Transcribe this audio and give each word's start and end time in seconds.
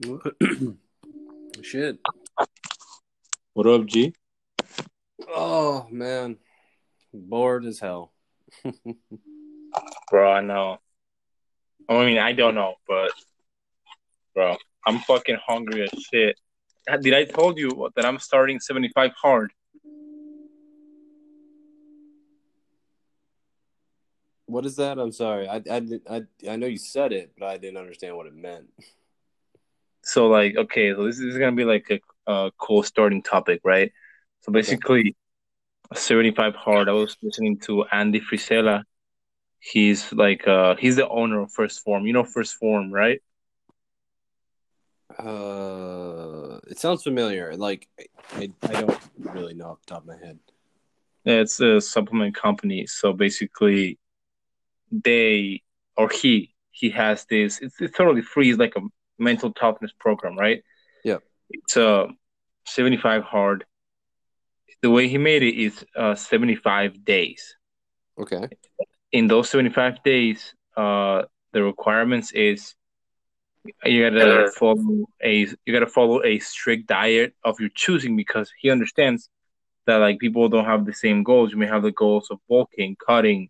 Shit. 1.62 1.98
What 3.54 3.66
up, 3.66 3.84
G? 3.86 4.14
Oh 5.28 5.88
man, 5.90 6.36
bored 7.12 7.64
as 7.64 7.80
hell. 7.80 8.12
Bro, 10.10 10.32
I 10.32 10.40
know. 10.40 10.78
I 11.88 12.04
mean, 12.04 12.18
I 12.18 12.32
don't 12.32 12.54
know, 12.54 12.74
but 12.86 13.10
bro, 14.34 14.56
I'm 14.86 15.00
fucking 15.00 15.38
hungry 15.44 15.82
as 15.82 15.90
shit. 16.00 16.38
Ah, 16.88 16.96
did 16.98 17.14
I 17.14 17.24
told 17.24 17.58
you 17.58 17.90
that 17.96 18.04
I'm 18.04 18.20
starting 18.20 18.60
75 18.60 19.10
hard? 19.20 19.52
What 24.46 24.64
is 24.64 24.76
that? 24.76 24.98
I'm 24.98 25.12
sorry. 25.12 25.48
I 25.48 25.56
I 25.68 25.82
I, 26.08 26.22
I 26.48 26.56
know 26.56 26.68
you 26.68 26.78
said 26.78 27.12
it, 27.12 27.32
but 27.36 27.48
I 27.48 27.56
didn't 27.56 27.78
understand 27.78 28.16
what 28.16 28.26
it 28.28 28.34
meant. 28.36 28.68
So 30.08 30.28
like, 30.28 30.56
okay, 30.56 30.94
so 30.94 31.04
this 31.04 31.18
is 31.18 31.36
gonna 31.36 31.52
be 31.52 31.66
like 31.66 31.86
a, 31.90 32.32
a 32.32 32.50
cool 32.56 32.82
starting 32.82 33.22
topic, 33.22 33.60
right? 33.62 33.92
So 34.40 34.50
basically, 34.50 35.14
75 35.94 36.54
hard. 36.54 36.88
I 36.88 36.92
was 36.92 37.16
listening 37.22 37.58
to 37.60 37.84
Andy 37.92 38.18
Frisella. 38.18 38.84
He's 39.60 40.10
like, 40.12 40.48
uh, 40.48 40.76
he's 40.76 40.96
the 40.96 41.06
owner 41.08 41.42
of 41.42 41.52
1st 41.52 41.82
Phorm 41.84 42.06
You 42.06 42.14
know 42.14 42.24
1st 42.24 42.54
Phorm 42.54 42.90
right? 42.90 43.20
Uh, 45.18 46.58
it 46.70 46.78
sounds 46.78 47.02
familiar. 47.02 47.54
Like 47.56 47.86
I, 47.98 48.50
I 48.62 48.80
don't 48.80 49.00
really 49.18 49.52
know 49.52 49.70
off 49.72 49.80
the 49.84 49.92
top 49.92 50.02
of 50.02 50.06
my 50.06 50.16
head. 50.16 50.38
It's 51.26 51.60
a 51.60 51.82
supplement 51.82 52.34
company. 52.34 52.86
So 52.86 53.12
basically, 53.12 53.98
they 54.90 55.62
or 55.98 56.08
he 56.08 56.54
he 56.70 56.88
has 56.90 57.26
this. 57.26 57.60
It's, 57.60 57.78
it's 57.78 57.94
totally 57.94 58.22
free. 58.22 58.50
It's 58.50 58.58
like 58.58 58.76
a 58.76 58.80
mental 59.18 59.52
toughness 59.52 59.92
program, 59.98 60.36
right? 60.38 60.62
Yeah. 61.04 61.18
It's 61.50 61.76
uh 61.76 62.06
75 62.66 63.22
hard. 63.24 63.64
The 64.82 64.90
way 64.90 65.08
he 65.08 65.18
made 65.18 65.42
it 65.42 65.56
is 65.60 65.84
uh 65.96 66.14
75 66.14 67.04
days. 67.04 67.56
Okay. 68.18 68.48
In 69.12 69.26
those 69.26 69.48
75 69.50 70.02
days, 70.02 70.54
uh 70.76 71.22
the 71.52 71.62
requirements 71.62 72.32
is 72.32 72.74
you 73.84 74.08
gotta 74.08 74.50
follow 74.58 75.06
a 75.22 75.46
you 75.64 75.72
gotta 75.72 75.86
follow 75.86 76.22
a 76.24 76.38
strict 76.38 76.86
diet 76.86 77.34
of 77.44 77.58
your 77.60 77.70
choosing 77.74 78.16
because 78.16 78.50
he 78.60 78.70
understands 78.70 79.28
that 79.86 79.96
like 79.96 80.18
people 80.18 80.48
don't 80.48 80.64
have 80.66 80.84
the 80.84 80.92
same 80.92 81.22
goals. 81.22 81.50
You 81.50 81.58
may 81.58 81.66
have 81.66 81.82
the 81.82 81.92
goals 81.92 82.30
of 82.30 82.38
bulking, 82.48 82.96
cutting, 83.04 83.48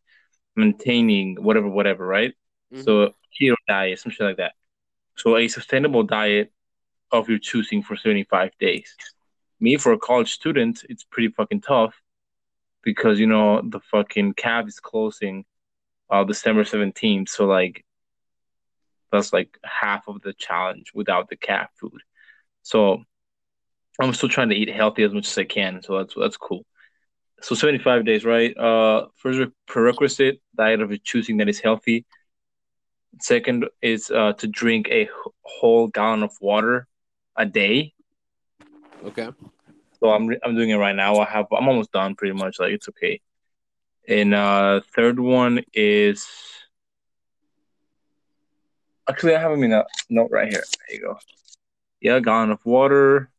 maintaining, 0.56 1.36
whatever, 1.42 1.68
whatever, 1.68 2.06
right? 2.06 2.32
Mhm. 2.72 2.84
So 2.84 3.14
keto 3.34 3.54
diet, 3.66 3.98
some 3.98 4.12
shit 4.12 4.26
like 4.26 4.36
that. 4.38 4.52
So 5.18 5.36
a 5.36 5.48
sustainable 5.48 6.04
diet 6.04 6.52
of 7.10 7.28
your 7.28 7.38
choosing 7.38 7.82
for 7.82 7.96
75 7.96 8.52
days. 8.58 8.94
Me 9.60 9.76
for 9.76 9.92
a 9.92 9.98
college 9.98 10.32
student, 10.32 10.84
it's 10.88 11.04
pretty 11.04 11.28
fucking 11.28 11.62
tough 11.62 11.94
because 12.84 13.18
you 13.18 13.26
know 13.26 13.60
the 13.60 13.80
fucking 13.90 14.34
cab 14.34 14.68
is 14.68 14.78
closing 14.80 15.44
uh 16.10 16.24
December 16.24 16.64
17th. 16.64 17.28
So 17.28 17.46
like 17.46 17.84
that's 19.10 19.32
like 19.32 19.58
half 19.64 20.06
of 20.06 20.20
the 20.22 20.32
challenge 20.34 20.92
without 20.94 21.28
the 21.28 21.36
cat 21.36 21.70
food. 21.80 22.00
So 22.62 23.02
I'm 24.00 24.14
still 24.14 24.28
trying 24.28 24.50
to 24.50 24.54
eat 24.54 24.68
healthy 24.68 25.02
as 25.02 25.12
much 25.12 25.26
as 25.26 25.36
I 25.38 25.44
can. 25.44 25.82
So 25.82 25.98
that's 25.98 26.14
that's 26.14 26.36
cool. 26.36 26.64
So 27.40 27.54
75 27.56 28.04
days, 28.04 28.24
right? 28.24 28.56
Uh, 28.56 29.06
first 29.16 29.50
prerequisite 29.66 30.40
diet 30.56 30.80
of 30.80 30.90
your 30.90 30.98
choosing 31.02 31.38
that 31.38 31.48
is 31.48 31.60
healthy. 31.60 32.04
Second 33.20 33.66
is 33.82 34.10
uh, 34.10 34.32
to 34.34 34.46
drink 34.46 34.88
a 34.90 35.08
whole 35.42 35.88
gallon 35.88 36.22
of 36.22 36.32
water 36.40 36.86
a 37.36 37.46
day. 37.46 37.94
Okay. 39.04 39.28
So 40.00 40.10
I'm 40.10 40.30
I'm 40.44 40.54
doing 40.54 40.70
it 40.70 40.76
right 40.76 40.94
now. 40.94 41.16
I 41.16 41.24
have 41.24 41.46
I'm 41.52 41.68
almost 41.68 41.92
done 41.92 42.14
pretty 42.14 42.34
much. 42.34 42.60
Like 42.60 42.72
it's 42.72 42.88
okay. 42.90 43.20
And 44.06 44.34
uh, 44.34 44.80
third 44.94 45.18
one 45.18 45.62
is 45.74 46.26
actually 49.08 49.34
I 49.34 49.40
have 49.40 49.50
them 49.50 49.64
in 49.64 49.72
a 49.72 49.84
note 50.08 50.30
right 50.30 50.48
here. 50.48 50.64
There 50.88 50.96
you 50.96 51.02
go. 51.02 51.18
Yeah, 52.00 52.20
gallon 52.20 52.50
of 52.50 52.64
water. 52.64 53.30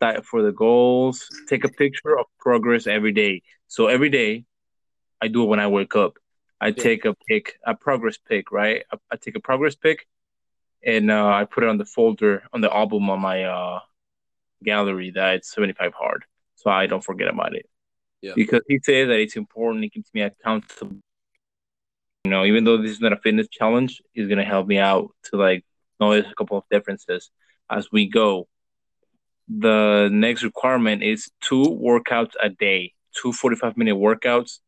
Diet 0.00 0.26
for 0.26 0.42
the 0.42 0.52
goals. 0.52 1.26
Take 1.48 1.64
a 1.64 1.68
picture 1.68 2.18
of 2.18 2.26
progress 2.38 2.86
every 2.86 3.12
day. 3.12 3.42
So 3.68 3.86
every 3.86 4.10
day, 4.10 4.44
I 5.22 5.28
do 5.28 5.44
it 5.44 5.46
when 5.46 5.60
I 5.60 5.68
wake 5.68 5.96
up. 5.96 6.18
I 6.60 6.70
take 6.70 7.04
a 7.04 7.14
pick, 7.28 7.58
a 7.64 7.74
progress 7.74 8.16
pick, 8.18 8.50
right? 8.50 8.84
I, 8.90 8.96
I 9.12 9.16
take 9.16 9.36
a 9.36 9.40
progress 9.40 9.74
pick, 9.74 10.06
and 10.82 11.10
uh, 11.10 11.26
I 11.26 11.44
put 11.44 11.64
it 11.64 11.68
on 11.68 11.78
the 11.78 11.84
folder 11.84 12.44
on 12.52 12.60
the 12.60 12.74
album 12.74 13.10
on 13.10 13.20
my 13.20 13.44
uh, 13.44 13.80
gallery 14.64 15.10
that 15.10 15.36
it's 15.36 15.52
75 15.52 15.92
hard, 15.94 16.24
so 16.54 16.70
I 16.70 16.86
don't 16.86 17.04
forget 17.04 17.28
about 17.28 17.54
it. 17.54 17.68
Yeah. 18.22 18.32
Because 18.34 18.62
he 18.68 18.80
says 18.82 19.08
that 19.08 19.20
it's 19.20 19.36
important. 19.36 19.84
It 19.84 19.92
keeps 19.92 20.10
me 20.14 20.22
accountable. 20.22 20.96
You 22.24 22.30
know, 22.30 22.44
even 22.44 22.64
though 22.64 22.78
this 22.78 22.90
is 22.90 23.00
not 23.00 23.12
a 23.12 23.18
fitness 23.18 23.48
challenge, 23.48 24.02
it's 24.14 24.28
gonna 24.28 24.44
help 24.44 24.66
me 24.66 24.78
out 24.78 25.10
to 25.24 25.36
like 25.36 25.64
notice 26.00 26.30
a 26.30 26.34
couple 26.34 26.58
of 26.58 26.64
differences 26.70 27.30
as 27.70 27.90
we 27.92 28.08
go. 28.08 28.48
The 29.48 30.08
next 30.10 30.42
requirement 30.42 31.02
is 31.02 31.30
two 31.40 31.62
workouts 31.62 32.32
a 32.42 32.48
day, 32.48 32.94
two 33.14 33.32
45 33.32 33.76
minute 33.76 33.94
workouts. 33.94 34.58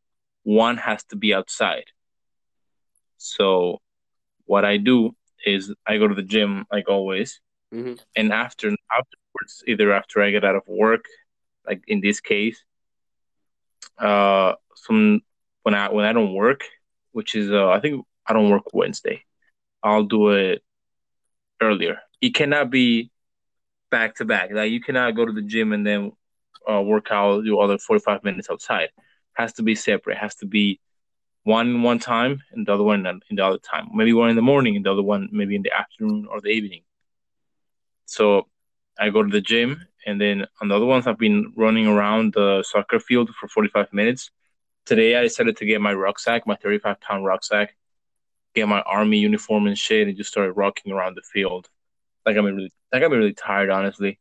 One 0.43 0.77
has 0.77 1.03
to 1.05 1.15
be 1.15 1.33
outside. 1.33 1.85
So, 3.17 3.81
what 4.45 4.65
I 4.65 4.77
do 4.77 5.15
is 5.45 5.73
I 5.85 5.97
go 5.97 6.07
to 6.07 6.15
the 6.15 6.23
gym 6.23 6.65
like 6.71 6.89
always, 6.89 7.41
Mhm. 7.73 7.99
and 8.15 8.31
after 8.33 8.67
afterwards, 8.91 9.63
either 9.67 9.91
after 9.91 10.21
I 10.21 10.31
get 10.31 10.43
out 10.45 10.55
of 10.55 10.67
work, 10.67 11.05
like 11.67 11.83
in 11.87 12.01
this 12.01 12.19
case, 12.19 12.63
uh, 13.97 14.55
some 14.75 15.21
when 15.63 15.75
I 15.75 15.89
when 15.91 16.05
I 16.05 16.13
don't 16.13 16.33
work, 16.33 16.63
which 17.11 17.35
is 17.35 17.51
uh, 17.51 17.69
I 17.69 17.79
think 17.79 18.05
I 18.25 18.33
don't 18.33 18.49
work 18.49 18.73
Wednesday, 18.73 19.23
I'll 19.83 20.03
do 20.05 20.29
it 20.29 20.63
earlier. 21.61 21.99
It 22.21 22.33
cannot 22.33 22.69
be 22.69 23.11
back 23.91 24.15
to 24.15 24.25
back. 24.25 24.51
Like 24.51 24.71
you 24.71 24.81
cannot 24.81 25.15
go 25.15 25.25
to 25.25 25.31
the 25.31 25.41
gym 25.41 25.73
and 25.73 25.85
then 25.85 26.11
uh, 26.69 26.81
work 26.81 27.07
out 27.11 27.43
do 27.43 27.59
other 27.59 27.77
forty 27.77 28.01
five 28.03 28.23
minutes 28.23 28.49
outside. 28.49 28.89
Has 29.39 29.53
to 29.53 29.63
be 29.63 29.73
separate. 29.73 30.17
Has 30.17 30.35
to 30.35 30.45
be 30.45 30.81
one 31.43 31.81
one 31.81 31.97
time 31.97 32.43
and 32.51 32.67
the 32.67 32.73
other 32.73 32.83
one 32.83 33.05
in 33.05 33.35
the 33.37 33.45
other 33.45 33.57
time. 33.57 33.87
Maybe 33.93 34.11
one 34.11 34.29
in 34.29 34.35
the 34.35 34.41
morning 34.41 34.75
and 34.75 34.85
the 34.85 34.91
other 34.91 35.01
one 35.01 35.29
maybe 35.31 35.55
in 35.55 35.61
the 35.61 35.71
afternoon 35.71 36.27
or 36.29 36.41
the 36.41 36.49
evening. 36.49 36.81
So 38.05 38.47
I 38.99 39.11
go 39.11 39.23
to 39.23 39.29
the 39.29 39.39
gym 39.39 39.87
and 40.05 40.19
then 40.19 40.45
on 40.61 40.67
the 40.67 40.75
other 40.75 40.85
ones 40.85 41.07
I've 41.07 41.17
been 41.17 41.53
running 41.55 41.87
around 41.87 42.33
the 42.33 42.63
soccer 42.63 42.99
field 42.99 43.29
for 43.33 43.47
45 43.47 43.93
minutes. 43.93 44.29
Today 44.85 45.15
I 45.15 45.21
decided 45.21 45.55
to 45.57 45.65
get 45.65 45.79
my 45.79 45.93
rucksack, 45.93 46.45
my 46.45 46.55
35 46.55 46.99
pound 46.99 47.23
rucksack, 47.23 47.77
get 48.55 48.67
my 48.67 48.81
army 48.81 49.19
uniform 49.19 49.67
and 49.67 49.77
shit, 49.77 50.09
and 50.09 50.17
just 50.17 50.31
started 50.31 50.51
rocking 50.53 50.91
around 50.91 51.15
the 51.15 51.21
field. 51.21 51.69
Like 52.25 52.35
I'm 52.35 52.43
really, 52.43 52.73
like 52.91 53.03
I'm 53.03 53.11
really 53.13 53.33
tired, 53.33 53.69
honestly. 53.69 54.19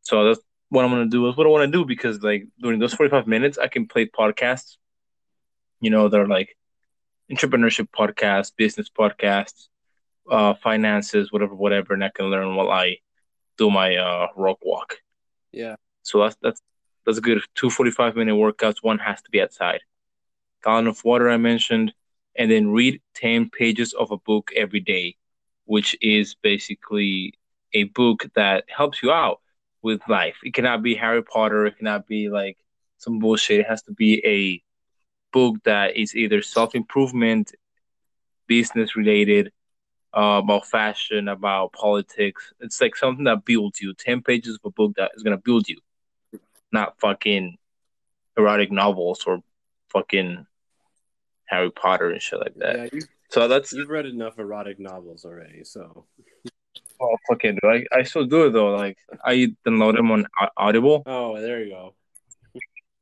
So 0.00 0.24
that's 0.24 0.40
what 0.70 0.84
I'm 0.84 0.90
gonna 0.90 1.06
do. 1.06 1.28
Is 1.28 1.36
what 1.36 1.46
I 1.46 1.50
want 1.50 1.70
to 1.70 1.78
do 1.78 1.84
because 1.84 2.22
like 2.22 2.46
during 2.60 2.78
those 2.78 2.94
45 2.94 3.26
minutes, 3.26 3.58
I 3.58 3.68
can 3.68 3.86
play 3.86 4.06
podcasts. 4.06 4.76
You 5.80 5.90
know, 5.90 6.08
they're 6.08 6.28
like 6.28 6.56
entrepreneurship 7.30 7.88
podcasts, 7.90 8.52
business 8.56 8.88
podcasts, 8.88 9.68
uh, 10.30 10.54
finances, 10.54 11.32
whatever, 11.32 11.54
whatever, 11.54 11.92
and 11.92 12.04
I 12.04 12.10
can 12.14 12.26
learn 12.26 12.54
while 12.54 12.70
I 12.70 12.98
do 13.58 13.70
my 13.70 13.96
uh 13.96 14.28
rock 14.36 14.58
walk. 14.62 14.98
Yeah. 15.52 15.76
So 16.02 16.20
that's 16.20 16.36
that's 16.40 16.62
that's 17.04 17.18
a 17.18 17.20
good 17.20 17.42
two 17.54 17.68
45 17.68 18.16
minute 18.16 18.34
workouts. 18.34 18.76
One 18.80 18.98
has 18.98 19.20
to 19.22 19.30
be 19.30 19.42
outside. 19.42 19.80
Gallon 20.62 20.86
of 20.86 21.04
water 21.04 21.28
I 21.30 21.36
mentioned, 21.36 21.92
and 22.36 22.50
then 22.50 22.70
read 22.70 23.00
10 23.14 23.50
pages 23.50 23.92
of 23.92 24.10
a 24.12 24.18
book 24.18 24.50
every 24.54 24.80
day, 24.80 25.16
which 25.64 25.96
is 26.00 26.36
basically 26.36 27.34
a 27.72 27.84
book 27.84 28.26
that 28.34 28.64
helps 28.68 29.02
you 29.02 29.10
out 29.10 29.40
with 29.82 30.00
life. 30.08 30.36
It 30.44 30.54
cannot 30.54 30.82
be 30.82 30.94
Harry 30.94 31.22
Potter, 31.22 31.66
it 31.66 31.78
cannot 31.78 32.06
be 32.06 32.28
like 32.28 32.56
some 32.98 33.18
bullshit. 33.18 33.60
It 33.60 33.66
has 33.66 33.82
to 33.82 33.92
be 33.92 34.24
a 34.24 34.62
book 35.32 35.56
that 35.64 35.96
is 35.96 36.14
either 36.14 36.42
self 36.42 36.74
improvement, 36.74 37.54
business 38.46 38.96
related, 38.96 39.52
uh, 40.16 40.40
about 40.42 40.66
fashion, 40.66 41.28
about 41.28 41.72
politics. 41.72 42.52
It's 42.60 42.80
like 42.80 42.96
something 42.96 43.24
that 43.24 43.44
builds 43.44 43.80
you. 43.80 43.94
10 43.94 44.22
pages 44.22 44.56
of 44.56 44.60
a 44.64 44.70
book 44.70 44.92
that 44.96 45.12
is 45.14 45.22
going 45.22 45.36
to 45.36 45.42
build 45.42 45.68
you, 45.68 45.78
not 46.72 46.98
fucking 47.00 47.56
erotic 48.36 48.70
novels 48.70 49.24
or 49.26 49.40
fucking 49.88 50.46
Harry 51.46 51.70
Potter 51.70 52.10
and 52.10 52.22
shit 52.22 52.40
like 52.40 52.54
that. 52.56 52.76
Yeah, 52.76 52.88
you, 52.92 53.02
So 53.28 53.48
that's 53.48 53.72
you've 53.72 53.88
read 53.88 54.06
enough 54.06 54.38
erotic 54.38 54.78
novels 54.78 55.24
already, 55.24 55.64
so 55.64 56.06
oh 57.00 57.16
fucking 57.28 57.58
do 57.62 57.68
I 57.68 57.84
I 57.92 58.02
still 58.02 58.26
do 58.26 58.46
it 58.46 58.50
though. 58.50 58.70
Like 58.70 58.98
I 59.24 59.54
download 59.66 59.96
them 59.96 60.10
on 60.10 60.26
Audible. 60.56 61.02
oh, 61.06 61.40
there 61.40 61.62
you 61.62 61.70
go. 61.70 61.94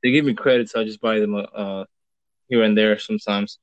They 0.02 0.12
give 0.12 0.24
me 0.24 0.34
credit, 0.34 0.70
so 0.70 0.80
I 0.80 0.84
just 0.84 1.00
buy 1.00 1.18
them 1.18 1.34
uh 1.34 1.84
here 2.48 2.62
and 2.62 2.76
there 2.76 2.98
sometimes. 2.98 3.58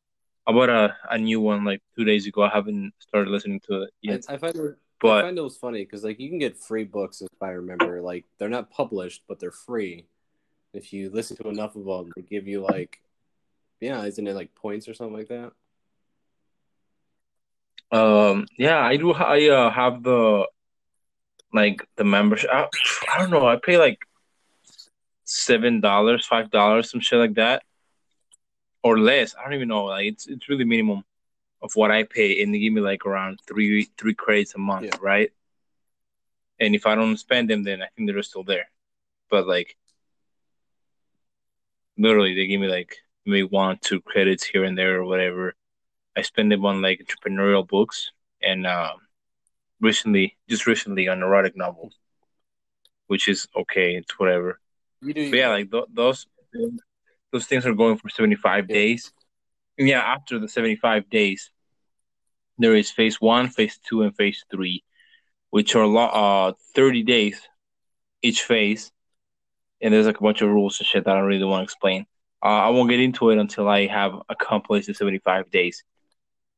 I 0.48 0.52
bought 0.52 0.70
a, 0.70 0.96
a 1.10 1.18
new 1.18 1.42
one 1.42 1.64
like 1.64 1.82
two 1.98 2.04
days 2.04 2.28
ago. 2.28 2.44
I 2.44 2.50
haven't 2.50 2.94
started 3.00 3.32
listening 3.32 3.62
to 3.68 3.84
it 3.84 3.90
I, 4.08 4.12
yet. 4.12 4.26
I 4.30 4.38
find 4.38 4.56
it, 4.56 4.76
But 5.02 5.18
I 5.18 5.22
find 5.24 5.38
those 5.38 5.58
funny 5.58 5.84
because 5.84 6.04
like 6.04 6.20
you 6.20 6.30
can 6.30 6.38
get 6.38 6.58
free 6.58 6.84
books 6.84 7.22
if 7.22 7.30
I 7.42 7.50
remember. 7.50 8.02
Like 8.02 8.26
they're 8.38 8.50
not 8.50 8.70
published, 8.70 9.24
but 9.28 9.40
they're 9.40 9.52
free. 9.52 10.06
If 10.74 10.94
you 10.94 11.10
listen 11.10 11.38
to 11.38 11.50
enough 11.50 11.76
of 11.76 11.86
them, 11.86 12.12
they 12.16 12.22
give 12.22 12.48
you 12.48 12.62
like, 12.62 13.00
yeah, 13.80 14.04
isn't 14.04 14.28
it 14.28 14.36
like 14.36 14.54
points 14.56 14.88
or 14.88 14.94
something 14.94 15.16
like 15.16 15.30
that? 15.30 15.54
Um, 17.92 18.48
yeah, 18.58 18.80
I 18.80 18.98
do. 18.98 19.14
I 19.14 19.48
uh, 19.50 19.70
have 19.72 20.04
the 20.04 20.46
like 21.54 21.88
the 21.96 22.04
membership. 22.04 22.50
I, 22.52 22.68
I 23.14 23.18
don't 23.20 23.30
know. 23.32 23.48
I 23.48 23.58
pay 23.58 23.78
like 23.78 24.00
seven 25.24 25.82
dollars, 25.82 26.26
five 26.26 26.52
dollars, 26.52 26.92
some 26.92 27.00
shit 27.00 27.20
like 27.20 27.36
that, 27.36 27.64
or 28.84 29.00
less. 29.00 29.36
I 29.36 29.44
don't 29.44 29.54
even 29.54 29.68
know. 29.70 29.86
Like 29.86 30.06
it's 30.06 30.28
it's 30.28 30.50
really 30.50 30.66
minimum 30.66 31.04
of 31.62 31.72
what 31.76 31.92
I 31.92 32.04
pay, 32.04 32.42
and 32.44 32.54
they 32.54 32.60
give 32.60 32.74
me 32.74 32.82
like 32.82 33.06
around 33.06 33.40
three 33.48 33.88
three 33.98 34.14
credits 34.14 34.56
a 34.56 34.60
month, 34.60 34.86
Yeah. 34.86 34.98
right? 35.02 35.32
And 36.60 36.76
if 36.76 36.86
I 36.86 36.96
don't 36.96 37.18
spend 37.18 37.50
them, 37.50 37.64
then 37.64 37.82
I 37.82 37.88
think 37.96 38.10
they're 38.10 38.24
still 38.24 38.44
there. 38.44 38.70
But 39.30 39.48
like, 39.48 39.76
literally, 41.98 42.36
they 42.36 42.48
give 42.48 42.62
me 42.62 42.68
like 42.68 42.98
maybe 43.26 43.44
one, 43.44 43.78
two 43.82 44.02
credits 44.02 44.44
here 44.44 44.64
and 44.64 44.78
there 44.78 44.98
or 44.98 45.06
whatever. 45.06 45.56
I 46.16 46.22
spend 46.22 46.52
them 46.52 46.66
on 46.66 46.82
like 46.82 47.02
entrepreneurial 47.06 47.68
books 47.68 48.12
and 48.42 48.66
um, 48.66 48.98
recently, 49.82 50.38
just 50.50 50.66
recently, 50.68 51.08
on 51.08 51.22
erotic 51.22 51.56
novels, 51.58 51.98
which 53.08 53.28
is 53.28 53.48
okay. 53.56 53.96
It's 53.96 54.18
whatever. 54.20 54.60
You 55.02 55.14
do. 55.14 55.30
But 55.30 55.38
yeah, 55.38 55.50
like 55.50 55.72
th- 55.72 55.86
those 55.94 56.28
those 57.32 57.46
things 57.48 57.66
are 57.66 57.74
going 57.74 57.98
for 57.98 58.10
seventy 58.10 58.36
five 58.36 58.66
Yeah. 58.70 58.76
days. 58.76 59.12
And 59.78 59.88
yeah, 59.88 60.00
after 60.02 60.40
the 60.40 60.48
seventy 60.48 60.78
five 60.78 61.10
days, 61.10 61.52
there 62.58 62.76
is 62.76 62.92
phase 62.92 63.20
one, 63.20 63.50
phase 63.50 63.78
two, 63.78 64.04
and 64.04 64.16
phase 64.16 64.44
three, 64.50 64.84
which 65.50 65.76
are 65.76 65.86
uh 65.98 66.54
thirty 66.74 67.04
days 67.04 67.42
each 68.22 68.44
phase. 68.44 68.92
And 69.82 69.94
there's 69.94 70.06
like 70.06 70.20
a 70.20 70.24
bunch 70.24 70.42
of 70.42 70.50
rules 70.50 70.80
and 70.80 70.88
shit 70.88 71.04
that 71.04 71.12
I 71.12 71.20
don't 71.20 71.28
really 71.28 71.44
want 71.44 71.60
to 71.60 71.64
explain. 71.66 72.06
Uh, 72.42 72.48
I 72.48 72.70
won't 72.70 72.90
get 72.90 73.02
into 73.02 73.30
it 73.32 73.38
until 73.38 73.68
I 73.68 73.88
have 73.88 74.14
accomplished 74.30 74.88
the 74.88 74.94
seventy 74.94 75.20
five 75.20 75.52
days. 75.52 75.84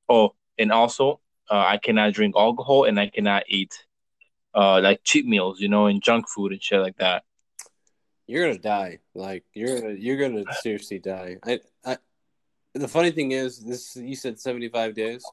Oh, 0.09 0.35
and 0.57 0.71
also, 0.71 1.19
uh, 1.49 1.65
I 1.67 1.77
cannot 1.77 2.13
drink 2.13 2.35
alcohol 2.37 2.85
and 2.85 2.99
I 2.99 3.07
cannot 3.07 3.43
eat 3.47 3.85
uh 4.53 4.79
like 4.81 5.01
cheap 5.03 5.25
meals, 5.25 5.59
you 5.59 5.67
know, 5.69 5.85
and 5.87 6.01
junk 6.01 6.27
food 6.29 6.51
and 6.51 6.61
shit 6.63 6.79
like 6.81 6.97
that. 6.97 7.23
you're 8.27 8.45
gonna 8.47 8.59
die. 8.59 8.99
Like 9.13 9.43
you're 9.53 9.79
gonna 9.81 9.93
you're 9.93 10.17
gonna 10.17 10.45
seriously 10.61 10.99
die. 10.99 11.37
I 11.43 11.59
I. 11.85 11.97
The 12.73 12.87
funny 12.87 13.11
thing 13.11 13.31
is, 13.31 13.63
this 13.63 13.95
you 13.95 14.15
said 14.15 14.39
seventy 14.39 14.69
five 14.69 14.93
days. 14.93 15.23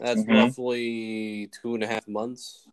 That's 0.00 0.22
Mhm. 0.24 0.34
roughly 0.34 1.48
two 1.60 1.74
and 1.74 1.82
a 1.82 1.86
half 1.86 2.08
months. 2.08 2.66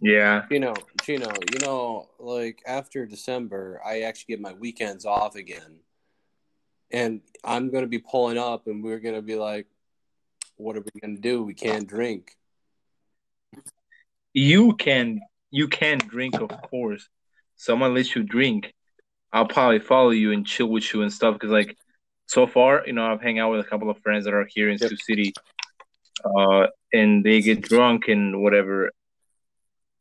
Yeah. 0.00 0.44
You 0.50 0.60
know, 0.60 0.74
Chino, 1.02 1.32
you 1.52 1.58
know, 1.60 2.10
like 2.18 2.62
after 2.66 3.06
December, 3.06 3.80
I 3.84 4.00
actually 4.02 4.34
get 4.34 4.40
my 4.40 4.52
weekends 4.52 5.06
off 5.06 5.36
again. 5.36 5.80
And 6.90 7.20
I'm 7.44 7.70
going 7.70 7.82
to 7.84 7.88
be 7.88 7.98
pulling 7.98 8.38
up 8.38 8.66
and 8.66 8.82
we're 8.82 9.00
going 9.00 9.14
to 9.16 9.22
be 9.22 9.34
like, 9.36 9.66
what 10.56 10.76
are 10.76 10.80
we 10.80 11.00
going 11.00 11.16
to 11.16 11.20
do? 11.22 11.42
We 11.44 11.54
can't 11.54 11.86
drink. 11.88 12.36
you 14.32 14.74
can 14.74 15.20
you 15.50 15.68
can 15.68 15.98
drink 15.98 16.34
of 16.40 16.50
course 16.62 17.08
someone 17.56 17.94
lets 17.94 18.14
you 18.14 18.22
drink 18.22 18.72
i'll 19.32 19.46
probably 19.46 19.78
follow 19.78 20.10
you 20.10 20.32
and 20.32 20.46
chill 20.46 20.66
with 20.66 20.92
you 20.92 21.02
and 21.02 21.12
stuff 21.12 21.34
because 21.34 21.50
like 21.50 21.76
so 22.26 22.46
far 22.46 22.82
you 22.86 22.92
know 22.92 23.06
i've 23.06 23.22
hang 23.22 23.38
out 23.38 23.50
with 23.50 23.60
a 23.60 23.68
couple 23.68 23.88
of 23.88 23.98
friends 24.00 24.24
that 24.24 24.34
are 24.34 24.46
here 24.54 24.68
in 24.68 24.76
Yep. 24.78 24.90
sioux 24.90 24.96
city 24.98 25.32
uh 26.24 26.66
and 26.92 27.24
they 27.24 27.40
get 27.40 27.62
drunk 27.62 28.08
and 28.08 28.42
whatever 28.42 28.90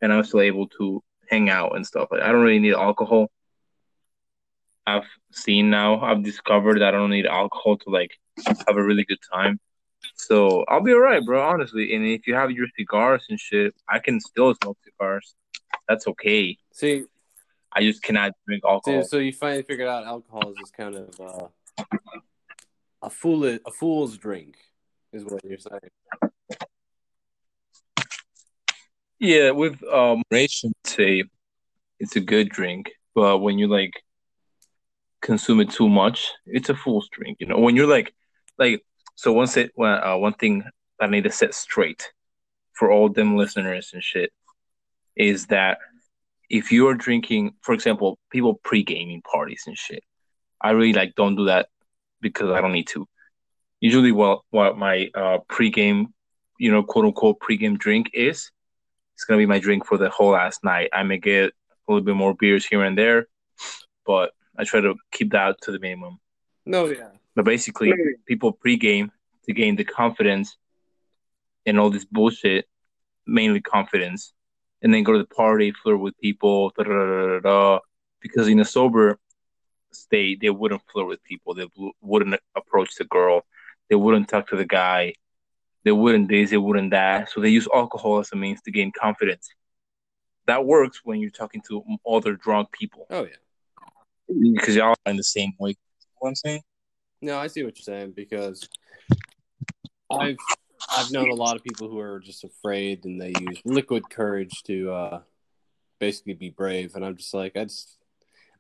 and 0.02 0.12
i'm 0.12 0.24
still 0.26 0.42
able 0.42 0.68
to 0.68 1.02
hang 1.30 1.50
out 1.50 1.76
and 1.76 1.86
stuff 1.86 2.10
like 2.12 2.22
i 2.22 2.32
don't 2.32 2.42
really 2.42 2.60
need 2.60 2.74
alcohol 2.74 3.30
i've 4.88 5.08
seen 5.32 5.70
now 5.70 6.00
i've 6.02 6.24
discovered 6.24 6.80
that 6.80 6.94
i 6.94 6.98
don't 6.98 7.10
need 7.10 7.26
alcohol 7.26 7.78
to 7.78 7.90
like 7.90 8.12
have 8.68 8.78
a 8.78 8.84
really 8.84 9.04
good 9.04 9.20
time 9.34 9.60
so 10.14 10.64
I'll 10.68 10.82
be 10.82 10.94
alright, 10.94 11.26
bro. 11.26 11.42
Honestly, 11.42 11.96
and 11.96 12.06
if 12.06 12.28
you 12.28 12.36
have 12.36 12.52
your 12.52 12.68
cigars 12.78 13.26
and 13.30 13.40
shit, 13.40 13.74
I 13.90 14.00
can 14.00 14.20
still 14.20 14.54
smoke 14.62 14.78
cigars. 14.84 15.36
That's 15.88 16.08
okay. 16.08 16.58
See, 16.74 17.06
I 17.72 17.82
just 17.82 18.04
cannot 18.04 18.34
drink 18.48 18.64
see 18.64 18.70
alcohol. 18.70 19.04
so 19.04 19.18
you 19.18 19.34
finally 19.34 19.64
figured 19.64 19.88
out 19.88 20.06
alcohol 20.06 20.52
is 20.52 20.58
just 20.58 20.76
kind 20.76 20.96
of 20.96 21.20
uh, 21.20 21.84
a 23.02 23.10
fool 23.10 23.46
a 23.46 23.72
fool's 23.72 24.18
drink, 24.18 24.56
is 25.12 25.24
what 25.26 25.44
you're 25.44 25.58
saying. 25.58 26.32
Yeah, 29.20 29.52
with 29.52 29.82
um, 29.84 30.22
say 30.84 31.24
it's 32.00 32.16
a 32.16 32.20
good 32.20 32.50
drink, 32.50 32.92
but 33.14 33.40
when 33.40 33.58
you 33.58 33.68
like 33.68 33.94
consume 35.22 35.62
it 35.62 35.72
too 35.72 35.90
much, 35.90 36.32
it's 36.46 36.70
a 36.70 36.76
fool's 36.76 37.10
drink. 37.12 37.38
You 37.40 37.48
know, 37.48 37.60
when 37.60 37.76
you're 37.76 37.88
like, 37.88 38.14
like, 38.58 38.86
so 39.16 39.34
one 39.34 39.48
one, 39.76 40.04
uh, 40.04 40.18
one 40.18 40.34
thing 40.34 40.64
I 41.00 41.08
need 41.08 41.24
to 41.24 41.32
set 41.32 41.54
straight 41.54 42.12
for 42.74 42.92
all 42.92 43.10
them 43.10 43.38
listeners 43.38 43.92
and 43.94 44.04
shit 44.04 44.32
is 45.16 45.48
that 45.48 45.78
if 46.50 46.72
you're 46.72 46.94
drinking, 46.94 47.54
for 47.62 47.74
example, 47.74 48.20
people 48.30 48.60
pre 48.64 48.84
gaming 48.84 49.22
parties 49.22 49.64
and 49.68 49.78
shit, 49.78 50.04
I 50.62 50.72
really 50.72 50.94
like 50.94 51.16
don't 51.16 51.36
do 51.36 51.46
that 51.46 51.70
because 52.22 52.52
I 52.52 52.62
don't 52.62 52.74
need 52.74 52.88
to. 52.88 53.08
Usually, 53.80 54.12
well, 54.12 54.46
what 54.50 54.78
my 54.78 55.10
uh 55.16 55.40
pre-game, 55.48 56.14
you 56.60 56.72
know, 56.72 56.84
quote 56.84 57.06
unquote 57.06 57.40
pre-game 57.40 57.78
drink 57.78 58.12
is, 58.14 58.52
it's 59.14 59.24
gonna 59.26 59.38
be 59.38 59.46
my 59.46 59.60
drink 59.60 59.86
for 59.86 59.98
the 59.98 60.10
whole 60.10 60.32
last 60.32 60.64
night. 60.64 60.90
I 60.94 61.04
may 61.04 61.18
get 61.18 61.46
a 61.46 61.92
little 61.92 62.04
bit 62.04 62.16
more 62.16 62.34
beers 62.34 62.66
here 62.66 62.84
and 62.84 62.98
there, 62.98 63.28
but 64.06 64.32
I 64.57 64.63
try 64.63 64.81
to 64.81 64.96
keep 65.12 65.31
that 65.31 65.62
to 65.63 65.72
the 65.72 65.80
minimum. 65.80 66.19
No, 66.66 66.88
yeah. 66.88 67.10
But 67.36 67.46
basically, 67.46 67.94
people 68.25 68.52
pre-game 68.52 69.12
to 69.46 69.54
gain 69.54 69.75
the 69.75 69.84
confidence 69.84 70.57
and 71.66 71.80
all 71.80 71.90
this 71.90 72.06
bullshit, 72.06 72.66
mainly 73.28 73.62
confidence, 73.62 74.34
and 74.81 74.94
then 74.94 75.04
go 75.04 75.13
to 75.13 75.19
the 75.19 75.25
party, 75.25 75.72
flirt 75.72 76.00
with 76.00 76.18
people, 76.19 76.72
da, 76.78 76.84
da, 76.84 76.92
da, 76.92 77.28
da, 77.28 77.40
da. 77.40 77.80
because 78.22 78.48
in 78.48 78.60
a 78.60 78.66
sober 78.66 79.19
state, 79.92 80.40
they 80.42 80.50
wouldn't 80.50 80.81
flirt 80.92 81.08
with 81.08 81.24
people, 81.24 81.54
they 81.54 81.68
wouldn't 82.01 82.40
approach 82.56 82.96
the 82.96 83.06
girl, 83.06 83.46
they 83.90 83.96
wouldn't 83.96 84.28
talk 84.28 84.48
to 84.50 84.56
the 84.56 84.66
guy, 84.66 85.13
they 85.84 85.91
wouldn't 85.91 86.30
this, 86.30 86.50
they 86.50 86.58
wouldn't 86.58 86.91
that. 86.91 87.30
So 87.30 87.41
they 87.41 87.50
use 87.50 87.68
alcohol 87.74 88.20
as 88.20 88.32
a 88.32 88.36
means 88.36 88.62
to 88.63 88.72
gain 88.72 88.91
confidence. 88.91 89.50
That 90.48 90.65
works 90.65 91.01
when 91.03 91.20
you're 91.20 91.32
talking 91.32 91.62
to 91.68 91.84
other 92.08 92.36
drunk 92.36 92.72
people 92.72 93.08
Oh, 93.10 93.24
yeah. 93.24 93.36
Because 94.27 94.75
y'all 94.75 94.96
are 95.05 95.12
in 95.12 95.17
the 95.17 95.24
same 95.24 95.53
way. 95.60 95.70
You 95.70 95.75
know 95.75 96.17
what 96.20 96.29
I'm 96.29 96.36
saying? 96.36 96.62
No, 97.22 97.38
I 97.38 97.48
see 97.48 97.63
what 97.63 97.77
you're 97.77 97.84
saying 97.84 98.13
because 98.15 98.67
I've 100.12 100.38
I've 100.89 101.12
known 101.12 101.29
a 101.29 101.36
lot 101.36 101.55
of 101.55 101.63
people 101.63 101.89
who 101.89 102.00
are 102.00 102.20
just 102.20 102.44
afraid 102.44 103.05
and 103.05 103.20
they 103.20 103.34
use 103.39 103.62
liquid 103.65 104.10
courage 104.10 104.63
to 104.63 104.91
uh, 104.91 105.22
basically 106.00 106.34
be 106.34 106.50
brave, 106.50 106.96
and 106.96 107.05
I'm 107.05 107.17
just 107.17 107.34
like 107.34 107.58
I 107.58 107.63
just 107.65 107.98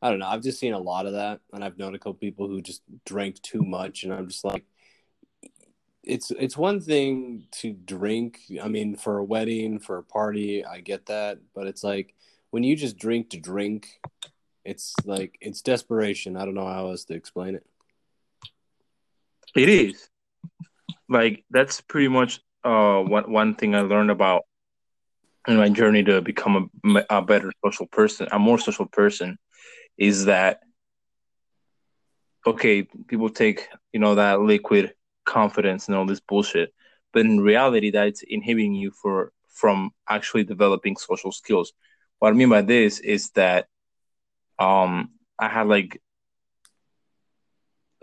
I 0.01 0.09
don't 0.09 0.19
know. 0.19 0.27
I've 0.27 0.43
just 0.43 0.59
seen 0.59 0.73
a 0.73 0.79
lot 0.79 1.05
of 1.05 1.13
that, 1.13 1.41
and 1.53 1.63
I've 1.63 1.77
known 1.77 1.95
a 1.95 1.99
couple 1.99 2.15
people 2.15 2.47
who 2.47 2.61
just 2.61 2.81
drank 3.05 3.41
too 3.41 3.63
much, 3.63 4.03
and 4.03 4.13
I'm 4.13 4.27
just 4.27 4.43
like, 4.43 4.65
it's 6.03 6.31
it's 6.31 6.57
one 6.57 6.79
thing 6.79 7.47
to 7.53 7.73
drink. 7.73 8.39
I 8.61 8.67
mean, 8.67 8.95
for 8.95 9.17
a 9.17 9.23
wedding, 9.23 9.79
for 9.79 9.97
a 9.97 10.03
party, 10.03 10.63
I 10.65 10.81
get 10.81 11.07
that, 11.07 11.39
but 11.53 11.67
it's 11.67 11.83
like 11.83 12.13
when 12.51 12.63
you 12.63 12.75
just 12.75 12.97
drink 12.97 13.31
to 13.31 13.39
drink, 13.39 13.99
it's 14.65 14.93
like 15.05 15.37
it's 15.39 15.61
desperation. 15.61 16.35
I 16.35 16.43
don't 16.43 16.55
know 16.55 16.67
how 16.67 16.89
else 16.89 17.05
to 17.05 17.13
explain 17.13 17.55
it. 17.55 17.65
It 19.55 19.69
is. 19.69 20.09
Like 21.07 21.45
that's 21.51 21.81
pretty 21.81 22.07
much 22.07 22.41
uh 22.63 23.01
one 23.01 23.31
one 23.31 23.55
thing 23.55 23.75
I 23.75 23.81
learned 23.81 24.11
about 24.11 24.43
in 25.47 25.57
my 25.57 25.69
journey 25.69 26.03
to 26.03 26.21
become 26.21 26.71
a, 26.83 27.05
a 27.09 27.21
better 27.21 27.51
social 27.63 27.85
person, 27.85 28.27
a 28.31 28.39
more 28.39 28.57
social 28.57 28.87
person, 28.87 29.37
is 29.97 30.25
that 30.25 30.61
okay? 32.47 32.87
People 33.07 33.29
take 33.29 33.69
you 33.93 33.99
know 33.99 34.15
that 34.15 34.41
liquid 34.41 34.93
confidence 35.25 35.87
and 35.87 35.95
all 35.95 36.05
this 36.05 36.19
bullshit, 36.19 36.73
but 37.13 37.21
in 37.21 37.39
reality, 37.39 37.91
that's 37.91 38.23
inhibiting 38.23 38.73
you 38.73 38.91
for 38.91 39.31
from 39.49 39.91
actually 40.09 40.43
developing 40.43 40.97
social 40.97 41.31
skills. 41.31 41.71
What 42.19 42.29
I 42.29 42.33
mean 42.33 42.49
by 42.49 42.61
this 42.61 42.99
is 42.99 43.29
that 43.31 43.67
um 44.59 45.11
I 45.39 45.49
had 45.49 45.67
like 45.67 46.01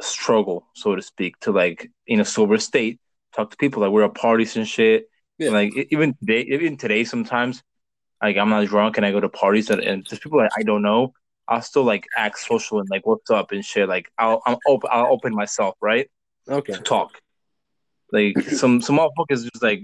struggle, 0.00 0.66
so 0.74 0.94
to 0.94 1.02
speak, 1.02 1.38
to 1.40 1.52
like 1.52 1.90
in 2.06 2.20
a 2.20 2.24
sober 2.24 2.58
state 2.58 3.00
talk 3.34 3.50
to 3.50 3.56
people. 3.56 3.82
Like 3.82 3.90
we're 3.90 4.04
at 4.04 4.14
parties 4.14 4.56
and 4.56 4.66
shit. 4.66 5.08
Yeah. 5.38 5.50
Like 5.50 5.74
e- 5.76 5.88
even 5.90 6.14
today, 6.14 6.40
even 6.42 6.76
today, 6.76 7.04
sometimes 7.04 7.62
like 8.22 8.36
I'm 8.36 8.50
not 8.50 8.66
drunk 8.66 8.96
and 8.96 9.06
I 9.06 9.12
go 9.12 9.20
to 9.20 9.28
parties 9.28 9.70
and, 9.70 9.80
and 9.80 10.06
there's 10.08 10.20
people 10.20 10.38
that 10.40 10.52
I 10.58 10.62
don't 10.62 10.82
know. 10.82 11.14
I'll 11.48 11.62
still 11.62 11.84
like 11.84 12.06
act 12.16 12.38
social 12.38 12.78
and 12.78 12.88
like 12.90 13.06
what's 13.06 13.30
up 13.30 13.52
and 13.52 13.64
shit. 13.64 13.88
Like 13.88 14.10
I'll 14.18 14.42
I'm 14.46 14.58
open 14.66 14.90
I'll 14.92 15.12
open 15.12 15.34
myself 15.34 15.76
right 15.80 16.10
Okay. 16.48 16.72
to 16.74 16.80
talk. 16.80 17.20
Like 18.12 18.38
some 18.50 18.80
some 18.80 18.98
motherfuckers 18.98 19.42
just 19.44 19.62
like 19.62 19.82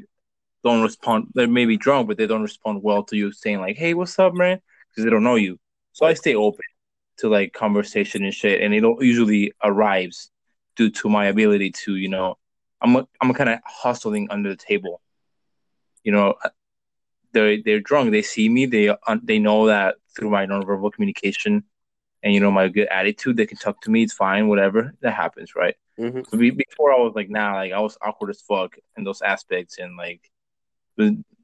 don't 0.64 0.82
respond. 0.82 1.28
They 1.34 1.46
may 1.46 1.66
be 1.66 1.76
drunk, 1.76 2.08
but 2.08 2.16
they 2.18 2.26
don't 2.26 2.42
respond 2.42 2.82
well 2.82 3.04
to 3.04 3.16
you 3.16 3.32
saying 3.32 3.60
like, 3.60 3.76
"Hey, 3.76 3.94
what's 3.94 4.18
up, 4.18 4.34
man?" 4.34 4.60
Because 4.90 5.04
they 5.04 5.10
don't 5.10 5.22
know 5.22 5.36
you. 5.36 5.58
So 5.92 6.06
I 6.06 6.14
stay 6.14 6.34
open 6.34 6.64
to 7.18 7.28
like 7.28 7.52
conversation 7.52 8.24
and 8.24 8.32
shit, 8.34 8.60
and 8.62 8.72
it 8.74 8.84
usually 9.00 9.52
arrives 9.62 10.30
due 10.76 10.90
to 10.90 11.08
my 11.08 11.26
ability 11.26 11.72
to, 11.72 11.96
you 11.96 12.08
know, 12.08 12.38
I'm 12.80 12.96
a, 12.96 13.08
I'm 13.20 13.34
kind 13.34 13.50
of 13.50 13.58
hustling 13.64 14.28
under 14.30 14.48
the 14.48 14.56
table. 14.56 15.00
You 16.04 16.12
know, 16.12 16.34
they're 17.32 17.62
they're 17.62 17.80
drunk. 17.80 18.12
They 18.12 18.22
see 18.22 18.48
me. 18.48 18.66
They 18.66 18.94
they 19.22 19.38
know 19.38 19.66
that 19.66 19.96
through 20.16 20.30
my 20.30 20.46
nonverbal 20.46 20.92
communication, 20.92 21.64
and 22.22 22.32
you 22.32 22.40
know 22.40 22.50
my 22.50 22.68
good 22.68 22.88
attitude, 22.88 23.36
they 23.36 23.46
can 23.46 23.58
talk 23.58 23.80
to 23.82 23.90
me. 23.90 24.04
It's 24.04 24.14
fine, 24.14 24.48
whatever 24.48 24.92
that 25.00 25.14
happens, 25.14 25.54
right? 25.56 25.74
Mhm. 25.98 26.28
So 26.28 26.38
be, 26.38 26.50
before 26.50 26.92
I 26.92 26.98
was 26.98 27.14
like, 27.14 27.28
nah, 27.28 27.54
like 27.54 27.72
I 27.72 27.80
was 27.80 27.98
awkward 28.00 28.30
as 28.30 28.40
fuck 28.40 28.76
in 28.96 29.04
those 29.04 29.22
aspects, 29.22 29.78
and 29.78 29.96
like 29.96 30.30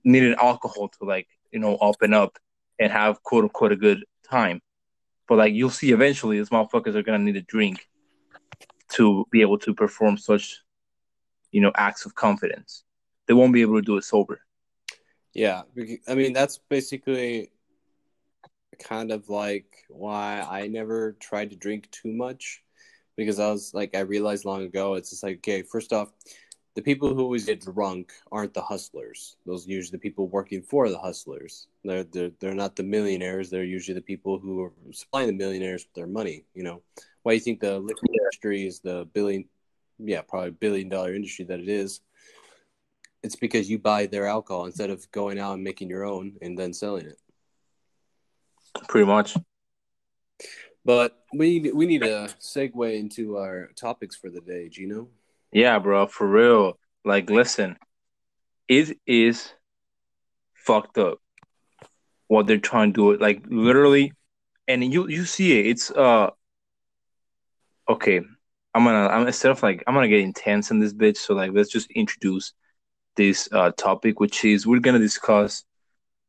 needed 0.04 0.36
alcohol 0.36 0.88
to 0.88 1.04
like 1.04 1.28
you 1.50 1.58
know 1.58 1.76
open 1.80 2.14
up 2.14 2.38
and 2.78 2.92
have 2.92 3.22
quote 3.22 3.44
unquote 3.44 3.72
a 3.72 3.76
good 3.76 4.04
time. 4.28 4.60
But 5.28 5.38
like 5.38 5.54
you'll 5.54 5.70
see 5.70 5.92
eventually, 5.92 6.38
these 6.38 6.50
motherfuckers 6.50 6.94
are 6.94 7.02
gonna 7.02 7.18
need 7.18 7.36
a 7.36 7.42
drink 7.42 7.88
to 8.92 9.24
be 9.30 9.40
able 9.40 9.58
to 9.58 9.74
perform 9.74 10.16
such, 10.16 10.60
you 11.50 11.60
know, 11.60 11.72
acts 11.74 12.04
of 12.04 12.14
confidence. 12.14 12.84
They 13.26 13.34
won't 13.34 13.52
be 13.52 13.62
able 13.62 13.76
to 13.76 13.82
do 13.82 13.96
it 13.96 14.04
sober. 14.04 14.40
Yeah, 15.32 15.62
I 16.06 16.14
mean 16.14 16.32
that's 16.32 16.58
basically 16.68 17.50
kind 18.78 19.10
of 19.10 19.28
like 19.28 19.66
why 19.88 20.40
I 20.48 20.68
never 20.68 21.12
tried 21.20 21.50
to 21.50 21.56
drink 21.56 21.90
too 21.90 22.12
much 22.12 22.62
because 23.16 23.38
I 23.38 23.50
was 23.50 23.72
like 23.74 23.94
I 23.96 24.00
realized 24.00 24.44
long 24.44 24.62
ago 24.62 24.94
it's 24.94 25.10
just 25.10 25.22
like 25.22 25.38
okay, 25.38 25.62
first 25.62 25.92
off, 25.92 26.12
the 26.74 26.82
people 26.82 27.14
who 27.14 27.22
always 27.22 27.46
get 27.46 27.60
drunk 27.60 28.12
aren't 28.32 28.52
the 28.52 28.60
hustlers. 28.60 29.36
Those 29.46 29.66
are 29.66 29.70
usually 29.70 29.96
the 29.96 30.02
people 30.02 30.26
working 30.26 30.62
for 30.62 30.88
the 30.88 30.98
hustlers. 30.98 31.68
They're 31.84 32.04
they're, 32.04 32.32
they're 32.40 32.54
not 32.54 32.74
the 32.74 32.82
millionaires. 32.82 33.48
They're 33.48 33.64
usually 33.64 33.94
the 33.94 34.02
people 34.02 34.38
who 34.38 34.62
are 34.64 34.72
supplying 34.92 35.28
the 35.28 35.34
millionaires 35.34 35.84
with 35.84 35.94
their 35.94 36.08
money. 36.08 36.44
You 36.54 36.64
know, 36.64 36.82
why 37.22 37.32
do 37.32 37.34
you 37.36 37.40
think 37.40 37.60
the 37.60 37.78
liquor 37.78 38.06
industry 38.12 38.66
is 38.66 38.80
the 38.80 39.08
billion, 39.12 39.44
yeah, 39.98 40.22
probably 40.22 40.50
billion 40.50 40.88
dollar 40.88 41.14
industry 41.14 41.44
that 41.46 41.60
it 41.60 41.68
is? 41.68 42.00
It's 43.22 43.36
because 43.36 43.70
you 43.70 43.78
buy 43.78 44.06
their 44.06 44.26
alcohol 44.26 44.66
instead 44.66 44.90
of 44.90 45.10
going 45.12 45.38
out 45.38 45.54
and 45.54 45.64
making 45.64 45.88
your 45.88 46.04
own 46.04 46.36
and 46.42 46.58
then 46.58 46.74
selling 46.74 47.06
it. 47.06 47.18
Pretty 48.88 49.06
much. 49.06 49.36
But 50.84 51.24
we 51.32 51.70
we 51.72 51.86
need 51.86 52.02
to 52.02 52.34
segue 52.40 52.98
into 52.98 53.38
our 53.38 53.70
topics 53.76 54.16
for 54.16 54.28
the 54.28 54.40
day, 54.40 54.68
Gino. 54.68 55.08
Yeah, 55.54 55.78
bro, 55.78 56.06
for 56.08 56.26
real. 56.28 56.78
Like, 57.04 57.30
listen, 57.30 57.76
it 58.68 58.98
is 59.06 59.52
fucked 60.54 60.98
up 60.98 61.18
what 62.28 62.46
they're 62.46 62.58
trying 62.58 62.92
to 62.94 63.14
do. 63.14 63.22
Like, 63.22 63.44
literally, 63.48 64.12
and 64.68 64.84
you 64.92 65.08
you 65.08 65.24
see 65.24 65.60
it. 65.60 65.66
It's 65.66 65.90
uh, 65.92 66.30
okay. 67.88 68.20
I'm 68.74 68.84
gonna 68.84 69.06
I'm 69.08 69.26
instead 69.28 69.52
of 69.52 69.62
like 69.62 69.84
I'm 69.86 69.94
gonna 69.94 70.08
get 70.08 70.20
intense 70.20 70.72
in 70.72 70.80
this 70.80 70.92
bitch. 70.92 71.18
So 71.18 71.34
like, 71.34 71.52
let's 71.52 71.70
just 71.70 71.90
introduce 71.92 72.52
this 73.16 73.48
uh 73.52 73.70
topic, 73.76 74.18
which 74.20 74.44
is 74.44 74.66
we're 74.66 74.80
gonna 74.80 74.98
discuss 74.98 75.64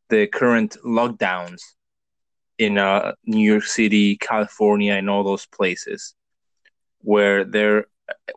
the 0.10 0.28
current 0.28 0.78
lockdowns 0.86 1.62
in 2.60 2.78
uh 2.78 3.14
New 3.26 3.52
York 3.52 3.64
City, 3.64 4.18
California, 4.18 4.94
and 4.94 5.10
all 5.10 5.24
those 5.24 5.48
places 5.48 6.14
where 7.00 7.44
they're 7.46 7.88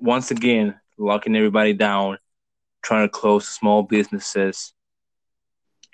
once 0.00 0.30
again 0.30 0.78
locking 0.98 1.36
everybody 1.36 1.72
down, 1.72 2.18
trying 2.82 3.06
to 3.06 3.08
close 3.08 3.48
small 3.48 3.82
businesses, 3.82 4.72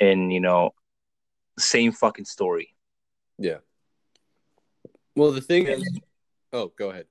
and 0.01 0.33
you 0.33 0.41
know, 0.41 0.75
same 1.59 1.93
fucking 1.93 2.25
story. 2.25 2.75
Yeah. 3.39 3.59
Well, 5.17 5.33
the 5.33 5.41
thing 5.41 5.67
is, 5.67 6.01
oh, 6.53 6.73
go 6.77 6.91
ahead. 6.91 7.07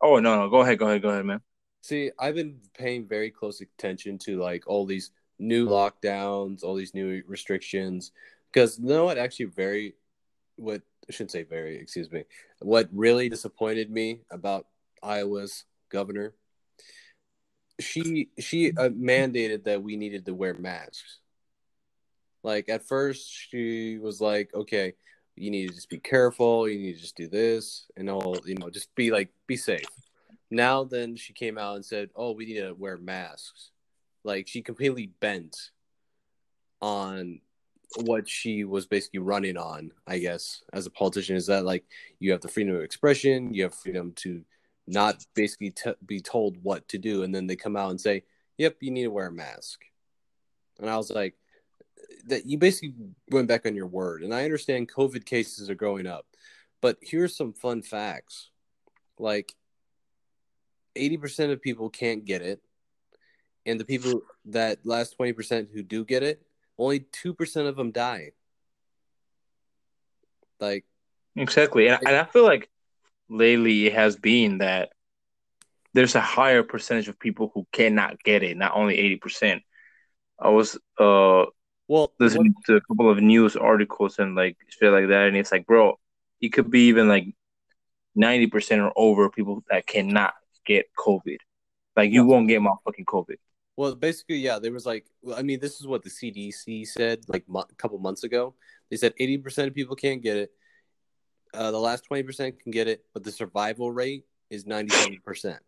Oh 0.00 0.18
no, 0.18 0.36
no, 0.36 0.48
go 0.48 0.60
ahead, 0.60 0.78
go 0.78 0.86
ahead, 0.86 1.02
go 1.02 1.10
ahead, 1.10 1.24
man. 1.24 1.40
See, 1.82 2.10
I've 2.18 2.34
been 2.34 2.60
paying 2.76 3.06
very 3.06 3.30
close 3.30 3.60
attention 3.60 4.18
to 4.20 4.40
like 4.40 4.64
all 4.66 4.86
these 4.86 5.10
new 5.38 5.68
lockdowns, 5.68 6.64
all 6.64 6.74
these 6.74 6.94
new 6.94 7.22
restrictions, 7.26 8.12
because 8.52 8.78
you 8.78 8.86
know 8.86 9.04
what? 9.04 9.18
Actually, 9.18 9.46
very 9.46 9.94
what 10.56 10.82
I 11.08 11.12
shouldn't 11.12 11.32
say 11.32 11.42
very. 11.42 11.76
Excuse 11.76 12.10
me. 12.10 12.24
What 12.60 12.88
really 12.92 13.28
disappointed 13.28 13.90
me 13.90 14.20
about 14.30 14.66
Iowa's 15.02 15.64
governor, 15.94 16.34
she 17.80 18.28
she 18.38 18.70
uh, 18.72 18.90
mandated 18.90 19.64
that 19.64 19.82
we 19.82 19.96
needed 19.96 20.26
to 20.26 20.34
wear 20.34 20.54
masks. 20.54 21.20
Like 22.42 22.68
at 22.68 22.86
first, 22.86 23.30
she 23.30 23.98
was 23.98 24.20
like, 24.20 24.52
"Okay, 24.54 24.94
you 25.36 25.50
need 25.50 25.68
to 25.68 25.74
just 25.74 25.88
be 25.88 25.98
careful. 25.98 26.68
You 26.68 26.78
need 26.78 26.94
to 26.94 27.00
just 27.00 27.16
do 27.16 27.28
this, 27.28 27.86
and 27.96 28.10
all 28.10 28.36
you 28.44 28.56
know, 28.56 28.70
just 28.70 28.94
be 28.94 29.10
like, 29.10 29.30
be 29.46 29.56
safe." 29.56 29.86
Now, 30.50 30.84
then 30.84 31.16
she 31.16 31.32
came 31.32 31.56
out 31.58 31.76
and 31.76 31.84
said, 31.84 32.10
"Oh, 32.14 32.32
we 32.32 32.46
need 32.46 32.60
to 32.60 32.72
wear 32.72 32.98
masks." 32.98 33.70
Like 34.24 34.48
she 34.48 34.62
completely 34.62 35.06
bent 35.20 35.56
on 36.80 37.40
what 38.02 38.28
she 38.28 38.64
was 38.64 38.86
basically 38.86 39.20
running 39.20 39.56
on. 39.56 39.92
I 40.06 40.18
guess 40.18 40.62
as 40.72 40.86
a 40.86 40.90
politician, 40.90 41.36
is 41.36 41.46
that 41.46 41.64
like 41.64 41.84
you 42.18 42.32
have 42.32 42.40
the 42.40 42.48
freedom 42.48 42.74
of 42.74 42.82
expression, 42.82 43.54
you 43.54 43.62
have 43.64 43.74
freedom 43.74 44.12
to 44.16 44.44
not 44.86 45.24
basically 45.34 45.72
be 46.04 46.20
told 46.20 46.62
what 46.62 46.86
to 46.88 46.98
do, 46.98 47.22
and 47.22 47.34
then 47.34 47.46
they 47.46 47.56
come 47.56 47.76
out 47.76 47.90
and 47.90 48.00
say, 48.00 48.24
"Yep, 48.58 48.76
you 48.80 48.90
need 48.90 49.04
to 49.04 49.10
wear 49.10 49.28
a 49.28 49.32
mask." 49.32 49.84
And 50.78 50.90
I 50.90 50.96
was 50.96 51.10
like, 51.10 51.34
"That 52.26 52.46
you 52.46 52.58
basically 52.58 52.94
went 53.30 53.48
back 53.48 53.66
on 53.66 53.74
your 53.74 53.86
word." 53.86 54.22
And 54.22 54.34
I 54.34 54.44
understand 54.44 54.92
COVID 54.92 55.24
cases 55.24 55.70
are 55.70 55.74
going 55.74 56.06
up, 56.06 56.26
but 56.80 56.98
here's 57.00 57.36
some 57.36 57.52
fun 57.52 57.82
facts: 57.82 58.50
like 59.18 59.54
eighty 60.96 61.16
percent 61.16 61.52
of 61.52 61.62
people 61.62 61.88
can't 61.88 62.24
get 62.24 62.42
it, 62.42 62.60
and 63.64 63.80
the 63.80 63.84
people 63.84 64.22
that 64.46 64.84
last 64.84 65.16
twenty 65.16 65.32
percent 65.32 65.70
who 65.72 65.82
do 65.82 66.04
get 66.04 66.22
it, 66.22 66.42
only 66.78 67.00
two 67.00 67.32
percent 67.32 67.68
of 67.68 67.76
them 67.76 67.90
die. 67.90 68.32
Like, 70.60 70.84
Exactly, 71.36 71.88
and, 71.88 71.98
and 72.06 72.16
I 72.16 72.24
feel 72.24 72.44
like 72.44 72.70
lately 73.28 73.86
it 73.86 73.94
has 73.94 74.16
been 74.16 74.58
that 74.58 74.90
there's 75.94 76.14
a 76.14 76.20
higher 76.20 76.62
percentage 76.62 77.08
of 77.08 77.18
people 77.18 77.50
who 77.54 77.66
cannot 77.72 78.22
get 78.22 78.42
it, 78.42 78.56
not 78.56 78.72
only 78.74 78.98
eighty 78.98 79.16
percent. 79.16 79.62
I 80.38 80.50
was 80.50 80.76
uh 80.98 81.44
well, 81.86 82.12
listening 82.18 82.54
to 82.66 82.76
a 82.76 82.80
couple 82.80 83.10
of 83.10 83.18
news 83.20 83.56
articles 83.56 84.18
and 84.18 84.34
like 84.34 84.56
shit 84.68 84.92
like 84.92 85.08
that, 85.08 85.28
and 85.28 85.36
it's 85.36 85.52
like, 85.52 85.66
bro, 85.66 85.98
it 86.40 86.48
could 86.50 86.70
be 86.70 86.88
even 86.88 87.08
like 87.08 87.26
ninety 88.14 88.46
percent 88.46 88.80
or 88.82 88.92
over 88.96 89.30
people 89.30 89.62
that 89.70 89.86
cannot 89.86 90.34
get 90.66 90.86
COVID. 90.98 91.38
Like 91.96 92.10
you 92.10 92.22
Yeah. 92.22 92.26
won't 92.28 92.48
get 92.48 92.62
my 92.62 92.72
fucking 92.84 93.04
COVID. 93.04 93.36
Well, 93.76 93.94
basically, 93.96 94.36
yeah, 94.36 94.60
there 94.60 94.72
was 94.72 94.86
like, 94.86 95.04
I 95.34 95.42
mean, 95.42 95.58
this 95.58 95.80
is 95.80 95.86
what 95.86 96.04
the 96.04 96.10
CDC 96.10 96.86
said 96.86 97.24
like 97.28 97.48
mo- 97.48 97.66
a 97.68 97.74
couple 97.74 97.98
months 97.98 98.22
ago. 98.22 98.54
They 98.90 98.96
said 98.96 99.14
80% 99.18 99.66
of 99.68 99.74
people 99.74 99.96
can't 99.96 100.22
get 100.22 100.36
it. 100.36 100.50
Uh, 101.54 101.70
the 101.70 101.78
last 101.80 102.04
20% 102.10 102.58
can 102.58 102.72
get 102.72 102.88
it, 102.88 103.04
but 103.14 103.22
the 103.22 103.32
survival 103.32 103.90
rate 103.92 104.24
is 104.50 104.64
97%. 104.64 105.58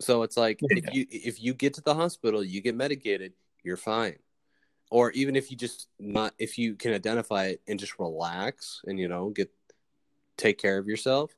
So 0.00 0.22
it's 0.22 0.36
like 0.36 0.60
Yeah. 0.60 0.78
if 0.78 0.94
you 0.94 1.06
if 1.10 1.42
you 1.42 1.54
get 1.54 1.74
to 1.74 1.80
the 1.80 1.94
hospital, 1.94 2.42
you 2.42 2.60
get 2.60 2.74
medicated, 2.74 3.32
you're 3.62 3.76
fine. 3.76 4.16
Or 4.90 5.10
even 5.12 5.36
if 5.36 5.50
you 5.50 5.56
just 5.56 5.88
not 5.98 6.34
if 6.38 6.58
you 6.58 6.74
can 6.74 6.92
identify 6.92 7.46
it 7.46 7.62
and 7.68 7.78
just 7.78 7.98
relax 7.98 8.82
and 8.86 8.98
you 8.98 9.08
know 9.08 9.30
get 9.30 9.50
take 10.36 10.58
care 10.58 10.78
of 10.78 10.88
yourself, 10.88 11.32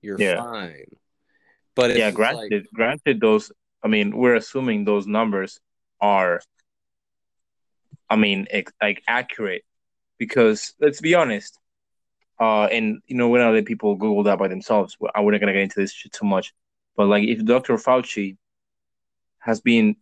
you're 0.00 0.18
Yeah. 0.18 0.42
fine. 0.42 0.86
But 1.74 1.94
yeah, 1.96 2.10
granted, 2.10 2.62
like, 2.62 2.72
granted, 2.72 3.20
those. 3.20 3.52
I 3.82 3.88
mean, 3.88 4.16
we're 4.16 4.34
assuming 4.34 4.84
those 4.84 5.06
numbers 5.06 5.60
are. 6.00 6.40
I 8.10 8.16
mean, 8.16 8.46
ex- 8.50 8.72
like 8.82 9.02
accurate, 9.06 9.64
because 10.18 10.74
let's 10.80 11.00
be 11.00 11.14
honest. 11.14 11.58
Uh, 12.40 12.64
and 12.64 13.00
you 13.06 13.16
know, 13.16 13.28
we're 13.28 13.42
not 13.42 13.50
letting 13.50 13.64
people 13.64 13.96
Google 13.96 14.22
that 14.24 14.38
by 14.38 14.48
themselves. 14.48 14.96
I 15.14 15.20
wouldn't 15.20 15.40
gonna 15.40 15.52
get 15.52 15.62
into 15.62 15.80
this 15.80 15.92
shit 15.92 16.12
too 16.12 16.26
much, 16.26 16.52
but 16.96 17.06
like, 17.06 17.24
if 17.24 17.44
Dr. 17.44 17.74
Fauci 17.76 18.36
has 19.40 19.60
been 19.60 19.96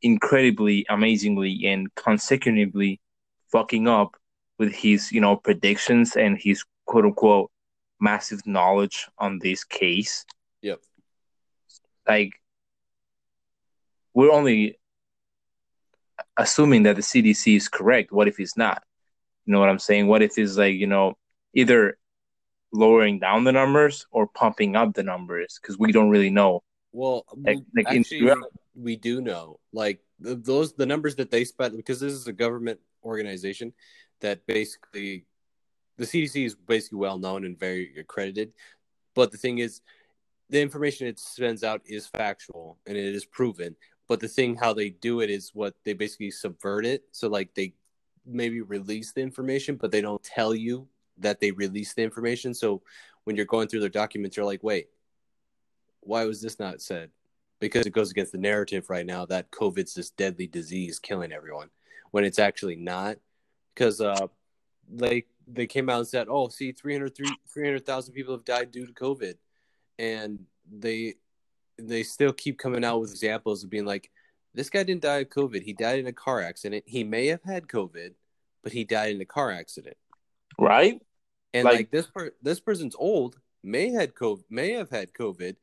incredibly, 0.00 0.86
amazingly, 0.88 1.66
and 1.66 1.94
consecutively 1.94 3.00
fucking 3.50 3.88
up 3.88 4.16
with 4.58 4.72
his, 4.72 5.12
you 5.12 5.20
know, 5.20 5.36
predictions 5.36 6.16
and 6.16 6.38
his 6.38 6.64
quote 6.86 7.04
unquote 7.04 7.50
massive 8.00 8.46
knowledge 8.46 9.06
on 9.18 9.38
this 9.38 9.64
case, 9.64 10.24
yep. 10.62 10.80
like 12.08 12.32
we're 14.14 14.32
only 14.32 14.78
assuming 16.36 16.84
that 16.84 16.96
the 16.96 17.02
CDC 17.02 17.56
is 17.56 17.68
correct. 17.68 18.12
What 18.12 18.28
if 18.28 18.40
it's 18.40 18.56
not? 18.56 18.82
You 19.46 19.52
know 19.52 19.60
what 19.60 19.68
I'm 19.68 19.78
saying? 19.78 20.06
What 20.06 20.22
if 20.22 20.38
it's 20.38 20.56
like, 20.56 20.74
you 20.74 20.86
know, 20.86 21.16
either 21.54 21.98
lowering 22.72 23.18
down 23.18 23.44
the 23.44 23.52
numbers 23.52 24.06
or 24.10 24.26
pumping 24.26 24.76
up 24.76 24.94
the 24.94 25.02
numbers 25.02 25.58
because 25.60 25.78
we 25.78 25.92
don't 25.92 26.10
really 26.10 26.30
know. 26.30 26.62
Well, 26.92 27.24
Like- 27.36 27.58
we- 27.74 27.82
like 27.84 27.98
actually, 27.98 28.32
we 28.74 28.96
do 28.96 29.20
know. 29.20 29.60
Like 29.72 30.00
the, 30.18 30.34
those 30.34 30.74
the 30.74 30.86
numbers 30.86 31.16
that 31.16 31.30
they 31.30 31.44
spent 31.44 31.76
because 31.76 32.00
this 32.00 32.12
is 32.12 32.26
a 32.26 32.32
government 32.32 32.80
organization 33.04 33.72
that 34.20 34.46
basically 34.46 35.26
the 35.98 36.04
CDC 36.06 36.46
is 36.46 36.54
basically 36.54 36.98
well 36.98 37.18
known 37.18 37.44
and 37.44 37.58
very 37.58 37.94
accredited. 37.98 38.52
But 39.14 39.30
the 39.30 39.38
thing 39.38 39.58
is, 39.58 39.80
the 40.48 40.60
information 40.60 41.06
it 41.06 41.18
sends 41.18 41.62
out 41.64 41.82
is 41.84 42.06
factual 42.06 42.78
and 42.86 42.96
it 42.96 43.14
is 43.14 43.26
proven. 43.26 43.76
But 44.08 44.20
the 44.20 44.28
thing 44.28 44.56
how 44.56 44.72
they 44.72 44.90
do 44.90 45.20
it 45.20 45.30
is 45.30 45.50
what 45.54 45.74
they 45.84 45.92
basically 45.92 46.30
subvert 46.30 46.86
it. 46.86 47.04
So 47.12 47.28
like 47.28 47.54
they 47.54 47.74
maybe 48.24 48.60
release 48.60 49.12
the 49.12 49.20
information, 49.22 49.76
but 49.76 49.90
they 49.90 50.00
don't 50.00 50.22
tell 50.22 50.54
you 50.54 50.88
that 51.18 51.40
they 51.40 51.50
release 51.50 51.94
the 51.94 52.02
information. 52.02 52.54
So 52.54 52.82
when 53.24 53.36
you're 53.36 53.44
going 53.44 53.68
through 53.68 53.80
their 53.80 53.88
documents, 53.88 54.36
you're 54.36 54.46
like, 54.46 54.62
wait, 54.62 54.88
why 56.00 56.24
was 56.24 56.40
this 56.40 56.58
not 56.58 56.80
said? 56.80 57.10
Because 57.60 57.86
it 57.86 57.92
goes 57.92 58.10
against 58.10 58.32
the 58.32 58.38
narrative 58.38 58.90
right 58.90 59.06
now 59.06 59.24
that 59.26 59.50
COVID's 59.50 59.94
this 59.94 60.10
deadly 60.10 60.46
disease 60.46 60.98
killing 60.98 61.32
everyone 61.32 61.70
when 62.10 62.24
it's 62.24 62.38
actually 62.40 62.76
not. 62.76 63.18
Because 63.74 64.00
uh, 64.00 64.26
they 64.90 65.26
they 65.46 65.66
came 65.66 65.88
out 65.88 65.98
and 65.98 66.08
said, 66.08 66.26
oh, 66.28 66.48
see, 66.48 66.72
300,000 66.72 67.36
300, 67.48 68.14
people 68.14 68.34
have 68.34 68.44
died 68.44 68.70
due 68.70 68.86
to 68.86 68.92
COVID. 68.92 69.34
And 69.98 70.40
they 70.70 71.14
they 71.78 72.02
still 72.02 72.32
keep 72.32 72.58
coming 72.58 72.84
out 72.84 73.00
with 73.00 73.10
examples 73.10 73.64
of 73.64 73.70
being 73.70 73.86
like, 73.86 74.10
this 74.54 74.70
guy 74.70 74.82
didn't 74.82 75.02
die 75.02 75.18
of 75.18 75.30
COVID. 75.30 75.62
He 75.62 75.72
died 75.72 75.98
in 75.98 76.06
a 76.06 76.12
car 76.12 76.40
accident. 76.42 76.84
He 76.86 77.04
may 77.04 77.26
have 77.28 77.42
had 77.42 77.68
COVID, 77.68 78.12
but 78.62 78.72
he 78.72 78.84
died 78.84 79.14
in 79.14 79.20
a 79.20 79.26
car 79.26 79.50
accident. 79.50 79.96
Right. 80.58 81.00
And 81.54 81.64
like, 81.64 81.76
like 81.76 81.90
this 81.90 82.06
per- 82.06 82.34
this 82.42 82.60
person's 82.60 82.96
old, 82.98 83.38
may 83.62 83.90
had 83.90 84.14
COVID, 84.14 84.44
may 84.50 84.72
have 84.72 84.90
had 84.90 85.12
COVID, 85.12 85.56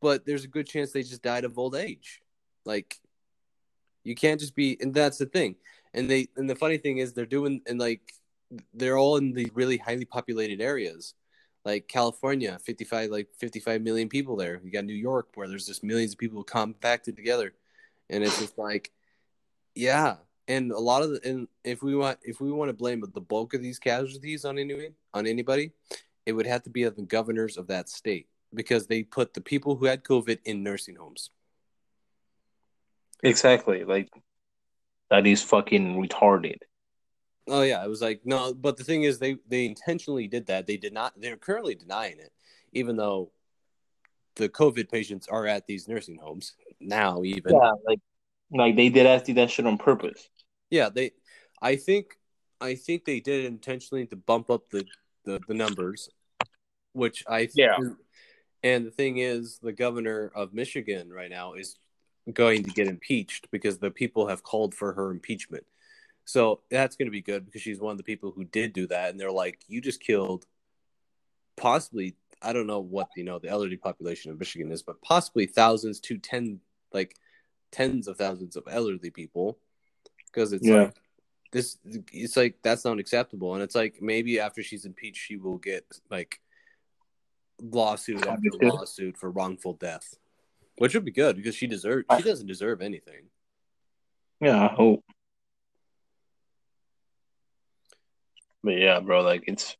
but 0.00 0.26
there's 0.26 0.44
a 0.44 0.48
good 0.48 0.66
chance 0.66 0.92
they 0.92 1.02
just 1.02 1.22
died 1.22 1.44
of 1.44 1.58
old 1.58 1.74
age. 1.74 2.22
Like 2.64 2.96
you 4.04 4.14
can't 4.14 4.40
just 4.40 4.54
be 4.54 4.76
and 4.80 4.94
that's 4.94 5.18
the 5.18 5.26
thing. 5.26 5.56
And 5.94 6.10
they 6.10 6.28
and 6.36 6.48
the 6.48 6.54
funny 6.54 6.78
thing 6.78 6.98
is 6.98 7.12
they're 7.12 7.26
doing 7.26 7.62
and 7.66 7.78
like 7.78 8.12
they're 8.74 8.98
all 8.98 9.16
in 9.16 9.32
the 9.32 9.50
really 9.54 9.76
highly 9.76 10.04
populated 10.04 10.60
areas. 10.60 11.14
Like 11.64 11.88
California, 11.88 12.58
55 12.64 13.10
like 13.10 13.28
55 13.38 13.82
million 13.82 14.08
people 14.08 14.36
there. 14.36 14.60
You 14.62 14.70
got 14.70 14.84
New 14.84 14.94
York 14.94 15.28
where 15.34 15.48
there's 15.48 15.66
just 15.66 15.84
millions 15.84 16.12
of 16.12 16.18
people 16.18 16.42
compacted 16.42 17.16
together 17.16 17.54
and 18.10 18.24
it's 18.24 18.38
just 18.38 18.58
like, 18.58 18.90
yeah. 19.74 20.16
And 20.48 20.72
a 20.72 20.78
lot 20.78 21.02
of 21.02 21.10
the, 21.10 21.20
and 21.24 21.48
if 21.64 21.82
we 21.82 21.94
want, 21.94 22.18
if 22.22 22.40
we 22.40 22.50
want 22.50 22.68
to 22.70 22.72
blame 22.72 23.00
the 23.00 23.20
bulk 23.20 23.54
of 23.54 23.62
these 23.62 23.78
casualties 23.78 24.44
on 24.44 24.58
anyone, 24.58 24.94
on 25.14 25.26
anybody, 25.26 25.72
it 26.26 26.32
would 26.32 26.46
have 26.46 26.62
to 26.64 26.70
be 26.70 26.84
of 26.84 26.96
the 26.96 27.02
governors 27.02 27.56
of 27.56 27.68
that 27.68 27.88
state 27.88 28.28
because 28.52 28.86
they 28.86 29.02
put 29.02 29.34
the 29.34 29.40
people 29.40 29.76
who 29.76 29.86
had 29.86 30.02
COVID 30.02 30.38
in 30.44 30.62
nursing 30.62 30.96
homes. 30.96 31.30
Exactly. 33.22 33.84
Like 33.84 34.08
that 35.10 35.26
is 35.26 35.42
fucking 35.42 36.02
retarded. 36.02 36.58
Oh 37.48 37.62
yeah, 37.62 37.84
it 37.84 37.88
was 37.88 38.00
like 38.00 38.20
no, 38.24 38.54
but 38.54 38.76
the 38.76 38.84
thing 38.84 39.02
is, 39.02 39.18
they 39.18 39.36
they 39.48 39.66
intentionally 39.66 40.28
did 40.28 40.46
that. 40.46 40.66
They 40.66 40.76
did 40.76 40.92
not. 40.92 41.14
They're 41.16 41.36
currently 41.36 41.74
denying 41.74 42.18
it, 42.18 42.32
even 42.72 42.96
though 42.96 43.32
the 44.36 44.48
COVID 44.48 44.88
patients 44.88 45.26
are 45.26 45.46
at 45.46 45.66
these 45.66 45.88
nursing 45.88 46.18
homes 46.22 46.54
now. 46.80 47.22
Even 47.24 47.54
yeah, 47.54 47.72
like 47.86 47.98
like 48.50 48.76
they 48.76 48.88
did 48.88 49.06
ask 49.06 49.26
that 49.26 49.50
shit 49.50 49.66
on 49.66 49.78
purpose. 49.78 50.28
Yeah, 50.70 50.88
they. 50.88 51.12
I 51.62 51.76
think 51.76 52.18
I 52.60 52.74
think 52.74 53.04
they 53.04 53.20
did 53.20 53.44
it 53.44 53.48
intentionally 53.48 54.06
to 54.06 54.16
bump 54.16 54.50
up 54.50 54.70
the 54.70 54.84
the, 55.24 55.40
the 55.46 55.54
numbers, 55.54 56.08
which 56.92 57.24
I 57.28 57.46
th- 57.46 57.52
yeah. 57.54 57.76
And 58.62 58.86
the 58.86 58.90
thing 58.90 59.18
is, 59.18 59.58
the 59.62 59.72
governor 59.72 60.30
of 60.34 60.52
Michigan 60.52 61.10
right 61.10 61.30
now 61.30 61.54
is 61.54 61.76
going 62.30 62.62
to 62.64 62.70
get 62.70 62.88
impeached 62.88 63.50
because 63.50 63.78
the 63.78 63.90
people 63.90 64.28
have 64.28 64.42
called 64.42 64.74
for 64.74 64.92
her 64.92 65.10
impeachment. 65.10 65.64
So 66.26 66.60
that's 66.70 66.96
going 66.96 67.06
to 67.06 67.12
be 67.12 67.22
good 67.22 67.46
because 67.46 67.62
she's 67.62 67.80
one 67.80 67.92
of 67.92 67.96
the 67.96 68.04
people 68.04 68.32
who 68.32 68.44
did 68.44 68.74
do 68.74 68.86
that, 68.88 69.10
and 69.10 69.18
they're 69.18 69.32
like, 69.32 69.60
"You 69.66 69.80
just 69.80 70.00
killed 70.00 70.46
possibly 71.56 72.16
I 72.42 72.52
don't 72.52 72.66
know 72.66 72.80
what 72.80 73.08
you 73.16 73.24
know 73.24 73.38
the 73.38 73.48
elderly 73.48 73.76
population 73.76 74.30
of 74.30 74.38
Michigan 74.38 74.72
is, 74.72 74.82
but 74.82 75.02
possibly 75.02 75.46
thousands 75.46 76.00
to 76.00 76.18
ten 76.18 76.60
like 76.92 77.16
tens 77.72 78.08
of 78.08 78.16
thousands 78.16 78.56
of 78.56 78.64
elderly 78.70 79.10
people 79.10 79.58
because 80.26 80.52
it's 80.52 80.66
yeah. 80.66 80.82
like 80.82 80.96
this 81.52 81.78
it's 81.84 82.36
like 82.36 82.56
that's 82.62 82.84
not 82.84 82.98
acceptable 82.98 83.54
and 83.54 83.62
it's 83.62 83.74
like 83.74 84.00
maybe 84.00 84.40
after 84.40 84.62
she's 84.62 84.84
impeached 84.84 85.24
she 85.24 85.36
will 85.36 85.58
get 85.58 85.84
like 86.10 86.40
lawsuit 87.60 88.26
after 88.26 88.50
lawsuit 88.62 89.16
for 89.16 89.30
wrongful 89.30 89.74
death 89.74 90.14
which 90.78 90.94
would 90.94 91.04
be 91.04 91.10
good 91.10 91.36
because 91.36 91.54
she 91.54 91.66
deserves 91.66 92.04
she 92.16 92.22
doesn't 92.22 92.46
deserve 92.46 92.80
anything 92.80 93.24
yeah 94.40 94.64
i 94.64 94.68
hope 94.68 95.04
but 98.62 98.76
yeah 98.76 99.00
bro 99.00 99.22
like 99.22 99.44
it's 99.46 99.76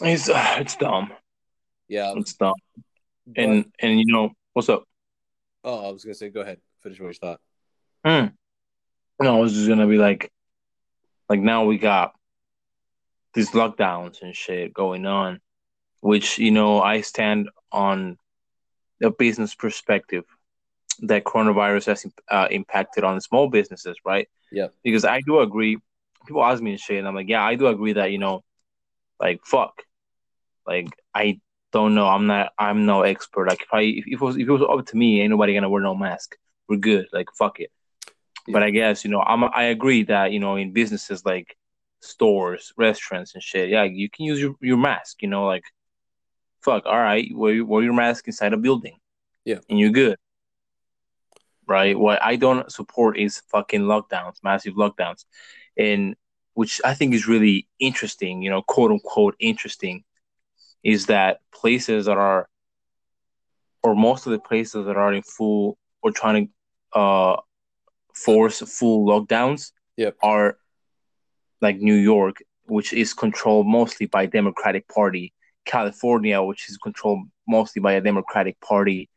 it's 0.00 0.28
uh, 0.28 0.56
it's 0.58 0.76
dumb. 0.76 1.12
Yeah, 1.88 2.14
it's 2.16 2.34
dumb. 2.34 2.54
But... 3.26 3.44
And 3.44 3.64
and 3.80 3.98
you 3.98 4.06
know 4.06 4.30
what's 4.52 4.68
up? 4.68 4.84
Oh, 5.66 5.88
I 5.88 5.90
was 5.90 6.04
gonna 6.04 6.14
say, 6.14 6.30
go 6.30 6.42
ahead, 6.42 6.60
finish 6.80 7.00
what 7.00 7.08
you 7.08 7.14
thought. 7.14 7.40
Hmm. 8.04 8.26
No, 9.20 9.36
I 9.36 9.40
was 9.40 9.52
just 9.52 9.68
gonna 9.68 9.88
be 9.88 9.98
like, 9.98 10.30
like 11.28 11.40
now 11.40 11.64
we 11.64 11.76
got 11.76 12.12
these 13.34 13.50
lockdowns 13.50 14.22
and 14.22 14.34
shit 14.34 14.72
going 14.72 15.06
on, 15.06 15.40
which 16.00 16.38
you 16.38 16.52
know 16.52 16.80
I 16.80 17.00
stand 17.00 17.50
on 17.72 18.16
a 19.02 19.10
business 19.10 19.56
perspective 19.56 20.24
that 21.00 21.24
coronavirus 21.24 21.86
has 21.86 22.06
uh, 22.30 22.46
impacted 22.48 23.02
on 23.02 23.20
small 23.20 23.48
businesses, 23.48 23.96
right? 24.04 24.28
Yeah. 24.52 24.68
Because 24.84 25.04
I 25.04 25.20
do 25.20 25.40
agree. 25.40 25.78
People 26.26 26.44
ask 26.44 26.62
me 26.62 26.70
and 26.70 26.80
shit, 26.80 26.98
and 26.98 27.08
I'm 27.08 27.14
like, 27.14 27.28
yeah, 27.28 27.42
I 27.44 27.56
do 27.56 27.66
agree 27.66 27.94
that 27.94 28.12
you 28.12 28.18
know, 28.18 28.44
like 29.18 29.40
fuck, 29.44 29.82
like 30.64 30.90
I 31.12 31.40
don't 31.72 31.94
know. 31.94 32.06
I'm 32.06 32.26
not. 32.26 32.52
I'm 32.58 32.86
no 32.86 33.02
expert. 33.02 33.48
Like 33.48 33.62
if 33.62 33.72
I 33.72 33.80
if 33.82 34.06
it 34.06 34.20
was 34.20 34.36
if 34.36 34.48
it 34.48 34.50
was 34.50 34.62
up 34.62 34.86
to 34.86 34.96
me, 34.96 35.20
ain't 35.20 35.30
nobody 35.30 35.54
gonna 35.54 35.68
wear 35.68 35.82
no 35.82 35.94
mask. 35.94 36.36
We're 36.68 36.76
good. 36.76 37.06
Like 37.12 37.28
fuck 37.38 37.60
it. 37.60 37.70
Yeah. 38.46 38.52
But 38.52 38.62
I 38.62 38.70
guess 38.70 39.04
you 39.04 39.10
know 39.10 39.20
I'm. 39.20 39.44
I 39.44 39.64
agree 39.64 40.04
that 40.04 40.32
you 40.32 40.40
know 40.40 40.56
in 40.56 40.72
businesses 40.72 41.24
like 41.24 41.56
stores, 42.00 42.72
restaurants, 42.76 43.34
and 43.34 43.42
shit. 43.42 43.68
Yeah, 43.68 43.84
you 43.84 44.08
can 44.08 44.24
use 44.24 44.40
your, 44.40 44.54
your 44.60 44.76
mask. 44.76 45.22
You 45.22 45.28
know, 45.28 45.46
like 45.46 45.64
fuck. 46.62 46.86
All 46.86 46.98
right, 46.98 47.28
wear 47.34 47.64
wear 47.64 47.82
your 47.82 47.94
mask 47.94 48.26
inside 48.26 48.52
a 48.52 48.56
building. 48.56 48.98
Yeah, 49.44 49.58
and 49.68 49.78
you're 49.78 49.90
good. 49.90 50.18
Right. 51.68 51.98
What 51.98 52.22
I 52.22 52.36
don't 52.36 52.70
support 52.70 53.18
is 53.18 53.42
fucking 53.50 53.82
lockdowns, 53.82 54.36
massive 54.42 54.74
lockdowns, 54.74 55.24
and 55.76 56.14
which 56.54 56.80
I 56.84 56.94
think 56.94 57.12
is 57.12 57.26
really 57.26 57.66
interesting. 57.80 58.42
You 58.42 58.50
know, 58.50 58.62
quote 58.62 58.92
unquote 58.92 59.34
interesting 59.40 60.04
is 60.86 61.06
that 61.06 61.40
places 61.52 62.06
that 62.06 62.16
are, 62.16 62.48
or 63.82 63.96
most 63.96 64.24
of 64.26 64.30
the 64.30 64.38
places 64.38 64.86
that 64.86 64.96
are 64.96 65.12
in 65.12 65.22
full 65.22 65.76
or 66.00 66.12
trying 66.12 66.46
to 66.92 66.98
uh, 66.98 67.40
force 68.14 68.60
full 68.60 69.04
lockdowns 69.04 69.72
yep. 69.96 70.16
are 70.22 70.58
like 71.60 71.78
New 71.78 71.96
York, 71.96 72.36
which 72.66 72.92
is 72.92 73.14
controlled 73.14 73.66
mostly 73.66 74.06
by 74.06 74.26
Democratic 74.26 74.86
Party, 74.86 75.34
California, 75.64 76.40
which 76.40 76.70
is 76.70 76.76
controlled 76.76 77.26
mostly 77.48 77.80
by 77.80 77.94
a 77.94 78.00
Democratic 78.00 78.60
Party. 78.60 79.10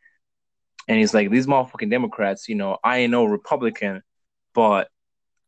And 0.88 1.00
it's 1.00 1.14
like 1.14 1.30
these 1.30 1.46
motherfucking 1.46 1.92
Democrats, 1.92 2.50
you 2.50 2.56
know, 2.56 2.80
I 2.84 3.06
know 3.06 3.26
Republican, 3.26 4.02
but 4.56 4.90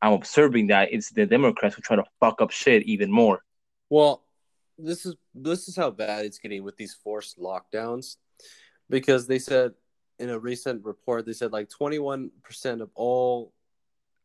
I'm 0.04 0.14
observing 0.14 0.68
that 0.68 0.90
it's 0.94 1.10
the 1.10 1.26
Democrats 1.26 1.74
who 1.74 1.82
try 1.82 1.96
to 1.96 2.06
fuck 2.20 2.44
up 2.44 2.52
shit 2.52 2.84
even 2.84 3.10
more. 3.12 3.40
Well, 3.90 4.24
this 4.84 5.06
is 5.06 5.16
this 5.34 5.68
is 5.68 5.76
how 5.76 5.90
bad 5.90 6.26
it's 6.26 6.40
getting 6.40 6.64
with 6.64 6.78
these 6.78 6.94
forced 6.94 7.40
lockdowns 7.40 8.18
because 8.90 9.28
they 9.28 9.40
said 9.40 9.74
in 10.20 10.30
a 10.30 10.40
recent 10.40 10.84
report 10.84 11.26
they 11.26 11.34
said 11.34 11.52
like 11.52 11.70
21% 11.70 12.30
of 12.82 12.90
all 12.96 13.54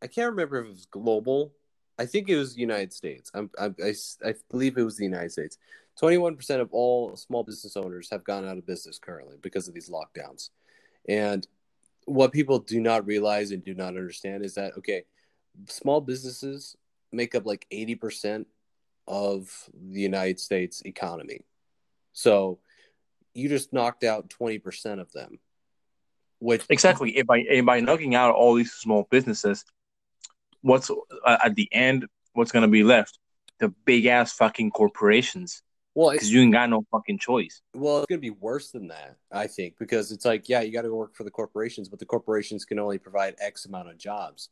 i 0.03 0.07
can't 0.07 0.31
remember 0.31 0.59
if 0.59 0.67
it 0.67 0.73
was 0.73 0.87
global 0.87 1.53
i 1.99 2.07
think 2.07 2.29
it 2.29 2.37
was 2.37 2.57
united 2.57 2.93
states 2.93 3.31
I'm, 3.35 3.51
I, 3.59 3.67
I, 3.85 3.95
I 4.25 4.35
believe 4.51 4.77
it 4.77 4.83
was 4.83 4.97
the 4.97 5.05
united 5.05 5.33
states 5.33 5.59
21% 6.01 6.61
of 6.61 6.69
all 6.73 7.17
small 7.17 7.43
business 7.43 7.77
owners 7.77 8.11
have 8.11 8.25
gone 8.25 8.47
out 8.47 8.59
of 8.59 8.67
business 8.67 8.99
currently 8.99 9.37
because 9.41 9.67
of 9.67 9.75
these 9.75 9.91
lockdowns. 9.91 10.51
And 11.09 11.47
what 12.05 12.33
people 12.33 12.59
do 12.59 12.81
not 12.81 13.07
realize 13.07 13.51
and 13.51 13.65
do 13.65 13.75
not 13.75 13.89
understand 13.89 14.45
is 14.45 14.55
that 14.55 14.77
okay 14.79 15.05
small 15.69 16.01
businesses 16.01 16.77
make 17.13 17.35
up 17.35 17.47
like 17.47 17.67
80% 17.73 18.45
of 19.07 19.51
the 19.73 20.01
United 20.01 20.41
States 20.41 20.83
economy. 20.85 21.45
So 22.13 22.59
you 23.35 23.49
just 23.49 23.73
knocked 23.73 24.05
out 24.05 24.31
20% 24.31 25.01
of 25.01 25.13
them. 25.13 25.39
Which 26.39 26.65
exactly 26.69 27.23
by 27.23 27.63
by 27.65 27.81
knocking 27.81 28.15
out 28.15 28.35
all 28.35 28.55
these 28.55 28.73
small 28.73 29.07
businesses, 29.11 29.65
what's 30.61 30.91
uh, 30.91 31.39
at 31.43 31.55
the 31.55 31.69
end? 31.73 32.07
What's 32.35 32.53
going 32.53 32.63
to 32.63 32.69
be 32.69 32.83
left? 32.83 33.19
The 33.59 33.69
big 33.87 34.05
ass 34.05 34.35
fucking 34.35 34.73
corporations 34.73 35.63
Well, 35.95 36.11
because 36.11 36.31
you 36.31 36.43
ain't 36.43 36.53
got 36.53 36.69
no 36.69 36.85
fucking 36.91 37.21
choice. 37.21 37.63
Well, 37.75 37.99
it's 37.99 38.07
gonna 38.07 38.21
be 38.21 38.29
worse 38.29 38.71
than 38.71 38.89
that, 38.89 39.17
I 39.33 39.47
think, 39.47 39.79
because 39.79 40.13
it's 40.13 40.27
like, 40.27 40.47
yeah, 40.47 40.61
you 40.61 40.73
got 40.73 40.83
to 40.83 40.95
work 40.95 41.15
for 41.15 41.25
the 41.25 41.31
corporations, 41.31 41.89
but 41.89 41.99
the 41.99 42.05
corporations 42.05 42.67
can 42.67 42.79
only 42.79 42.99
provide 42.99 43.35
X 43.41 43.65
amount 43.65 43.89
of 43.89 43.97
jobs. 43.97 44.51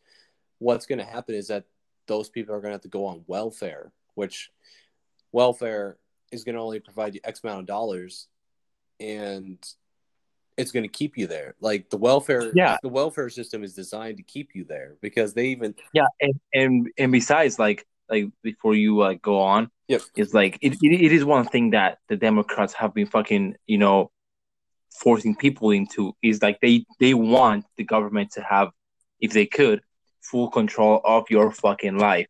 What's 0.58 0.86
gonna 0.86 1.04
happen 1.04 1.34
is 1.34 1.48
that 1.48 1.64
those 2.06 2.30
people 2.30 2.54
are 2.54 2.62
gonna 2.62 2.72
have 2.72 2.80
to 2.82 2.88
go 2.88 3.04
on 3.04 3.24
welfare, 3.26 3.92
which 4.14 4.50
welfare 5.32 5.96
is 6.32 6.44
gonna 6.44 6.62
only 6.62 6.80
provide 6.80 7.14
you 7.14 7.20
X 7.24 7.42
amount 7.42 7.60
of 7.60 7.66
dollars, 7.66 8.28
and 9.00 9.58
it's 10.56 10.72
going 10.72 10.84
to 10.84 10.88
keep 10.88 11.16
you 11.16 11.26
there. 11.26 11.54
Like 11.60 11.90
the 11.90 11.96
welfare, 11.96 12.52
yeah, 12.54 12.76
the 12.82 12.88
welfare 12.88 13.28
system 13.30 13.64
is 13.64 13.74
designed 13.74 14.18
to 14.18 14.22
keep 14.22 14.54
you 14.54 14.64
there 14.64 14.96
because 15.00 15.34
they 15.34 15.46
even 15.46 15.74
yeah, 15.92 16.06
and 16.20 16.40
and, 16.52 16.88
and 16.98 17.12
besides, 17.12 17.58
like 17.58 17.86
like 18.08 18.26
before 18.42 18.74
you 18.74 18.98
like 18.98 19.22
go 19.22 19.40
on, 19.40 19.70
yep, 19.88 20.02
it's 20.16 20.34
like 20.34 20.58
it, 20.60 20.74
it, 20.82 21.04
it 21.04 21.12
is 21.12 21.24
one 21.24 21.46
thing 21.46 21.70
that 21.70 21.98
the 22.08 22.16
Democrats 22.16 22.72
have 22.74 22.94
been 22.94 23.06
fucking 23.06 23.56
you 23.66 23.78
know 23.78 24.10
forcing 24.90 25.34
people 25.34 25.70
into 25.70 26.14
is 26.22 26.40
like 26.42 26.60
they 26.60 26.84
they 27.00 27.14
want 27.14 27.64
the 27.76 27.84
government 27.84 28.32
to 28.32 28.42
have, 28.42 28.70
if 29.20 29.32
they 29.32 29.46
could, 29.46 29.80
full 30.20 30.50
control 30.50 31.00
of 31.04 31.24
your 31.30 31.50
fucking 31.50 31.98
life. 31.98 32.26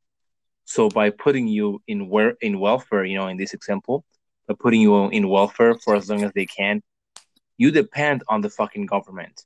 So 0.65 0.89
by 0.89 1.11
putting 1.11 1.47
you 1.47 1.83
in 1.87 2.09
where 2.09 2.37
in 2.41 2.59
welfare, 2.59 3.05
you 3.05 3.19
know, 3.19 3.29
in 3.29 3.37
this 3.37 3.55
example, 3.55 4.05
by 4.49 4.55
putting 4.59 4.81
you 4.81 5.09
in 5.09 5.29
welfare 5.29 5.75
for 5.75 5.95
as 5.95 6.09
long 6.09 6.25
as 6.25 6.33
they 6.33 6.47
can, 6.47 6.83
you 7.57 7.71
depend 7.71 8.23
on 8.29 8.41
the 8.41 8.51
fucking 8.51 8.87
government. 8.87 9.45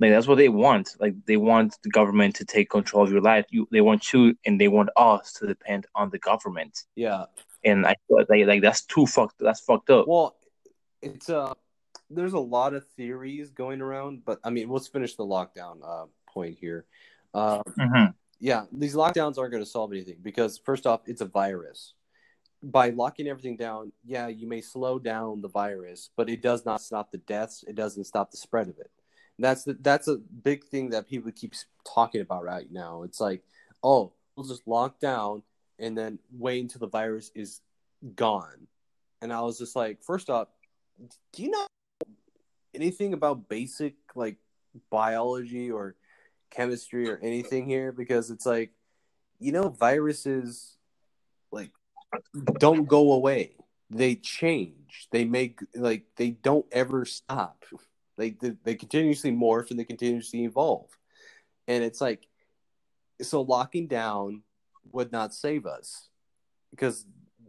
Like 0.00 0.10
that's 0.10 0.26
what 0.26 0.38
they 0.38 0.48
want. 0.48 0.96
Like 0.98 1.14
they 1.26 1.36
want 1.36 1.76
the 1.82 1.90
government 1.90 2.36
to 2.36 2.44
take 2.44 2.68
control 2.68 3.04
of 3.04 3.12
your 3.12 3.20
life. 3.20 3.46
You 3.50 3.68
they 3.70 3.80
want 3.80 4.12
you 4.12 4.34
and 4.44 4.60
they 4.60 4.68
want 4.68 4.90
us 4.96 5.34
to 5.34 5.46
depend 5.46 5.86
on 5.94 6.10
the 6.10 6.18
government. 6.18 6.82
Yeah. 6.96 7.26
And 7.64 7.86
I 7.86 7.94
feel 8.08 8.24
like 8.28 8.46
like 8.46 8.62
that's 8.62 8.84
too 8.84 9.06
fucked 9.06 9.36
that's 9.38 9.60
fucked 9.60 9.90
up. 9.90 10.08
Well, 10.08 10.36
it's 11.00 11.28
uh 11.28 11.54
there's 12.10 12.32
a 12.32 12.38
lot 12.38 12.74
of 12.74 12.86
theories 12.96 13.50
going 13.50 13.80
around, 13.80 14.24
but 14.24 14.40
I 14.42 14.50
mean 14.50 14.68
let's 14.68 14.88
finish 14.88 15.14
the 15.14 15.24
lockdown 15.24 15.78
uh 15.84 16.06
point 16.28 16.58
here. 16.60 16.86
Uh, 17.32 17.62
mm-hmm. 17.78 18.10
Yeah, 18.44 18.64
these 18.72 18.94
lockdowns 18.94 19.38
aren't 19.38 19.52
going 19.52 19.64
to 19.64 19.70
solve 19.70 19.90
anything 19.90 20.18
because 20.22 20.58
first 20.58 20.86
off, 20.86 21.00
it's 21.06 21.22
a 21.22 21.24
virus 21.24 21.94
by 22.62 22.90
locking 22.90 23.26
everything 23.26 23.56
down, 23.56 23.90
yeah, 24.04 24.28
you 24.28 24.46
may 24.46 24.60
slow 24.60 24.98
down 24.98 25.40
the 25.40 25.48
virus, 25.48 26.10
but 26.14 26.28
it 26.28 26.42
does 26.42 26.66
not 26.66 26.82
stop 26.82 27.10
the 27.10 27.18
deaths. 27.18 27.64
It 27.66 27.74
doesn't 27.74 28.04
stop 28.04 28.30
the 28.30 28.36
spread 28.36 28.68
of 28.68 28.78
it. 28.78 28.90
That's 29.38 29.64
the, 29.64 29.78
that's 29.80 30.08
a 30.08 30.16
big 30.16 30.64
thing 30.64 30.90
that 30.90 31.08
people 31.08 31.32
keep 31.32 31.54
talking 31.86 32.20
about 32.20 32.44
right 32.44 32.70
now. 32.70 33.02
It's 33.02 33.18
like, 33.18 33.42
oh, 33.82 34.12
we'll 34.36 34.46
just 34.46 34.68
lock 34.68 35.00
down 35.00 35.42
and 35.78 35.96
then 35.96 36.18
wait 36.30 36.60
until 36.60 36.80
the 36.80 36.88
virus 36.88 37.30
is 37.34 37.62
gone. 38.14 38.66
And 39.22 39.32
I 39.32 39.40
was 39.40 39.56
just 39.56 39.74
like, 39.74 40.02
first 40.02 40.28
off, 40.28 40.48
do 41.32 41.42
you 41.42 41.50
know 41.50 41.66
anything 42.74 43.14
about 43.14 43.48
basic 43.48 43.94
like 44.14 44.36
biology 44.90 45.70
or 45.70 45.96
chemistry 46.54 47.08
or 47.10 47.18
anything 47.22 47.66
here? 47.68 47.92
Because 47.92 48.30
it's 48.30 48.46
like, 48.46 48.70
you 49.38 49.52
know, 49.52 49.68
viruses 49.68 50.76
like 51.50 51.70
don't 52.58 52.86
go 52.86 53.12
away. 53.12 53.56
They 53.90 54.14
change. 54.14 55.08
They 55.10 55.24
make 55.24 55.60
like 55.74 56.04
they 56.16 56.30
don't 56.30 56.66
ever 56.72 57.04
stop. 57.04 57.64
They 58.16 58.30
they, 58.30 58.52
they 58.64 58.74
continuously 58.74 59.32
morph 59.32 59.70
and 59.70 59.78
they 59.78 59.84
continuously 59.84 60.44
evolve. 60.44 60.90
And 61.68 61.82
it's 61.82 62.00
like 62.00 62.26
so 63.22 63.42
locking 63.42 63.86
down 63.86 64.42
would 64.92 65.12
not 65.12 65.34
save 65.34 65.66
us 65.66 66.08
because 66.70 67.06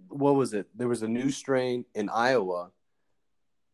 what 0.09 0.35
was 0.35 0.53
it? 0.53 0.67
There 0.75 0.87
was 0.87 1.01
a 1.01 1.07
new 1.07 1.31
strain 1.31 1.85
in 1.93 2.09
Iowa, 2.09 2.71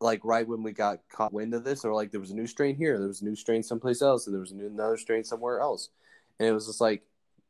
like 0.02 0.22
right 0.24 0.48
when 0.48 0.64
we 0.64 0.72
got 0.72 1.00
caught 1.10 1.34
wind 1.34 1.54
of 1.54 1.64
this, 1.64 1.86
or 1.86 1.94
like 1.94 2.12
there 2.12 2.20
was 2.20 2.32
a 2.32 2.36
new 2.36 2.48
strain 2.48 2.76
here, 2.76 2.98
there 2.98 3.08
was 3.08 3.22
a 3.22 3.26
new 3.26 3.36
strain 3.36 3.64
someplace 3.64 4.02
else, 4.02 4.26
and 4.26 4.34
there 4.34 4.42
was 4.42 4.52
a 4.52 4.56
new, 4.56 4.68
another 4.68 4.98
strain 4.98 5.24
somewhere 5.24 5.60
else, 5.60 5.90
and 6.40 6.48
it 6.48 6.52
was 6.52 6.68
just 6.68 6.82
like 6.82 7.04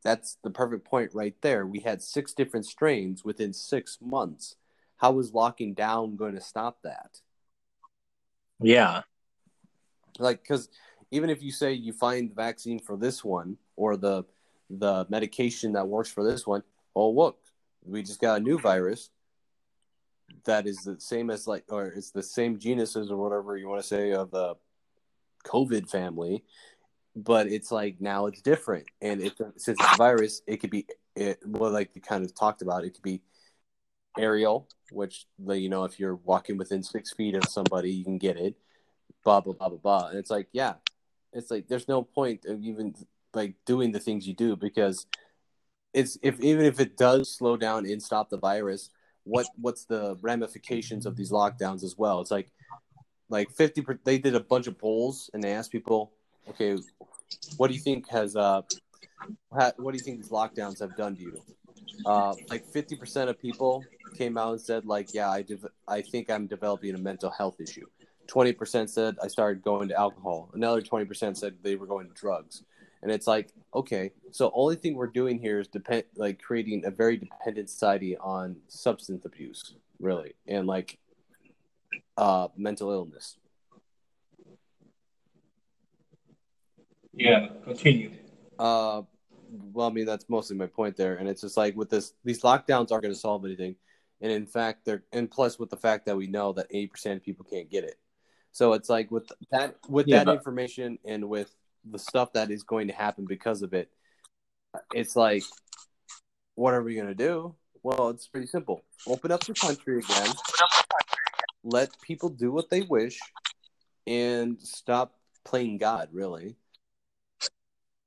that's 0.04 0.38
the 0.44 0.50
perfect 0.50 0.86
point 0.86 1.12
right 1.14 1.36
there. 1.42 1.66
We 1.66 1.80
had 1.80 2.02
six 2.02 2.34
different 2.34 2.66
strains 2.66 3.24
within 3.24 3.54
six 3.54 4.00
months. 4.02 4.56
How 4.98 5.12
was 5.12 5.34
locking 5.34 5.74
down 5.74 6.16
going 6.16 6.36
to 6.36 6.42
stop 6.42 6.80
that? 6.84 7.20
Yeah. 8.62 9.02
Like, 10.20 10.42
because 10.42 10.70
even 11.12 11.30
if 11.30 11.42
you 11.42 11.52
say 11.52 11.74
you 11.74 11.94
find 11.94 12.30
the 12.30 12.36
vaccine 12.36 12.80
for 12.80 12.98
this 12.98 13.24
one 13.24 13.58
or 13.76 13.98
the 13.98 14.24
the 14.70 15.06
medication 15.10 15.74
that 15.74 15.88
works 15.88 16.10
for 16.10 16.24
this 16.24 16.48
one, 16.48 16.64
oh 16.96 17.10
look, 17.10 17.38
we 17.84 18.02
just 18.02 18.22
got 18.22 18.40
a 18.40 18.44
new 18.44 18.58
virus 18.58 19.10
that 20.46 20.68
is 20.68 20.78
the 20.78 21.00
same 21.00 21.30
as 21.30 21.48
like, 21.48 21.64
or 21.70 21.88
it's 21.88 22.12
the 22.12 22.24
same 22.24 22.60
genuses 22.60 23.12
or 23.12 23.18
whatever 23.18 23.58
you 23.58 23.68
want 23.68 23.82
to 23.82 23.88
say 23.88 24.12
of 24.12 24.32
the 24.32 24.56
COVID 25.46 25.90
family, 25.90 26.44
but 27.16 27.48
it's 27.48 27.72
like 27.72 28.00
now 28.00 28.28
it's 28.28 28.42
different. 28.42 28.88
And 29.02 29.22
it 29.22 29.38
since 29.58 29.80
it's 29.80 29.94
a 29.94 29.98
virus 29.98 30.42
it 30.48 30.58
could 30.58 30.70
be 30.70 30.88
it 31.16 31.40
well 31.46 31.72
like 31.72 31.92
you 31.96 32.02
kind 32.02 32.24
of 32.24 32.34
talked 32.34 32.62
about 32.62 32.86
it 32.86 32.94
could 32.94 33.04
be 33.04 33.22
aerial 34.18 34.68
which 34.92 35.26
you 35.48 35.70
know 35.70 35.86
if 35.86 36.00
you're 36.00 36.16
walking 36.16 36.58
within 36.58 36.84
six 36.84 37.14
feet 37.14 37.34
of 37.34 37.46
somebody 37.46 37.92
you 37.92 38.04
can 38.04 38.18
get 38.18 38.36
it 38.38 38.56
blah 39.24 39.40
blah 39.42 39.54
blah 39.54 39.70
blah 39.70 39.78
blah. 39.78 40.08
And 40.08 40.18
it's 40.18 40.30
like 40.30 40.48
yeah 40.52 40.76
it's 41.34 41.52
like 41.52 41.68
there's 41.68 41.88
no 41.88 42.04
point 42.04 42.46
of 42.46 42.62
even 42.62 42.94
like 43.34 43.56
doing 43.66 43.92
the 43.92 44.00
things 44.00 44.28
you 44.28 44.34
do 44.34 44.56
because 44.56 45.06
it's 45.94 46.18
if 46.22 46.40
even 46.40 46.66
if 46.66 46.80
it 46.80 46.98
does 46.98 47.34
slow 47.34 47.58
down 47.58 47.86
and 47.86 48.02
stop 48.02 48.30
the 48.30 48.38
virus 48.38 48.90
what 49.24 49.48
what's 49.60 49.86
the 49.86 50.18
ramifications 50.22 51.06
of 51.06 51.16
these 51.16 51.32
lockdowns 51.32 51.84
as 51.84 51.96
well 51.98 52.22
it's 52.22 52.32
like 52.32 52.52
like 53.30 53.50
50 53.52 53.86
they 54.04 54.18
did 54.18 54.36
a 54.36 54.40
bunch 54.40 54.68
of 54.68 54.78
polls 54.78 55.30
and 55.34 55.44
they 55.44 55.52
asked 55.52 55.72
people 55.72 56.12
okay, 56.50 56.78
what 57.58 57.68
do 57.68 57.74
you 57.74 57.80
think 57.80 58.10
has 58.10 58.36
uh, 58.36 58.62
ha- 59.52 59.74
what 59.78 59.92
do 59.92 59.98
you 59.98 60.04
think 60.04 60.18
these 60.18 60.32
lockdowns 60.32 60.80
have 60.80 60.96
done 60.96 61.16
to 61.16 61.22
you? 61.22 61.42
Uh, 62.06 62.36
like 62.50 62.66
fifty 62.66 62.96
percent 62.96 63.30
of 63.30 63.40
people 63.40 63.84
came 64.18 64.38
out 64.38 64.52
and 64.52 64.62
said 64.62 64.86
like, 64.86 65.14
yeah, 65.14 65.30
I 65.30 65.42
de- 65.42 65.60
I 65.88 66.02
think 66.02 66.30
I'm 66.30 66.48
developing 66.48 66.96
a 66.96 66.98
mental 66.98 67.30
health 67.30 67.60
issue. 67.60 67.86
Twenty 68.28 68.54
percent 68.54 68.90
said 68.90 69.16
I 69.22 69.28
started 69.28 69.62
going 69.62 69.90
to 69.90 70.00
alcohol. 70.00 70.50
Another 70.54 70.82
twenty 70.82 71.06
percent 71.06 71.38
said 71.38 71.56
they 71.62 71.76
were 71.76 71.88
going 71.88 72.08
to 72.08 72.14
drugs. 72.14 72.64
And 73.04 73.12
it's 73.12 73.26
like, 73.26 73.50
okay, 73.74 74.12
so 74.32 74.52
only 74.54 74.76
thing 74.76 74.96
we're 74.96 75.08
doing 75.08 75.40
here 75.40 75.60
is 75.60 75.68
depend 75.68 76.04
like 76.16 76.42
creating 76.42 76.86
a 76.86 76.92
very 76.92 77.18
dependent 77.18 77.70
society 77.70 78.16
on 78.18 78.58
substance 78.68 79.26
abuse, 79.26 79.74
really, 80.00 80.34
and 80.48 80.68
like 80.68 81.00
uh, 82.18 82.50
mental 82.56 82.92
illness. 82.92 83.38
Yeah, 87.14 87.50
continue. 87.64 88.12
Uh, 88.60 89.02
well, 89.74 89.88
I 89.88 89.92
mean 89.92 90.06
that's 90.06 90.30
mostly 90.30 90.56
my 90.56 90.68
point 90.68 90.96
there, 90.96 91.16
and 91.16 91.28
it's 91.28 91.42
just 91.42 91.58
like 91.58 91.76
with 91.76 91.90
this, 91.90 92.14
these 92.24 92.42
lockdowns 92.42 92.92
aren't 92.92 93.04
going 93.04 93.14
to 93.14 93.16
solve 93.16 93.44
anything, 93.44 93.76
and 94.22 94.32
in 94.32 94.46
fact, 94.46 94.86
they're 94.86 95.04
and 95.12 95.30
plus 95.30 95.58
with 95.58 95.72
the 95.72 95.78
fact 95.78 96.06
that 96.06 96.16
we 96.16 96.28
know 96.28 96.54
that 96.54 96.68
eighty 96.70 96.88
percent 96.88 97.18
of 97.18 97.24
people 97.24 97.46
can't 97.50 97.70
get 97.70 97.84
it, 97.84 97.96
so 98.52 98.74
it's 98.74 98.90
like 98.90 99.10
with 99.10 99.28
that 99.52 99.76
with 99.90 100.08
yeah, 100.08 100.20
that 100.20 100.28
but... 100.28 100.36
information 100.36 101.00
and 101.04 101.28
with 101.28 101.54
the 101.90 102.00
stuff 102.00 102.34
that 102.34 102.52
is 102.52 102.64
going 102.64 102.88
to 102.88 102.94
happen 102.94 103.26
because 103.26 103.62
of 103.62 103.74
it, 103.74 103.90
it's 104.94 105.16
like, 105.16 105.44
what 106.56 106.74
are 106.74 106.84
we 106.84 106.96
going 106.96 107.08
to 107.08 107.16
do? 107.16 107.56
Well, 107.84 108.10
it's 108.10 108.28
pretty 108.28 108.48
simple. 108.48 108.84
Open 109.08 109.32
up 109.32 109.44
the 109.44 109.54
country 109.54 110.00
again. 110.00 110.34
Let 111.64 111.90
people 112.02 112.30
do 112.30 112.52
what 112.52 112.70
they 112.70 112.82
wish, 112.82 113.20
and 114.08 114.60
stop 114.60 115.14
playing 115.44 115.78
God. 115.78 116.10
Really. 116.12 116.56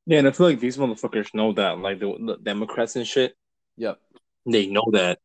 Yeah, 0.06 0.18
and 0.18 0.28
I 0.28 0.32
feel 0.32 0.46
like 0.46 0.60
these 0.60 0.76
motherfuckers 0.76 1.34
know 1.34 1.52
that, 1.54 1.78
like 1.78 1.98
the, 1.98 2.14
the 2.18 2.36
Democrats 2.36 2.96
and 2.96 3.06
shit. 3.06 3.34
Yep. 3.76 3.98
They 4.46 4.66
know 4.66 4.84
that. 4.92 5.18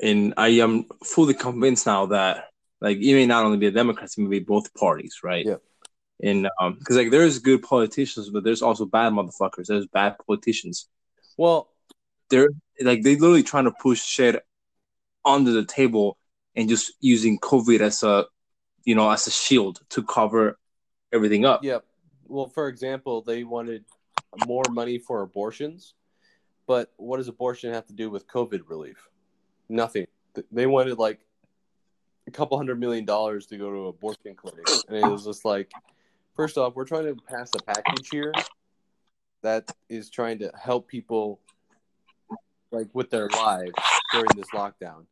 And 0.00 0.34
I 0.36 0.48
am 0.48 0.86
fully 1.04 1.34
convinced 1.34 1.86
now 1.86 2.06
that, 2.06 2.48
like, 2.80 2.98
it 2.98 3.14
may 3.14 3.26
not 3.26 3.44
only 3.44 3.58
be 3.58 3.66
the 3.66 3.72
Democrats, 3.72 4.16
it 4.16 4.22
may 4.22 4.28
be 4.28 4.38
both 4.38 4.72
parties, 4.74 5.20
right? 5.22 5.44
Yep. 5.44 5.62
And 6.22 6.48
um, 6.60 6.76
because 6.78 6.96
like 6.96 7.10
there's 7.10 7.38
good 7.38 7.62
politicians, 7.62 8.30
but 8.30 8.44
there's 8.44 8.62
also 8.62 8.84
bad 8.86 9.12
motherfuckers. 9.12 9.66
There's 9.66 9.86
bad 9.86 10.16
politicians. 10.24 10.88
Well, 11.36 11.68
they're 12.30 12.50
like 12.80 13.02
they're 13.02 13.16
literally 13.16 13.42
trying 13.42 13.64
to 13.64 13.72
push 13.72 14.02
shit 14.02 14.44
under 15.24 15.52
the 15.52 15.64
table 15.64 16.16
and 16.54 16.68
just 16.68 16.92
using 17.00 17.38
COVID 17.38 17.80
as 17.80 18.02
a, 18.02 18.26
you 18.84 18.94
know, 18.94 19.10
as 19.10 19.26
a 19.26 19.30
shield 19.30 19.80
to 19.90 20.02
cover 20.02 20.58
everything 21.12 21.44
up. 21.44 21.64
Yep 21.64 21.84
well, 22.32 22.48
for 22.48 22.68
example, 22.68 23.22
they 23.22 23.44
wanted 23.44 23.84
more 24.46 24.64
money 24.70 24.98
for 24.98 25.22
abortions, 25.22 25.94
but 26.66 26.90
what 26.96 27.18
does 27.18 27.28
abortion 27.28 27.72
have 27.74 27.86
to 27.86 27.92
do 27.92 28.10
with 28.10 28.26
COVID 28.26 28.62
relief? 28.68 29.08
Nothing. 29.68 30.06
They 30.50 30.66
wanted 30.66 30.98
like 30.98 31.20
a 32.26 32.30
couple 32.30 32.56
hundred 32.56 32.80
million 32.80 33.04
dollars 33.04 33.46
to 33.46 33.58
go 33.58 33.70
to 33.70 33.86
abortion 33.88 34.34
clinics, 34.34 34.84
and 34.88 34.96
it 34.96 35.06
was 35.06 35.24
just 35.24 35.44
like, 35.44 35.70
first 36.34 36.58
off, 36.58 36.74
we're 36.74 36.84
trying 36.84 37.04
to 37.04 37.16
pass 37.28 37.50
a 37.58 37.62
package 37.62 38.08
here 38.10 38.32
that 39.42 39.70
is 39.88 40.08
trying 40.10 40.38
to 40.40 40.50
help 40.60 40.88
people 40.88 41.40
like 42.70 42.88
with 42.94 43.10
their 43.10 43.28
lives 43.28 43.72
during 44.12 44.28
this 44.36 44.48
lockdown. 44.54 45.06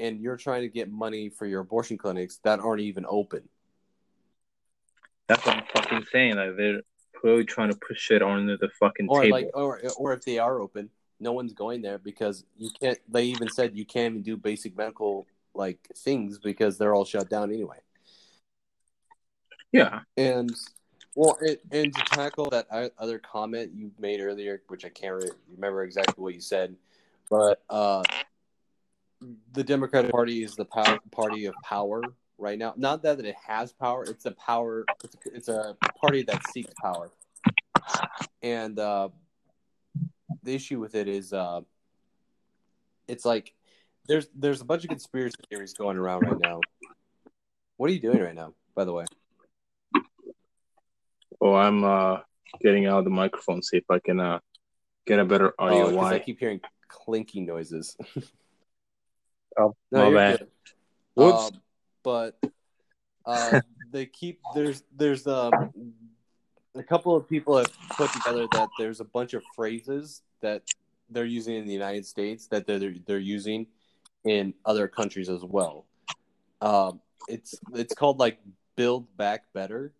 and 0.00 0.20
you're 0.20 0.36
trying 0.36 0.62
to 0.62 0.68
get 0.68 0.90
money 0.90 1.28
for 1.28 1.46
your 1.46 1.60
abortion 1.60 1.96
clinics 1.96 2.38
that 2.42 2.58
aren't 2.58 2.80
even 2.80 3.04
open. 3.08 3.48
That's 5.28 5.44
what 5.46 5.56
I'm 5.56 5.64
fucking 5.74 6.04
saying. 6.12 6.34
Like 6.36 6.56
they're 6.56 6.80
clearly 7.20 7.44
trying 7.44 7.70
to 7.70 7.78
push 7.78 8.10
it 8.10 8.20
onto 8.20 8.58
the 8.58 8.68
fucking 8.80 9.06
Or 9.08 9.22
table. 9.22 9.36
like, 9.36 9.50
or 9.54 9.80
or 9.96 10.12
if 10.12 10.22
they 10.24 10.38
are 10.38 10.60
open, 10.60 10.90
no 11.20 11.32
one's 11.32 11.52
going 11.52 11.80
there 11.82 11.98
because 11.98 12.44
you 12.56 12.70
can't. 12.80 12.98
They 13.08 13.24
even 13.26 13.48
said 13.48 13.76
you 13.76 13.86
can't 13.86 14.12
even 14.12 14.22
do 14.22 14.36
basic 14.36 14.76
medical 14.76 15.26
like 15.54 15.78
things 15.96 16.38
because 16.38 16.76
they're 16.76 16.94
all 16.94 17.04
shut 17.04 17.30
down 17.30 17.52
anyway. 17.52 17.78
Yeah. 19.74 20.00
And 20.16 20.54
well, 21.16 21.36
and, 21.40 21.58
and 21.70 21.92
to 21.92 22.02
tackle 22.02 22.48
that 22.50 22.66
other 22.98 23.18
comment 23.18 23.72
you 23.74 23.90
made 23.98 24.20
earlier, 24.20 24.62
which 24.68 24.84
I 24.84 24.88
can't 24.88 25.14
re- 25.14 25.30
remember 25.52 25.82
exactly 25.82 26.22
what 26.22 26.34
you 26.34 26.40
said, 26.40 26.76
but 27.28 27.62
uh, 27.68 28.02
the 29.52 29.64
Democratic 29.64 30.10
Party 30.10 30.42
is 30.44 30.54
the 30.54 30.64
party 30.64 31.46
of 31.46 31.54
power 31.62 32.02
right 32.38 32.58
now. 32.58 32.74
Not 32.76 33.02
that 33.02 33.20
it 33.20 33.34
has 33.46 33.72
power; 33.72 34.04
it's 34.04 34.26
a 34.26 34.32
power. 34.32 34.86
It's 35.02 35.14
a, 35.14 35.18
it's 35.34 35.48
a 35.48 35.76
party 36.00 36.22
that 36.22 36.46
seeks 36.48 36.72
power. 36.80 37.10
And 38.42 38.78
uh, 38.78 39.08
the 40.42 40.54
issue 40.54 40.78
with 40.78 40.94
it 40.94 41.08
is, 41.08 41.32
uh, 41.32 41.62
it's 43.08 43.24
like 43.24 43.54
there's 44.06 44.28
there's 44.34 44.60
a 44.60 44.64
bunch 44.64 44.84
of 44.84 44.90
conspiracy 44.90 45.36
theories 45.48 45.74
going 45.74 45.96
around 45.96 46.22
right 46.22 46.40
now. 46.40 46.60
What 47.76 47.90
are 47.90 47.92
you 47.92 48.00
doing 48.00 48.20
right 48.20 48.34
now, 48.34 48.54
by 48.74 48.84
the 48.84 48.92
way? 48.92 49.06
Oh, 51.44 51.54
I'm 51.54 51.84
uh 51.84 52.20
getting 52.62 52.86
out 52.86 52.98
of 53.00 53.04
the 53.04 53.10
microphone, 53.10 53.62
see 53.62 53.76
if 53.76 53.84
I 53.90 53.98
can 53.98 54.18
uh 54.18 54.38
get 55.06 55.18
a 55.18 55.24
better 55.24 55.52
Oh, 55.58 55.94
Why? 55.94 56.14
I 56.14 56.18
keep 56.18 56.40
hearing 56.40 56.60
clinking 56.88 57.46
noises. 57.46 57.96
Oh, 59.56 59.76
No, 59.92 60.10
my 60.10 60.14
bad. 60.16 60.48
Whoops. 61.14 61.52
Um, 61.52 61.60
but 62.02 62.40
uh, 63.24 63.60
they 63.92 64.06
keep 64.06 64.40
there's 64.52 64.82
there's 64.96 65.28
um 65.28 65.72
a 66.74 66.82
couple 66.82 67.14
of 67.14 67.28
people 67.28 67.56
have 67.56 67.72
put 67.90 68.10
together 68.10 68.48
that 68.52 68.68
there's 68.80 68.98
a 68.98 69.04
bunch 69.04 69.32
of 69.32 69.44
phrases 69.54 70.22
that 70.40 70.62
they're 71.08 71.24
using 71.24 71.54
in 71.54 71.66
the 71.66 71.72
United 71.72 72.04
States 72.04 72.48
that 72.48 72.66
they're 72.66 72.94
they're 73.06 73.18
using 73.18 73.68
in 74.24 74.54
other 74.64 74.88
countries 74.88 75.28
as 75.28 75.44
well. 75.44 75.84
Um, 76.60 77.00
it's 77.28 77.60
it's 77.74 77.94
called 77.94 78.18
like 78.18 78.40
build 78.74 79.16
back 79.16 79.44
better. 79.52 79.92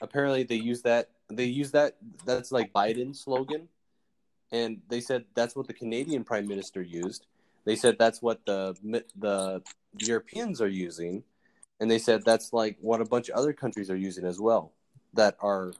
Apparently, 0.00 0.42
they 0.42 0.56
use 0.56 0.82
that 0.82 1.10
they 1.28 1.44
use 1.44 1.72
that 1.72 1.96
that's 2.24 2.52
like 2.52 2.72
Biden's 2.72 3.20
slogan, 3.20 3.68
and 4.52 4.80
they 4.88 5.00
said 5.00 5.24
that's 5.34 5.56
what 5.56 5.66
the 5.66 5.72
Canadian 5.72 6.24
Prime 6.24 6.46
Minister 6.46 6.82
used. 6.82 7.26
They 7.64 7.76
said 7.76 7.96
that's 7.98 8.22
what 8.22 8.44
the 8.46 8.76
the 9.16 9.62
Europeans 9.98 10.60
are 10.60 10.68
using, 10.68 11.24
and 11.80 11.90
they 11.90 11.98
said 11.98 12.24
that's 12.24 12.52
like 12.52 12.76
what 12.80 13.00
a 13.00 13.04
bunch 13.04 13.28
of 13.28 13.36
other 13.36 13.52
countries 13.52 13.90
are 13.90 13.96
using 13.96 14.24
as 14.24 14.40
well, 14.40 14.72
that 15.14 15.36
are 15.40 15.72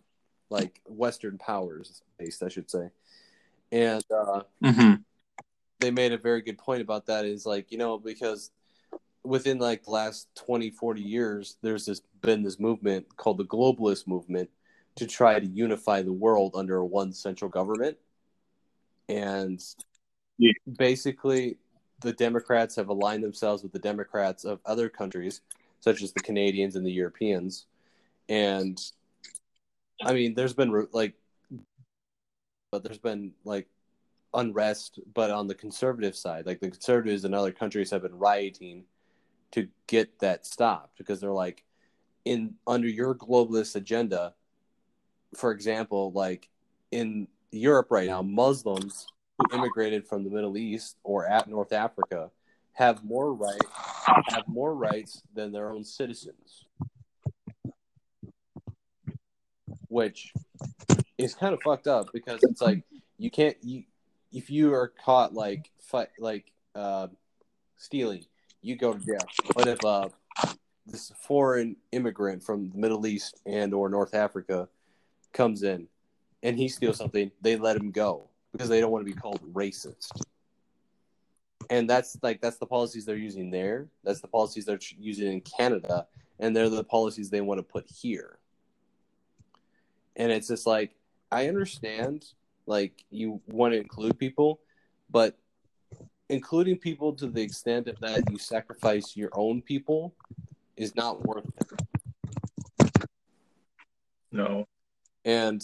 like 0.51 0.81
Western 0.87 1.39
powers 1.39 2.03
based, 2.19 2.43
I 2.43 2.49
should 2.49 2.71
say. 2.71 2.91
And 3.73 4.05
uh, 4.11 4.43
hmm 4.63 4.95
they 5.81 5.91
made 5.91 6.13
a 6.13 6.19
very 6.19 6.41
good 6.41 6.59
point 6.59 6.81
about 6.81 7.07
that. 7.07 7.25
Is 7.25 7.47
like 7.47 7.71
you 7.71 7.79
know 7.79 7.99
because 7.99 8.51
within 9.27 9.59
like 9.59 9.85
the 9.85 9.91
last 9.91 10.29
20 10.37 10.71
40 10.71 11.01
years 11.03 11.57
there's 11.63 11.87
this 11.87 12.01
been 12.21 12.43
this 12.43 12.59
movement 12.59 13.17
called 13.17 13.39
the 13.39 13.45
globalist 13.45 14.07
movement 14.07 14.49
to 14.97 15.07
try 15.07 15.39
to 15.39 15.47
unify 15.47 16.03
the 16.03 16.13
world 16.13 16.53
under 16.55 16.83
one 16.85 17.13
central 17.13 17.51
government 17.51 17.97
and 19.09 19.63
Yeah. 20.39 20.53
basically 20.79 21.59
the 22.01 22.13
democrats 22.13 22.77
have 22.77 22.89
aligned 22.89 23.23
themselves 23.25 23.63
with 23.63 23.73
the 23.73 23.79
democrats 23.79 24.45
of 24.45 24.61
other 24.65 24.89
countries 24.89 25.41
such 25.81 26.03
as 26.03 26.13
the 26.13 26.21
canadians 26.21 26.77
and 26.77 26.85
the 26.87 26.93
europeans 26.93 27.67
and 28.29 28.79
i 30.05 30.13
mean 30.13 30.35
there's 30.35 30.55
been 30.55 30.87
like 30.93 31.15
but 32.73 32.83
there's 32.83 32.99
been 32.99 33.33
like 33.45 33.69
unrest 34.35 34.99
but 35.15 35.31
on 35.31 35.47
the 35.47 35.55
conservative 35.55 36.17
side 36.17 36.45
like 36.47 36.61
the 36.61 36.71
conservatives 36.71 37.25
in 37.25 37.33
other 37.33 37.53
countries 37.53 37.91
have 37.91 38.03
been 38.03 38.19
rioting 38.19 38.85
to 39.53 39.69
get 39.87 40.19
that 40.21 40.47
stopped 40.47 40.99
because 40.99 41.21
they're 41.21 41.31
like 41.31 41.65
in 42.25 42.55
under 42.67 42.89
your 42.89 43.15
globalist 43.15 43.77
agenda 43.77 44.35
for 45.35 45.53
example 45.53 46.13
like 46.13 46.49
in 46.91 47.29
europe 47.53 47.89
right 47.91 48.09
now 48.09 48.23
muslims 48.23 49.07
who 49.39 49.57
immigrated 49.57 50.07
from 50.07 50.25
the 50.25 50.31
middle 50.31 50.57
east 50.57 50.97
or 51.05 51.27
at 51.27 51.49
north 51.49 51.73
africa 51.73 52.31
have 52.73 53.03
more 53.05 53.33
right 53.33 53.61
have 54.29 54.47
more 54.47 54.75
rights 54.75 55.23
than 55.35 55.53
their 55.53 55.71
own 55.71 55.85
citizens. 55.85 56.65
Which 59.89 60.33
is 61.17 61.35
kind 61.35 61.55
of 61.55 61.61
fucked 61.65 61.87
up 61.87 62.09
because 62.13 62.41
it's 62.43 62.61
like 62.61 62.83
you 63.19 63.31
can't 63.31 63.57
you 63.63 63.85
if 64.33 64.51
you 64.51 64.75
are 64.75 64.93
caught 65.05 65.33
like 65.33 65.71
fight 65.81 66.09
like 66.19 66.53
uh 66.75 67.09
stealing 67.79 68.25
you 68.67 68.77
go 68.77 68.93
to 68.93 68.99
jail. 68.99 69.19
But 69.55 69.69
if 69.69 69.85
uh 69.85 70.09
this 70.87 71.13
foreign 71.21 71.77
immigrant 71.93 72.43
from 72.43 72.71
the 72.71 72.79
middle 72.79 73.07
east 73.07 73.41
and 73.45 73.75
or 73.75 73.89
north 73.89 74.15
africa 74.15 74.69
comes 75.33 75.65
in 75.65 75.89
and 76.45 76.57
he 76.57 76.69
steals 76.69 76.97
something 76.97 77.31
they 77.43 77.57
let 77.57 77.77
him 77.77 77.91
go 77.91 78.29
because 78.53 78.69
they 78.69 78.81
don't 78.81 78.93
want 78.93 79.05
to 79.07 79.13
be 79.13 79.19
called 79.19 79.41
racist. 79.53 80.11
And 81.71 81.91
that's 81.91 82.17
like 82.23 82.41
that's 82.41 82.59
the 82.59 82.67
policies 82.67 83.05
they're 83.05 83.17
using 83.17 83.51
there. 83.51 83.89
That's 84.05 84.21
the 84.21 84.29
policies 84.29 84.65
they're 84.65 84.79
using 84.99 85.33
in 85.33 85.41
canada 85.41 86.07
and 86.39 86.55
they're 86.55 86.69
the 86.69 86.85
policies 86.85 87.31
they 87.31 87.41
want 87.41 87.59
to 87.59 87.63
put 87.63 87.87
here. 87.89 88.39
And 90.17 90.31
it's 90.33 90.49
just 90.49 90.67
like 90.67 90.93
i 91.33 91.49
understand 91.49 92.25
like 92.67 93.05
you 93.11 93.41
want 93.49 93.73
to 93.73 93.79
include 93.81 94.19
people 94.19 94.61
but 95.11 95.37
including 96.29 96.77
people 96.77 97.13
to 97.15 97.27
the 97.27 97.43
extent 97.43 97.89
of 97.89 97.99
that 98.01 98.31
you 98.31 98.39
sacrifice 98.39 99.17
your 99.17 99.31
own 99.33 99.63
people 99.63 100.15
is 100.77 100.95
not 100.97 101.25
worth 101.25 101.47
it. 101.47 103.01
No. 104.33 104.67
and 105.25 105.63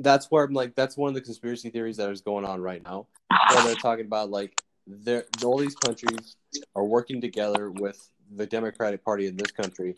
that's 0.00 0.28
where 0.28 0.44
i'm 0.44 0.52
like 0.52 0.74
that's 0.74 0.96
one 0.96 1.08
of 1.08 1.14
the 1.14 1.20
conspiracy 1.20 1.70
theories 1.70 1.98
that 1.98 2.10
is 2.10 2.20
going 2.20 2.44
on 2.44 2.60
right 2.60 2.82
now. 2.82 3.06
Where 3.54 3.64
they're 3.64 3.74
talking 3.76 4.06
about 4.06 4.30
like 4.30 4.60
they're, 4.86 5.24
all 5.44 5.58
these 5.58 5.76
countries 5.76 6.36
are 6.74 6.84
working 6.84 7.20
together 7.20 7.70
with 7.70 8.08
the 8.34 8.46
democratic 8.46 9.04
party 9.04 9.26
in 9.26 9.36
this 9.36 9.52
country 9.52 9.94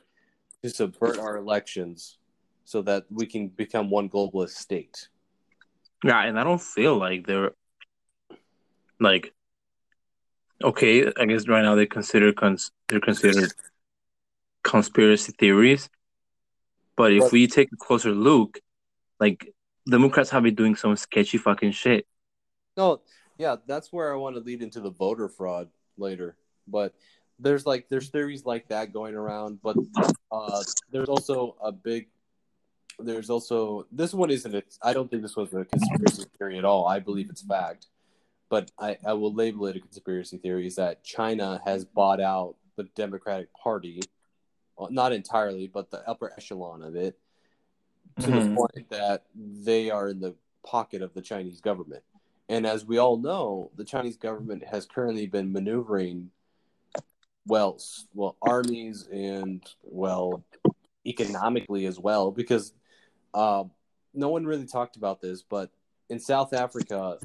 to 0.62 0.70
subvert 0.70 1.18
our 1.18 1.36
elections 1.36 2.18
so 2.64 2.82
that 2.82 3.04
we 3.10 3.26
can 3.26 3.48
become 3.48 3.90
one 3.90 4.08
globalist 4.08 4.50
state. 4.50 5.08
Yeah, 6.02 6.22
and 6.22 6.38
I 6.38 6.44
don't 6.44 6.60
feel 6.60 6.96
like 6.96 7.26
they're 7.26 7.52
like 9.00 9.32
okay. 10.64 11.12
I 11.16 11.26
guess 11.26 11.46
right 11.48 11.62
now 11.62 11.74
they 11.74 11.86
consider 11.86 12.32
cons- 12.32 12.72
they're 12.88 13.00
considered 13.00 13.52
conspiracy 14.62 15.32
theories, 15.38 15.88
but 16.96 17.12
if 17.12 17.20
But- 17.20 17.32
we 17.32 17.46
take 17.46 17.70
a 17.72 17.76
closer 17.76 18.12
look, 18.12 18.58
like 19.20 19.54
Democrats 19.88 20.30
have 20.30 20.42
been 20.42 20.54
doing 20.54 20.74
some 20.76 20.96
sketchy 20.96 21.38
fucking 21.38 21.72
shit. 21.72 22.06
No, 22.76 23.02
yeah, 23.38 23.56
that's 23.66 23.92
where 23.92 24.12
I 24.12 24.16
want 24.16 24.36
to 24.36 24.40
lead 24.40 24.62
into 24.62 24.80
the 24.80 24.90
voter 24.90 25.28
fraud 25.28 25.68
later. 25.96 26.36
But 26.66 26.94
there's 27.38 27.66
like 27.66 27.88
there's 27.88 28.08
theories 28.08 28.44
like 28.46 28.68
that 28.68 28.92
going 28.92 29.14
around, 29.14 29.60
but 29.62 29.76
uh, 30.32 30.62
there's 30.90 31.08
also 31.08 31.56
a 31.60 31.70
big. 31.70 32.08
There's 32.98 33.28
also 33.28 33.86
this 33.90 34.14
one 34.14 34.30
isn't. 34.30 34.64
I 34.82 34.92
don't 34.92 35.10
think 35.10 35.22
this 35.22 35.36
was 35.36 35.52
a 35.52 35.64
conspiracy 35.64 36.24
theory 36.38 36.58
at 36.58 36.64
all. 36.64 36.86
I 36.86 37.00
believe 37.00 37.28
it's 37.28 37.42
fact, 37.42 37.88
but 38.54 38.70
I, 38.78 38.96
I 39.04 39.14
will 39.14 39.34
label 39.34 39.66
it 39.66 39.74
a 39.74 39.80
conspiracy 39.80 40.38
theory. 40.38 40.68
Is 40.68 40.76
that 40.76 41.02
China 41.02 41.60
has 41.64 41.84
bought 41.84 42.20
out 42.20 42.54
the 42.76 42.84
Democratic 42.94 43.52
Party, 43.52 44.00
well, 44.76 44.92
not 44.92 45.12
entirely, 45.12 45.66
but 45.66 45.90
the 45.90 46.08
upper 46.08 46.32
echelon 46.36 46.84
of 46.84 46.94
it, 46.94 47.18
to 48.20 48.26
the 48.28 48.32
Mhm. 48.32 48.54
point 48.54 48.90
that 48.90 49.26
they 49.34 49.90
are 49.90 50.08
in 50.08 50.20
the 50.20 50.36
pocket 50.64 51.02
of 51.02 51.12
the 51.14 51.20
Chinese 51.20 51.60
government. 51.60 52.04
And 52.48 52.64
as 52.64 52.86
we 52.86 52.98
all 52.98 53.16
know, 53.16 53.72
the 53.74 53.84
Chinese 53.84 54.16
government 54.16 54.62
has 54.62 54.86
currently 54.86 55.26
been 55.26 55.50
maneuvering, 55.50 56.30
well, 57.46 57.80
well, 58.14 58.36
armies 58.40 59.08
and 59.08 59.68
well, 59.82 60.44
economically 61.04 61.86
as 61.86 61.98
well, 61.98 62.30
because 62.30 62.72
uh, 63.34 63.64
no 64.12 64.28
one 64.28 64.46
really 64.46 64.66
talked 64.66 64.94
about 64.94 65.20
this, 65.20 65.42
but 65.42 65.72
in 66.08 66.20
South 66.20 66.52
Africa, 66.52 67.18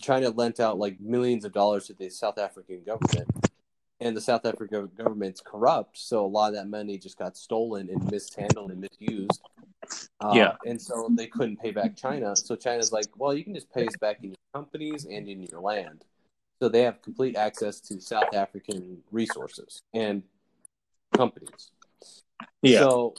China 0.00 0.30
lent 0.30 0.60
out 0.60 0.78
like 0.78 1.00
millions 1.00 1.44
of 1.44 1.52
dollars 1.52 1.86
to 1.86 1.94
the 1.94 2.08
South 2.08 2.38
African 2.38 2.82
government, 2.84 3.28
and 4.00 4.16
the 4.16 4.20
South 4.20 4.46
African 4.46 4.90
government's 4.96 5.40
corrupt, 5.40 5.98
so 5.98 6.24
a 6.24 6.26
lot 6.26 6.48
of 6.48 6.54
that 6.54 6.68
money 6.68 6.98
just 6.98 7.18
got 7.18 7.36
stolen 7.36 7.88
and 7.90 8.10
mishandled 8.10 8.70
and 8.70 8.80
misused. 8.80 9.40
Uh, 10.20 10.32
Yeah. 10.34 10.56
and 10.66 10.80
so 10.80 11.08
they 11.12 11.26
couldn't 11.26 11.58
pay 11.60 11.70
back 11.70 11.96
China. 11.96 12.36
So 12.36 12.56
China's 12.56 12.92
like, 12.92 13.06
well, 13.16 13.34
you 13.34 13.44
can 13.44 13.54
just 13.54 13.72
pay 13.72 13.86
us 13.86 13.96
back 13.96 14.18
in 14.22 14.30
your 14.30 14.36
companies 14.54 15.04
and 15.04 15.28
in 15.28 15.42
your 15.42 15.60
land. 15.60 16.04
So 16.60 16.68
they 16.68 16.82
have 16.82 17.00
complete 17.02 17.36
access 17.36 17.80
to 17.82 18.00
South 18.00 18.34
African 18.34 19.02
resources 19.10 19.82
and 19.94 20.22
companies. 21.14 21.70
Yeah. 22.62 22.80
So, 22.80 23.14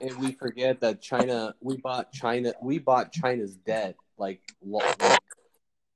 and 0.00 0.18
we 0.18 0.32
forget 0.32 0.80
that 0.80 1.00
China, 1.00 1.54
we 1.60 1.76
bought 1.76 2.12
China, 2.12 2.54
we 2.62 2.78
bought 2.78 3.12
China's 3.12 3.56
debt 3.56 3.96
like, 4.22 4.40
like 4.64 5.20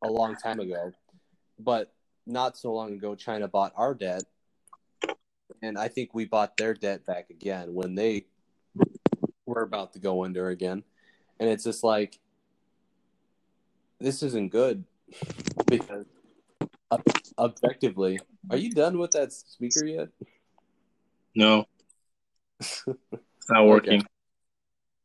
a 0.03 0.11
long 0.11 0.35
time 0.35 0.59
ago, 0.59 0.93
but 1.61 1.93
not 2.27 2.57
so 2.57 2.75
long 2.75 2.93
ago, 2.93 3.15
China 3.15 3.47
bought 3.47 3.73
our 3.77 3.95
debt, 3.95 4.25
and 5.63 5.79
I 5.79 5.87
think 5.87 6.13
we 6.13 6.25
bought 6.25 6.57
their 6.57 6.75
debt 6.75 7.07
back 7.07 7.31
again 7.31 7.73
when 7.73 7.95
they 7.95 8.27
were 9.47 9.63
about 9.63 9.93
to 9.93 10.01
go 10.01 10.25
under 10.25 10.49
again, 10.49 10.83
and 11.39 11.49
it's 11.49 11.63
just 11.63 11.85
like 11.85 12.19
this 14.01 14.25
isn't 14.25 14.51
good 14.51 14.83
because 15.69 16.07
ob- 16.91 17.05
objectively, 17.39 18.19
are 18.51 18.57
you 18.57 18.73
done 18.73 18.99
with 18.99 19.13
that 19.13 19.33
speaker 19.33 19.87
yet? 19.87 20.09
No. 21.37 21.67
it's 22.61 22.87
not 23.49 23.67
working. 23.67 24.05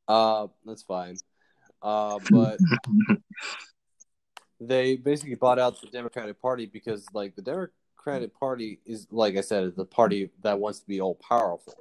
Uh, 0.07 0.47
that's 0.65 0.81
fine. 0.81 1.17
Uh, 1.81 2.19
but 2.31 2.59
they 4.59 4.95
basically 4.95 5.35
bought 5.35 5.59
out 5.59 5.81
the 5.81 5.87
Democratic 5.87 6.41
Party 6.41 6.65
because, 6.65 7.05
like, 7.13 7.35
the 7.35 7.41
Democratic 7.41 8.37
Party 8.39 8.79
is, 8.85 9.07
like 9.11 9.37
I 9.37 9.41
said, 9.41 9.75
the 9.75 9.85
party 9.85 10.29
that 10.43 10.59
wants 10.59 10.79
to 10.79 10.87
be 10.87 11.01
all 11.01 11.15
powerful. 11.15 11.73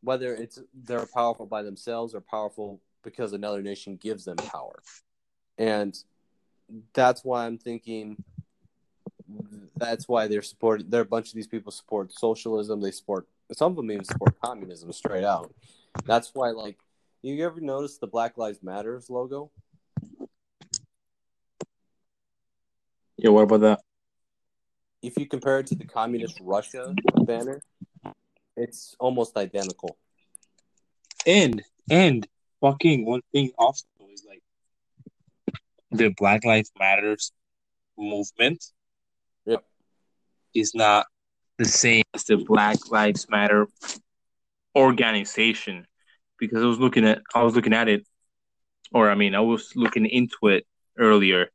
Whether 0.00 0.34
it's 0.34 0.58
they're 0.72 1.06
powerful 1.06 1.46
by 1.46 1.62
themselves 1.62 2.14
or 2.14 2.20
powerful 2.20 2.80
because 3.02 3.32
another 3.34 3.60
nation 3.62 3.96
gives 3.96 4.24
them 4.24 4.36
power, 4.36 4.82
and 5.58 5.96
that's 6.94 7.22
why 7.24 7.46
I'm 7.46 7.58
thinking. 7.58 8.22
That's 9.76 10.08
why 10.08 10.26
they're 10.26 10.42
supporting. 10.42 10.88
There, 10.88 11.00
are 11.00 11.04
a 11.04 11.06
bunch 11.06 11.28
of 11.28 11.34
these 11.34 11.46
people 11.46 11.70
support 11.70 12.12
socialism. 12.12 12.80
They 12.80 12.90
support 12.90 13.26
some 13.52 13.72
of 13.72 13.76
them 13.76 13.90
even 13.90 14.04
support 14.04 14.40
communism 14.40 14.92
straight 14.92 15.24
out. 15.24 15.52
That's 16.06 16.34
why, 16.34 16.50
like, 16.50 16.78
you 17.32 17.46
ever 17.46 17.60
notice 17.60 17.98
the 17.98 18.06
Black 18.06 18.36
Lives 18.36 18.62
Matters 18.62 19.08
logo? 19.08 19.50
Yeah, 23.16 23.30
what 23.30 23.42
about 23.44 23.60
that? 23.60 23.80
If 25.00 25.16
you 25.18 25.26
compare 25.26 25.60
it 25.60 25.66
to 25.68 25.74
the 25.74 25.86
communist 25.86 26.38
Russia 26.42 26.94
banner, 27.22 27.62
it's 28.56 28.94
almost 28.98 29.36
identical. 29.36 29.96
And 31.26 31.62
and 31.90 32.26
fucking 32.60 33.06
one 33.06 33.22
thing 33.32 33.52
also 33.56 33.84
is 34.12 34.26
like 34.28 34.42
the 35.90 36.08
Black 36.10 36.44
Lives 36.44 36.70
Matters 36.78 37.32
movement. 37.96 38.62
Yep. 39.46 39.64
Is 40.54 40.74
not 40.74 41.06
the 41.56 41.64
same 41.64 42.04
as 42.12 42.24
the 42.24 42.36
Black 42.36 42.90
Lives 42.90 43.26
Matter 43.30 43.66
organization 44.76 45.86
because 46.38 46.62
I 46.62 46.66
was 46.66 46.78
looking 46.78 47.04
at 47.06 47.22
I 47.34 47.42
was 47.42 47.54
looking 47.54 47.74
at 47.74 47.88
it 47.88 48.06
or 48.92 49.10
I 49.10 49.14
mean 49.14 49.34
I 49.34 49.40
was 49.40 49.72
looking 49.76 50.06
into 50.06 50.48
it 50.48 50.66
earlier 50.98 51.50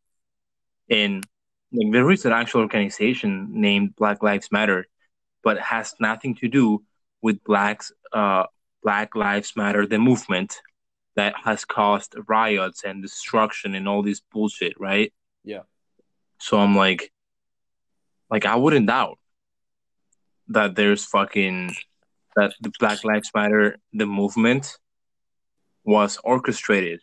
and 0.90 1.26
like 1.72 1.92
there 1.92 2.10
is 2.12 2.26
an 2.26 2.32
actual 2.32 2.62
organization 2.62 3.50
named 3.52 3.96
Black 3.96 4.24
Lives 4.24 4.52
Matter 4.52 4.88
but 5.44 5.58
it 5.58 5.64
has 5.64 5.94
nothing 6.00 6.36
to 6.36 6.48
do 6.48 6.84
with 7.22 7.44
blacks 7.44 7.92
uh 8.14 8.46
Black 8.84 9.16
Lives 9.16 9.54
Matter 9.56 9.86
the 9.86 10.00
movement 10.00 10.58
that 11.16 11.36
has 11.44 11.66
caused 11.66 12.16
riots 12.28 12.84
and 12.84 13.02
destruction 13.02 13.76
and 13.76 13.88
all 13.88 14.02
this 14.02 14.22
bullshit 14.32 14.80
right 14.80 15.14
Yeah. 15.44 15.64
so 16.40 16.60
I'm 16.60 16.76
like 16.76 17.12
like 18.32 18.46
I 18.46 18.56
wouldn't 18.56 18.88
doubt 18.88 19.20
that 20.50 20.76
there's 20.76 21.06
fucking 21.06 21.76
that 22.40 22.54
the 22.62 22.72
Black 22.80 23.04
Lives 23.04 23.32
Matter 23.36 23.78
the 23.92 24.06
movement 24.06 24.78
was 25.84 26.18
orchestrated 26.24 27.02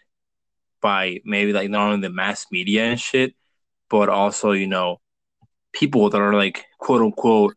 by 0.81 1.21
maybe 1.25 1.53
like 1.53 1.69
not 1.69 1.89
only 1.89 2.01
the 2.01 2.15
mass 2.15 2.47
media 2.51 2.85
and 2.85 3.01
shit, 3.01 3.35
but 3.91 4.09
also 4.09 4.53
you 4.53 4.67
know 4.67 5.01
people 5.73 6.09
that 6.11 6.21
are 6.21 6.35
like 6.35 6.65
quote 6.79 7.03
unquote 7.03 7.55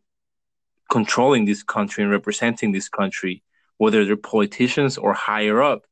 controlling 0.92 1.46
this 1.46 1.64
country 1.64 2.04
and 2.04 2.12
representing 2.12 2.72
this 2.72 2.90
country, 2.90 3.44
whether 3.78 4.04
they're 4.04 4.18
politicians 4.18 4.98
or 4.98 5.14
higher 5.14 5.62
up 5.62 5.84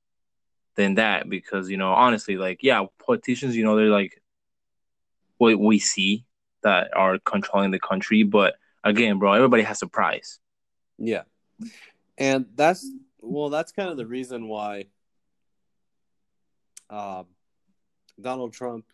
than 0.76 0.96
that. 0.96 1.30
Because 1.30 1.70
you 1.70 1.78
know 1.78 1.94
honestly, 1.94 2.36
like 2.36 2.60
yeah, 2.62 2.86
politicians, 3.06 3.56
you 3.56 3.64
know 3.64 3.76
they're 3.76 3.98
like 4.02 4.22
what 5.38 5.58
we 5.58 5.80
see 5.80 6.26
that 6.64 6.90
are 6.96 7.20
controlling 7.20 7.72
the 7.72 7.80
country, 7.80 8.24
but 8.24 8.56
again, 8.84 9.20
bro, 9.20 9.34
everybody 9.34 9.64
has 9.64 9.82
a 9.84 9.88
price. 9.88 10.40
Yeah. 10.98 11.24
And 12.18 12.46
that's 12.56 12.90
well, 13.22 13.50
that's 13.50 13.72
kind 13.72 13.90
of 13.90 13.98
the 13.98 14.06
reason 14.06 14.48
why 14.48 14.86
uh, 16.90 17.24
Donald 18.20 18.54
Trump, 18.54 18.86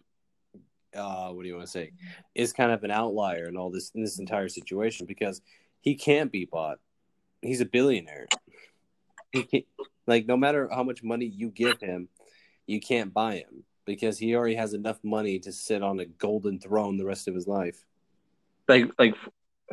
uh, 0.95 1.29
what 1.29 1.43
do 1.43 1.47
you 1.47 1.55
want 1.55 1.65
to 1.65 1.71
say, 1.71 1.91
is 2.35 2.53
kind 2.53 2.71
of 2.71 2.83
an 2.83 2.91
outlier 2.91 3.47
in 3.47 3.57
all 3.57 3.69
this 3.69 3.91
in 3.95 4.01
this 4.01 4.19
entire 4.19 4.49
situation 4.49 5.05
because 5.05 5.41
he 5.81 5.95
can't 5.95 6.31
be 6.31 6.45
bought. 6.45 6.79
He's 7.41 7.61
a 7.61 7.65
billionaire. 7.65 8.27
Like 10.05 10.27
no 10.27 10.35
matter 10.35 10.69
how 10.71 10.83
much 10.83 11.03
money 11.03 11.25
you 11.25 11.49
give 11.49 11.79
him, 11.79 12.09
you 12.67 12.79
can't 12.79 13.13
buy 13.13 13.35
him 13.35 13.63
because 13.85 14.17
he 14.17 14.35
already 14.35 14.55
has 14.55 14.73
enough 14.73 14.99
money 15.03 15.39
to 15.39 15.51
sit 15.51 15.81
on 15.81 15.99
a 15.99 16.05
golden 16.05 16.59
throne 16.59 16.97
the 16.97 17.05
rest 17.05 17.27
of 17.27 17.35
his 17.35 17.47
life. 17.47 17.85
Like 18.67 18.91
like 18.99 19.15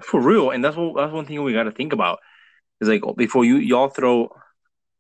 for 0.03 0.21
real, 0.21 0.51
and 0.51 0.65
that's 0.65 0.77
what 0.77 0.97
that's 0.97 1.13
one 1.13 1.27
thing 1.27 1.43
we 1.43 1.53
got 1.53 1.65
to 1.65 1.73
think 1.73 1.93
about. 1.93 2.21
Is 2.81 2.89
like 2.89 3.03
before 3.17 3.45
you 3.45 3.57
y'all 3.57 3.89
throw 3.89 4.35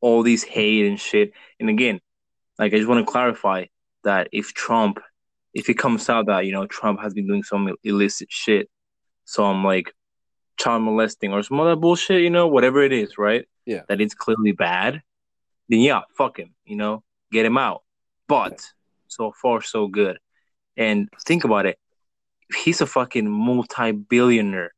all 0.01 0.23
these 0.23 0.45
hate 0.45 0.87
and 0.87 1.01
shit, 1.01 1.33
and 1.59 1.69
again, 1.71 2.01
like 2.59 2.75
I 2.75 2.77
just 2.77 2.89
want 2.89 3.07
to 3.07 3.11
clarify 3.11 3.67
that 4.05 4.29
if 4.33 4.53
Trump, 4.53 5.01
if 5.55 5.69
it 5.69 5.75
comes 5.75 6.09
out 6.09 6.27
that 6.27 6.47
you 6.47 6.53
know 6.53 6.67
Trump 6.67 7.01
has 7.01 7.15
been 7.15 7.27
doing 7.27 7.43
some 7.43 7.75
illicit 7.85 8.29
shit, 8.31 8.69
some 9.25 9.65
like 9.65 9.95
child 10.61 10.83
molesting 10.83 11.33
or 11.33 11.43
some 11.43 11.59
other 11.59 11.77
bullshit, 11.77 12.23
you 12.23 12.31
know, 12.31 12.47
whatever 12.47 12.83
it 12.83 12.93
is, 12.93 13.19
right? 13.19 13.47
Yeah. 13.65 13.83
That 13.89 14.01
it's 14.01 14.15
clearly 14.15 14.53
bad, 14.53 15.01
then 15.69 15.81
yeah, 15.81 16.03
fuck 16.17 16.39
him, 16.39 16.55
you 16.65 16.77
know, 16.77 17.03
get 17.33 17.47
him 17.47 17.57
out. 17.57 17.83
But 18.29 18.65
so 19.09 19.33
far, 19.33 19.63
so 19.63 19.89
good. 19.89 20.19
And 20.77 21.09
think 21.27 21.45
about 21.45 21.67
it. 21.67 21.79
He's 22.65 22.81
a 22.81 22.87
fucking 22.87 23.29
multi-billionaire. 23.29 24.73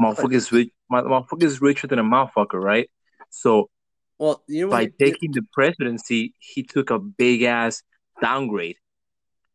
Motherfucker 0.00 0.34
is 0.34 0.52
rich. 0.52 0.70
Motherfucker 0.92 1.42
is 1.42 1.60
richer 1.60 1.86
than 1.86 1.98
a 1.98 2.04
motherfucker, 2.04 2.62
right? 2.62 2.90
So 3.30 3.70
Well, 4.18 4.42
you 4.46 4.66
know 4.66 4.70
by 4.70 4.86
taking 4.98 5.32
the 5.32 5.42
presidency, 5.52 6.34
he 6.38 6.62
took 6.62 6.90
a 6.90 6.98
big 6.98 7.42
ass 7.42 7.82
downgrade, 8.20 8.76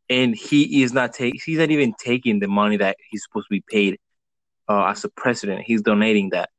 and 0.09 0.35
he 0.35 0.81
is 0.83 0.93
not 0.93 1.13
taking. 1.13 1.39
He's 1.45 1.59
not 1.59 1.71
even 1.71 1.93
taking 1.99 2.39
the 2.39 2.47
money 2.47 2.77
that 2.77 2.97
he's 3.09 3.23
supposed 3.23 3.47
to 3.47 3.53
be 3.53 3.63
paid 3.69 3.99
uh, 4.67 4.85
as 4.85 5.03
a 5.03 5.09
president. 5.09 5.61
He's 5.61 5.81
donating 5.81 6.29
that. 6.31 6.49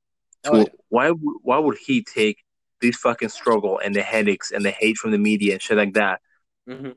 So 0.45 0.53
Oh, 0.55 0.59
yeah. 0.59 0.65
why 0.89 1.11
would 1.11 1.37
why 1.43 1.59
would 1.59 1.79
he 1.79 2.05
take 2.05 2.39
this 2.81 2.97
fucking 2.97 3.31
struggle 3.31 3.81
and 3.85 3.95
the 3.95 4.03
headaches 4.03 4.53
and 4.53 4.65
the 4.65 4.71
hate 4.71 4.97
from 4.97 5.11
the 5.11 5.19
media 5.19 5.55
and 5.55 5.63
shit 5.63 5.77
like 5.77 5.95
that? 5.95 6.21
Mhm. 6.69 6.95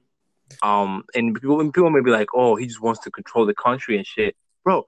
Um, 0.61 1.03
and 1.15 1.33
people 1.33 1.59
and 1.59 1.73
people 1.73 1.89
may 1.89 2.01
be 2.01 2.11
like, 2.11 2.29
oh, 2.35 2.55
he 2.55 2.67
just 2.67 2.81
wants 2.81 2.99
to 3.01 3.11
control 3.11 3.45
the 3.45 3.55
country 3.55 3.97
and 3.97 4.05
shit, 4.05 4.35
bro. 4.63 4.85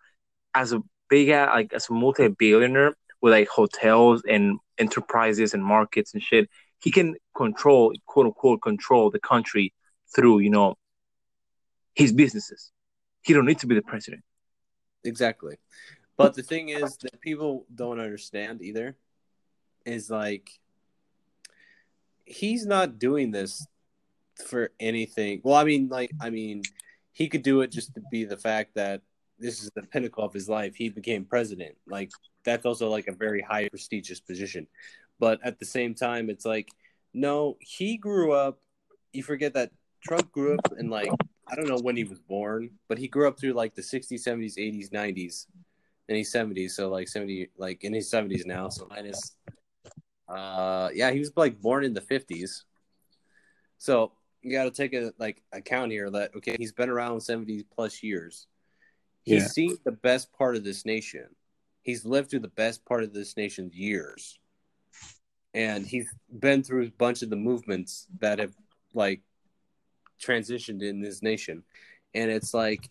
As 0.53 0.71
a 0.71 0.84
big 1.13 1.30
ass, 1.30 1.49
like 1.54 1.73
as 1.73 1.89
a 1.89 1.93
multi 1.93 2.28
billionaire 2.28 2.93
with 3.21 3.34
like 3.34 3.47
hotels 3.47 4.23
and 4.34 4.43
enterprises 4.78 5.54
and 5.54 5.63
markets 5.63 6.13
and 6.13 6.23
shit, 6.23 6.49
he 6.80 6.89
can 6.97 7.15
control, 7.38 7.93
quote 8.08 8.26
unquote, 8.26 8.62
control 8.62 9.12
the 9.12 9.19
country 9.19 9.73
through 10.15 10.39
you 10.39 10.49
know 10.49 10.76
his 11.93 12.12
businesses. 12.12 12.71
He 13.26 13.34
don't 13.34 13.45
need 13.45 13.60
to 13.60 13.67
be 13.67 13.76
the 13.76 13.88
president. 13.93 14.23
Exactly. 15.04 15.56
But 16.17 16.33
the 16.33 16.44
thing 16.44 16.69
is 16.69 16.98
that 17.04 17.21
people 17.21 17.65
don't 17.73 18.00
understand 18.00 18.62
either 18.62 18.96
is 19.85 20.10
like 20.10 20.50
he's 22.25 22.65
not 22.65 22.98
doing 22.98 23.31
this 23.31 23.67
for 24.48 24.71
anything. 24.79 25.42
Well, 25.44 25.56
I 25.56 25.63
mean, 25.63 25.90
like, 25.90 26.12
I 26.19 26.29
mean, 26.29 26.63
he 27.12 27.27
could 27.29 27.44
do 27.44 27.62
it 27.62 27.71
just 27.71 27.94
to 27.96 28.02
be 28.12 28.25
the 28.25 28.37
fact 28.37 28.75
that 28.75 29.02
this 29.40 29.63
is 29.63 29.71
the 29.75 29.84
pinnacle 29.84 30.23
of 30.23 30.34
his 30.34 30.48
life. 30.48 30.75
He 30.75 30.90
became 30.90 31.25
president. 31.25 31.75
Like, 31.88 32.12
that's 32.46 32.65
also 32.65 32.90
like 32.90 33.08
a 33.08 33.13
very 33.13 33.42
high 33.42 33.69
prestigious 33.69 34.19
position. 34.19 34.67
But 35.19 35.40
at 35.44 35.60
the 35.60 35.65
same 35.65 35.94
time, 35.96 36.29
it's 36.29 36.46
like, 36.46 36.69
no, 37.13 37.58
he 37.60 37.98
grew 37.98 38.34
up. 38.34 38.60
You 39.12 39.23
forget 39.23 39.54
that 39.54 39.71
Trump 40.04 40.31
grew 40.31 40.56
up 40.56 40.73
in 40.77 40.90
like, 40.90 41.10
I 41.48 41.56
don't 41.56 41.67
know 41.67 41.79
when 41.79 41.96
he 41.96 42.04
was 42.04 42.19
born, 42.19 42.71
but 42.88 42.98
he 42.98 43.08
grew 43.08 43.27
up 43.27 43.40
through 43.40 43.54
like 43.54 43.75
the 43.75 43.81
60s, 43.81 44.25
70s, 44.25 44.58
80s, 44.58 44.92
90s, 44.92 45.46
and 46.08 46.17
he's 46.17 46.34
70s. 46.34 46.71
So, 46.71 46.90
like, 46.90 47.08
70, 47.08 47.50
like 47.58 47.84
in 47.84 47.94
his 47.94 48.12
70s 48.12 48.46
now. 48.46 48.69
So, 48.69 48.88
minus, 48.90 49.36
uh, 50.27 50.90
yeah, 50.94 51.12
he 51.12 51.19
was 51.19 51.31
like 51.36 51.62
born 51.62 51.84
in 51.84 51.94
the 51.94 52.02
50s. 52.02 52.63
So, 53.77 54.13
you 54.42 54.52
got 54.52 54.65
to 54.65 54.71
take 54.71 54.94
a 54.94 55.13
like 55.19 55.42
account 55.54 55.92
here 55.92 56.10
that 56.10 56.36
okay, 56.36 56.56
he's 56.60 56.73
been 56.73 56.90
around 56.90 57.21
70 57.21 57.65
plus 57.73 58.04
years. 58.04 58.48
He's 59.24 59.44
Yeah. 59.44 59.48
seen 59.48 59.78
the 59.84 59.92
best 59.92 60.32
part 60.34 60.56
of 60.56 60.63
this 60.63 60.86
nation. 60.86 61.36
He's 61.82 62.06
lived 62.06 62.30
through 62.30 62.42
the 62.42 62.48
best 62.50 62.86
part 62.86 63.04
of 63.04 63.13
this 63.13 63.36
nation's 63.36 63.76
years. 63.76 64.40
And 65.54 65.86
he's 65.86 66.13
been 66.40 66.63
through 66.63 66.88
a 66.88 66.92
bunch 66.92 67.21
of 67.21 67.30
the 67.30 67.36
movements 67.36 68.08
that 68.19 68.40
have 68.40 68.56
like 68.94 69.21
transitioned 70.19 70.82
in 70.82 71.02
this 71.02 71.21
nation. 71.21 71.63
And 72.13 72.32
it's 72.32 72.54
like 72.54 72.90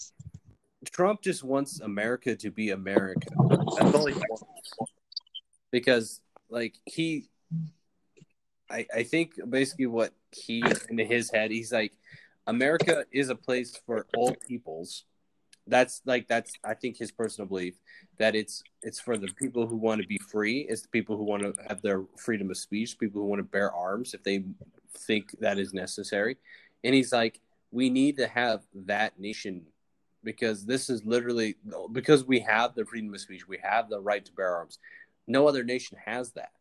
Trump 0.90 1.22
just 1.22 1.42
wants 1.44 1.80
America 1.80 2.36
to 2.36 2.50
be 2.50 2.70
America. 2.70 3.28
That's 3.48 3.94
all 3.94 4.06
he 4.06 4.14
wants. 4.14 4.44
Because 5.70 6.20
like 6.48 6.78
he 6.86 7.28
I, 8.70 8.86
I 8.94 9.02
think 9.02 9.34
basically 9.50 9.86
what 9.86 10.14
he 10.30 10.62
in 10.88 10.98
his 10.98 11.30
head, 11.30 11.50
he's 11.50 11.72
like, 11.72 11.92
America 12.46 13.04
is 13.12 13.28
a 13.28 13.34
place 13.34 13.78
for 13.84 14.06
all 14.16 14.34
peoples. 14.34 15.04
That's 15.66 16.02
like 16.04 16.26
that's 16.26 16.52
I 16.64 16.74
think 16.74 16.96
his 16.96 17.12
personal 17.12 17.46
belief 17.48 17.74
that 18.18 18.34
it's 18.34 18.62
it's 18.82 18.98
for 18.98 19.16
the 19.16 19.28
people 19.38 19.66
who 19.66 19.76
want 19.76 20.02
to 20.02 20.06
be 20.08 20.18
free. 20.18 20.66
It's 20.68 20.82
the 20.82 20.88
people 20.88 21.16
who 21.16 21.24
want 21.24 21.42
to 21.42 21.54
have 21.68 21.82
their 21.82 22.02
freedom 22.18 22.50
of 22.50 22.56
speech. 22.56 22.98
People 22.98 23.22
who 23.22 23.28
want 23.28 23.38
to 23.38 23.44
bear 23.44 23.72
arms 23.72 24.12
if 24.12 24.22
they 24.24 24.44
think 24.98 25.38
that 25.38 25.58
is 25.58 25.72
necessary. 25.72 26.36
And 26.82 26.94
he's 26.94 27.12
like, 27.12 27.40
we 27.70 27.90
need 27.90 28.16
to 28.16 28.26
have 28.26 28.62
that 28.74 29.18
nation 29.20 29.62
because 30.24 30.66
this 30.66 30.90
is 30.90 31.04
literally 31.04 31.56
because 31.92 32.24
we 32.24 32.40
have 32.40 32.74
the 32.74 32.84
freedom 32.84 33.14
of 33.14 33.20
speech. 33.20 33.46
We 33.46 33.58
have 33.62 33.88
the 33.88 34.00
right 34.00 34.24
to 34.24 34.32
bear 34.32 34.56
arms. 34.56 34.78
No 35.28 35.46
other 35.46 35.62
nation 35.62 35.96
has 36.04 36.32
that. 36.32 36.52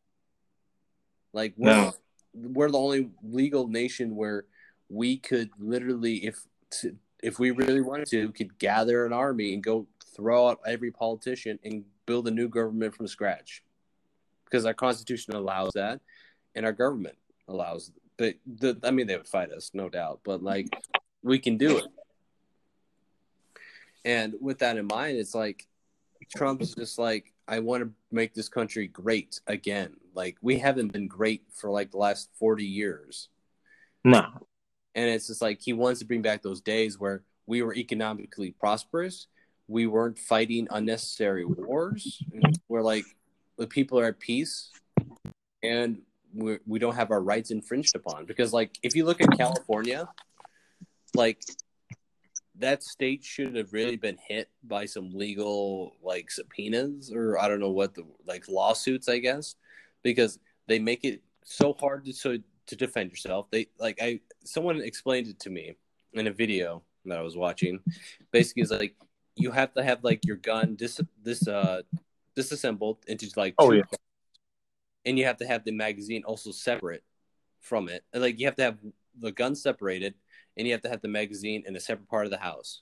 Like 1.33 1.53
we're, 1.57 1.71
No. 1.71 1.93
we're 2.33 2.69
the 2.69 2.77
only 2.77 3.09
legal 3.23 3.67
nation 3.67 4.15
where 4.15 4.45
we 4.89 5.17
could 5.17 5.49
literally, 5.57 6.25
if 6.25 6.45
if 7.21 7.39
we 7.39 7.51
really 7.51 7.81
wanted 7.81 8.07
to, 8.07 8.31
could 8.31 8.57
gather 8.57 9.05
an 9.05 9.13
army 9.13 9.53
and 9.53 9.63
go 9.63 9.87
throw 10.15 10.49
out 10.49 10.59
every 10.65 10.91
politician 10.91 11.59
and 11.63 11.83
build 12.05 12.27
a 12.27 12.31
new 12.31 12.49
government 12.49 12.95
from 12.95 13.07
scratch, 13.07 13.63
because 14.45 14.65
our 14.65 14.73
constitution 14.73 15.35
allows 15.35 15.71
that, 15.73 16.01
and 16.55 16.65
our 16.65 16.73
government 16.73 17.17
allows. 17.47 17.91
But 18.17 18.35
the, 18.45 18.77
I 18.83 18.91
mean, 18.91 19.07
they 19.07 19.17
would 19.17 19.27
fight 19.27 19.51
us, 19.51 19.71
no 19.73 19.89
doubt. 19.89 20.19
But 20.23 20.43
like, 20.43 20.67
we 21.23 21.39
can 21.39 21.57
do 21.57 21.77
it. 21.77 21.85
And 24.03 24.35
with 24.41 24.59
that 24.59 24.77
in 24.77 24.87
mind, 24.87 25.17
it's 25.17 25.35
like 25.35 25.67
Trump's 26.35 26.73
just 26.75 26.97
like, 26.97 27.33
I 27.47 27.59
want 27.59 27.83
to 27.83 27.91
make 28.11 28.33
this 28.33 28.49
country 28.49 28.87
great 28.87 29.39
again. 29.47 29.95
Like 30.13 30.37
we 30.41 30.57
haven't 30.57 30.91
been 30.91 31.07
great 31.07 31.43
for 31.53 31.69
like 31.69 31.91
the 31.91 31.97
last 31.97 32.29
forty 32.37 32.65
years. 32.65 33.29
No. 34.03 34.25
And 34.95 35.09
it's 35.09 35.27
just 35.27 35.41
like 35.41 35.61
he 35.61 35.73
wants 35.73 35.99
to 35.99 36.05
bring 36.05 36.21
back 36.21 36.41
those 36.41 36.61
days 36.61 36.99
where 36.99 37.23
we 37.45 37.61
were 37.61 37.73
economically 37.75 38.51
prosperous. 38.51 39.27
We 39.67 39.87
weren't 39.87 40.19
fighting 40.19 40.67
unnecessary 40.69 41.45
wars. 41.45 42.21
We're 42.67 42.81
like 42.81 43.05
the 43.57 43.67
people 43.67 43.99
are 43.99 44.05
at 44.05 44.19
peace 44.19 44.69
and 45.63 46.01
we 46.33 46.59
we 46.65 46.79
don't 46.79 46.95
have 46.95 47.11
our 47.11 47.21
rights 47.21 47.51
infringed 47.51 47.95
upon. 47.95 48.25
Because 48.25 48.53
like 48.53 48.77
if 48.83 48.95
you 48.95 49.05
look 49.05 49.21
at 49.21 49.37
California, 49.37 50.07
like 51.13 51.41
that 52.59 52.83
state 52.83 53.23
should 53.23 53.55
have 53.55 53.73
really 53.73 53.97
been 53.97 54.17
hit 54.27 54.49
by 54.63 54.85
some 54.85 55.11
legal 55.13 55.95
like 56.03 56.29
subpoenas 56.29 57.11
or 57.13 57.39
I 57.39 57.47
don't 57.47 57.59
know 57.59 57.71
what 57.71 57.95
the 57.95 58.03
like 58.27 58.47
lawsuits, 58.47 59.09
I 59.09 59.19
guess, 59.19 59.55
because 60.03 60.39
they 60.67 60.79
make 60.79 61.03
it 61.03 61.21
so 61.43 61.73
hard 61.73 62.05
to 62.05 62.13
so 62.13 62.37
to 62.71 62.75
defend 62.77 63.11
yourself. 63.11 63.51
They 63.51 63.67
like 63.77 63.99
I 64.01 64.21
someone 64.43 64.81
explained 64.81 65.27
it 65.27 65.39
to 65.41 65.49
me 65.49 65.75
in 66.13 66.27
a 66.27 66.31
video 66.31 66.83
that 67.05 67.17
I 67.17 67.21
was 67.21 67.35
watching. 67.35 67.79
Basically, 68.31 68.63
it's 68.63 68.71
like 68.71 68.95
you 69.35 69.51
have 69.51 69.73
to 69.73 69.83
have 69.83 70.03
like 70.03 70.25
your 70.25 70.37
gun 70.37 70.75
dis 70.75 71.01
this 71.21 71.47
uh 71.47 71.81
disassembled 72.35 72.99
into 73.07 73.29
like 73.35 73.55
Oh, 73.59 73.71
two 73.71 73.77
yeah. 73.77 73.83
parts. 73.83 73.97
and 75.05 75.19
you 75.19 75.25
have 75.25 75.37
to 75.37 75.47
have 75.47 75.65
the 75.65 75.71
magazine 75.71 76.23
also 76.23 76.51
separate 76.51 77.03
from 77.59 77.89
it. 77.89 78.03
Like 78.13 78.39
you 78.39 78.45
have 78.47 78.55
to 78.55 78.63
have 78.63 78.77
the 79.19 79.33
gun 79.33 79.53
separated, 79.53 80.13
and 80.55 80.65
you 80.65 80.71
have 80.73 80.81
to 80.83 80.89
have 80.89 81.01
the 81.01 81.09
magazine 81.09 81.63
in 81.67 81.75
a 81.75 81.79
separate 81.79 82.07
part 82.07 82.25
of 82.25 82.31
the 82.31 82.37
house. 82.37 82.81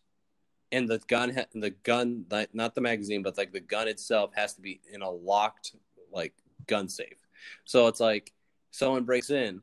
And 0.72 0.88
the 0.88 1.00
gun, 1.08 1.34
ha- 1.34 1.50
the 1.56 1.72
gun, 1.72 2.26
like, 2.30 2.54
not 2.54 2.76
the 2.76 2.82
magazine, 2.82 3.24
but 3.24 3.40
like 3.40 3.52
the 3.52 3.60
gun 3.60 3.88
itself 3.88 4.30
has 4.36 4.54
to 4.54 4.62
be 4.62 4.80
in 4.94 5.02
a 5.02 5.10
locked 5.10 5.74
like 6.14 6.36
gun 6.68 6.88
safe. 6.88 7.18
So 7.66 7.88
it's 7.88 8.00
like 8.00 8.34
someone 8.70 9.04
breaks 9.04 9.32
in, 9.32 9.62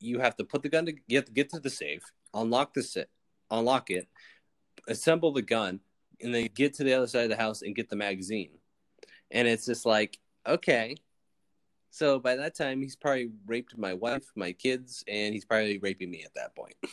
you 0.00 0.18
have 0.18 0.36
to 0.36 0.44
put 0.44 0.62
the 0.62 0.68
gun 0.68 0.86
to 0.86 0.94
you 1.06 1.16
have 1.16 1.26
to 1.26 1.32
get 1.32 1.50
to 1.50 1.60
the 1.60 1.70
safe, 1.70 2.02
unlock 2.34 2.74
the 2.74 2.82
sit, 2.82 3.10
unlock 3.50 3.90
it, 3.90 4.08
assemble 4.88 5.32
the 5.32 5.42
gun, 5.42 5.80
and 6.20 6.34
then 6.34 6.48
get 6.54 6.74
to 6.74 6.84
the 6.84 6.94
other 6.94 7.06
side 7.06 7.24
of 7.24 7.30
the 7.30 7.36
house 7.36 7.62
and 7.62 7.74
get 7.74 7.88
the 7.88 7.96
magazine. 7.96 8.50
And 9.30 9.46
it's 9.46 9.66
just 9.66 9.86
like, 9.86 10.18
okay. 10.46 10.96
So 11.90 12.18
by 12.18 12.36
that 12.36 12.54
time, 12.54 12.80
he's 12.82 12.96
probably 12.96 13.30
raped 13.46 13.76
my 13.76 13.94
wife, 13.94 14.24
my 14.36 14.52
kids, 14.52 15.04
and 15.08 15.34
he's 15.34 15.44
probably 15.44 15.78
raping 15.78 16.10
me 16.10 16.24
at 16.24 16.34
that 16.34 16.54
point. 16.54 16.74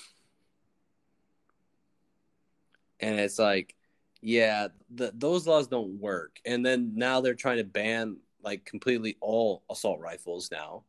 And 3.00 3.20
it's 3.20 3.38
like, 3.38 3.76
yeah, 4.22 4.70
the, 4.90 5.12
those 5.14 5.46
laws 5.46 5.68
don't 5.68 6.00
work. 6.00 6.40
And 6.46 6.66
then 6.66 6.94
now 6.96 7.22
they're 7.22 7.36
trying 7.36 7.58
to 7.58 7.64
ban 7.64 8.18
like 8.44 8.66
completely 8.66 9.18
all 9.22 9.64
assault 9.70 10.00
rifles 10.00 10.50
now. 10.52 10.84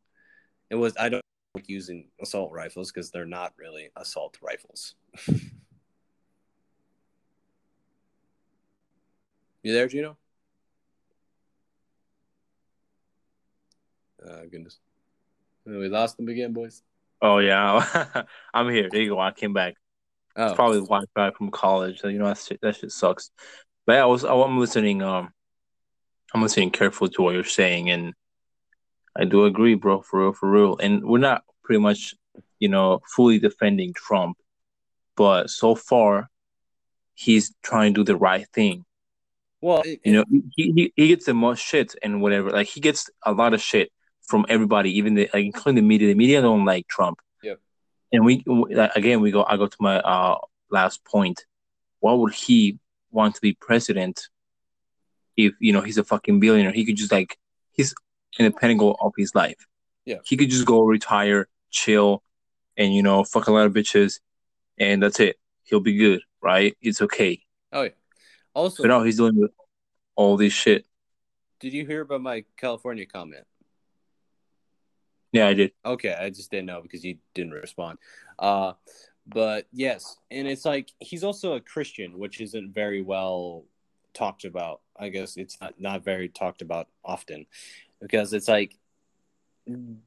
It 0.71 0.77
was 0.77 0.95
I 0.99 1.09
don't 1.09 1.25
like 1.55 1.69
using 1.69 2.09
assault 2.21 2.53
rifles 2.53 2.93
because 2.93 3.11
they're 3.11 3.25
not 3.25 3.53
really 3.59 3.91
assault 3.97 4.37
rifles. 4.43 4.95
you 5.29 5.33
there, 9.73 9.89
Gino? 9.89 10.17
Uh, 14.25 14.43
goodness. 14.51 14.79
We 15.65 15.89
lost 15.89 16.17
them 16.17 16.29
again, 16.29 16.53
boys. 16.53 16.83
Oh 17.21 17.39
yeah, 17.39 18.25
I'm 18.55 18.71
here. 18.71 18.89
There 18.91 19.03
you 19.03 19.11
go. 19.11 19.19
I 19.19 19.33
came 19.33 19.53
back. 19.53 19.75
Oh, 20.37 20.47
It's 20.47 20.55
probably 20.55 20.79
Wi-Fi 20.79 21.33
from 21.33 21.51
college. 21.51 22.01
So 22.01 22.09
you 22.09 22.19
know 22.19 22.27
that 22.27 22.39
shit, 22.39 22.61
that 22.63 22.77
shit 22.77 22.93
sucks. 22.93 23.31
But 23.87 23.95
yeah, 23.95 24.03
I 24.03 24.07
was 24.07 24.25
I'm 24.25 24.59
listening. 24.59 25.03
Um, 25.03 25.31
I'm 26.33 26.43
listening 26.43 26.71
careful 26.71 27.09
to 27.09 27.23
what 27.23 27.35
you're 27.35 27.45
saying, 27.45 27.91
and 27.91 28.15
I 29.17 29.25
do 29.25 29.45
agree, 29.45 29.75
bro. 29.75 30.03
For 30.03 30.21
real, 30.21 30.33
for 30.33 30.51
real. 30.51 30.77
And 30.79 31.05
we're 31.05 31.19
not 31.19 31.43
pretty 31.65 31.81
much, 31.81 32.15
you 32.59 32.69
know, 32.69 33.01
fully 33.15 33.39
defending 33.39 33.93
Trump, 33.95 34.39
but 35.17 35.51
so 35.51 35.75
far, 35.75 36.31
he's 37.15 37.53
trying 37.63 37.95
to 37.95 38.01
do 38.01 38.05
the 38.05 38.17
right 38.17 38.47
thing. 38.53 38.85
well, 39.61 39.83
it, 39.85 40.01
You 40.05 40.13
know, 40.13 40.25
he 40.55 40.73
he, 40.73 40.93
he 40.97 41.09
gets 41.09 41.27
the 41.27 41.35
most 41.35 41.61
shit 41.61 41.95
and 42.03 42.23
whatever. 42.23 42.51
Like 42.51 42.69
he 42.69 42.81
gets 42.81 43.11
a 43.25 43.33
lot 43.33 43.55
of 43.55 43.61
shit 43.61 43.91
from 44.23 44.47
everybody, 44.49 44.97
even 44.99 45.15
the 45.15 45.29
like, 45.35 45.45
including 45.45 45.83
the 45.83 45.89
media. 45.89 46.09
The 46.09 46.15
media 46.15 46.41
don't 46.41 46.65
like 46.65 46.87
Trump. 46.87 47.19
Yep. 47.43 47.59
And 48.13 48.25
we 48.25 48.45
like, 48.47 48.95
again 48.95 49.21
we 49.21 49.31
go. 49.31 49.45
I 49.45 49.57
go 49.57 49.67
to 49.67 49.77
my 49.81 49.99
uh 49.99 50.39
last 50.71 51.05
point. 51.05 51.45
Why 52.01 52.13
would 52.13 52.35
he 52.35 52.79
want 53.11 53.35
to 53.35 53.41
be 53.41 53.55
president 53.55 54.29
if 55.37 55.55
you 55.59 55.73
know 55.73 55.81
he's 55.81 55.99
a 55.99 56.05
fucking 56.05 56.39
billionaire? 56.41 56.73
He 56.73 56.85
could 56.85 56.97
just 56.97 57.11
like 57.11 57.37
he's 57.73 57.95
in 58.39 58.45
the 58.45 58.51
pinnacle 58.51 58.97
of 59.01 59.13
his 59.17 59.35
life. 59.35 59.67
Yeah. 60.05 60.17
He 60.25 60.37
could 60.37 60.51
just 60.51 60.67
go 60.67 60.81
retire, 60.83 61.49
chill, 61.71 62.23
and 62.77 62.95
you 62.95 63.03
know 63.03 63.25
fuck 63.25 63.47
a 63.49 63.53
lot 63.53 63.67
of 63.67 63.73
bitches, 63.73 64.21
and 64.79 65.03
that's 65.03 65.21
it. 65.21 65.37
He'll 65.65 65.81
be 65.81 65.97
good, 65.97 66.21
right? 66.43 66.77
It's 66.81 67.01
okay. 67.03 67.43
oh 67.73 67.83
yeah. 67.83 67.91
Also, 68.55 68.83
But 68.83 68.89
now 68.89 69.03
he's 69.03 69.17
doing 69.19 69.49
all 70.17 70.37
this 70.37 70.53
shit. 70.53 70.85
did 71.61 71.73
you 71.73 71.87
hear 71.87 72.01
about 72.01 72.21
my 72.23 72.45
California 72.57 73.07
comment? 73.07 73.45
Yeah, 75.33 75.47
I 75.49 75.55
did. 75.55 75.73
Okay, 75.85 76.15
I 76.15 76.31
just 76.31 76.51
didn't 76.51 76.67
know 76.67 76.81
because 76.81 77.05
you 77.05 77.19
didn't 77.35 77.53
respond. 77.53 77.99
Uh, 78.39 78.73
but 79.27 79.67
yes, 79.73 80.17
and 80.31 80.49
it's 80.49 80.65
like 80.65 80.91
he's 81.01 81.23
also 81.23 81.53
a 81.53 81.61
Christian, 81.61 82.19
which 82.19 82.41
isn't 82.41 82.73
very 82.73 83.03
well 83.03 83.65
talked 84.15 84.45
about. 84.47 84.81
I 84.99 85.11
guess 85.11 85.37
it's 85.37 85.61
not 85.61 85.79
not 85.79 86.03
very 86.03 86.29
talked 86.29 86.63
about 86.63 86.89
often 87.05 87.47
because 88.01 88.33
it's 88.33 88.49
like 88.49 88.77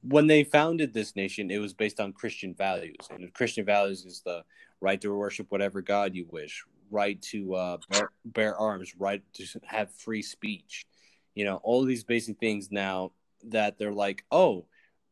when 0.01 0.27
they 0.27 0.43
founded 0.43 0.93
this 0.93 1.15
nation, 1.15 1.51
it 1.51 1.59
was 1.59 1.73
based 1.73 1.99
on 1.99 2.13
Christian 2.13 2.53
values, 2.53 3.07
and 3.09 3.33
Christian 3.33 3.65
values 3.65 4.05
is 4.05 4.21
the 4.25 4.43
right 4.79 4.99
to 5.01 5.15
worship 5.15 5.47
whatever 5.49 5.81
God 5.81 6.15
you 6.15 6.25
wish, 6.29 6.63
right 6.89 7.21
to 7.23 7.53
uh, 7.55 7.77
bear, 7.89 8.09
bear 8.25 8.57
arms, 8.57 8.95
right 8.97 9.21
to 9.33 9.45
have 9.63 9.91
free 9.91 10.21
speech. 10.21 10.85
You 11.35 11.45
know, 11.45 11.57
all 11.63 11.83
these 11.83 12.03
basic 12.03 12.39
things 12.39 12.71
now 12.71 13.11
that 13.43 13.77
they're 13.77 13.93
like, 13.93 14.25
oh, 14.31 14.65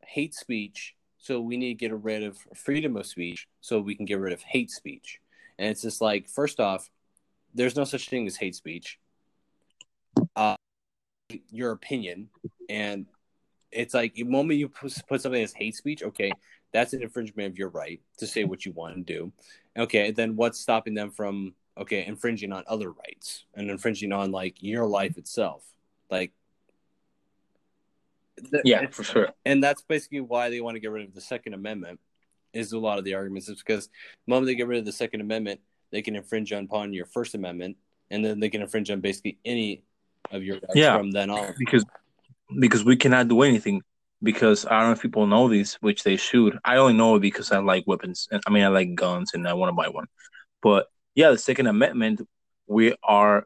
hate 0.03 0.34
speech, 0.34 0.95
so 1.19 1.39
we 1.39 1.57
need 1.57 1.77
to 1.77 1.88
get 1.88 1.93
rid 1.93 2.23
of 2.23 2.38
freedom 2.55 2.97
of 2.97 3.05
speech 3.05 3.47
so 3.61 3.80
we 3.80 3.95
can 3.95 4.05
get 4.05 4.19
rid 4.19 4.34
of 4.34 4.41
hate 4.41 4.71
speech. 4.71 5.19
And 5.57 5.69
it's 5.69 5.82
just 5.82 6.01
like, 6.01 6.27
first 6.27 6.59
off, 6.59 6.89
there's 7.53 7.75
no 7.75 7.84
such 7.84 8.09
thing 8.09 8.25
as 8.25 8.38
hate 8.38 8.55
speech. 8.55 8.99
Uh, 10.36 10.55
your 11.51 11.71
opinion, 11.71 12.30
and 12.70 13.05
it's 13.72 13.93
like 13.93 14.13
the 14.15 14.24
moment 14.24 14.59
you 14.59 14.70
put, 14.70 14.91
something 14.91 15.43
as 15.43 15.53
hate 15.53 15.76
speech, 15.76 16.03
okay, 16.03 16.32
that's 16.72 16.93
an 16.93 17.01
infringement 17.01 17.51
of 17.51 17.57
your 17.57 17.70
right 17.70 17.99
to 18.17 18.28
say 18.28 18.43
what 18.43 18.65
you 18.65 18.72
want 18.72 18.95
to 18.95 19.01
do. 19.01 19.32
Okay, 19.78 20.11
then 20.11 20.36
what's 20.36 20.59
stopping 20.59 20.93
them 20.93 21.11
from 21.11 21.53
okay, 21.78 22.05
infringing 22.05 22.51
on 22.51 22.63
other 22.67 22.91
rights 22.91 23.45
and 23.55 23.70
infringing 23.70 24.11
on 24.11 24.32
like 24.32 24.61
your 24.61 24.86
life 24.86 25.17
itself. 25.17 25.63
Like 26.09 26.32
Yeah, 28.63 28.88
for 28.89 29.03
sure. 29.03 29.30
and 29.45 29.63
that's 29.63 29.82
basically 29.82 30.22
why 30.22 30.49
they 30.49 30.61
want 30.61 30.76
to 30.76 30.80
get 30.80 30.91
rid 30.91 31.07
of 31.07 31.13
the 31.13 31.22
Second 31.22 31.53
Amendment. 31.53 31.99
Is 32.51 32.72
a 32.74 32.80
lot 32.80 32.97
of 32.97 33.05
the 33.05 33.13
arguments 33.13 33.47
is 33.47 33.59
because 33.59 33.88
the 33.88 34.30
moment 34.32 34.47
they 34.47 34.55
get 34.55 34.67
rid 34.67 34.80
of 34.80 34.86
the 34.86 34.91
Second 34.91 35.22
Amendment, 35.22 35.59
they 35.91 36.01
can 36.01 36.15
infringe 36.15 36.51
upon 36.51 36.93
your 36.93 37.05
First 37.05 37.36
Amendment, 37.36 37.78
and 38.09 38.26
then 38.26 38.39
they 38.39 38.49
can 38.49 38.61
infringe 38.61 38.89
on 38.89 39.01
basically 39.01 39.38
any 39.45 39.84
of 40.32 40.43
your 40.43 40.55
rights 40.55 40.74
Yeah. 40.76 40.97
from 40.97 41.11
then 41.11 41.30
on. 41.30 41.53
because 41.59 41.86
because 42.58 42.84
we 42.84 42.95
cannot 42.95 43.28
do 43.28 43.41
anything 43.41 43.82
because 44.22 44.66
I 44.66 44.80
don't 44.80 44.89
know 44.89 44.93
if 44.93 45.02
people 45.02 45.28
know 45.28 45.47
this, 45.47 45.76
which 45.76 46.04
they 46.04 46.18
should. 46.18 46.58
I 46.66 46.78
only 46.78 46.93
know 46.93 47.16
it 47.16 47.22
because 47.22 47.52
I 47.52 47.60
like 47.60 47.86
weapons 47.88 48.28
and 48.32 48.41
I 48.47 48.52
mean 48.52 48.64
I 48.64 48.68
like 48.68 48.95
guns 48.95 49.32
and 49.34 49.47
I 49.47 49.54
want 49.54 49.70
to 49.70 49.74
buy 49.74 49.89
one. 49.89 50.08
But 50.62 50.88
yeah, 51.16 51.32
the 51.32 51.38
Second 51.38 51.68
Amendment, 51.68 52.22
we 52.68 52.95
are 53.04 53.45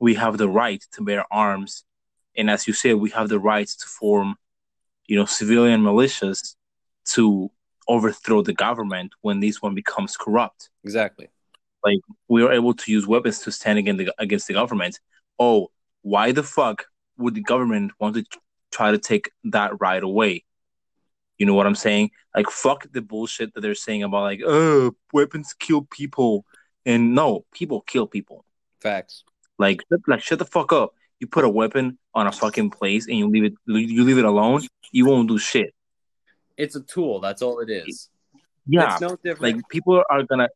we 0.00 0.14
have 0.14 0.38
the 0.38 0.48
right 0.48 0.82
to 0.92 1.02
bear 1.02 1.24
arms, 1.30 1.84
and 2.36 2.50
as 2.50 2.66
you 2.66 2.72
said, 2.74 2.96
we 2.96 3.10
have 3.10 3.28
the 3.28 3.38
rights 3.38 3.76
to 3.76 3.86
form, 3.86 4.36
you 5.06 5.16
know, 5.16 5.24
civilian 5.24 5.82
militias 5.82 6.56
to 7.12 7.50
overthrow 7.86 8.42
the 8.42 8.52
government 8.52 9.12
when 9.20 9.40
this 9.40 9.60
one 9.60 9.74
becomes 9.74 10.16
corrupt 10.16 10.70
Exactly. 10.84 11.28
Like 11.84 11.98
we 12.28 12.42
are 12.42 12.52
able 12.52 12.74
to 12.74 12.92
use 12.92 13.06
weapons 13.06 13.40
to 13.40 13.52
stand 13.52 13.78
against 13.78 13.98
the, 13.98 14.14
against 14.18 14.46
the 14.46 14.54
government. 14.54 15.00
Oh, 15.38 15.70
why 16.02 16.32
the 16.32 16.42
fuck 16.42 16.86
would 17.18 17.34
the 17.34 17.42
government 17.42 17.92
want 17.98 18.16
to 18.16 18.24
try 18.72 18.90
to 18.90 18.98
take 18.98 19.30
that 19.44 19.80
right 19.80 20.02
away? 20.02 20.44
You 21.38 21.46
know 21.46 21.54
what 21.54 21.66
I'm 21.66 21.74
saying? 21.74 22.10
Like 22.34 22.48
fuck 22.50 22.86
the 22.92 23.02
bullshit 23.02 23.54
that 23.54 23.60
they're 23.60 23.74
saying 23.74 24.02
about 24.02 24.22
like, 24.22 24.40
oh, 24.46 24.92
weapons 25.12 25.54
kill 25.58 25.82
people, 25.82 26.44
and 26.86 27.14
no, 27.14 27.44
people 27.52 27.80
kill 27.80 28.06
people. 28.06 28.44
Facts. 28.80 29.24
Like, 29.58 29.82
like 30.06 30.20
shut 30.22 30.38
the 30.38 30.44
fuck 30.44 30.72
up. 30.72 30.92
You 31.20 31.26
put 31.26 31.44
a 31.44 31.48
weapon 31.48 31.98
on 32.14 32.26
a 32.26 32.32
fucking 32.32 32.70
place 32.70 33.06
and 33.06 33.16
you 33.16 33.28
leave 33.28 33.44
it, 33.44 33.54
you 33.66 34.04
leave 34.04 34.18
it 34.18 34.24
alone. 34.24 34.62
You 34.92 35.06
won't 35.06 35.28
do 35.28 35.38
shit. 35.38 35.74
It's 36.56 36.76
a 36.76 36.80
tool. 36.80 37.20
That's 37.20 37.40
all 37.42 37.60
it 37.60 37.70
is. 37.70 38.10
Yeah, 38.66 38.92
It's 38.92 39.00
no 39.00 39.16
different. 39.16 39.40
like 39.56 39.68
people 39.68 40.02
are 40.08 40.22
gonna 40.22 40.48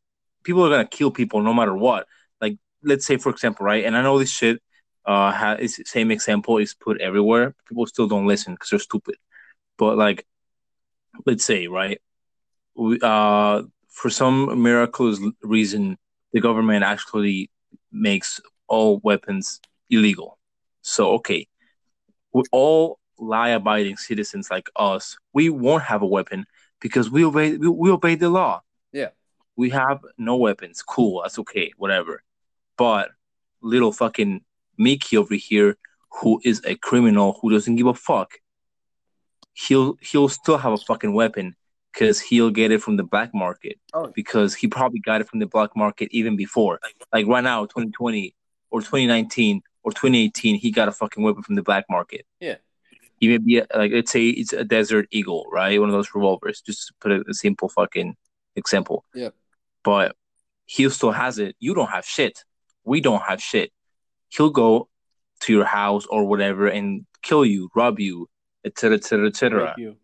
people 0.43 0.65
are 0.67 0.71
gonna 0.71 0.87
kill 0.87 1.11
people 1.11 1.43
no 1.43 1.53
matter 1.53 1.75
what 1.75 2.07
like 2.41 2.57
let's 2.83 3.05
say 3.05 3.19
for 3.19 3.29
example 3.31 3.67
right 3.67 3.85
and 3.85 3.95
i 3.97 4.01
know 4.03 4.19
this 4.19 4.31
shit 4.31 4.63
uh 5.09 5.33
has 5.33 5.81
same 5.87 6.11
example 6.13 6.59
is 6.59 6.75
put 6.75 7.01
everywhere. 7.01 7.55
People 7.69 7.87
still 7.87 8.09
don't 8.09 8.27
listen 8.29 8.53
because 8.55 8.71
they're 8.71 8.79
stupid. 8.91 9.17
But 9.79 9.97
like 9.97 10.27
let's 11.27 11.45
say 11.45 11.67
right 11.67 11.99
we, 12.77 13.01
uh 13.03 13.63
for 13.89 14.11
some 14.11 14.37
miraculous 14.63 15.19
reason 15.43 15.97
the 16.33 16.41
government 16.41 16.85
actually 16.85 17.51
makes 17.91 18.41
all 18.69 19.01
weapons 19.03 19.61
illegal. 19.89 20.39
So 20.83 21.03
okay 21.19 21.49
we 22.35 22.43
all 22.53 22.99
law-abiding 23.19 23.97
citizens 23.97 24.51
like 24.51 24.69
us 24.77 25.17
we 25.33 25.49
won't 25.51 25.85
have 25.85 26.03
a 26.03 26.07
weapon 26.07 26.45
because 26.81 27.11
we 27.11 27.25
obey 27.25 27.57
we, 27.57 27.69
we 27.69 27.91
obey 27.91 28.15
the 28.15 28.29
law. 28.29 28.61
Yeah. 28.93 29.11
we 29.57 29.71
have 29.71 30.01
no 30.19 30.37
weapons. 30.37 30.83
Cool 30.83 31.23
that's 31.23 31.39
okay 31.39 31.73
whatever. 31.79 32.23
But 32.77 33.11
little 33.63 33.93
fucking 33.93 34.43
mickey 34.79 35.17
over 35.17 35.35
here 35.35 35.77
who 36.23 36.41
is 36.45 36.63
a 36.65 36.75
criminal 36.77 37.39
who 37.41 37.51
doesn't 37.51 37.77
give 37.77 37.87
a 37.87 37.95
fuck. 37.95 38.35
He'll 39.55 39.97
he'll 40.01 40.29
still 40.29 40.59
have 40.59 40.73
a 40.73 40.79
fucking 40.79 41.13
weapon 41.13 41.57
because 41.93 42.21
he'll 42.21 42.51
get 42.51 42.71
it 42.71 42.81
from 42.83 42.97
the 42.97 43.03
black 43.03 43.35
market 43.35 43.79
Oh. 43.93 44.13
because 44.15 44.55
he 44.55 44.69
probably 44.69 45.01
got 45.01 45.21
it 45.21 45.29
from 45.29 45.41
the 45.41 45.47
black 45.47 45.71
market 45.77 46.09
even 46.13 46.37
before. 46.37 46.79
Like 47.13 47.27
right 47.27 47.43
now 47.43 47.65
2020 47.67 48.35
or 48.71 48.81
2019 48.81 49.63
or 49.83 49.91
2018 49.93 50.57
he 50.57 50.71
got 50.71 50.89
a 50.89 50.93
fucking 50.93 51.23
weapon 51.23 51.43
from 51.43 51.57
the 51.57 51.63
black 51.63 51.87
market. 51.91 52.25
Yeah. 52.41 52.57
he 53.21 53.29
may 53.29 53.39
be 53.39 53.63
like 53.75 53.91
let's 53.93 54.13
say 54.13 54.29
it's 54.29 54.53
a 54.53 54.65
desert 54.65 55.09
eagle 55.11 55.47
right? 55.51 55.79
One 55.81 55.89
of 55.89 55.95
those 55.95 56.15
revolvers 56.15 56.61
just 56.61 56.89
to 56.89 56.95
put 57.01 57.13
a, 57.13 57.25
a 57.29 57.35
simple 57.35 57.69
fucking 57.69 58.17
example. 58.55 59.05
Yeah. 59.15 59.31
but 59.83 60.15
he 60.67 60.89
still 60.91 61.13
has 61.13 61.39
it. 61.39 61.57
You 61.59 61.75
don't 61.75 61.89
have 61.91 62.05
shit. 62.05 62.45
We 62.85 63.01
don't 63.01 63.23
have 63.23 63.43
shit 63.43 63.73
he'll 64.29 64.51
go 64.51 64.89
to 65.41 65.53
your 65.53 65.65
house 65.65 66.07
or 66.07 66.25
whatever 66.25 66.67
and 66.69 67.07
kill 67.23 67.45
you 67.45 67.69
rob 67.75 67.99
you 68.01 68.29
etc 68.65 68.97
etc 68.97 69.27
etc 69.29 69.65
Rape 69.65 69.79
you. 69.79 69.97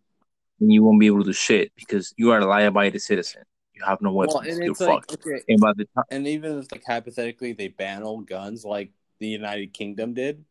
and 0.61 0.73
you 0.73 0.83
won't 0.83 1.01
be 1.01 1.07
able 1.07 1.25
to 1.25 1.33
shit 1.33 1.73
because 1.77 2.13
you 2.17 2.31
are 2.31 2.39
a 2.39 2.47
law-abiding 2.47 3.01
citizen. 3.01 3.43
You 3.75 3.83
have 3.85 4.01
no 4.01 4.13
weapons. 4.13 4.35
Well, 4.35 4.45
and 4.49 4.59
you're 4.59 4.71
it's 4.71 4.81
like 4.81 5.09
fucked. 5.09 5.27
okay, 5.27 5.43
and 5.49 5.61
by 5.61 5.73
the 5.77 5.85
time 5.97 6.05
and 6.11 6.27
even 6.29 6.59
if 6.61 6.71
like 6.71 6.85
hypothetically 6.87 7.53
they 7.55 7.69
ban 7.69 8.05
all 8.05 8.21
guns 8.21 8.65
like 8.65 8.93
the 9.19 9.27
United 9.27 9.73
Kingdom 9.73 10.15
did, 10.15 10.45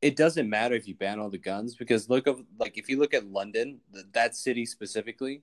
it 0.00 0.16
doesn't 0.16 0.50
matter 0.50 0.74
if 0.74 0.88
you 0.88 0.96
ban 0.96 1.20
all 1.20 1.30
the 1.30 1.38
guns 1.38 1.76
because 1.76 2.10
look 2.10 2.26
of 2.26 2.42
like 2.58 2.76
if 2.76 2.88
you 2.88 2.98
look 2.98 3.14
at 3.14 3.24
London, 3.26 3.78
th- 3.94 4.06
that 4.12 4.34
city 4.34 4.66
specifically, 4.66 5.42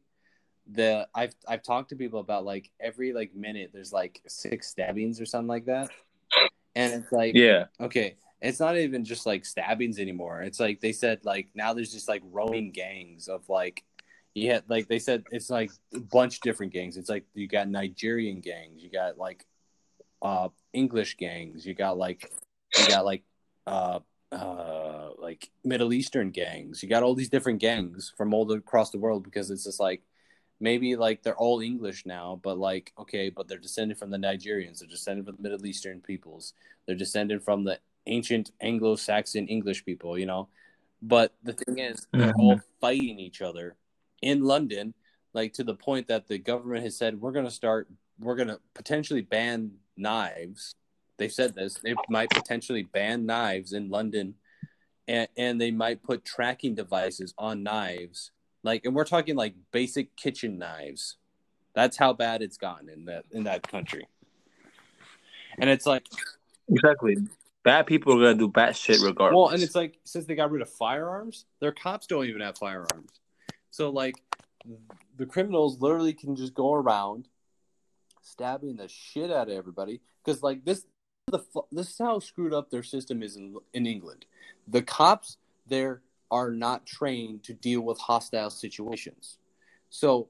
the 0.70 1.07
I've 1.16 1.34
I've 1.47 1.64
talked 1.64 1.89
to 1.89 1.95
people 1.95 2.20
about 2.20 2.43
like 2.43 2.70
every 2.80 3.14
like 3.14 3.34
minute 3.34 3.72
there's 3.74 3.93
like 3.93 4.22
six 4.28 4.68
stabbings 4.68 5.22
or 5.22 5.26
something 5.26 5.47
like 5.47 5.66
that, 5.66 5.89
and 6.76 6.93
it's 6.93 7.11
like 7.11 7.36
yeah 7.36 7.65
okay, 7.80 8.15
it's 8.41 8.59
not 8.59 8.78
even 8.78 9.03
just 9.03 9.26
like 9.26 9.45
stabbings 9.45 9.99
anymore. 9.99 10.41
It's 10.41 10.59
like 10.59 10.80
they 10.82 10.93
said 10.93 11.20
like 11.24 11.49
now 11.55 11.74
there's 11.74 11.91
just 11.91 12.07
like 12.07 12.22
roaming 12.32 12.72
gangs 12.72 13.28
of 13.28 13.47
like 13.49 13.84
yeah, 14.36 14.59
like 14.67 14.88
they 14.88 14.99
said 14.99 15.24
it's 15.32 15.49
like 15.49 15.72
a 15.93 15.99
bunch 15.99 16.36
of 16.36 16.41
different 16.41 16.72
gangs. 16.72 16.97
It's 16.97 17.09
like 17.09 17.26
you 17.34 17.47
got 17.47 17.67
Nigerian 17.67 18.39
gangs, 18.39 18.84
you 18.84 18.89
got 18.89 19.17
like 19.17 19.45
uh 20.22 20.49
English 20.74 21.17
gangs, 21.17 21.65
you 21.65 21.74
got 21.74 21.97
like 21.97 22.32
you 22.78 22.88
got 22.88 23.05
like 23.05 23.24
uh 23.67 23.99
uh 24.32 25.09
like 25.17 25.49
Middle 25.63 25.93
Eastern 25.93 26.30
gangs. 26.32 26.82
You 26.84 26.89
got 26.89 27.03
all 27.03 27.15
these 27.15 27.30
different 27.30 27.59
gangs 27.59 28.13
from 28.15 28.34
all 28.34 28.49
across 28.51 28.91
the 28.91 28.99
world 28.99 29.24
because 29.24 29.49
it's 29.49 29.63
just 29.63 29.80
like 29.80 30.01
maybe 30.60 30.95
like 30.95 31.24
they're 31.24 31.38
all 31.38 31.62
English 31.62 32.05
now, 32.05 32.39
but 32.43 32.57
like 32.57 32.93
okay, 32.97 33.30
but 33.30 33.47
they're 33.47 33.57
descended 33.57 33.97
from 33.97 34.10
the 34.12 34.18
Nigerians, 34.18 34.80
they're 34.80 34.89
descended 34.89 35.26
from 35.26 35.36
the 35.38 35.41
Middle 35.41 35.66
Eastern 35.66 36.01
peoples, 36.01 36.53
they're 36.86 36.95
descended 36.95 37.43
from 37.43 37.64
the 37.64 37.80
ancient 38.07 38.51
Anglo-Saxon 38.62 39.47
English 39.47 39.86
people, 39.86 40.18
you 40.18 40.26
know. 40.26 40.47
But 41.01 41.34
the 41.43 41.53
thing 41.53 41.80
is, 41.80 42.07
they're 42.12 42.34
all 42.34 42.55
mm-hmm. 42.55 42.80
fighting 42.82 43.20
each 43.20 43.41
other 43.41 43.76
in 44.22 44.43
London, 44.43 44.93
like 45.34 45.53
to 45.53 45.64
the 45.64 45.76
point 45.76 46.07
that 46.07 46.28
the 46.28 46.38
government 46.38 46.84
has 46.84 46.97
said 46.97 47.22
we're 47.22 47.32
going 47.32 47.45
to 47.45 47.51
start, 47.51 47.88
we're 48.20 48.36
going 48.36 48.49
to 48.49 48.60
potentially 48.74 49.22
ban 49.22 49.72
knives. 49.95 50.76
They've 51.18 51.32
said 51.32 51.55
this. 51.55 51.76
They 51.76 51.95
might 52.10 52.30
potentially 52.30 52.84
ban 52.84 53.26
knives 53.26 53.74
in 53.74 53.89
London, 53.89 54.36
and, 55.07 55.28
and 55.38 55.60
they 55.60 55.72
might 55.72 56.03
put 56.03 56.26
tracking 56.26 56.76
devices 56.76 57.34
on 57.38 57.64
knives. 57.64 58.32
Like, 58.64 58.86
and 58.86 58.93
we're 58.95 59.05
talking 59.05 59.36
like 59.36 59.55
basic 59.72 60.16
kitchen 60.16 60.57
knives. 60.57 61.18
That's 61.74 61.97
how 61.97 62.14
bad 62.14 62.41
it's 62.41 62.57
gotten 62.57 62.89
in 62.89 63.05
that 63.05 63.26
in 63.32 63.43
that 63.43 63.68
country. 63.68 64.07
And 65.57 65.70
it's 65.70 65.86
like, 65.86 66.05
exactly 66.70 67.18
bad 67.64 67.86
people 67.86 68.14
are 68.14 68.18
gonna 68.18 68.36
do 68.36 68.47
bad 68.47 68.76
shit 68.76 68.99
regardless 69.01 69.38
well, 69.38 69.49
and 69.49 69.62
it's 69.62 69.76
like 69.76 69.99
since 70.03 70.26
they 70.26 70.36
got 70.36 70.51
rid 70.51 70.62
of 70.62 70.70
firearms, 70.70 71.45
their 71.60 71.72
cops 71.72 72.07
don't 72.07 72.26
even 72.26 72.41
have 72.41 72.57
firearms. 72.57 73.12
So 73.72 73.89
like 73.89 74.16
the 75.18 75.26
criminals 75.26 75.80
literally 75.82 76.14
can 76.14 76.36
just 76.36 76.53
go 76.53 76.74
around 76.74 77.28
stabbing 78.22 78.76
the 78.76 78.88
shit 78.88 79.32
out 79.32 79.49
of 79.49 79.55
everybody 79.55 80.01
because 80.24 80.43
like 80.43 80.66
this 80.66 80.86
the 81.28 81.39
this 81.72 81.91
is 81.91 81.97
how 81.97 82.20
screwed 82.20 82.53
up 82.53 82.70
their 82.70 82.84
system 82.84 83.22
is 83.22 83.36
in 83.36 83.55
in 83.74 83.86
England. 83.86 84.26
The 84.68 84.82
cops 84.82 85.38
there 85.68 86.01
are 86.32 86.51
not 86.51 86.86
trained 86.86 87.43
to 87.43 87.53
deal 87.53 87.82
with 87.82 87.97
hostile 87.97 88.49
situations. 88.49 89.38
So 89.89 90.27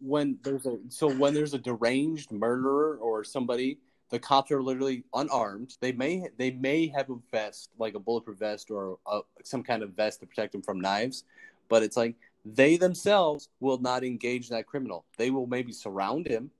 when 0.00 0.38
there's 0.42 0.66
a 0.66 0.78
so 0.88 1.12
when 1.12 1.34
there's 1.34 1.54
a 1.54 1.58
deranged 1.58 2.32
murderer 2.32 2.96
or 2.96 3.24
somebody 3.24 3.78
the 4.10 4.18
cops 4.18 4.50
are 4.50 4.62
literally 4.62 5.04
unarmed. 5.14 5.76
They 5.80 5.92
may 5.92 6.28
they 6.36 6.50
may 6.50 6.88
have 6.88 7.08
a 7.10 7.16
vest, 7.30 7.70
like 7.78 7.94
a 7.94 8.00
bulletproof 8.00 8.38
vest 8.38 8.70
or 8.70 8.98
a, 9.06 9.20
some 9.44 9.62
kind 9.62 9.82
of 9.82 9.90
vest 9.90 10.20
to 10.20 10.26
protect 10.26 10.52
them 10.52 10.62
from 10.62 10.80
knives, 10.80 11.24
but 11.68 11.82
it's 11.82 11.96
like 11.96 12.16
they 12.44 12.76
themselves 12.76 13.48
will 13.60 13.78
not 13.78 14.04
engage 14.04 14.48
that 14.48 14.66
criminal. 14.66 15.04
They 15.16 15.30
will 15.30 15.46
maybe 15.46 15.72
surround 15.72 16.26
him, 16.26 16.50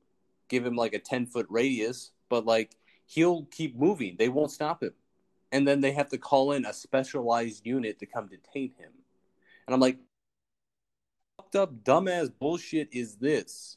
give 0.48 0.64
him 0.64 0.76
like 0.76 0.94
a 0.94 0.98
ten 0.98 1.26
foot 1.26 1.46
radius, 1.50 2.12
but 2.28 2.46
like 2.46 2.76
he'll 3.06 3.44
keep 3.50 3.76
moving. 3.76 4.16
They 4.16 4.28
won't 4.28 4.52
stop 4.52 4.82
him, 4.82 4.92
and 5.52 5.66
then 5.66 5.80
they 5.80 5.92
have 5.92 6.08
to 6.10 6.18
call 6.18 6.52
in 6.52 6.64
a 6.64 6.72
specialized 6.72 7.66
unit 7.66 7.98
to 7.98 8.06
come 8.06 8.28
detain 8.28 8.72
him. 8.78 8.92
And 9.66 9.74
I'm 9.74 9.80
like, 9.80 9.98
fucked 11.36 11.56
up, 11.56 11.84
dumbass 11.84 12.30
bullshit 12.38 12.88
is 12.92 13.16
this? 13.16 13.76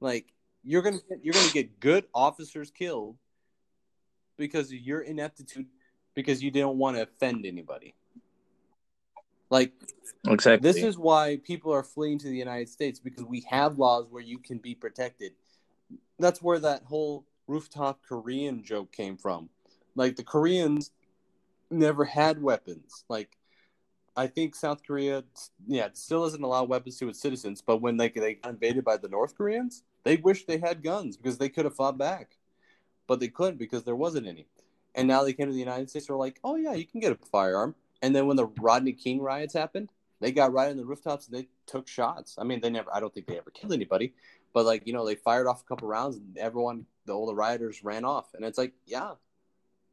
Like 0.00 0.32
you're 0.62 0.82
gonna 0.82 0.98
get, 1.08 1.18
you're 1.22 1.34
gonna 1.34 1.52
get 1.52 1.80
good 1.80 2.04
officers 2.14 2.70
killed 2.70 3.16
because 4.36 4.68
of 4.68 4.78
your 4.78 5.00
ineptitude 5.00 5.66
because 6.14 6.42
you 6.42 6.50
didn't 6.50 6.76
want 6.76 6.96
to 6.96 7.02
offend 7.02 7.46
anybody. 7.46 7.94
Like 9.50 9.72
exactly 10.26 10.72
this 10.72 10.82
is 10.82 10.96
why 10.96 11.38
people 11.42 11.72
are 11.72 11.82
fleeing 11.82 12.18
to 12.20 12.28
the 12.28 12.36
United 12.36 12.68
States 12.68 12.98
because 12.98 13.24
we 13.24 13.44
have 13.48 13.78
laws 13.78 14.06
where 14.10 14.22
you 14.22 14.38
can 14.38 14.58
be 14.58 14.74
protected. 14.74 15.32
That's 16.18 16.40
where 16.40 16.58
that 16.60 16.84
whole 16.84 17.26
rooftop 17.46 18.00
Korean 18.06 18.62
joke 18.62 18.92
came 18.92 19.16
from. 19.16 19.50
Like 19.94 20.16
the 20.16 20.24
Koreans 20.24 20.90
never 21.70 22.04
had 22.04 22.42
weapons. 22.42 23.04
Like 23.08 23.36
I 24.16 24.26
think 24.26 24.54
South 24.54 24.82
Korea, 24.86 25.24
yeah, 25.66 25.88
still 25.94 26.24
doesn't 26.24 26.42
allow 26.42 26.64
weapons 26.64 26.98
to 26.98 27.08
its 27.08 27.20
citizens. 27.20 27.62
But 27.62 27.78
when 27.78 27.96
they 27.96 28.08
they 28.08 28.34
got 28.34 28.50
invaded 28.50 28.84
by 28.84 28.98
the 28.98 29.08
North 29.08 29.36
Koreans, 29.36 29.84
they 30.04 30.16
wished 30.16 30.46
they 30.46 30.58
had 30.58 30.82
guns 30.82 31.16
because 31.16 31.38
they 31.38 31.48
could 31.48 31.64
have 31.64 31.76
fought 31.76 31.98
back, 31.98 32.36
but 33.06 33.20
they 33.20 33.28
couldn't 33.28 33.58
because 33.58 33.84
there 33.84 33.96
wasn't 33.96 34.26
any. 34.26 34.46
And 34.94 35.08
now 35.08 35.22
they 35.24 35.32
came 35.32 35.46
to 35.46 35.52
the 35.52 35.58
United 35.58 35.88
States, 35.88 36.06
they're 36.06 36.16
like, 36.16 36.38
oh 36.44 36.56
yeah, 36.56 36.74
you 36.74 36.86
can 36.86 37.00
get 37.00 37.12
a 37.12 37.26
firearm. 37.30 37.74
And 38.02 38.14
then 38.14 38.26
when 38.26 38.36
the 38.36 38.46
Rodney 38.60 38.92
King 38.92 39.20
riots 39.22 39.54
happened, 39.54 39.90
they 40.20 40.32
got 40.32 40.52
right 40.52 40.70
on 40.70 40.76
the 40.76 40.84
rooftops 40.84 41.28
and 41.28 41.36
they 41.38 41.48
took 41.66 41.88
shots. 41.88 42.36
I 42.38 42.44
mean, 42.44 42.60
they 42.60 42.68
never, 42.68 42.94
I 42.94 43.00
don't 43.00 43.12
think 43.14 43.26
they 43.26 43.38
ever 43.38 43.50
killed 43.50 43.72
anybody, 43.72 44.12
but 44.52 44.66
like 44.66 44.86
you 44.86 44.92
know, 44.92 45.06
they 45.06 45.14
fired 45.14 45.46
off 45.46 45.62
a 45.62 45.64
couple 45.64 45.88
rounds 45.88 46.16
and 46.16 46.36
everyone, 46.36 46.84
the 47.06 47.14
all 47.14 47.26
the 47.26 47.34
rioters 47.34 47.82
ran 47.82 48.04
off. 48.04 48.34
And 48.34 48.44
it's 48.44 48.58
like, 48.58 48.74
yeah, 48.86 49.12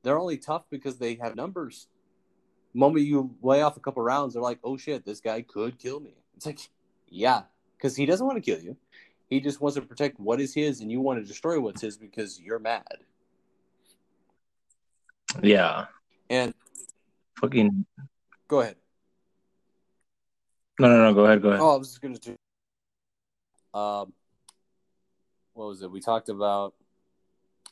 they're 0.04 0.20
only 0.20 0.38
tough 0.38 0.64
because 0.70 0.98
they 0.98 1.16
have 1.16 1.36
numbers 1.36 1.88
moment 2.74 3.06
you 3.06 3.36
lay 3.42 3.62
off 3.62 3.78
a 3.78 3.80
couple 3.80 4.04
rounds, 4.04 4.34
they're 4.34 4.44
like, 4.44 4.60
"Oh 4.64 4.78
shit, 4.78 5.06
this 5.06 5.22
guy 5.22 5.42
could 5.42 5.80
kill 5.80 6.00
me." 6.00 6.16
It's 6.36 6.46
like, 6.46 6.60
yeah, 7.08 7.44
because 7.78 7.96
he 7.96 8.06
doesn't 8.06 8.26
want 8.26 8.44
to 8.44 8.52
kill 8.52 8.62
you. 8.64 8.78
He 9.30 9.40
just 9.40 9.62
wants 9.62 9.76
to 9.76 9.82
protect 9.82 10.20
what 10.20 10.42
is 10.42 10.54
his, 10.54 10.82
and 10.82 10.92
you 10.92 11.02
want 11.02 11.20
to 11.20 11.26
destroy 11.26 11.60
what's 11.60 11.82
his 11.82 11.98
because 11.98 12.40
you're 12.40 12.60
mad. 12.60 12.84
Yeah. 15.42 15.86
And 16.30 16.54
fucking. 17.40 17.86
Go 18.48 18.62
ahead. 18.62 18.76
No, 20.80 20.88
no, 20.88 21.04
no. 21.04 21.14
Go 21.14 21.26
ahead. 21.26 21.42
Go 21.42 21.50
ahead. 21.50 21.62
Oh, 21.62 21.76
I 21.76 21.78
was 21.78 21.90
just 21.90 22.02
gonna 22.02 22.18
do. 22.18 22.36
Um, 23.74 24.14
what 25.54 25.68
was 25.68 25.82
it? 25.84 25.92
We 25.92 26.00
talked 26.00 26.30
about. 26.30 26.74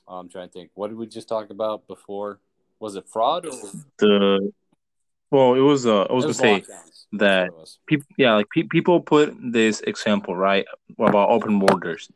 Oh, 0.08 0.18
I'm 0.18 0.30
trying 0.30 0.48
to 0.48 0.54
think. 0.54 0.72
What 0.74 0.88
did 0.88 0.98
we 0.98 1.08
just 1.08 1.28
talk 1.28 1.50
about 1.50 1.88
before? 1.88 2.40
Was 2.80 2.96
it 2.96 3.08
fraud 3.08 3.46
or 3.46 3.52
the 3.98 4.52
well, 5.30 5.56
it 5.56 5.60
was. 5.60 5.86
Uh, 5.86 6.04
I 6.04 6.14
was, 6.14 6.26
was 6.26 6.40
gonna 6.40 6.64
say 6.64 6.74
that 7.14 7.50
people, 7.86 8.08
yeah, 8.18 8.36
like 8.36 8.48
pe- 8.50 8.64
people 8.64 9.02
put 9.02 9.36
this 9.42 9.82
example 9.82 10.36
right 10.36 10.66
about 10.98 11.30
open 11.30 11.60
borders, 11.60 12.10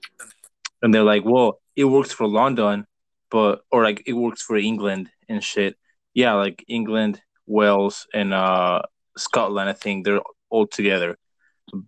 and 0.82 0.94
they're 0.94 1.04
like, 1.04 1.26
"Well, 1.26 1.60
it 1.76 1.86
works 1.86 2.14
for 2.14 2.28
London, 2.28 2.88
but 3.30 3.64
or 3.72 3.84
like 3.84 4.04
it 4.06 4.14
works 4.14 4.42
for 4.42 4.56
England 4.56 5.10
and 5.28 5.44
shit." 5.44 5.76
Yeah, 6.14 6.34
like 6.34 6.64
England, 6.70 7.22
Wales, 7.48 8.08
and 8.14 8.34
uh 8.34 8.84
Scotland. 9.18 9.70
I 9.70 9.74
think 9.74 10.06
they're 10.06 10.22
all 10.50 10.68
together, 10.68 11.18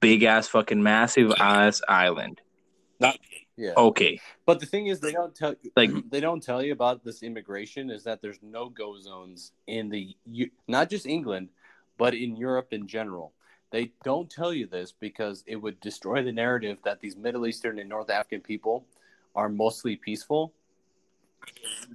big 0.01 0.23
ass 0.23 0.49
fucking 0.49 0.83
massive 0.83 1.31
ass 1.39 1.81
island. 1.87 2.41
Not 2.99 3.17
yeah. 3.57 3.73
Okay. 3.77 4.19
But 4.45 4.59
the 4.59 4.65
thing 4.65 4.87
is, 4.87 4.99
they 4.99 5.11
don't 5.11 5.35
tell 5.35 5.55
like 5.75 5.91
they 6.09 6.19
don't 6.19 6.41
tell 6.41 6.63
you 6.63 6.73
about 6.73 7.03
this 7.03 7.23
immigration 7.23 7.89
is 7.89 8.03
that 8.03 8.21
there's 8.21 8.39
no 8.41 8.69
go 8.69 8.99
zones 8.99 9.51
in 9.67 9.89
the 9.89 10.15
not 10.67 10.89
just 10.89 11.05
England, 11.05 11.49
but 11.97 12.13
in 12.13 12.35
Europe 12.35 12.69
in 12.71 12.87
general. 12.87 13.33
They 13.71 13.91
don't 14.03 14.29
tell 14.29 14.53
you 14.53 14.67
this 14.67 14.91
because 14.91 15.43
it 15.47 15.55
would 15.55 15.79
destroy 15.79 16.23
the 16.23 16.31
narrative 16.31 16.77
that 16.83 16.99
these 16.99 17.15
Middle 17.15 17.47
Eastern 17.47 17.79
and 17.79 17.89
North 17.89 18.11
African 18.11 18.41
people 18.41 18.85
are 19.35 19.49
mostly 19.49 19.95
peaceful. 19.95 20.53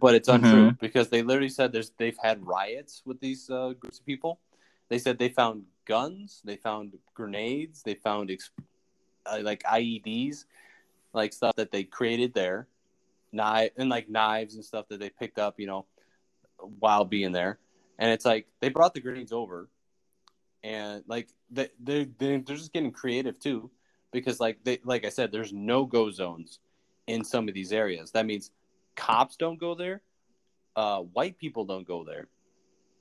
But 0.00 0.14
it's 0.14 0.28
untrue 0.28 0.70
mm-hmm. 0.70 0.76
because 0.80 1.08
they 1.08 1.22
literally 1.22 1.48
said 1.48 1.72
there's 1.72 1.90
they've 1.96 2.18
had 2.22 2.46
riots 2.46 3.02
with 3.04 3.20
these 3.20 3.48
uh, 3.48 3.74
groups 3.78 3.98
of 3.98 4.06
people. 4.06 4.40
They 4.88 4.98
said 4.98 5.18
they 5.18 5.28
found 5.28 5.64
guns, 5.86 6.42
they 6.44 6.56
found 6.56 6.98
grenades, 7.14 7.82
they 7.82 7.94
found 7.94 8.30
ex- 8.30 8.50
uh, 9.26 9.40
like 9.42 9.62
IEDs 9.62 10.44
like 11.18 11.32
stuff 11.32 11.56
that 11.56 11.72
they 11.72 11.84
created 11.84 12.32
there, 12.32 12.68
knife 13.32 13.72
and 13.76 13.90
like 13.90 14.08
knives 14.08 14.54
and 14.54 14.64
stuff 14.64 14.86
that 14.88 15.00
they 15.00 15.10
picked 15.10 15.38
up, 15.38 15.58
you 15.60 15.66
know, 15.66 15.84
while 16.78 17.04
being 17.04 17.32
there. 17.32 17.58
And 17.98 18.10
it's 18.10 18.24
like 18.24 18.46
they 18.60 18.70
brought 18.70 18.94
the 18.94 19.00
grenades 19.00 19.32
over, 19.32 19.68
and 20.62 21.02
like 21.06 21.28
they 21.50 21.68
they 21.82 22.04
they're 22.18 22.38
just 22.38 22.72
getting 22.72 22.92
creative 22.92 23.38
too, 23.38 23.70
because 24.12 24.38
like 24.40 24.62
they 24.64 24.78
like 24.84 25.04
I 25.04 25.10
said, 25.10 25.32
there's 25.32 25.52
no 25.52 25.84
go 25.84 26.10
zones 26.10 26.60
in 27.06 27.24
some 27.24 27.48
of 27.48 27.54
these 27.54 27.72
areas. 27.72 28.12
That 28.12 28.26
means 28.26 28.52
cops 28.94 29.36
don't 29.36 29.58
go 29.58 29.74
there, 29.74 30.02
uh, 30.76 31.00
white 31.00 31.36
people 31.38 31.64
don't 31.64 31.86
go 31.86 32.04
there, 32.04 32.28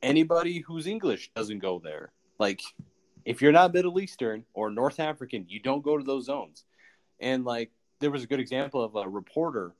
anybody 0.01 0.59
who's 0.59 0.87
English 0.87 1.31
doesn't 1.35 1.59
go 1.59 1.79
there. 1.83 2.11
Like 2.39 2.61
if 3.25 3.41
you're 3.41 3.51
not 3.51 3.73
Middle 3.73 3.99
Eastern 3.99 4.45
or 4.53 4.71
North 4.71 4.99
African, 4.99 5.45
you 5.49 5.59
don't 5.59 5.83
go 5.83 5.97
to 5.97 6.03
those 6.03 6.25
zones. 6.25 6.63
And 7.19 7.43
like 7.43 7.71
there 7.99 8.11
was 8.11 8.23
a 8.23 8.27
good 8.27 8.39
example 8.39 8.83
of 8.83 8.95
a 8.95 9.07
reporter. 9.07 9.73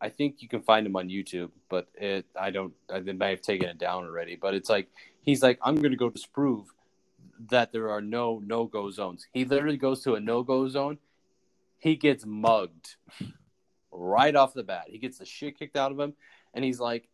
I 0.00 0.08
think 0.08 0.40
you 0.40 0.48
can 0.48 0.62
find 0.62 0.86
him 0.86 0.96
on 0.96 1.08
YouTube, 1.08 1.50
but 1.68 1.88
it 1.94 2.26
I 2.38 2.50
don't 2.50 2.72
I 2.92 3.00
may 3.00 3.30
have 3.30 3.42
taken 3.42 3.68
it 3.68 3.78
down 3.78 4.04
already. 4.04 4.36
But 4.36 4.54
it's 4.54 4.70
like 4.70 4.88
he's 5.22 5.42
like 5.42 5.58
I'm 5.62 5.76
going 5.76 5.90
to 5.90 5.96
go 5.96 6.10
disprove 6.10 6.66
that 7.48 7.72
there 7.72 7.90
are 7.90 8.00
no 8.00 8.40
no 8.44 8.64
go 8.64 8.90
zones. 8.90 9.26
He 9.32 9.44
literally 9.44 9.76
goes 9.76 10.02
to 10.04 10.14
a 10.14 10.20
no 10.20 10.42
go 10.42 10.68
zone. 10.68 10.98
He 11.78 11.96
gets 11.96 12.24
mugged 12.26 12.96
right 13.90 14.36
off 14.36 14.54
the 14.54 14.62
bat. 14.62 14.84
He 14.88 14.98
gets 14.98 15.18
the 15.18 15.26
shit 15.26 15.58
kicked 15.58 15.76
out 15.76 15.92
of 15.92 15.98
him, 15.98 16.14
and 16.54 16.64
he's 16.64 16.78
like, 16.78 17.08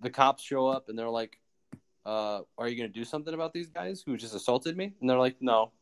the 0.00 0.10
cops 0.10 0.42
show 0.42 0.66
up 0.66 0.88
and 0.88 0.98
they're 0.98 1.10
like, 1.10 1.38
uh, 2.06 2.40
"Are 2.58 2.68
you 2.68 2.76
going 2.76 2.92
to 2.92 2.98
do 2.98 3.04
something 3.04 3.34
about 3.34 3.52
these 3.52 3.68
guys 3.68 4.02
who 4.04 4.16
just 4.16 4.34
assaulted 4.34 4.76
me?" 4.76 4.94
And 5.00 5.08
they're 5.08 5.18
like, 5.18 5.36
"No," 5.40 5.72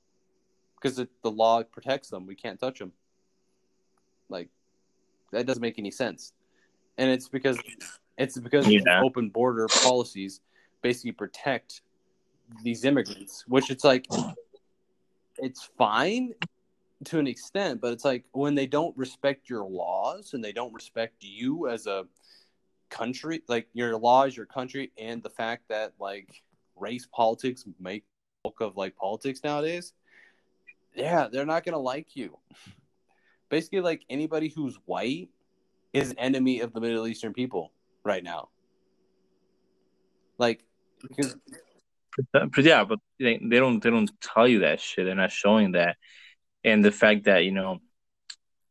because 0.76 0.96
the 0.96 1.30
law 1.30 1.62
protects 1.62 2.08
them. 2.08 2.26
We 2.26 2.34
can't 2.34 2.58
touch 2.58 2.78
them. 2.78 2.92
Like 4.28 4.48
that 5.32 5.46
doesn't 5.46 5.62
make 5.62 5.78
any 5.78 5.90
sense. 5.90 6.32
And 6.96 7.10
it's 7.10 7.28
because 7.28 7.58
it's 8.16 8.38
because 8.38 8.66
yeah. 8.68 9.02
open 9.02 9.28
border 9.30 9.68
policies 9.82 10.40
basically 10.82 11.12
protect 11.12 11.82
these 12.62 12.84
immigrants, 12.84 13.44
which 13.46 13.70
it's 13.70 13.84
like 13.84 14.06
it's 15.38 15.70
fine 15.78 16.34
to 17.04 17.18
an 17.18 17.26
extent, 17.26 17.80
but 17.80 17.92
it's 17.92 18.04
like 18.04 18.24
when 18.32 18.54
they 18.54 18.66
don't 18.66 18.96
respect 18.96 19.48
your 19.48 19.64
laws 19.64 20.34
and 20.34 20.44
they 20.44 20.52
don't 20.52 20.72
respect 20.72 21.14
you 21.20 21.68
as 21.68 21.86
a 21.86 22.06
country, 22.90 23.42
like 23.48 23.68
your 23.72 23.96
laws, 23.96 24.36
your 24.36 24.46
country, 24.46 24.90
and 24.98 25.22
the 25.22 25.30
fact 25.30 25.68
that 25.68 25.92
like 26.00 26.42
race 26.76 27.06
politics 27.12 27.64
make 27.78 28.04
bulk 28.42 28.60
of 28.60 28.76
like 28.76 28.96
politics 28.96 29.40
nowadays, 29.44 29.92
yeah, 30.94 31.28
they're 31.30 31.46
not 31.46 31.64
gonna 31.64 31.78
like 31.78 32.16
you 32.16 32.36
basically 33.48 33.80
like 33.80 34.02
anybody 34.08 34.48
who's 34.48 34.78
white 34.86 35.28
is 35.92 36.10
an 36.10 36.18
enemy 36.18 36.60
of 36.60 36.72
the 36.72 36.80
Middle 36.80 37.06
Eastern 37.06 37.32
people 37.32 37.72
right 38.04 38.22
now. 38.22 38.48
Like, 40.38 40.62
because 41.02 41.36
but 42.32 42.64
yeah, 42.64 42.84
but 42.84 42.98
they, 43.18 43.38
they 43.42 43.56
don't 43.56 43.82
they 43.82 43.90
don't 43.90 44.10
tell 44.20 44.48
you 44.48 44.60
that 44.60 44.80
shit. 44.80 45.04
They're 45.04 45.14
not 45.14 45.32
showing 45.32 45.72
that, 45.72 45.96
and 46.64 46.84
the 46.84 46.92
fact 46.92 47.24
that 47.24 47.44
you 47.44 47.52
know 47.52 47.78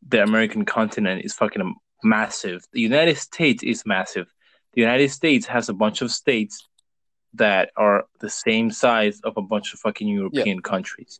the 0.07 0.23
American 0.23 0.65
continent 0.65 1.25
is 1.25 1.34
fucking 1.34 1.75
massive. 2.03 2.65
The 2.71 2.82
United 2.82 3.17
States 3.17 3.63
is 3.63 3.86
massive. 3.86 4.28
The 4.73 4.82
United 4.82 5.09
States 5.09 5.45
has 5.47 5.69
a 5.69 5.73
bunch 5.73 6.01
of 6.01 6.11
states 6.11 6.67
that 7.34 7.71
are 7.75 8.05
the 8.19 8.30
same 8.30 8.71
size 8.71 9.19
of 9.23 9.38
a 9.38 9.41
bunch 9.41 9.73
of 9.73 9.80
fucking 9.80 10.07
European 10.07 10.57
yeah. 10.57 10.61
countries. 10.69 11.19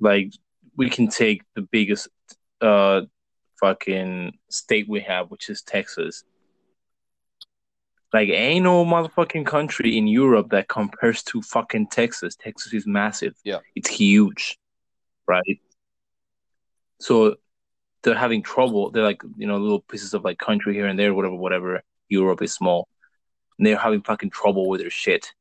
Like 0.00 0.32
we 0.78 0.88
can 0.88 1.08
take 1.08 1.42
the 1.54 1.62
biggest 1.62 2.08
uh 2.62 3.02
fucking 3.60 4.38
state 4.48 4.88
we 4.88 5.00
have, 5.00 5.30
which 5.30 5.50
is 5.50 5.60
Texas. 5.60 6.24
Like 8.12 8.30
ain't 8.30 8.64
no 8.64 8.86
motherfucking 8.86 9.44
country 9.44 9.98
in 9.98 10.06
Europe 10.06 10.50
that 10.50 10.68
compares 10.68 11.22
to 11.24 11.42
fucking 11.42 11.88
Texas. 11.88 12.36
Texas 12.36 12.72
is 12.72 12.86
massive. 12.86 13.34
Yeah. 13.44 13.58
It's 13.74 13.90
huge. 13.90 14.56
Right? 15.26 15.60
So 17.00 17.36
they're 18.02 18.14
having 18.14 18.42
trouble. 18.42 18.90
They're 18.90 19.02
like, 19.02 19.22
you 19.36 19.46
know, 19.46 19.58
little 19.58 19.80
pieces 19.80 20.14
of 20.14 20.24
like 20.24 20.38
country 20.38 20.72
here 20.72 20.86
and 20.86 20.98
there, 20.98 21.12
whatever, 21.12 21.34
whatever. 21.34 21.82
Europe 22.08 22.40
is 22.40 22.52
small. 22.52 22.88
And 23.58 23.66
they're 23.66 23.76
having 23.76 24.02
fucking 24.02 24.30
trouble 24.30 24.68
with 24.68 24.80
their 24.80 24.90
shit. 24.90 25.32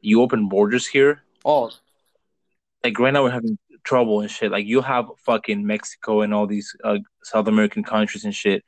You 0.00 0.22
open 0.22 0.48
borders 0.48 0.86
here. 0.86 1.22
Oh. 1.44 1.70
Like 2.82 2.98
right 2.98 3.12
now 3.12 3.22
we're 3.22 3.30
having 3.30 3.58
trouble 3.86 4.20
and 4.20 4.30
shit. 4.30 4.50
Like 4.50 4.66
you 4.66 4.82
have 4.82 5.06
fucking 5.24 5.64
Mexico 5.66 6.20
and 6.20 6.34
all 6.34 6.46
these 6.46 6.74
uh, 6.84 6.98
South 7.22 7.46
American 7.46 7.84
countries 7.84 8.24
and 8.24 8.34
shit. 8.34 8.62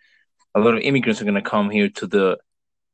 A 0.55 0.61
lot 0.61 0.75
of 0.75 0.81
immigrants 0.81 1.21
are 1.21 1.25
gonna 1.27 1.43
come 1.43 1.69
here 1.69 1.91
to 1.91 2.07
the 2.07 2.39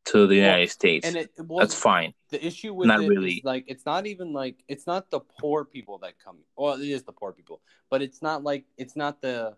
to 0.07 0.27
the 0.27 0.35
United 0.35 0.70
States. 0.70 1.07
And 1.07 1.16
it, 1.16 1.31
well, 1.39 1.61
that's 1.61 1.75
fine. 1.75 2.14
The 2.31 2.45
issue 2.45 2.75
with 2.75 2.89
not 2.89 3.03
it 3.03 3.09
really 3.09 3.41
like 3.45 3.64
it's 3.68 3.87
not 3.87 4.07
even 4.07 4.33
like 4.33 4.57
it's 4.66 4.87
not 4.87 5.11
the 5.11 5.20
poor 5.20 5.64
people 5.64 5.99
that 5.99 6.14
come. 6.25 6.39
Well, 6.57 6.75
it 6.75 6.89
is 6.89 7.05
the 7.05 7.12
poor 7.12 7.33
people, 7.33 7.61
but 7.91 8.03
it's 8.03 8.20
not 8.22 8.43
like 8.43 8.64
it's 8.77 8.97
not 8.97 9.20
the 9.20 9.57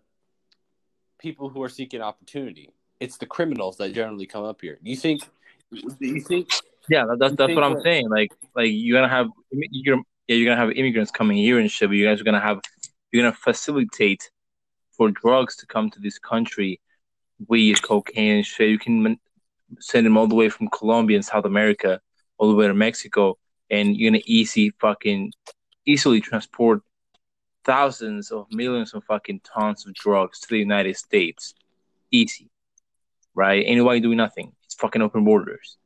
people 1.17 1.49
who 1.49 1.63
are 1.63 1.69
seeking 1.69 2.01
opportunity. 2.01 2.73
It's 2.99 3.17
the 3.17 3.25
criminals 3.25 3.77
that 3.77 3.93
generally 3.93 4.25
come 4.25 4.43
up 4.43 4.61
here. 4.61 4.77
You 4.83 4.95
think? 4.95 5.21
You 5.71 6.21
think? 6.21 6.49
Yeah, 6.89 7.05
that's 7.19 7.35
that's 7.35 7.53
what 7.53 7.63
I'm 7.63 7.73
that, 7.73 7.83
saying. 7.83 8.09
Like, 8.09 8.31
like 8.55 8.69
you're 8.71 8.97
gonna 8.97 9.13
have 9.13 9.27
you're 9.51 10.01
yeah, 10.27 10.35
you're 10.35 10.45
gonna 10.45 10.59
have 10.59 10.75
immigrants 10.75 11.11
coming 11.11 11.37
here 11.37 11.59
and 11.59 11.71
shit, 11.71 11.89
but 11.89 11.95
you 11.97 12.05
guys 12.05 12.19
are 12.21 12.25
gonna 12.25 12.39
have 12.39 12.59
you're 13.11 13.23
gonna 13.23 13.35
facilitate 13.35 14.29
for 14.91 15.11
drugs 15.11 15.55
to 15.57 15.65
come 15.65 15.89
to 15.91 15.99
this 15.99 16.19
country 16.19 16.81
weed, 17.47 17.81
cocaine, 17.83 18.43
shit. 18.43 18.69
You 18.69 18.79
can 18.79 19.19
send 19.79 20.05
them 20.05 20.17
all 20.17 20.27
the 20.27 20.35
way 20.35 20.49
from 20.49 20.69
Colombia 20.69 21.17
and 21.17 21.25
South 21.25 21.45
America 21.45 22.01
all 22.37 22.49
the 22.49 22.55
way 22.55 22.67
to 22.67 22.73
Mexico, 22.73 23.37
and 23.69 23.95
you're 23.95 24.11
gonna 24.11 24.23
easy 24.25 24.71
fucking 24.79 25.33
easily 25.85 26.19
transport 26.19 26.81
thousands 27.63 28.31
of 28.31 28.47
millions 28.51 28.93
of 28.93 29.03
fucking 29.03 29.41
tons 29.41 29.85
of 29.85 29.93
drugs 29.93 30.39
to 30.39 30.47
the 30.49 30.57
United 30.57 30.95
States. 30.95 31.53
Easy. 32.11 32.49
Right? 33.35 33.63
Anybody 33.65 33.99
doing 33.99 34.17
nothing. 34.17 34.53
It's 34.63 34.75
fucking 34.75 35.01
open 35.01 35.23
borders. 35.23 35.77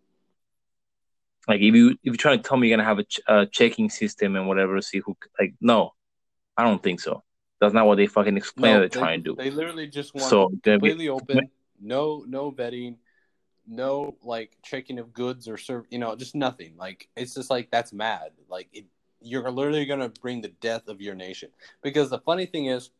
Like 1.51 1.59
if 1.59 1.75
you 1.75 1.89
if 1.89 1.97
you're 2.05 2.15
trying 2.15 2.41
to 2.41 2.47
tell 2.47 2.57
me 2.57 2.69
you're 2.69 2.77
gonna 2.77 2.87
have 2.87 2.99
a, 2.99 3.03
ch- 3.03 3.19
a 3.27 3.45
checking 3.45 3.89
system 3.89 4.37
and 4.37 4.47
whatever 4.47 4.77
to 4.77 4.81
see 4.81 4.99
who 4.99 5.17
like 5.37 5.53
no, 5.59 5.91
I 6.55 6.63
don't 6.63 6.81
think 6.81 7.01
so. 7.01 7.23
That's 7.59 7.73
not 7.73 7.87
what 7.87 7.97
they 7.97 8.07
fucking 8.07 8.37
explain 8.37 8.75
No, 8.75 8.79
they're 8.79 8.87
they, 8.87 8.99
trying 8.99 9.21
to 9.21 9.31
do. 9.31 9.35
they 9.35 9.51
literally 9.51 9.87
just 9.87 10.15
want 10.15 10.29
So 10.29 10.47
gonna 10.63 10.79
be- 10.79 10.87
completely 10.91 11.09
open, 11.09 11.49
no 11.81 12.23
no 12.25 12.53
vetting, 12.53 12.95
no 13.67 14.15
like 14.23 14.55
checking 14.63 14.97
of 14.97 15.11
goods 15.11 15.49
or 15.49 15.57
serve, 15.57 15.87
you 15.91 15.99
know, 15.99 16.15
just 16.15 16.35
nothing. 16.35 16.77
Like 16.77 17.09
it's 17.17 17.33
just 17.33 17.49
like 17.49 17.69
that's 17.69 17.91
mad. 17.91 18.31
Like 18.47 18.69
it, 18.71 18.85
you're 19.19 19.51
literally 19.51 19.85
gonna 19.85 20.07
bring 20.21 20.39
the 20.39 20.53
death 20.61 20.87
of 20.87 21.01
your 21.01 21.15
nation. 21.15 21.49
Because 21.81 22.09
the 22.09 22.19
funny 22.19 22.45
thing 22.45 22.67
is, 22.67 22.91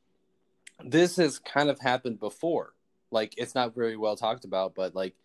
this 0.83 1.15
has 1.15 1.39
kind 1.39 1.69
of 1.69 1.79
happened 1.79 2.19
before. 2.19 2.73
Like 3.11 3.33
it's 3.37 3.55
not 3.55 3.73
very 3.73 3.95
well 3.95 4.17
talked 4.17 4.43
about, 4.43 4.75
but 4.75 4.93
like 4.93 5.15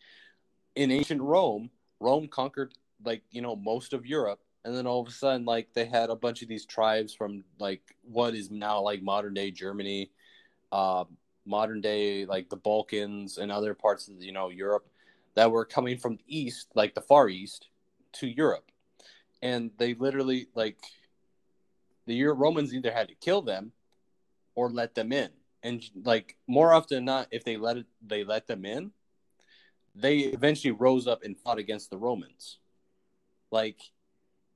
in 0.76 0.92
ancient 0.92 1.20
Rome, 1.22 1.70
Rome 1.98 2.28
conquered 2.28 2.72
like 3.04 3.22
you 3.30 3.42
know 3.42 3.56
most 3.56 3.92
of 3.92 4.06
Europe, 4.06 4.40
and 4.64 4.74
then 4.74 4.86
all 4.86 5.00
of 5.00 5.08
a 5.08 5.12
sudden 5.12 5.44
like 5.44 5.68
they 5.74 5.84
had 5.84 6.10
a 6.10 6.16
bunch 6.16 6.42
of 6.42 6.48
these 6.48 6.66
tribes 6.66 7.14
from 7.14 7.44
like 7.58 7.82
what 8.02 8.34
is 8.34 8.50
now 8.50 8.80
like 8.80 9.02
modern 9.02 9.34
day 9.34 9.50
Germany, 9.50 10.10
uh, 10.72 11.04
modern 11.44 11.80
day 11.80 12.26
like 12.26 12.48
the 12.48 12.56
Balkans 12.56 13.38
and 13.38 13.50
other 13.52 13.74
parts 13.74 14.08
of 14.08 14.22
you 14.22 14.32
know 14.32 14.50
Europe 14.50 14.86
that 15.34 15.50
were 15.50 15.64
coming 15.64 15.98
from 15.98 16.16
the 16.16 16.24
east, 16.26 16.68
like 16.74 16.94
the 16.94 17.00
Far 17.00 17.28
East, 17.28 17.68
to 18.12 18.26
Europe, 18.26 18.70
and 19.42 19.70
they 19.78 19.94
literally 19.94 20.48
like 20.54 20.78
the 22.06 22.22
Romans 22.24 22.72
either 22.72 22.92
had 22.92 23.08
to 23.08 23.14
kill 23.14 23.42
them 23.42 23.72
or 24.54 24.70
let 24.70 24.94
them 24.94 25.12
in, 25.12 25.30
and 25.62 25.84
like 26.04 26.36
more 26.46 26.72
often 26.72 26.98
than 26.98 27.04
not, 27.04 27.28
if 27.30 27.44
they 27.44 27.56
let 27.56 27.76
it, 27.76 27.86
they 28.04 28.24
let 28.24 28.46
them 28.46 28.64
in, 28.64 28.92
they 29.94 30.18
eventually 30.18 30.72
rose 30.72 31.06
up 31.06 31.22
and 31.24 31.38
fought 31.38 31.58
against 31.58 31.90
the 31.90 31.98
Romans. 31.98 32.58
Like, 33.50 33.78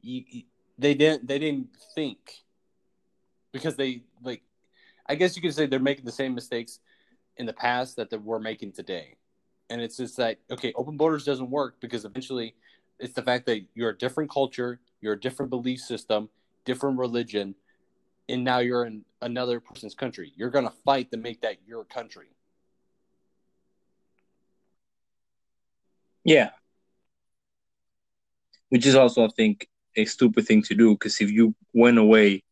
you, 0.03 0.25
you- 0.29 0.43
they 0.79 0.95
didn't 0.95 1.29
they 1.29 1.39
didn't 1.39 1.69
think 1.95 2.19
because 3.53 3.77
they 3.77 4.03
like, 4.23 4.43
I 5.07 5.15
guess 5.15 5.37
you 5.37 5.43
could 5.43 5.55
say 5.55 5.67
they're 5.67 5.79
making 5.81 6.05
the 6.05 6.13
same 6.13 6.35
mistakes 6.35 6.81
in 7.37 7.47
the 7.47 7.53
past 7.53 7.97
that 7.97 8.11
they 8.11 8.17
we're 8.17 8.39
making 8.41 8.73
today, 8.73 9.17
and 9.71 9.81
it's 9.81 9.97
just 9.97 10.17
that 10.19 10.39
okay, 10.51 10.73
open 10.77 10.97
borders 10.97 11.25
doesn't 11.25 11.51
work 11.51 11.77
because 11.81 12.05
eventually 12.05 12.55
it's 12.99 13.15
the 13.15 13.23
fact 13.23 13.47
that 13.47 13.63
you're 13.75 13.91
a 13.91 13.99
different 13.99 14.31
culture, 14.31 14.81
you're 15.01 15.15
a 15.15 15.21
different 15.21 15.51
belief 15.51 15.81
system, 15.81 16.29
different 16.65 16.99
religion, 16.99 17.55
and 18.29 18.45
now 18.45 18.61
you're 18.61 18.87
in 18.87 19.05
another 19.23 19.61
person's 19.61 19.95
country. 19.95 20.33
You're 20.37 20.51
gonna 20.51 20.73
fight 20.85 21.11
to 21.13 21.17
make 21.19 21.43
that 21.43 21.57
your 21.67 21.85
country. 21.85 22.29
Yeah. 26.25 26.51
Which 28.71 28.87
is 28.87 28.95
also, 28.95 29.25
I 29.25 29.29
think, 29.29 29.69
a 29.97 30.05
stupid 30.05 30.47
thing 30.47 30.63
to 30.63 30.75
do 30.75 30.93
because 30.95 31.21
if 31.21 31.31
you 31.31 31.55
went 31.73 31.99
away 31.99 32.43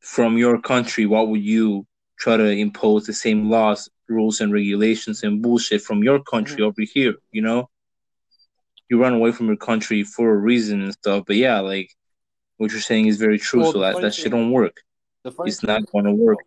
from 0.00 0.36
your 0.36 0.60
country, 0.60 1.06
what 1.06 1.28
would 1.28 1.42
you 1.42 1.86
try 2.18 2.36
to 2.36 2.48
impose 2.50 3.06
the 3.06 3.12
same 3.12 3.50
laws, 3.50 3.88
rules, 4.08 4.40
and 4.40 4.52
regulations 4.52 5.22
and 5.22 5.42
bullshit 5.42 5.82
from 5.82 6.02
your 6.02 6.22
country 6.22 6.62
Mhm. 6.62 6.66
over 6.66 6.82
here? 6.82 7.14
You 7.32 7.42
know, 7.42 7.70
you 8.88 9.00
run 9.00 9.14
away 9.14 9.32
from 9.32 9.46
your 9.46 9.56
country 9.56 10.04
for 10.04 10.30
a 10.30 10.36
reason 10.36 10.82
and 10.82 10.92
stuff. 10.92 11.24
But 11.26 11.36
yeah, 11.36 11.60
like 11.60 11.90
what 12.58 12.70
you're 12.72 12.80
saying 12.80 13.06
is 13.06 13.16
very 13.16 13.38
true. 13.38 13.60
Well, 13.62 13.72
so 13.72 13.80
that 13.80 14.00
that 14.02 14.14
shit 14.14 14.32
don't 14.32 14.50
work. 14.50 14.82
It's 15.46 15.62
not 15.62 15.86
going 15.92 16.04
to 16.04 16.12
work, 16.12 16.40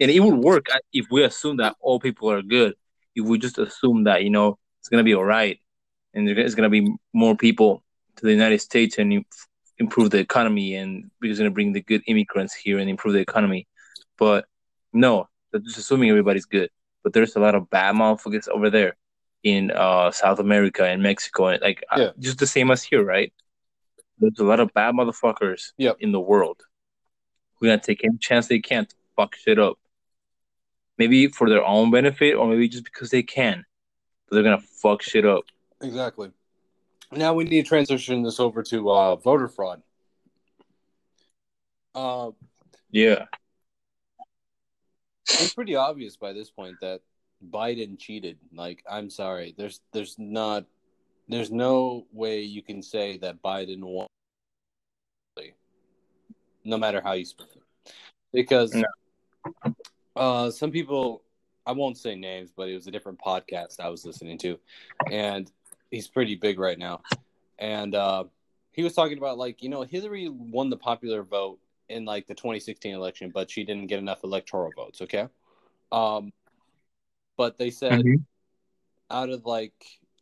and 0.00 0.10
it 0.10 0.20
would 0.20 0.42
work 0.42 0.66
if 0.92 1.06
we 1.10 1.22
assume 1.22 1.58
that 1.58 1.76
all 1.80 2.00
people 2.00 2.30
are 2.30 2.42
good. 2.42 2.74
If 3.14 3.26
we 3.26 3.38
just 3.38 3.58
assume 3.58 4.04
that 4.04 4.24
you 4.24 4.30
know 4.30 4.58
it's 4.80 4.88
gonna 4.88 5.04
be 5.04 5.14
all 5.14 5.24
right, 5.24 5.60
and 6.14 6.28
it's 6.28 6.54
gonna 6.54 6.70
be 6.70 6.88
more 7.12 7.36
people 7.36 7.81
to 8.16 8.26
the 8.26 8.32
United 8.32 8.60
States 8.60 8.98
and 8.98 9.12
im- 9.12 9.24
improve 9.78 10.10
the 10.10 10.18
economy, 10.18 10.74
and 10.76 11.10
we're 11.20 11.34
gonna 11.34 11.50
bring 11.50 11.72
the 11.72 11.80
good 11.80 12.02
immigrants 12.06 12.54
here 12.54 12.78
and 12.78 12.88
improve 12.90 13.14
the 13.14 13.20
economy. 13.20 13.66
But 14.18 14.46
no, 14.92 15.28
that's 15.52 15.64
just 15.64 15.78
assuming 15.78 16.10
everybody's 16.10 16.44
good. 16.46 16.70
But 17.02 17.12
there's 17.12 17.36
a 17.36 17.40
lot 17.40 17.54
of 17.54 17.68
bad 17.70 17.94
motherfuckers 17.94 18.48
over 18.48 18.70
there 18.70 18.96
in 19.42 19.70
uh, 19.72 20.10
South 20.12 20.38
America 20.38 20.84
and 20.84 21.02
Mexico, 21.02 21.46
and 21.48 21.60
like 21.62 21.82
uh, 21.90 22.00
Yeah. 22.00 22.10
just 22.18 22.38
the 22.38 22.46
same 22.46 22.70
as 22.70 22.82
here, 22.82 23.02
right? 23.04 23.32
There's 24.18 24.38
a 24.38 24.44
lot 24.44 24.60
of 24.60 24.72
bad 24.72 24.94
motherfuckers 24.94 25.72
Yep. 25.78 25.96
in 26.00 26.12
the 26.12 26.20
world. 26.20 26.62
We're 27.60 27.68
gonna 27.70 27.82
take 27.82 28.04
any 28.04 28.18
chance 28.18 28.46
they 28.46 28.60
can 28.60 28.86
to 28.86 28.94
fuck 29.16 29.34
shit 29.34 29.58
up. 29.58 29.78
Maybe 30.98 31.26
for 31.28 31.48
their 31.48 31.64
own 31.64 31.90
benefit, 31.90 32.34
or 32.34 32.46
maybe 32.46 32.68
just 32.68 32.84
because 32.84 33.10
they 33.10 33.22
can. 33.22 33.64
But 34.28 34.34
they're 34.36 34.44
gonna 34.44 34.60
fuck 34.60 35.02
shit 35.02 35.24
up. 35.24 35.44
Exactly. 35.80 36.30
Now 37.14 37.34
we 37.34 37.44
need 37.44 37.62
to 37.62 37.68
transition 37.68 38.22
this 38.22 38.40
over 38.40 38.62
to 38.64 38.90
uh, 38.90 39.16
voter 39.16 39.48
fraud. 39.48 39.82
Uh, 41.94 42.30
Yeah. 42.90 43.26
it's 45.28 45.54
pretty 45.54 45.76
obvious 45.76 46.16
by 46.16 46.32
this 46.32 46.50
point 46.50 46.76
that 46.80 47.00
Biden 47.50 47.98
cheated. 47.98 48.38
Like, 48.54 48.82
I'm 48.90 49.10
sorry, 49.10 49.54
there's 49.58 49.80
there's 49.92 50.16
not 50.18 50.64
there's 51.28 51.50
no 51.50 52.06
way 52.12 52.42
you 52.42 52.62
can 52.62 52.82
say 52.82 53.18
that 53.18 53.42
Biden 53.42 53.80
won, 53.82 54.06
no 56.64 56.78
matter 56.78 57.00
how 57.02 57.12
you 57.12 57.24
spin 57.24 57.46
it, 57.54 57.92
because 58.32 58.74
No. 58.74 58.86
uh, 60.16 60.50
some 60.50 60.70
people 60.70 61.24
I 61.66 61.72
won't 61.72 61.98
say 61.98 62.16
names, 62.16 62.50
but 62.56 62.68
it 62.68 62.74
was 62.74 62.86
a 62.86 62.90
different 62.90 63.20
podcast 63.20 63.80
I 63.80 63.88
was 63.88 64.04
listening 64.04 64.38
to, 64.38 64.58
and 65.10 65.50
he's 65.92 66.08
pretty 66.08 66.34
big 66.34 66.58
right 66.58 66.78
now, 66.78 67.02
and 67.60 67.94
uh, 67.94 68.24
he 68.72 68.82
was 68.82 68.94
talking 68.94 69.18
about 69.18 69.38
like 69.38 69.62
you 69.62 69.68
know 69.68 69.82
Hillary 69.82 70.28
won 70.28 70.70
the 70.70 70.76
popular 70.76 71.22
vote 71.22 71.60
in 71.88 72.04
like 72.04 72.26
the 72.26 72.34
2016 72.34 72.92
election, 72.92 73.30
but 73.32 73.48
she 73.48 73.62
didn't 73.62 73.86
get 73.86 74.00
enough 74.00 74.24
electoral 74.24 74.72
votes. 74.72 75.00
Okay, 75.02 75.28
um, 75.92 76.32
but 77.36 77.58
they 77.58 77.70
said 77.70 78.00
Mhm. 78.00 78.24
out 79.10 79.30
of 79.30 79.46
like 79.46 79.74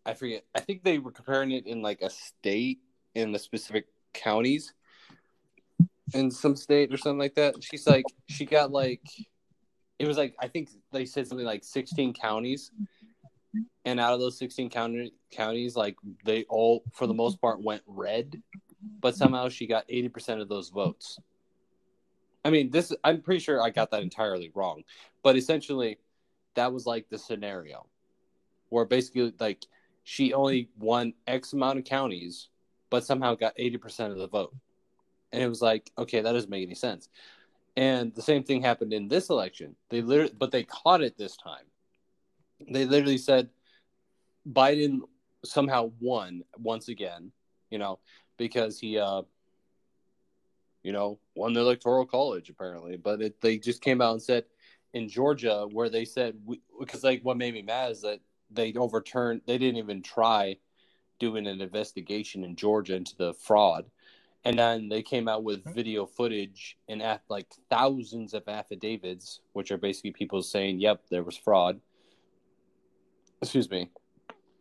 I 0.04 0.14
forget, 0.14 0.44
I 0.54 0.60
think 0.60 0.82
they 0.82 0.98
were 0.98 1.12
comparing 1.12 1.52
it 1.52 1.66
in 1.66 1.80
like 1.80 2.02
a 2.02 2.10
state 2.10 2.80
in 3.14 3.32
the 3.32 3.38
specific 3.38 3.86
counties 4.12 4.74
in 6.12 6.30
some 6.30 6.56
state 6.56 6.92
or 6.92 6.96
something 6.96 7.18
like 7.18 7.36
that. 7.36 7.62
She's 7.62 7.86
like 7.86 8.06
she 8.26 8.44
got 8.44 8.72
like 8.72 9.02
it 9.98 10.06
was 10.08 10.16
like 10.16 10.34
I 10.40 10.48
think 10.48 10.70
they 10.90 11.04
said 11.04 11.28
something 11.28 11.46
like 11.46 11.62
16 11.62 12.14
counties. 12.14 12.72
And 13.84 13.98
out 13.98 14.14
of 14.14 14.20
those 14.20 14.38
16 14.38 14.70
county, 14.70 15.12
counties, 15.30 15.74
like 15.76 15.96
they 16.24 16.44
all, 16.48 16.84
for 16.92 17.06
the 17.06 17.14
most 17.14 17.40
part, 17.40 17.62
went 17.62 17.82
red, 17.86 18.40
but 19.00 19.16
somehow 19.16 19.48
she 19.48 19.66
got 19.66 19.88
80% 19.88 20.40
of 20.40 20.48
those 20.48 20.68
votes. 20.70 21.18
I 22.44 22.50
mean, 22.50 22.70
this, 22.70 22.92
I'm 23.04 23.20
pretty 23.22 23.40
sure 23.40 23.62
I 23.62 23.70
got 23.70 23.90
that 23.90 24.02
entirely 24.02 24.50
wrong, 24.54 24.84
but 25.22 25.36
essentially, 25.36 25.98
that 26.54 26.72
was 26.72 26.86
like 26.86 27.08
the 27.08 27.18
scenario 27.18 27.86
where 28.70 28.84
basically, 28.84 29.32
like, 29.38 29.66
she 30.04 30.32
only 30.32 30.68
won 30.78 31.12
X 31.26 31.52
amount 31.52 31.78
of 31.78 31.84
counties, 31.84 32.48
but 32.88 33.04
somehow 33.04 33.34
got 33.34 33.56
80% 33.56 34.10
of 34.10 34.16
the 34.16 34.28
vote. 34.28 34.54
And 35.32 35.42
it 35.42 35.48
was 35.48 35.62
like, 35.62 35.90
okay, 35.98 36.20
that 36.20 36.32
doesn't 36.32 36.50
make 36.50 36.64
any 36.64 36.74
sense. 36.74 37.08
And 37.76 38.14
the 38.14 38.22
same 38.22 38.42
thing 38.42 38.62
happened 38.62 38.92
in 38.92 39.08
this 39.08 39.30
election. 39.30 39.76
They 39.90 40.02
literally, 40.02 40.32
but 40.36 40.50
they 40.50 40.64
caught 40.64 41.02
it 41.02 41.16
this 41.16 41.36
time. 41.36 41.64
They 42.68 42.84
literally 42.84 43.18
said 43.18 43.50
Biden 44.48 45.00
somehow 45.44 45.92
won 46.00 46.42
once 46.58 46.88
again, 46.88 47.32
you 47.70 47.78
know, 47.78 47.98
because 48.36 48.78
he, 48.78 48.98
uh, 48.98 49.22
you 50.82 50.92
know, 50.92 51.18
won 51.34 51.52
the 51.52 51.60
electoral 51.60 52.06
college 52.06 52.50
apparently. 52.50 52.96
But 52.96 53.20
it, 53.20 53.40
they 53.40 53.58
just 53.58 53.82
came 53.82 54.00
out 54.00 54.12
and 54.12 54.22
said 54.22 54.44
in 54.92 55.08
Georgia 55.08 55.66
where 55.70 55.88
they 55.88 56.04
said 56.04 56.36
because 56.78 57.04
like 57.04 57.22
what 57.22 57.36
made 57.36 57.54
me 57.54 57.62
mad 57.62 57.92
is 57.92 58.02
that 58.02 58.20
they 58.50 58.72
overturned. 58.74 59.42
They 59.46 59.58
didn't 59.58 59.78
even 59.78 60.02
try 60.02 60.56
doing 61.18 61.46
an 61.46 61.60
investigation 61.60 62.44
in 62.44 62.56
Georgia 62.56 62.96
into 62.96 63.16
the 63.16 63.34
fraud. 63.34 63.84
And 64.44 64.58
then 64.58 64.88
they 64.88 65.02
came 65.02 65.28
out 65.28 65.44
with 65.44 65.74
video 65.74 66.06
footage 66.06 66.78
and 66.88 67.02
like 67.28 67.46
thousands 67.68 68.32
of 68.32 68.48
affidavits, 68.48 69.40
which 69.52 69.70
are 69.70 69.76
basically 69.76 70.12
people 70.12 70.42
saying, 70.42 70.80
"Yep, 70.80 71.08
there 71.10 71.22
was 71.22 71.36
fraud." 71.36 71.78
Excuse 73.42 73.70
me. 73.70 73.90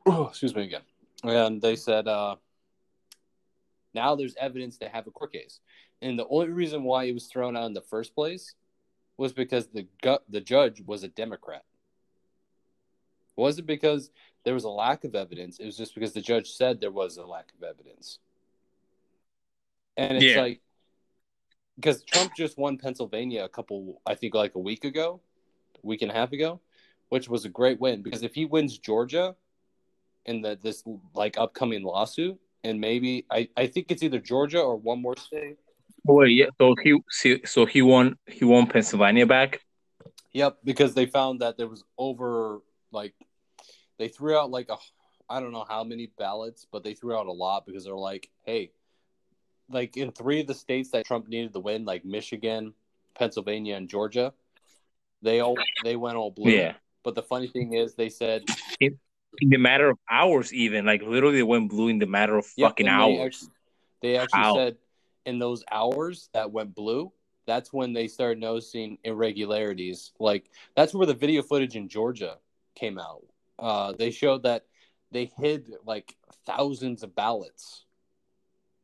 Excuse 0.07 0.55
me 0.55 0.63
again. 0.63 0.81
And 1.23 1.61
they 1.61 1.75
said, 1.75 2.07
uh, 2.07 2.37
"Now 3.93 4.15
there's 4.15 4.35
evidence 4.35 4.77
they 4.77 4.87
have 4.87 5.07
a 5.07 5.11
court 5.11 5.33
case." 5.33 5.59
And 6.01 6.17
the 6.17 6.27
only 6.27 6.49
reason 6.49 6.83
why 6.83 7.03
it 7.05 7.13
was 7.13 7.27
thrown 7.27 7.57
out 7.57 7.65
in 7.65 7.73
the 7.73 7.81
first 7.81 8.15
place 8.15 8.55
was 9.17 9.33
because 9.33 9.67
the 9.67 9.85
gu- 10.01 10.23
the 10.29 10.39
judge 10.41 10.81
was 10.81 11.03
a 11.03 11.09
Democrat. 11.09 11.63
wasn't 13.35 13.67
because 13.67 14.11
there 14.43 14.53
was 14.53 14.65
a 14.65 14.69
lack 14.69 15.05
of 15.05 15.15
evidence. 15.15 15.59
It 15.59 15.65
was 15.65 15.77
just 15.77 15.95
because 15.95 16.11
the 16.11 16.19
judge 16.19 16.51
said 16.51 16.81
there 16.81 16.91
was 16.91 17.15
a 17.15 17.25
lack 17.25 17.53
of 17.53 17.63
evidence. 17.63 18.19
And 19.95 20.17
it's 20.17 20.35
Yeah. 20.35 20.41
like 20.41 20.61
because 21.75 22.03
Trump 22.03 22.35
just 22.35 22.57
won 22.57 22.77
Pennsylvania 22.77 23.45
a 23.45 23.49
couple, 23.49 24.01
I 24.05 24.15
think, 24.15 24.33
like 24.33 24.55
a 24.55 24.59
week 24.59 24.83
ago, 24.83 25.21
week 25.83 26.01
and 26.01 26.11
a 26.11 26.13
half 26.13 26.33
ago, 26.33 26.59
which 27.09 27.29
was 27.29 27.45
a 27.45 27.49
great 27.49 27.79
win. 27.79 28.01
Because 28.01 28.23
if 28.23 28.33
he 28.33 28.45
wins 28.45 28.77
Georgia 28.77 29.35
in 30.25 30.41
the 30.41 30.57
this 30.61 30.83
like 31.13 31.37
upcoming 31.37 31.83
lawsuit, 31.83 32.39
and 32.63 32.79
maybe 32.79 33.25
I, 33.31 33.49
I 33.55 33.67
think 33.67 33.91
it's 33.91 34.03
either 34.03 34.19
Georgia 34.19 34.59
or 34.59 34.75
one 34.75 35.01
more 35.01 35.17
state. 35.17 35.57
Oh, 36.07 36.15
wait, 36.15 36.31
yeah. 36.31 36.47
So 36.59 36.75
he 36.81 37.41
so 37.45 37.65
he 37.65 37.81
won 37.81 38.17
he 38.27 38.45
won 38.45 38.67
Pennsylvania 38.67 39.25
back. 39.25 39.61
Yep, 40.33 40.59
because 40.63 40.93
they 40.93 41.05
found 41.05 41.41
that 41.41 41.57
there 41.57 41.67
was 41.67 41.83
over 41.97 42.61
like 42.91 43.13
they 43.97 44.07
threw 44.07 44.37
out 44.37 44.51
like 44.51 44.69
a 44.69 44.77
I 45.29 45.39
don't 45.39 45.51
know 45.51 45.65
how 45.67 45.83
many 45.83 46.11
ballots, 46.17 46.65
but 46.71 46.83
they 46.83 46.93
threw 46.93 47.15
out 47.15 47.27
a 47.27 47.31
lot 47.31 47.65
because 47.65 47.85
they're 47.85 47.95
like, 47.95 48.29
hey, 48.43 48.71
like 49.69 49.97
in 49.97 50.11
three 50.11 50.41
of 50.41 50.47
the 50.47 50.55
states 50.55 50.91
that 50.91 51.05
Trump 51.05 51.27
needed 51.27 51.53
to 51.53 51.59
win, 51.59 51.85
like 51.85 52.03
Michigan, 52.03 52.73
Pennsylvania, 53.15 53.75
and 53.75 53.89
Georgia, 53.89 54.33
they 55.21 55.39
all 55.39 55.57
they 55.83 55.95
went 55.95 56.17
all 56.17 56.31
blue. 56.31 56.51
Yeah. 56.51 56.73
But 57.09 57.15
the 57.15 57.23
funny 57.23 57.47
thing 57.47 57.73
is, 57.73 57.95
they 57.95 58.09
said 58.09 58.43
In 58.79 58.99
the 59.41 59.57
matter 59.57 59.89
of 59.89 59.97
hours, 60.11 60.53
even 60.53 60.85
like 60.85 61.01
literally 61.01 61.37
they 61.37 61.43
went 61.43 61.67
blue 61.67 61.87
in 61.87 61.97
the 61.97 62.05
matter 62.05 62.37
of 62.37 62.45
Yep, 62.55 62.69
fucking 62.69 62.87
hours. 62.87 63.09
They 63.09 63.19
actually, 63.19 63.49
they 64.03 64.17
actually 64.17 64.53
said 64.53 64.77
in 65.25 65.39
those 65.39 65.63
hours 65.71 66.29
that 66.35 66.51
went 66.51 66.75
blue, 66.75 67.11
that's 67.47 67.73
when 67.73 67.93
they 67.93 68.07
started 68.07 68.37
noticing 68.37 68.99
irregularities. 69.03 70.11
Like 70.19 70.51
that's 70.75 70.93
where 70.93 71.07
the 71.07 71.15
video 71.15 71.41
footage 71.41 71.75
in 71.75 71.89
Georgia 71.89 72.37
came 72.75 72.99
out. 72.99 73.25
Uh, 73.57 73.93
they 73.93 74.11
showed 74.11 74.43
that 74.43 74.67
they 75.09 75.31
hid 75.35 75.73
like 75.87 76.15
thousands 76.45 77.01
of 77.01 77.15
ballots. 77.15 77.85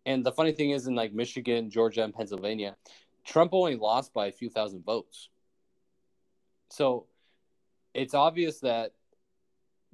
And 0.07 0.25
the 0.25 0.31
funny 0.31 0.51
thing 0.51 0.71
is, 0.71 0.87
in 0.87 0.95
like 0.95 1.13
Michigan, 1.13 1.69
Georgia, 1.69 2.03
and 2.03 2.11
Pennsylvania, 2.11 2.75
Trump 3.23 3.53
only 3.53 3.75
lost 3.75 4.15
by 4.15 4.25
a 4.25 4.31
few 4.31 4.49
thousand 4.49 4.83
votes. 4.83 5.29
So 6.71 7.05
it's 7.95 8.13
obvious 8.13 8.59
that 8.59 8.91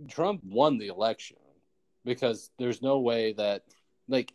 Trump 0.09 0.41
won 0.43 0.77
the 0.77 0.87
election 0.87 1.37
because 2.03 2.49
there's 2.57 2.81
no 2.81 2.99
way 2.99 3.33
that 3.33 3.63
like 4.07 4.33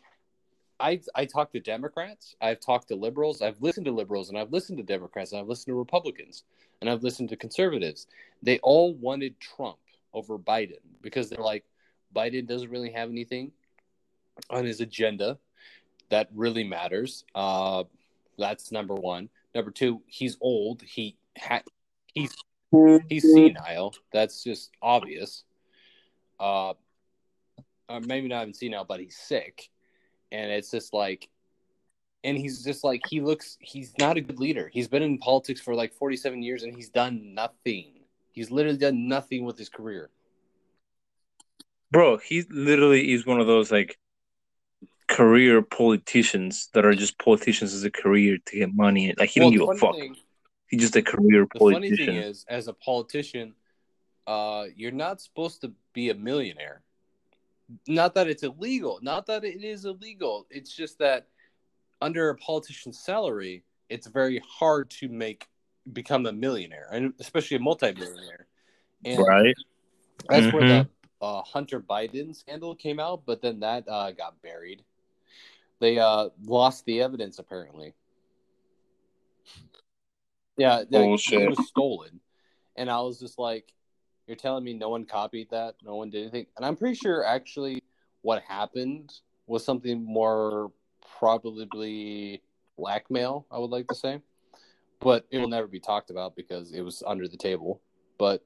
I 0.78 1.00
I 1.14 1.24
talk 1.24 1.52
to 1.52 1.60
Democrats, 1.60 2.36
I've 2.40 2.60
talked 2.60 2.88
to 2.88 2.96
liberals, 2.96 3.42
I've 3.42 3.60
listened 3.60 3.86
to 3.86 3.92
liberals, 3.92 4.28
and 4.28 4.38
I've 4.38 4.52
listened 4.52 4.78
to 4.78 4.84
Democrats, 4.84 5.32
and 5.32 5.40
I've 5.40 5.48
listened 5.48 5.72
to 5.72 5.78
Republicans, 5.78 6.44
and 6.80 6.88
I've 6.88 7.02
listened 7.02 7.30
to 7.30 7.36
conservatives. 7.36 8.06
They 8.42 8.58
all 8.60 8.94
wanted 8.94 9.40
Trump 9.40 9.78
over 10.14 10.38
Biden 10.38 10.80
because 11.02 11.28
they're 11.28 11.42
like 11.42 11.64
Biden 12.14 12.46
doesn't 12.46 12.70
really 12.70 12.92
have 12.92 13.10
anything 13.10 13.52
on 14.48 14.64
his 14.64 14.80
agenda 14.80 15.38
that 16.10 16.28
really 16.32 16.64
matters. 16.64 17.24
Uh, 17.34 17.84
that's 18.38 18.70
number 18.70 18.94
one. 18.94 19.28
Number 19.54 19.70
two, 19.70 20.02
he's 20.06 20.36
old. 20.40 20.82
He 20.82 21.16
ha- 21.38 21.62
he's 22.12 22.34
he's 23.08 23.32
senile. 23.32 23.94
That's 24.12 24.42
just 24.42 24.70
obvious. 24.82 25.44
Uh, 26.38 26.74
or 27.88 28.00
maybe 28.00 28.28
not 28.28 28.42
even 28.42 28.54
senile, 28.54 28.84
but 28.84 29.00
he's 29.00 29.16
sick, 29.16 29.68
and 30.32 30.50
it's 30.50 30.70
just 30.70 30.92
like, 30.92 31.28
and 32.24 32.36
he's 32.36 32.64
just 32.64 32.82
like 32.84 33.02
he 33.08 33.20
looks. 33.20 33.56
He's 33.60 33.92
not 33.98 34.16
a 34.16 34.20
good 34.20 34.40
leader. 34.40 34.68
He's 34.72 34.88
been 34.88 35.02
in 35.02 35.18
politics 35.18 35.60
for 35.60 35.74
like 35.74 35.94
forty-seven 35.94 36.42
years, 36.42 36.62
and 36.62 36.74
he's 36.74 36.88
done 36.88 37.34
nothing. 37.34 37.92
He's 38.32 38.50
literally 38.50 38.78
done 38.78 39.08
nothing 39.08 39.44
with 39.44 39.56
his 39.56 39.68
career. 39.68 40.10
Bro, 41.90 42.18
he 42.18 42.42
literally 42.50 43.12
is 43.12 43.24
one 43.24 43.40
of 43.40 43.46
those 43.46 43.70
like 43.70 43.98
career 45.08 45.62
politicians 45.62 46.68
that 46.74 46.84
are 46.84 46.94
just 46.94 47.16
politicians 47.18 47.72
as 47.72 47.84
a 47.84 47.90
career 47.90 48.38
to 48.44 48.56
get 48.58 48.74
money. 48.74 49.14
Like 49.16 49.30
he 49.30 49.40
Well, 49.40 49.50
don't 49.50 49.58
give 49.58 49.68
a 49.68 49.78
fuck. 49.78 49.94
thing- 49.94 50.16
He's 50.68 50.80
just 50.80 50.96
a 50.96 51.02
career 51.02 51.46
the 51.52 51.60
funny 51.72 51.96
thing 51.96 52.16
is, 52.16 52.44
as 52.48 52.68
a 52.68 52.72
politician, 52.72 53.54
uh, 54.26 54.64
you're 54.74 54.90
not 54.90 55.20
supposed 55.20 55.60
to 55.60 55.72
be 55.92 56.10
a 56.10 56.14
millionaire. 56.14 56.82
Not 57.86 58.14
that 58.14 58.28
it's 58.28 58.42
illegal. 58.42 58.98
Not 59.02 59.26
that 59.26 59.44
it 59.44 59.62
is 59.64 59.84
illegal. 59.84 60.46
It's 60.50 60.74
just 60.74 60.98
that 60.98 61.28
under 62.00 62.30
a 62.30 62.36
politician's 62.36 62.98
salary, 62.98 63.64
it's 63.88 64.06
very 64.06 64.42
hard 64.48 64.90
to 64.90 65.08
make 65.08 65.48
become 65.92 66.26
a 66.26 66.32
millionaire, 66.32 66.88
and 66.92 67.14
especially 67.20 67.56
a 67.56 67.60
multimillionaire. 67.60 68.46
And 69.04 69.24
right? 69.26 69.54
that's 70.28 70.52
where 70.52 70.64
Mhm. 70.64 70.88
the 71.20 71.24
uh, 71.24 71.42
Hunter 71.42 71.80
Biden 71.80 72.34
scandal 72.34 72.74
came 72.74 73.00
out, 73.00 73.24
but 73.24 73.40
then 73.40 73.60
that 73.60 73.88
uh, 73.88 74.10
got 74.10 74.40
buried. 74.42 74.84
They 75.78 75.98
uh, 75.98 76.30
lost 76.44 76.84
the 76.84 77.00
evidence 77.02 77.38
apparently. 77.38 77.94
Yeah, 80.56 80.76
like, 80.76 80.88
it 80.90 80.90
Bullshit. 80.90 81.48
was 81.48 81.66
stolen, 81.66 82.20
and 82.76 82.90
I 82.90 83.00
was 83.00 83.18
just 83.18 83.38
like, 83.38 83.72
"You're 84.26 84.36
telling 84.36 84.64
me 84.64 84.72
no 84.72 84.88
one 84.88 85.04
copied 85.04 85.50
that? 85.50 85.76
No 85.82 85.96
one 85.96 86.10
did 86.10 86.22
anything?" 86.22 86.46
And 86.56 86.64
I'm 86.64 86.76
pretty 86.76 86.94
sure 86.94 87.24
actually 87.24 87.82
what 88.22 88.42
happened 88.42 89.12
was 89.46 89.64
something 89.64 90.02
more 90.02 90.72
probably 91.18 92.42
blackmail. 92.76 93.46
I 93.50 93.58
would 93.58 93.70
like 93.70 93.86
to 93.88 93.94
say, 93.94 94.20
but 95.00 95.26
it 95.30 95.38
will 95.38 95.48
never 95.48 95.66
be 95.66 95.80
talked 95.80 96.10
about 96.10 96.34
because 96.36 96.72
it 96.72 96.82
was 96.82 97.02
under 97.06 97.28
the 97.28 97.36
table. 97.36 97.80
But 98.18 98.44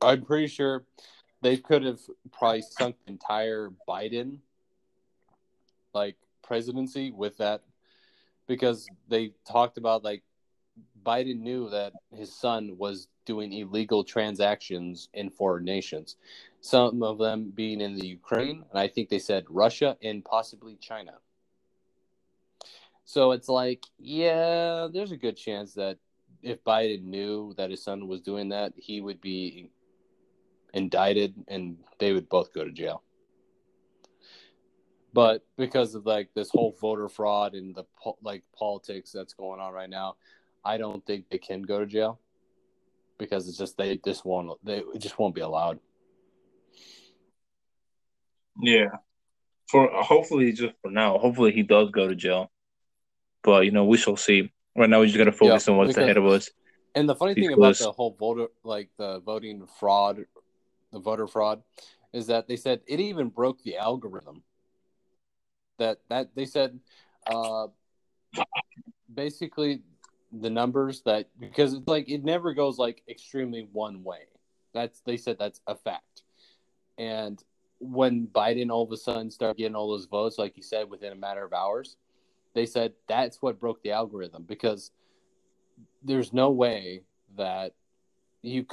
I'm 0.00 0.22
pretty 0.22 0.46
sure 0.46 0.84
they 1.42 1.56
could 1.56 1.84
have 1.84 2.00
probably 2.32 2.62
sunk 2.62 2.96
the 3.04 3.12
entire 3.12 3.70
Biden 3.88 4.38
like 5.94 6.16
presidency 6.42 7.10
with 7.10 7.36
that 7.38 7.62
because 8.46 8.88
they 9.08 9.32
talked 9.46 9.76
about 9.78 10.04
like 10.04 10.22
Biden 11.04 11.40
knew 11.40 11.68
that 11.70 11.92
his 12.14 12.34
son 12.34 12.76
was 12.78 13.08
doing 13.24 13.52
illegal 13.52 14.04
transactions 14.04 15.08
in 15.14 15.30
foreign 15.30 15.64
nations, 15.64 16.16
some 16.60 17.02
of 17.02 17.18
them 17.18 17.52
being 17.54 17.80
in 17.80 17.94
the 17.94 18.06
Ukraine, 18.06 18.64
and 18.70 18.78
I 18.78 18.88
think 18.88 19.08
they 19.08 19.18
said 19.18 19.44
Russia 19.48 19.96
and 20.02 20.24
possibly 20.24 20.76
China. 20.76 21.14
So 23.04 23.32
it's 23.32 23.48
like, 23.48 23.84
yeah, 23.98 24.88
there's 24.92 25.12
a 25.12 25.16
good 25.16 25.36
chance 25.36 25.74
that 25.74 25.98
if 26.42 26.62
Biden 26.64 27.04
knew 27.04 27.54
that 27.56 27.70
his 27.70 27.82
son 27.82 28.08
was 28.08 28.20
doing 28.20 28.48
that, 28.50 28.72
he 28.76 29.00
would 29.00 29.20
be 29.20 29.70
indicted 30.74 31.34
and 31.48 31.76
they 31.98 32.12
would 32.12 32.28
both 32.28 32.52
go 32.52 32.64
to 32.64 32.70
jail. 32.70 33.02
But 35.12 35.44
because 35.58 35.94
of 35.94 36.06
like 36.06 36.30
this 36.34 36.48
whole 36.50 36.74
voter 36.80 37.08
fraud 37.08 37.54
and 37.54 37.74
the 37.74 37.84
po- 38.02 38.18
like 38.22 38.44
politics 38.56 39.12
that's 39.12 39.34
going 39.34 39.60
on 39.60 39.72
right 39.72 39.90
now, 39.90 40.16
I 40.64 40.78
don't 40.78 41.04
think 41.04 41.28
they 41.30 41.38
can 41.38 41.62
go 41.62 41.80
to 41.80 41.86
jail 41.86 42.20
because 43.18 43.48
it's 43.48 43.58
just 43.58 43.76
they 43.76 43.98
just 43.98 44.24
won't 44.24 44.64
they 44.64 44.82
just 44.98 45.18
won't 45.18 45.34
be 45.34 45.40
allowed. 45.40 45.78
Yeah. 48.60 48.88
For 49.70 49.88
hopefully 49.92 50.52
just 50.52 50.74
for 50.82 50.90
now. 50.90 51.18
Hopefully 51.18 51.52
he 51.52 51.62
does 51.62 51.90
go 51.90 52.06
to 52.08 52.14
jail. 52.14 52.50
But 53.42 53.64
you 53.64 53.70
know, 53.70 53.84
we 53.84 53.96
shall 53.96 54.16
see. 54.16 54.52
Right 54.76 54.88
now 54.88 55.00
we 55.00 55.06
just 55.06 55.18
gotta 55.18 55.32
focus 55.32 55.66
Yeah, 55.66 55.72
on 55.72 55.78
what's 55.78 55.88
because- 55.88 56.04
ahead 56.04 56.16
of 56.16 56.26
us. 56.26 56.50
And 56.94 57.08
the 57.08 57.14
funny 57.14 57.32
thing 57.32 57.50
about 57.54 57.76
the 57.78 57.90
whole 57.90 58.14
voter 58.18 58.48
like 58.64 58.90
the 58.98 59.20
voting 59.20 59.66
fraud, 59.80 60.26
the 60.92 60.98
voter 60.98 61.26
fraud, 61.26 61.62
is 62.12 62.26
that 62.26 62.48
they 62.48 62.56
said 62.56 62.82
it 62.86 63.00
even 63.00 63.30
broke 63.30 63.62
the 63.62 63.78
algorithm. 63.78 64.42
That 65.78 66.00
that 66.10 66.34
they 66.34 66.44
said, 66.44 66.78
uh, 67.26 67.68
basically 69.12 69.80
the 70.32 70.50
numbers 70.50 71.02
that 71.02 71.28
because 71.38 71.74
it's 71.74 71.86
like 71.86 72.08
it 72.08 72.24
never 72.24 72.54
goes 72.54 72.78
like 72.78 73.02
extremely 73.08 73.68
one 73.72 74.02
way. 74.02 74.26
That's 74.72 75.00
they 75.00 75.16
said 75.16 75.36
that's 75.38 75.60
a 75.66 75.74
fact. 75.74 76.22
And 76.98 77.42
when 77.78 78.26
Biden 78.28 78.70
all 78.70 78.84
of 78.84 78.92
a 78.92 78.96
sudden 78.96 79.30
started 79.30 79.58
getting 79.58 79.74
all 79.74 79.90
those 79.90 80.06
votes, 80.06 80.38
like 80.38 80.56
you 80.56 80.62
said, 80.62 80.88
within 80.88 81.12
a 81.12 81.16
matter 81.16 81.44
of 81.44 81.52
hours, 81.52 81.96
they 82.54 82.66
said 82.66 82.92
that's 83.08 83.42
what 83.42 83.60
broke 83.60 83.82
the 83.82 83.90
algorithm 83.90 84.44
because 84.44 84.90
there's 86.02 86.32
no 86.32 86.50
way 86.50 87.02
that 87.36 87.74
you 88.42 88.66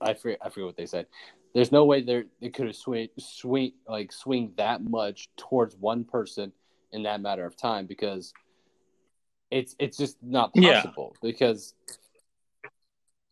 I 0.00 0.14
forget, 0.14 0.38
I 0.42 0.48
forget 0.48 0.66
what 0.66 0.76
they 0.76 0.86
said. 0.86 1.06
There's 1.54 1.72
no 1.72 1.84
way 1.84 2.02
there 2.02 2.24
it 2.40 2.54
could 2.54 2.66
have 2.66 2.76
swing 2.76 3.08
swing 3.18 3.72
like 3.86 4.12
swing 4.12 4.52
that 4.56 4.82
much 4.82 5.28
towards 5.36 5.76
one 5.76 6.04
person 6.04 6.52
in 6.92 7.02
that 7.02 7.20
matter 7.20 7.44
of 7.44 7.56
time 7.56 7.86
because 7.86 8.32
it's 9.50 9.74
it's 9.78 9.96
just 9.96 10.22
not 10.22 10.52
Yeah. 10.54 10.74
possible 10.74 11.16
because 11.22 11.74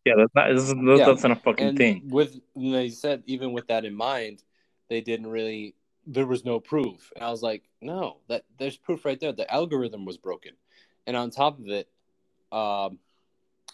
Yeah, 0.05 0.13
that's 0.17 0.33
not 0.35 0.47
that's, 0.55 0.73
Yeah. 0.99 1.05
that's 1.05 1.23
not 1.23 1.31
a 1.31 1.35
fucking 1.35 1.67
and 1.67 1.77
thing. 1.77 2.09
with 2.09 2.39
they 2.55 2.89
said 2.89 3.23
even 3.25 3.51
with 3.53 3.67
that 3.67 3.85
in 3.85 3.93
mind, 3.93 4.43
they 4.89 5.01
didn't 5.01 5.27
really 5.27 5.75
there 6.07 6.25
was 6.25 6.43
no 6.43 6.59
proof. 6.59 7.11
And 7.15 7.23
I 7.23 7.29
was 7.29 7.43
like, 7.43 7.63
no, 7.81 8.17
that 8.29 8.45
there's 8.57 8.77
proof 8.77 9.05
right 9.05 9.19
there. 9.19 9.31
The 9.31 9.51
algorithm 9.53 10.05
was 10.05 10.17
broken. 10.17 10.53
And 11.05 11.15
on 11.15 11.29
top 11.29 11.59
of 11.59 11.67
it, 11.67 11.89
um 12.51 12.99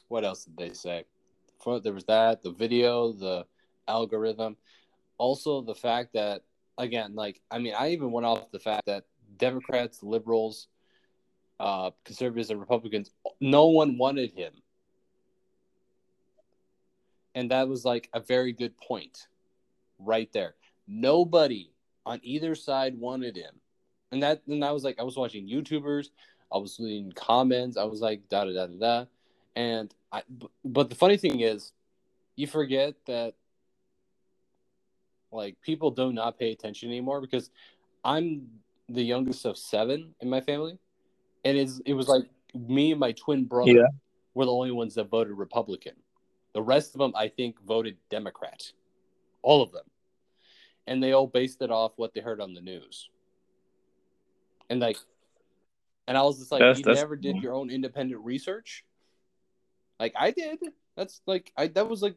what 0.08 0.24
else 0.24 0.46
did 0.46 0.58
they 0.58 0.74
say? 0.74 1.06
There 1.82 1.94
was 1.94 2.06
that, 2.06 2.44
the 2.44 2.52
video, 2.52 3.12
the 3.12 3.48
algorithm. 3.88 4.56
Also, 5.18 5.62
the 5.62 5.74
fact 5.74 6.14
that 6.14 6.44
again, 6.78 7.16
like 7.16 7.42
I 7.50 7.60
mean, 7.60 7.74
I 7.78 7.92
even 7.92 8.12
went 8.12 8.26
off 8.26 8.52
the 8.52 8.60
fact 8.60 8.86
that 8.86 9.06
Democrats, 9.38 10.04
liberals, 10.04 10.68
uh, 11.60 11.92
conservatives, 12.04 12.50
and 12.50 12.60
Republicans, 12.60 13.12
no 13.40 13.68
one 13.68 13.98
wanted 13.98 14.32
him, 14.32 14.54
and 17.34 17.52
that 17.52 17.68
was 17.68 17.86
like 17.86 18.10
a 18.14 18.20
very 18.20 18.52
good 18.52 18.78
point, 18.78 19.28
right 20.00 20.32
there. 20.34 20.56
Nobody 20.88 21.72
on 22.06 22.20
either 22.24 22.56
side 22.56 22.98
wanted 22.98 23.36
him, 23.36 23.56
and 24.12 24.24
that 24.24 24.42
and 24.48 24.64
I 24.64 24.72
was 24.72 24.84
like, 24.84 25.00
I 25.00 25.04
was 25.04 25.18
watching 25.18 25.48
YouTubers, 25.48 26.10
I 26.52 26.58
was 26.58 26.80
reading 26.80 27.12
comments, 27.14 27.78
I 27.78 27.84
was 27.84 28.02
like, 28.02 28.28
da 28.30 28.46
da 28.46 28.68
da 28.68 28.68
da 28.68 29.06
and 29.56 29.94
I. 30.12 30.24
But 30.64 30.90
the 30.90 30.96
funny 30.96 31.18
thing 31.18 31.40
is, 31.40 31.72
you 32.36 32.48
forget 32.48 32.96
that 33.08 33.34
like 35.32 35.60
people 35.62 35.92
do 35.92 36.12
not 36.12 36.38
pay 36.38 36.52
attention 36.52 36.90
anymore 36.90 37.22
because 37.22 37.50
I'm 38.04 38.48
the 38.88 39.04
youngest 39.04 39.46
of 39.46 39.58
seven 39.58 40.16
in 40.22 40.30
my 40.30 40.42
family, 40.42 40.78
and 41.46 41.58
it's 41.58 41.80
it 41.86 41.94
was 41.94 42.08
like 42.10 42.24
me 42.54 42.92
and 42.92 43.00
my 43.00 43.14
twin 43.14 43.46
brother 43.46 43.72
Yeah. 43.72 43.88
were 44.34 44.46
the 44.46 44.52
only 44.52 44.72
ones 44.72 44.96
that 44.96 45.06
voted 45.10 45.34
Republican. 45.38 45.94
The 46.54 46.62
rest 46.62 46.96
of 46.96 47.00
them, 47.00 47.14
I 47.16 47.28
think, 47.28 47.62
voted 47.62 47.98
Democrat. 48.10 48.72
All 49.42 49.62
of 49.62 49.72
them, 49.72 49.86
and 50.88 51.02
they 51.04 51.12
all 51.12 51.28
based 51.28 51.62
it 51.62 51.70
off 51.70 51.94
what 51.98 52.14
they 52.14 52.22
heard 52.22 52.42
on 52.42 52.54
the 52.56 52.62
news. 52.62 53.10
And 54.70 54.80
like, 54.80 54.98
and 56.08 56.18
I 56.18 56.24
was 56.24 56.40
just 56.40 56.52
like, 56.52 56.60
That's- 56.60 56.80
you 56.80 56.84
that's- 56.86 57.02
never 57.02 57.16
did 57.16 57.38
your 57.38 57.54
own 57.54 57.70
independent 57.70 58.24
research. 58.26 58.84
Like 60.00 60.14
I 60.18 60.32
did. 60.32 60.60
That's 60.98 61.22
like 61.26 61.52
I 61.56 61.68
that 61.68 61.88
was 61.88 62.02
like 62.02 62.16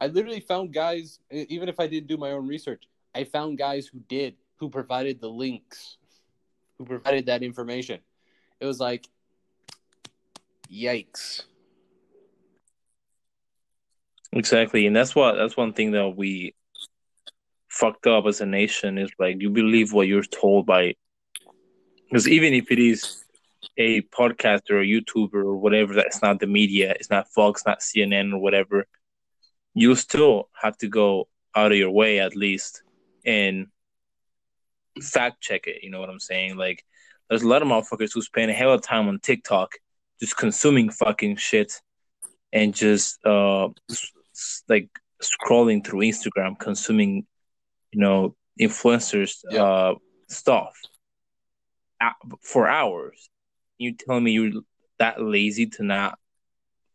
I 0.00 0.08
literally 0.08 0.40
found 0.40 0.72
guys 0.72 1.18
even 1.30 1.68
if 1.68 1.80
I 1.80 1.86
didn't 1.86 2.08
do 2.08 2.16
my 2.16 2.32
own 2.32 2.46
research, 2.46 2.84
I 3.14 3.24
found 3.24 3.56
guys 3.58 3.86
who 3.86 4.00
did 4.00 4.36
who 4.56 4.68
provided 4.68 5.20
the 5.20 5.28
links, 5.30 5.96
who 6.76 6.84
provided 6.84 7.26
that 7.26 7.42
information. 7.42 8.00
It 8.60 8.66
was 8.66 8.80
like 8.80 9.06
yikes. 10.70 11.42
Exactly, 14.32 14.86
and 14.86 14.94
that's 14.94 15.14
what 15.14 15.34
that's 15.34 15.56
one 15.56 15.72
thing 15.72 15.92
that 15.92 16.10
we 16.16 16.54
fucked 17.68 18.06
up 18.06 18.26
as 18.26 18.40
a 18.40 18.46
nation 18.46 18.98
is 18.98 19.10
like 19.18 19.40
you 19.40 19.48
believe 19.48 19.92
what 19.92 20.08
you're 20.08 20.22
told 20.22 20.66
by 20.66 20.94
because 22.10 22.28
even 22.28 22.52
if 22.52 22.70
it 22.70 22.78
is 22.80 23.24
a 23.76 24.02
podcaster 24.02 24.72
or 24.72 24.84
YouTuber 24.84 25.34
or 25.34 25.56
whatever 25.56 25.94
that's 25.94 26.22
not 26.22 26.40
the 26.40 26.46
media, 26.46 26.90
it's 26.98 27.10
not 27.10 27.28
Fox, 27.28 27.64
not 27.64 27.80
CNN 27.80 28.32
or 28.32 28.38
whatever, 28.38 28.86
you 29.74 29.94
still 29.94 30.48
have 30.60 30.76
to 30.78 30.88
go 30.88 31.28
out 31.54 31.72
of 31.72 31.78
your 31.78 31.90
way 31.90 32.18
at 32.18 32.36
least 32.36 32.82
and 33.24 33.68
fact 35.00 35.40
check 35.40 35.66
it. 35.66 35.82
You 35.82 35.90
know 35.90 36.00
what 36.00 36.10
I'm 36.10 36.20
saying? 36.20 36.56
Like 36.56 36.84
there's 37.30 37.42
a 37.42 37.48
lot 37.48 37.62
of 37.62 37.68
motherfuckers 37.68 38.12
who 38.12 38.20
spend 38.20 38.50
a 38.50 38.54
hell 38.54 38.72
of 38.74 38.82
time 38.82 39.08
on 39.08 39.18
TikTok 39.20 39.72
just 40.20 40.36
consuming 40.36 40.90
fucking 40.90 41.36
shit 41.36 41.72
and 42.52 42.74
just 42.74 43.24
uh 43.24 43.68
like 44.68 44.88
scrolling 45.22 45.84
through 45.86 46.00
Instagram, 46.00 46.58
consuming, 46.58 47.24
you 47.92 48.00
know, 48.00 48.34
influencers 48.60 49.38
Yeah. 49.50 49.62
uh 49.62 49.94
stuff 50.28 50.74
for 52.42 52.66
hours. 52.68 53.30
You 53.78 53.94
telling 53.94 54.24
me 54.24 54.32
you're 54.32 54.62
that 54.98 55.22
lazy 55.22 55.66
to 55.66 55.82
not 55.82 56.18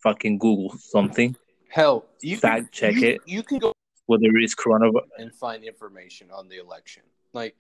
fucking 0.04 0.38
Google 0.38 0.76
something, 0.78 1.36
Hell, 1.70 2.06
you 2.22 2.38
fact 2.38 2.72
check 2.72 2.96
you, 2.96 3.08
it, 3.10 3.22
You 3.26 3.42
can 3.44 3.58
go 3.60 3.74
whether 4.06 4.26
it's 4.36 4.54
coronavirus. 4.54 5.08
and 5.18 5.34
find 5.34 5.64
information 5.64 6.30
on 6.32 6.48
the 6.48 6.58
election. 6.58 7.02
Like, 7.34 7.56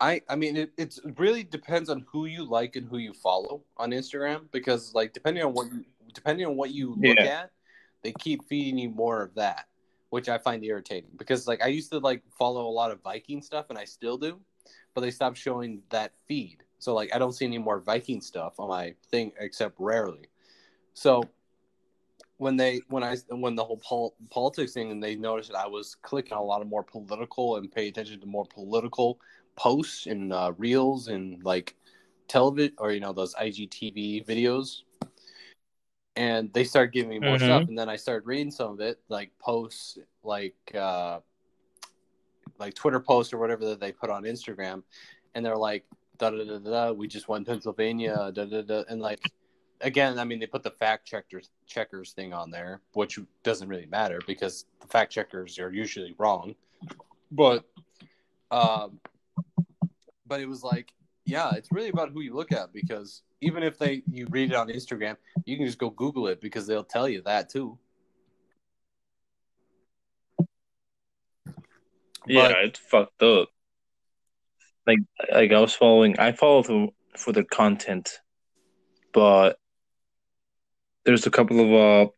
I 0.00 0.20
I 0.28 0.36
mean, 0.36 0.56
it 0.56 0.72
it's 0.76 1.00
really 1.16 1.42
depends 1.44 1.88
on 1.88 2.04
who 2.10 2.26
you 2.26 2.44
like 2.44 2.76
and 2.76 2.88
who 2.88 2.98
you 2.98 3.12
follow 3.12 3.62
on 3.76 3.90
Instagram 3.90 4.50
because 4.52 4.94
like 4.94 5.12
depending 5.12 5.42
on 5.44 5.52
what 5.52 5.72
you, 5.72 5.84
depending 6.12 6.46
on 6.46 6.56
what 6.56 6.70
you 6.70 6.94
look 6.98 7.18
Yeah. 7.18 7.42
at, 7.42 7.50
they 8.02 8.12
keep 8.12 8.44
feeding 8.48 8.78
you 8.78 8.90
more 8.90 9.22
of 9.22 9.34
that, 9.34 9.66
which 10.10 10.28
I 10.28 10.38
find 10.38 10.64
irritating 10.64 11.10
because 11.16 11.46
like 11.46 11.62
I 11.62 11.68
used 11.68 11.90
to 11.92 11.98
like 11.98 12.22
follow 12.38 12.66
a 12.66 12.70
lot 12.70 12.90
of 12.90 13.02
Viking 13.02 13.42
stuff 13.42 13.66
and 13.70 13.78
I 13.78 13.84
still 13.84 14.18
do, 14.18 14.40
but 14.94 15.00
they 15.00 15.10
stopped 15.10 15.38
showing 15.38 15.82
that 15.90 16.12
feed. 16.28 16.62
So 16.78 16.94
like 16.94 17.14
I 17.14 17.18
don't 17.18 17.32
see 17.32 17.46
any 17.46 17.58
more 17.58 17.80
Viking 17.80 18.20
stuff 18.20 18.54
on 18.58 18.68
my 18.68 18.94
thing 19.10 19.32
except 19.38 19.76
rarely. 19.78 20.28
So 20.94 21.22
when 22.38 22.56
they 22.56 22.82
when 22.88 23.02
I 23.02 23.16
when 23.30 23.54
the 23.54 23.64
whole 23.64 23.78
pol- 23.78 24.14
politics 24.30 24.74
thing 24.74 24.90
and 24.90 25.02
they 25.02 25.16
noticed 25.16 25.52
that 25.52 25.58
I 25.58 25.66
was 25.66 25.94
clicking 25.94 26.36
a 26.36 26.42
lot 26.42 26.60
of 26.60 26.68
more 26.68 26.82
political 26.82 27.56
and 27.56 27.72
pay 27.72 27.88
attention 27.88 28.20
to 28.20 28.26
more 28.26 28.44
political 28.44 29.18
posts 29.56 30.06
and 30.06 30.32
uh, 30.32 30.52
reels 30.58 31.08
and 31.08 31.42
like 31.44 31.74
television 32.28 32.74
or 32.78 32.92
you 32.92 33.00
know 33.00 33.12
those 33.12 33.34
IGTV 33.34 34.26
videos, 34.26 34.82
and 36.14 36.52
they 36.52 36.64
started 36.64 36.92
giving 36.92 37.10
me 37.10 37.18
more 37.18 37.36
Mhm. 37.36 37.44
stuff, 37.44 37.68
and 37.68 37.78
then 37.78 37.88
I 37.88 37.96
started 37.96 38.26
reading 38.26 38.50
some 38.50 38.72
of 38.72 38.80
it 38.80 39.00
like 39.08 39.36
posts 39.38 39.98
like 40.22 40.56
uh, 40.74 41.20
like 42.58 42.74
Twitter 42.74 43.00
posts 43.00 43.32
or 43.32 43.38
whatever 43.38 43.64
that 43.66 43.80
they 43.80 43.92
put 43.92 44.10
on 44.10 44.22
Instagram, 44.24 44.82
and 45.34 45.44
they're 45.44 45.56
like 45.56 45.84
da 46.18 46.30
da 46.30 46.44
da 46.44 46.58
da. 46.58 46.92
We 46.92 47.08
just 47.08 47.28
won 47.28 47.44
Pennsylvania, 47.44 48.30
da 48.32 48.44
da 48.44 48.62
da, 48.62 48.84
and 48.88 49.00
like 49.00 49.20
again, 49.82 50.18
I 50.18 50.24
mean, 50.24 50.38
they 50.38 50.46
put 50.46 50.62
the 50.62 50.70
fact 50.70 51.06
checkers 51.06 51.50
checkers 51.66 52.12
thing 52.12 52.32
on 52.32 52.50
there, 52.50 52.80
which 52.94 53.18
doesn't 53.42 53.68
really 53.68 53.86
matter 53.86 54.20
because 54.26 54.64
the 54.80 54.86
fact 54.86 55.12
checkers 55.12 55.58
are 55.58 55.70
usually 55.70 56.14
wrong. 56.18 56.54
But, 57.30 57.64
um, 58.50 59.00
but 60.26 60.40
it 60.40 60.48
was 60.48 60.62
like, 60.62 60.92
yeah, 61.24 61.52
it's 61.54 61.72
really 61.72 61.88
about 61.88 62.10
who 62.10 62.20
you 62.20 62.34
look 62.34 62.52
at 62.52 62.72
because 62.72 63.22
even 63.40 63.62
if 63.62 63.78
they 63.78 64.02
you 64.10 64.26
read 64.30 64.50
it 64.50 64.56
on 64.56 64.68
Instagram, 64.68 65.16
you 65.44 65.56
can 65.56 65.66
just 65.66 65.78
go 65.78 65.90
Google 65.90 66.28
it 66.28 66.40
because 66.40 66.66
they'll 66.66 66.84
tell 66.84 67.08
you 67.08 67.22
that 67.22 67.48
too. 67.48 67.78
Yeah, 72.26 72.48
But- 72.48 72.64
it's 72.64 72.78
fucked 72.78 73.22
up. 73.22 73.48
Like, 74.86 74.98
like 75.32 75.52
I 75.52 75.58
was 75.58 75.74
following, 75.74 76.16
I 76.20 76.30
follow 76.30 76.62
them 76.62 76.90
for 77.16 77.32
the 77.32 77.42
content, 77.42 78.20
but 79.12 79.58
there's 81.04 81.26
a 81.26 81.30
couple 81.30 81.58
of 81.58 81.72
uh 81.72 82.10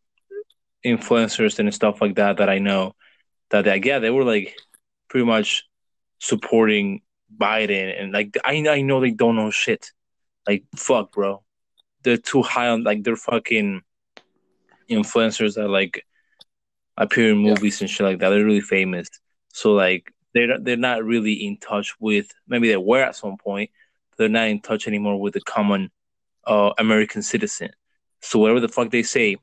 influencers 0.84 1.58
and 1.58 1.72
stuff 1.72 2.00
like 2.02 2.16
that 2.16 2.38
that 2.38 2.50
I 2.50 2.58
know 2.58 2.94
that 3.50 3.66
like 3.66 3.84
yeah 3.84 3.98
they 3.98 4.10
were 4.10 4.24
like 4.24 4.54
pretty 5.08 5.26
much 5.26 5.64
supporting 6.18 7.00
Biden 7.36 8.00
and 8.00 8.12
like 8.12 8.36
I 8.44 8.56
I 8.68 8.80
know 8.82 9.00
they 9.00 9.10
don't 9.10 9.36
know 9.36 9.50
shit. 9.50 9.92
Like 10.46 10.64
fuck, 10.76 11.12
bro. 11.12 11.42
They're 12.02 12.16
too 12.16 12.42
high 12.42 12.68
on 12.68 12.84
like 12.84 13.02
they're 13.04 13.16
fucking 13.16 13.82
influencers 14.90 15.54
that 15.56 15.68
like 15.68 16.04
appear 16.96 17.30
in 17.30 17.40
Yeah. 17.40 17.50
movies 17.50 17.80
and 17.80 17.90
shit 17.90 18.04
like 18.06 18.18
that. 18.20 18.30
They're 18.30 18.44
really 18.44 18.60
famous. 18.60 19.08
So 19.52 19.72
like 19.74 20.12
they're 20.34 20.58
they're 20.58 20.76
not 20.76 21.04
really 21.04 21.32
in 21.34 21.58
touch 21.58 21.94
with 22.00 22.28
maybe 22.46 22.68
they 22.68 22.76
were 22.76 23.02
at 23.02 23.16
some 23.16 23.36
point, 23.36 23.70
but 24.10 24.18
they're 24.18 24.28
not 24.28 24.48
in 24.48 24.60
touch 24.60 24.86
anymore 24.88 25.20
with 25.20 25.34
the 25.34 25.40
common 25.40 25.90
uh 26.44 26.72
American 26.78 27.22
citizen. 27.22 27.70
So 28.20 28.38
whatever 28.38 28.60
the 28.60 28.68
fuck 28.68 28.90
they 28.90 29.02
say, 29.02 29.36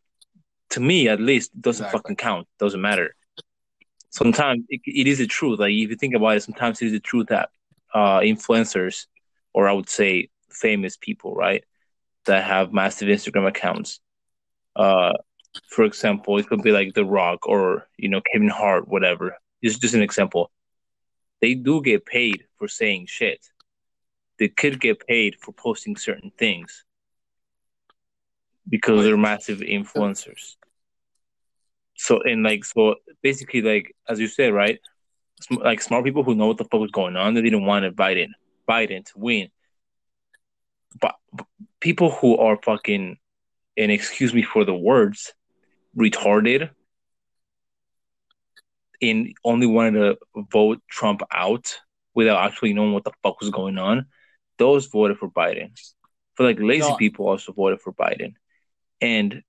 to 0.72 0.80
me 0.80 1.08
at 1.08 1.20
least, 1.20 1.60
doesn't 1.60 1.86
Exactly. 1.86 2.00
fucking 2.00 2.16
count. 2.18 2.48
Doesn't 2.60 2.82
matter. 2.82 3.16
Sometimes 4.10 4.64
it, 4.70 4.82
it 4.86 5.08
is 5.08 5.18
the 5.20 5.28
truth. 5.28 5.60
Like 5.60 5.72
if 5.74 5.90
you 5.90 5.96
think 5.96 6.16
about 6.16 6.38
it, 6.38 6.44
sometimes 6.44 6.82
it 6.82 6.88
is 6.88 6.92
the 6.94 7.00
truth 7.00 7.28
that 7.28 7.50
uh 7.96 8.20
influencers, 8.20 9.08
or 9.56 9.70
I 9.70 9.74
would 9.74 9.90
say 9.90 10.30
famous 10.52 10.98
people, 10.98 11.36
right, 11.36 11.64
that 12.26 12.44
have 12.44 12.74
massive 12.74 13.08
Instagram 13.08 13.48
accounts. 13.48 14.02
Uh, 14.76 15.14
for 15.70 15.86
example, 15.86 16.38
it 16.38 16.48
could 16.48 16.62
be 16.62 16.72
like 16.72 16.94
The 16.94 17.06
Rock 17.06 17.48
or 17.48 17.88
you 17.98 18.10
know 18.10 18.22
Kevin 18.32 18.50
Hart, 18.50 18.88
whatever. 18.88 19.38
Just 19.64 19.82
just 19.82 19.96
an 19.96 20.04
example. 20.04 20.52
They 21.42 21.56
do 21.56 21.82
get 21.82 22.06
paid 22.06 22.46
for 22.58 22.68
saying 22.68 23.08
shit. 23.08 23.40
They 24.40 24.50
could 24.50 24.82
get 24.82 25.08
paid 25.08 25.38
for 25.40 25.54
posting 25.54 25.96
certain 25.96 26.32
things 26.38 26.84
because 28.68 29.06
they're 29.06 29.18
massive 29.18 29.60
influencers. 29.60 30.56
So 31.98 32.22
and 32.24 32.44
like 32.44 32.66
so 32.66 32.96
basically 33.24 33.62
like 33.62 33.96
as 34.10 34.20
you 34.20 34.28
said 34.28 34.54
right, 34.54 34.80
like 35.52 35.82
smart 35.82 36.04
people 36.04 36.24
who 36.24 36.36
know 36.36 36.48
what 36.48 36.58
the 36.58 36.64
fuck 36.66 36.80
was 36.80 36.92
going 36.92 37.16
on, 37.16 37.34
they 37.34 37.42
didn't 37.42 37.66
want 37.66 37.84
to 37.84 37.92
Biden 37.92 38.30
Biden 38.70 39.06
to 39.06 39.14
win. 39.16 39.50
But, 41.00 41.16
people 41.82 42.10
who 42.10 42.38
are 42.38 42.58
fucking 42.64 43.18
and 43.78 43.92
excuse 43.92 44.34
me 44.34 44.42
for 44.42 44.64
the 44.64 44.74
words 44.74 45.34
retarded 45.96 46.70
and 49.02 49.34
only 49.44 49.68
wanted 49.68 50.00
to 50.00 50.18
vote 50.52 50.82
Trump 50.90 51.22
out 51.32 51.78
without 52.14 52.46
actually 52.46 52.74
knowing 52.74 52.94
what 52.94 53.04
the 53.04 53.12
fuck 53.22 53.40
was 53.42 53.50
going 53.50 53.78
on, 53.78 54.06
those 54.58 54.86
voted 54.88 55.18
for 55.18 55.30
Biden. 55.30 55.72
For 56.36 56.44
like 56.44 56.58
lazy 56.60 56.90
No. 56.90 56.96
people 56.96 57.28
also 57.28 57.52
voted 57.52 57.82
for 57.82 57.94
Biden. 57.94 58.36
And 59.02 59.44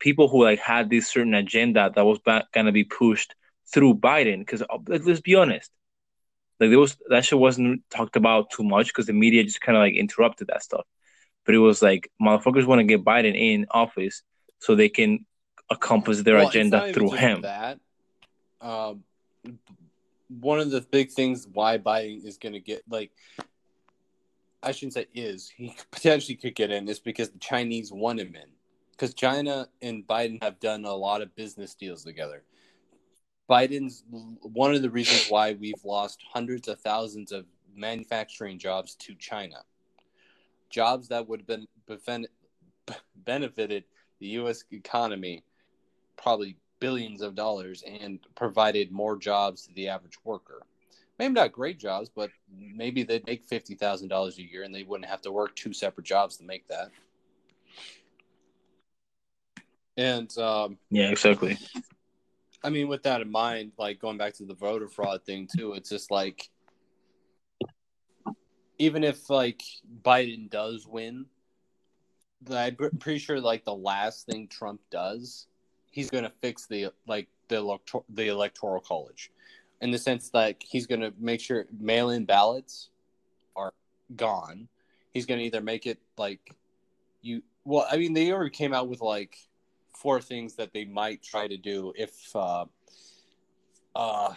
people 0.00 0.28
who 0.28 0.42
like 0.42 0.58
had 0.58 0.90
this 0.90 1.08
certain 1.08 1.34
agenda 1.34 1.92
that 1.94 2.04
was 2.04 2.18
ba- 2.18 2.48
gonna 2.52 2.72
be 2.72 2.84
pushed 2.84 3.34
through 3.72 3.94
Biden. 3.94 4.40
Because 4.40 4.62
uh, 4.62 4.78
let's 4.86 5.20
be 5.20 5.34
honest, 5.34 5.70
like 6.60 6.70
there 6.70 6.78
was 6.78 6.96
that 7.08 7.24
shit 7.24 7.38
wasn't 7.38 7.82
talked 7.90 8.16
about 8.16 8.50
too 8.50 8.64
much 8.64 8.88
because 8.88 9.06
the 9.06 9.12
media 9.12 9.44
just 9.44 9.60
kind 9.60 9.76
of 9.76 9.82
like 9.82 9.94
interrupted 9.94 10.48
that 10.48 10.62
stuff. 10.62 10.86
But 11.44 11.54
it 11.54 11.58
was 11.58 11.80
like 11.80 12.10
motherfuckers 12.20 12.66
want 12.66 12.80
to 12.80 12.84
get 12.84 13.04
Biden 13.04 13.36
in 13.36 13.66
office 13.70 14.22
so 14.58 14.74
they 14.74 14.88
can 14.88 15.24
accomplish 15.70 16.18
their 16.18 16.36
well, 16.36 16.48
agenda 16.48 16.92
through 16.92 17.12
him. 17.12 17.42
That 17.42 17.78
um, 18.60 19.04
one 20.28 20.60
of 20.60 20.70
the 20.70 20.80
big 20.80 21.10
things 21.10 21.46
why 21.50 21.78
Biden 21.78 22.24
is 22.24 22.38
going 22.38 22.54
to 22.54 22.60
get 22.60 22.82
like 22.88 23.12
I 24.62 24.72
shouldn't 24.72 24.94
say 24.94 25.06
is 25.14 25.48
he 25.48 25.74
potentially 25.90 26.36
could 26.36 26.54
get 26.54 26.70
in 26.70 26.88
is 26.88 26.98
because 26.98 27.30
the 27.30 27.38
Chinese 27.38 27.92
want 27.92 28.20
him 28.20 28.34
in 28.34 28.50
because 28.92 29.14
China 29.14 29.68
and 29.80 30.06
Biden 30.06 30.42
have 30.42 30.58
done 30.58 30.84
a 30.84 30.92
lot 30.92 31.22
of 31.22 31.34
business 31.36 31.74
deals 31.74 32.04
together. 32.04 32.42
Biden's 33.48 34.04
one 34.42 34.74
of 34.74 34.82
the 34.82 34.90
reasons 34.90 35.30
why 35.30 35.54
we've 35.54 35.84
lost 35.84 36.22
hundreds 36.30 36.68
of 36.68 36.80
thousands 36.80 37.32
of 37.32 37.46
manufacturing 37.74 38.58
jobs 38.58 38.94
to 38.96 39.14
China. 39.14 39.62
Jobs 40.68 41.08
that 41.08 41.26
would 41.26 41.40
have 41.40 41.46
been 42.06 42.26
benefited 43.16 43.84
the 44.20 44.26
U.S. 44.28 44.64
economy 44.70 45.42
probably 46.16 46.56
billions 46.80 47.22
of 47.22 47.34
dollars 47.34 47.82
and 47.86 48.18
provided 48.34 48.92
more 48.92 49.16
jobs 49.16 49.66
to 49.66 49.74
the 49.74 49.88
average 49.88 50.18
worker. 50.24 50.62
Maybe 51.18 51.34
not 51.34 51.52
great 51.52 51.78
jobs, 51.78 52.10
but 52.14 52.30
maybe 52.50 53.02
they'd 53.02 53.26
make 53.26 53.44
fifty 53.44 53.74
thousand 53.74 54.08
dollars 54.08 54.38
a 54.38 54.42
year 54.42 54.62
and 54.62 54.74
they 54.74 54.84
wouldn't 54.84 55.08
have 55.08 55.22
to 55.22 55.32
work 55.32 55.56
two 55.56 55.72
separate 55.72 56.06
jobs 56.06 56.36
to 56.36 56.44
make 56.44 56.68
that. 56.68 56.90
And 59.96 60.36
um, 60.38 60.78
yeah, 60.90 61.10
exactly. 61.10 61.58
I 62.62 62.70
mean, 62.70 62.88
with 62.88 63.04
that 63.04 63.20
in 63.20 63.30
mind, 63.30 63.72
like 63.78 64.00
going 64.00 64.18
back 64.18 64.34
to 64.34 64.44
the 64.44 64.54
voter 64.54 64.88
fraud 64.88 65.24
thing 65.24 65.48
too, 65.56 65.74
it's 65.74 65.90
just 65.90 66.10
like 66.10 66.48
even 68.78 69.04
if 69.04 69.28
like 69.30 69.62
Biden 70.02 70.50
does 70.50 70.86
win, 70.86 71.26
I'm 72.50 72.76
pretty 72.76 73.18
sure 73.18 73.40
like 73.40 73.64
the 73.64 73.74
last 73.74 74.26
thing 74.26 74.48
Trump 74.48 74.80
does, 74.90 75.46
he's 75.90 76.10
going 76.10 76.24
to 76.24 76.32
fix 76.40 76.66
the 76.66 76.92
like 77.06 77.28
the 77.48 77.56
elector- 77.56 78.04
the 78.08 78.28
electoral 78.28 78.80
college, 78.80 79.30
in 79.80 79.90
the 79.90 79.98
sense 79.98 80.30
that 80.30 80.56
he's 80.60 80.86
going 80.86 81.00
to 81.00 81.12
make 81.18 81.40
sure 81.40 81.66
mail-in 81.78 82.24
ballots 82.24 82.90
are 83.56 83.72
gone. 84.16 84.68
He's 85.12 85.26
going 85.26 85.40
to 85.40 85.46
either 85.46 85.60
make 85.60 85.86
it 85.86 85.98
like 86.16 86.54
you. 87.22 87.42
Well, 87.64 87.86
I 87.90 87.96
mean, 87.96 88.14
they 88.14 88.32
already 88.32 88.50
came 88.50 88.72
out 88.72 88.88
with 88.88 89.00
like 89.00 89.36
four 90.00 90.20
things 90.20 90.54
that 90.54 90.72
they 90.72 90.84
might 90.84 91.22
try 91.22 91.48
to 91.48 91.56
do 91.56 91.92
if 91.96 92.14
uh, 92.34 92.64
uh, 93.94 94.32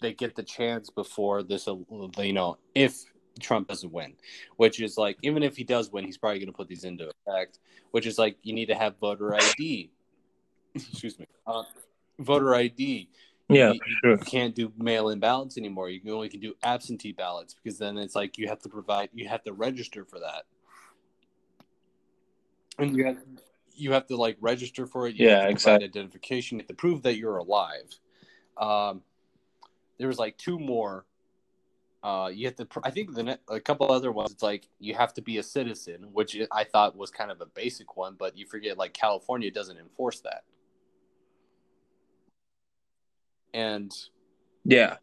they 0.00 0.12
get 0.12 0.34
the 0.34 0.42
chance 0.42 0.90
before 0.90 1.42
this, 1.42 1.66
you 1.66 2.32
know, 2.32 2.58
if 2.74 3.04
Trump 3.40 3.68
doesn't 3.68 3.92
win, 3.92 4.14
which 4.56 4.80
is 4.80 4.96
like, 4.96 5.18
even 5.22 5.42
if 5.42 5.56
he 5.56 5.64
does 5.64 5.90
win, 5.90 6.04
he's 6.04 6.18
probably 6.18 6.38
going 6.38 6.46
to 6.46 6.56
put 6.56 6.68
these 6.68 6.84
into 6.84 7.10
effect, 7.26 7.58
which 7.90 8.06
is 8.06 8.18
like, 8.18 8.36
you 8.42 8.52
need 8.52 8.66
to 8.66 8.74
have 8.74 8.96
voter 8.98 9.34
ID. 9.34 9.90
Excuse 10.74 11.18
me. 11.18 11.26
Uh, 11.46 11.64
voter 12.18 12.54
ID. 12.54 13.08
Yeah, 13.48 13.72
you, 13.72 13.80
sure. 14.02 14.10
you 14.12 14.18
can't 14.18 14.54
do 14.54 14.72
mail-in 14.78 15.20
ballots 15.20 15.58
anymore. 15.58 15.90
You 15.90 16.00
can 16.00 16.10
only 16.10 16.30
can 16.30 16.40
do 16.40 16.54
absentee 16.62 17.12
ballots 17.12 17.54
because 17.54 17.78
then 17.78 17.98
it's 17.98 18.14
like 18.14 18.38
you 18.38 18.48
have 18.48 18.60
to 18.60 18.70
provide, 18.70 19.10
you 19.12 19.28
have 19.28 19.42
to 19.42 19.52
register 19.52 20.06
for 20.06 20.20
that, 20.20 20.44
and 22.78 22.96
you 22.96 23.04
have 23.04 23.18
you 23.74 23.92
have 23.92 24.06
to 24.06 24.16
like 24.16 24.36
register 24.40 24.86
for 24.86 25.06
it. 25.06 25.16
You 25.16 25.28
yeah, 25.28 25.46
exactly. 25.46 25.86
Identification. 25.86 26.58
You 26.58 26.62
have 26.62 26.68
to 26.68 26.74
prove 26.74 27.02
that 27.02 27.16
you're 27.16 27.38
alive. 27.38 27.98
Um, 28.56 29.02
there 29.98 30.08
was 30.08 30.18
like 30.18 30.36
two 30.36 30.58
more. 30.58 31.06
Uh, 32.02 32.30
you 32.32 32.46
have 32.46 32.56
to. 32.56 32.66
I 32.82 32.90
think 32.90 33.14
the 33.14 33.38
a 33.48 33.60
couple 33.60 33.90
other 33.90 34.10
ones. 34.10 34.32
It's 34.32 34.42
like 34.42 34.68
you 34.78 34.94
have 34.94 35.14
to 35.14 35.22
be 35.22 35.38
a 35.38 35.42
citizen, 35.42 36.08
which 36.12 36.36
I 36.50 36.64
thought 36.64 36.96
was 36.96 37.10
kind 37.10 37.30
of 37.30 37.40
a 37.40 37.46
basic 37.46 37.96
one, 37.96 38.16
but 38.18 38.36
you 38.36 38.46
forget 38.46 38.76
like 38.76 38.92
California 38.92 39.50
doesn't 39.50 39.78
enforce 39.78 40.20
that. 40.20 40.44
And 43.54 43.92
yeah, 44.64 44.96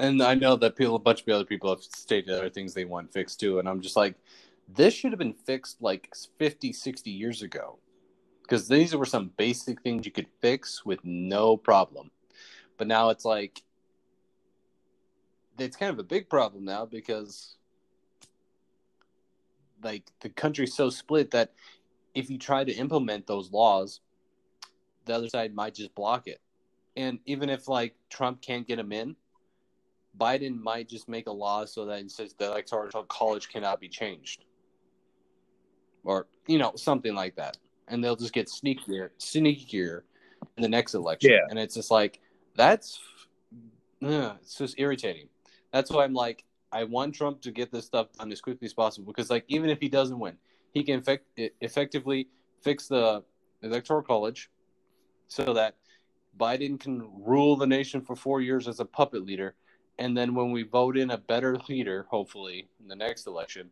and 0.00 0.22
I 0.22 0.34
know 0.34 0.56
that 0.56 0.76
people, 0.76 0.96
a 0.96 0.98
bunch 0.98 1.22
of 1.22 1.28
other 1.28 1.44
people 1.44 1.68
have 1.68 1.82
stated 1.82 2.30
other 2.30 2.48
things 2.48 2.72
they 2.72 2.86
want 2.86 3.12
fixed 3.12 3.38
too, 3.38 3.58
and 3.58 3.68
I'm 3.68 3.82
just 3.82 3.96
like, 3.96 4.14
this 4.74 4.94
should 4.94 5.12
have 5.12 5.18
been 5.18 5.34
fixed 5.34 5.80
like 5.80 6.12
50, 6.38 6.72
60 6.72 7.10
years 7.10 7.42
ago. 7.42 7.78
Because 8.42 8.68
these 8.68 8.94
were 8.94 9.06
some 9.06 9.30
basic 9.36 9.80
things 9.82 10.04
you 10.04 10.12
could 10.12 10.26
fix 10.40 10.84
with 10.84 11.04
no 11.04 11.56
problem. 11.56 12.10
But 12.76 12.88
now 12.88 13.10
it's 13.10 13.24
like, 13.24 13.62
it's 15.58 15.76
kind 15.76 15.92
of 15.92 15.98
a 15.98 16.04
big 16.04 16.28
problem 16.28 16.64
now 16.64 16.84
because, 16.84 17.56
like, 19.82 20.04
the 20.20 20.30
country's 20.30 20.74
so 20.74 20.90
split 20.90 21.30
that 21.32 21.52
if 22.14 22.30
you 22.30 22.38
try 22.38 22.64
to 22.64 22.72
implement 22.72 23.26
those 23.26 23.52
laws, 23.52 24.00
the 25.04 25.14
other 25.14 25.28
side 25.28 25.54
might 25.54 25.74
just 25.74 25.94
block 25.94 26.26
it. 26.26 26.40
And 26.96 27.20
even 27.26 27.50
if, 27.50 27.68
like, 27.68 27.94
Trump 28.08 28.40
can't 28.40 28.66
get 28.66 28.76
them 28.76 28.90
in, 28.90 29.14
Biden 30.18 30.60
might 30.60 30.88
just 30.88 31.08
make 31.08 31.28
a 31.28 31.32
law 31.32 31.66
so 31.66 31.84
that 31.84 32.10
says 32.10 32.34
the 32.36 32.46
electoral 32.46 33.04
college 33.04 33.48
cannot 33.48 33.80
be 33.80 33.88
changed 33.88 34.44
or 36.04 36.26
you 36.46 36.58
know 36.58 36.72
something 36.76 37.14
like 37.14 37.36
that, 37.36 37.56
and 37.88 38.02
they'll 38.02 38.16
just 38.16 38.32
get 38.32 38.48
sneakier, 38.48 39.10
sneakier 39.18 40.02
in 40.56 40.62
the 40.62 40.68
next 40.68 40.94
election. 40.94 41.32
Yeah. 41.32 41.46
and 41.50 41.58
it's 41.58 41.74
just 41.74 41.90
like 41.90 42.20
that's 42.56 42.98
uh, 44.04 44.34
it's 44.40 44.56
just 44.56 44.78
irritating. 44.78 45.28
That's 45.72 45.90
why 45.90 46.04
I'm 46.04 46.14
like, 46.14 46.44
I 46.72 46.84
want 46.84 47.14
Trump 47.14 47.40
to 47.42 47.50
get 47.50 47.72
this 47.72 47.86
stuff 47.86 48.12
done 48.12 48.32
as 48.32 48.40
quickly 48.40 48.66
as 48.66 48.74
possible 48.74 49.12
because, 49.12 49.30
like, 49.30 49.44
even 49.48 49.70
if 49.70 49.80
he 49.80 49.88
doesn't 49.88 50.18
win, 50.18 50.36
he 50.72 50.82
can 50.82 51.00
effect- 51.00 51.26
effectively 51.60 52.28
fix 52.62 52.86
the 52.86 53.22
electoral 53.62 54.02
college 54.02 54.50
so 55.28 55.52
that 55.54 55.76
Biden 56.38 56.78
can 56.78 57.08
rule 57.18 57.56
the 57.56 57.66
nation 57.66 58.00
for 58.00 58.16
four 58.16 58.40
years 58.40 58.68
as 58.68 58.80
a 58.80 58.84
puppet 58.84 59.24
leader. 59.24 59.54
And 59.98 60.16
then 60.16 60.34
when 60.34 60.50
we 60.50 60.62
vote 60.62 60.96
in 60.96 61.10
a 61.10 61.18
better 61.18 61.58
leader, 61.68 62.06
hopefully 62.08 62.68
in 62.80 62.88
the 62.88 62.96
next 62.96 63.26
election, 63.26 63.70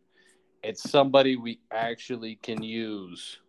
it's 0.63 0.89
somebody 0.89 1.35
we 1.35 1.59
actually 1.71 2.35
can 2.35 2.61
use. 2.61 3.39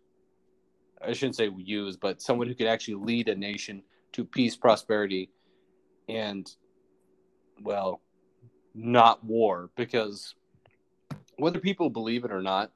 I 1.05 1.13
shouldn't 1.13 1.35
say 1.35 1.49
we 1.49 1.63
use, 1.63 1.97
but 1.97 2.21
someone 2.21 2.47
who 2.47 2.55
can 2.55 2.67
actually 2.67 2.95
lead 2.95 3.27
a 3.27 3.35
nation 3.35 3.83
to 4.13 4.23
peace, 4.23 4.55
prosperity, 4.55 5.29
and, 6.07 6.49
well, 7.61 8.01
not 8.75 9.23
war. 9.23 9.69
Because 9.75 10.35
whether 11.37 11.59
people 11.59 11.89
believe 11.89 12.23
it 12.23 12.31
or 12.31 12.41
not, 12.41 12.71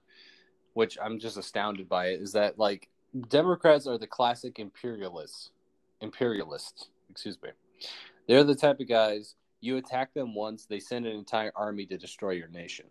which 0.73 0.97
I'm 1.01 1.19
just 1.19 1.37
astounded 1.37 1.87
by 1.87 2.07
it, 2.07 2.21
is 2.21 2.33
that, 2.33 2.57
like, 2.57 2.89
Democrats 3.29 3.87
are 3.87 3.97
the 3.97 4.07
classic 4.07 4.59
imperialists. 4.59 5.51
Imperialists, 6.01 6.89
excuse 7.09 7.37
me. 7.41 7.49
They're 8.27 8.43
the 8.43 8.55
type 8.55 8.79
of 8.79 8.89
guys 8.89 9.35
you 9.61 9.77
attack 9.77 10.13
them 10.13 10.35
once, 10.35 10.65
they 10.65 10.79
send 10.79 11.05
an 11.05 11.15
entire 11.15 11.51
army 11.55 11.85
to 11.87 11.97
destroy 11.97 12.31
your 12.31 12.49
nation 12.49 12.85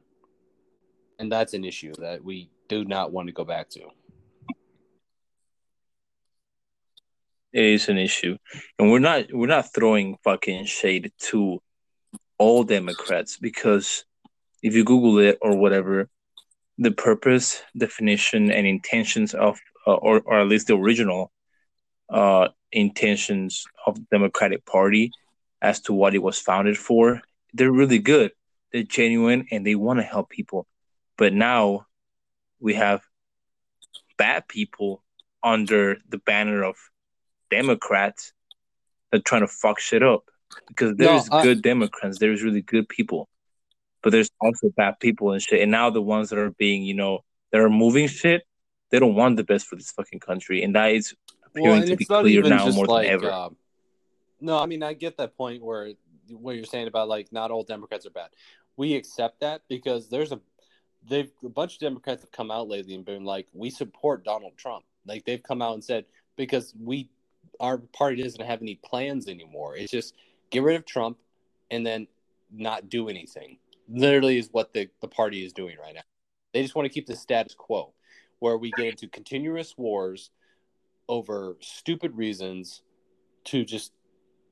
and 1.18 1.30
that's 1.30 1.54
an 1.54 1.64
issue 1.64 1.92
that 1.98 2.24
we 2.24 2.50
do 2.68 2.84
not 2.84 3.12
want 3.12 3.28
to 3.28 3.32
go 3.32 3.44
back 3.44 3.68
to. 3.70 3.80
It 7.52 7.64
is 7.64 7.88
an 7.88 7.98
issue, 7.98 8.36
and 8.78 8.90
we're 8.90 8.98
not 8.98 9.26
we're 9.32 9.46
not 9.46 9.72
throwing 9.72 10.16
fucking 10.24 10.64
shade 10.64 11.12
to 11.30 11.62
all 12.36 12.64
Democrats 12.64 13.36
because 13.36 14.04
if 14.62 14.74
you 14.74 14.84
Google 14.84 15.18
it 15.18 15.38
or 15.40 15.56
whatever, 15.56 16.08
the 16.78 16.90
purpose, 16.90 17.62
definition, 17.76 18.50
and 18.50 18.66
intentions 18.66 19.34
of, 19.34 19.60
uh, 19.86 19.94
or 19.94 20.20
or 20.24 20.40
at 20.40 20.48
least 20.48 20.66
the 20.66 20.76
original 20.76 21.30
uh, 22.10 22.48
intentions 22.72 23.64
of 23.86 23.96
the 23.96 24.06
Democratic 24.10 24.66
Party 24.66 25.12
as 25.62 25.80
to 25.82 25.94
what 25.94 26.14
it 26.14 26.22
was 26.22 26.38
founded 26.38 26.76
for, 26.76 27.22
they're 27.54 27.72
really 27.72 27.98
good. 27.98 28.32
They're 28.72 28.82
genuine 28.82 29.46
and 29.50 29.64
they 29.64 29.76
want 29.76 30.00
to 30.00 30.02
help 30.02 30.28
people. 30.28 30.66
But 31.16 31.32
now 31.32 31.86
we 32.60 32.74
have 32.74 33.02
bad 34.16 34.48
people 34.48 35.02
under 35.42 35.98
the 36.08 36.18
banner 36.18 36.62
of 36.64 36.76
Democrats 37.50 38.32
that 39.10 39.18
are 39.18 39.22
trying 39.22 39.42
to 39.42 39.48
fuck 39.48 39.78
shit 39.78 40.02
up. 40.02 40.24
Because 40.68 40.96
there's 40.96 41.30
no, 41.30 41.38
I... 41.38 41.42
good 41.42 41.62
Democrats, 41.62 42.18
there's 42.18 42.42
really 42.42 42.62
good 42.62 42.88
people, 42.88 43.28
but 44.02 44.10
there's 44.10 44.30
also 44.40 44.70
bad 44.76 45.00
people 45.00 45.32
and 45.32 45.42
shit. 45.42 45.60
And 45.60 45.70
now 45.70 45.90
the 45.90 46.02
ones 46.02 46.30
that 46.30 46.38
are 46.38 46.50
being, 46.50 46.82
you 46.84 46.94
know, 46.94 47.24
that 47.50 47.60
are 47.60 47.70
moving 47.70 48.06
shit, 48.06 48.42
they 48.90 48.98
don't 48.98 49.14
want 49.14 49.36
the 49.36 49.44
best 49.44 49.66
for 49.66 49.76
this 49.76 49.90
fucking 49.90 50.20
country, 50.20 50.62
and 50.62 50.74
that 50.76 50.92
is 50.92 51.14
appearing 51.46 51.80
well, 51.80 51.86
to 51.86 51.96
be 51.96 52.04
clear 52.04 52.42
now 52.42 52.68
more 52.70 52.86
like, 52.86 53.06
than 53.06 53.12
ever. 53.12 53.30
Uh, 53.30 53.48
no, 54.40 54.58
I 54.58 54.66
mean 54.66 54.82
I 54.82 54.92
get 54.92 55.16
that 55.16 55.36
point 55.36 55.62
where 55.62 55.92
what 56.30 56.56
you're 56.56 56.64
saying 56.64 56.86
about 56.86 57.08
like 57.08 57.32
not 57.32 57.50
all 57.50 57.64
Democrats 57.64 58.06
are 58.06 58.10
bad. 58.10 58.30
We 58.76 58.94
accept 58.94 59.40
that 59.40 59.62
because 59.68 60.08
there's 60.08 60.32
a 60.32 60.40
they've 61.09 61.31
a 61.44 61.48
bunch 61.48 61.74
of 61.74 61.81
Democrats 61.81 62.22
have 62.22 62.32
come 62.32 62.51
out 62.51 62.68
lately 62.68 62.94
and 62.94 63.05
been 63.05 63.24
like, 63.24 63.47
we 63.52 63.70
support 63.70 64.24
Donald 64.24 64.56
Trump. 64.56 64.85
Like 65.06 65.24
they've 65.24 65.43
come 65.43 65.62
out 65.62 65.74
and 65.74 65.85
said 65.85 66.05
because 66.36 66.74
we 66.81 67.09
our 67.60 67.78
party 67.78 68.22
doesn't 68.22 68.44
have 68.44 68.62
any 68.62 68.76
plans 68.76 69.28
anymore. 69.28 69.76
It's 69.76 69.90
just 69.90 70.14
get 70.51 70.62
rid 70.62 70.76
of 70.76 70.85
Trump 70.85 71.18
and 71.70 71.86
then 71.86 72.06
not 72.52 72.89
do 72.89 73.09
anything. 73.09 73.59
Literally 73.89 74.39
is 74.39 74.48
what 74.51 74.72
the, 74.72 74.89
the 75.01 75.09
party 75.09 75.44
is 75.44 75.52
doing 75.52 75.76
right 75.81 75.94
now. 75.94 76.01
They 76.52 76.62
just 76.62 76.74
want 76.74 76.86
to 76.86 76.93
keep 76.93 77.06
the 77.06 77.16
status 77.16 77.55
quo 77.55 77.93
where 78.39 78.56
we 78.56 78.70
get 78.72 78.86
into 78.86 79.09
continuous 79.09 79.76
wars 79.76 80.31
over 81.09 81.56
stupid 81.60 82.16
reasons 82.16 82.82
to 83.44 83.64
just 83.64 83.93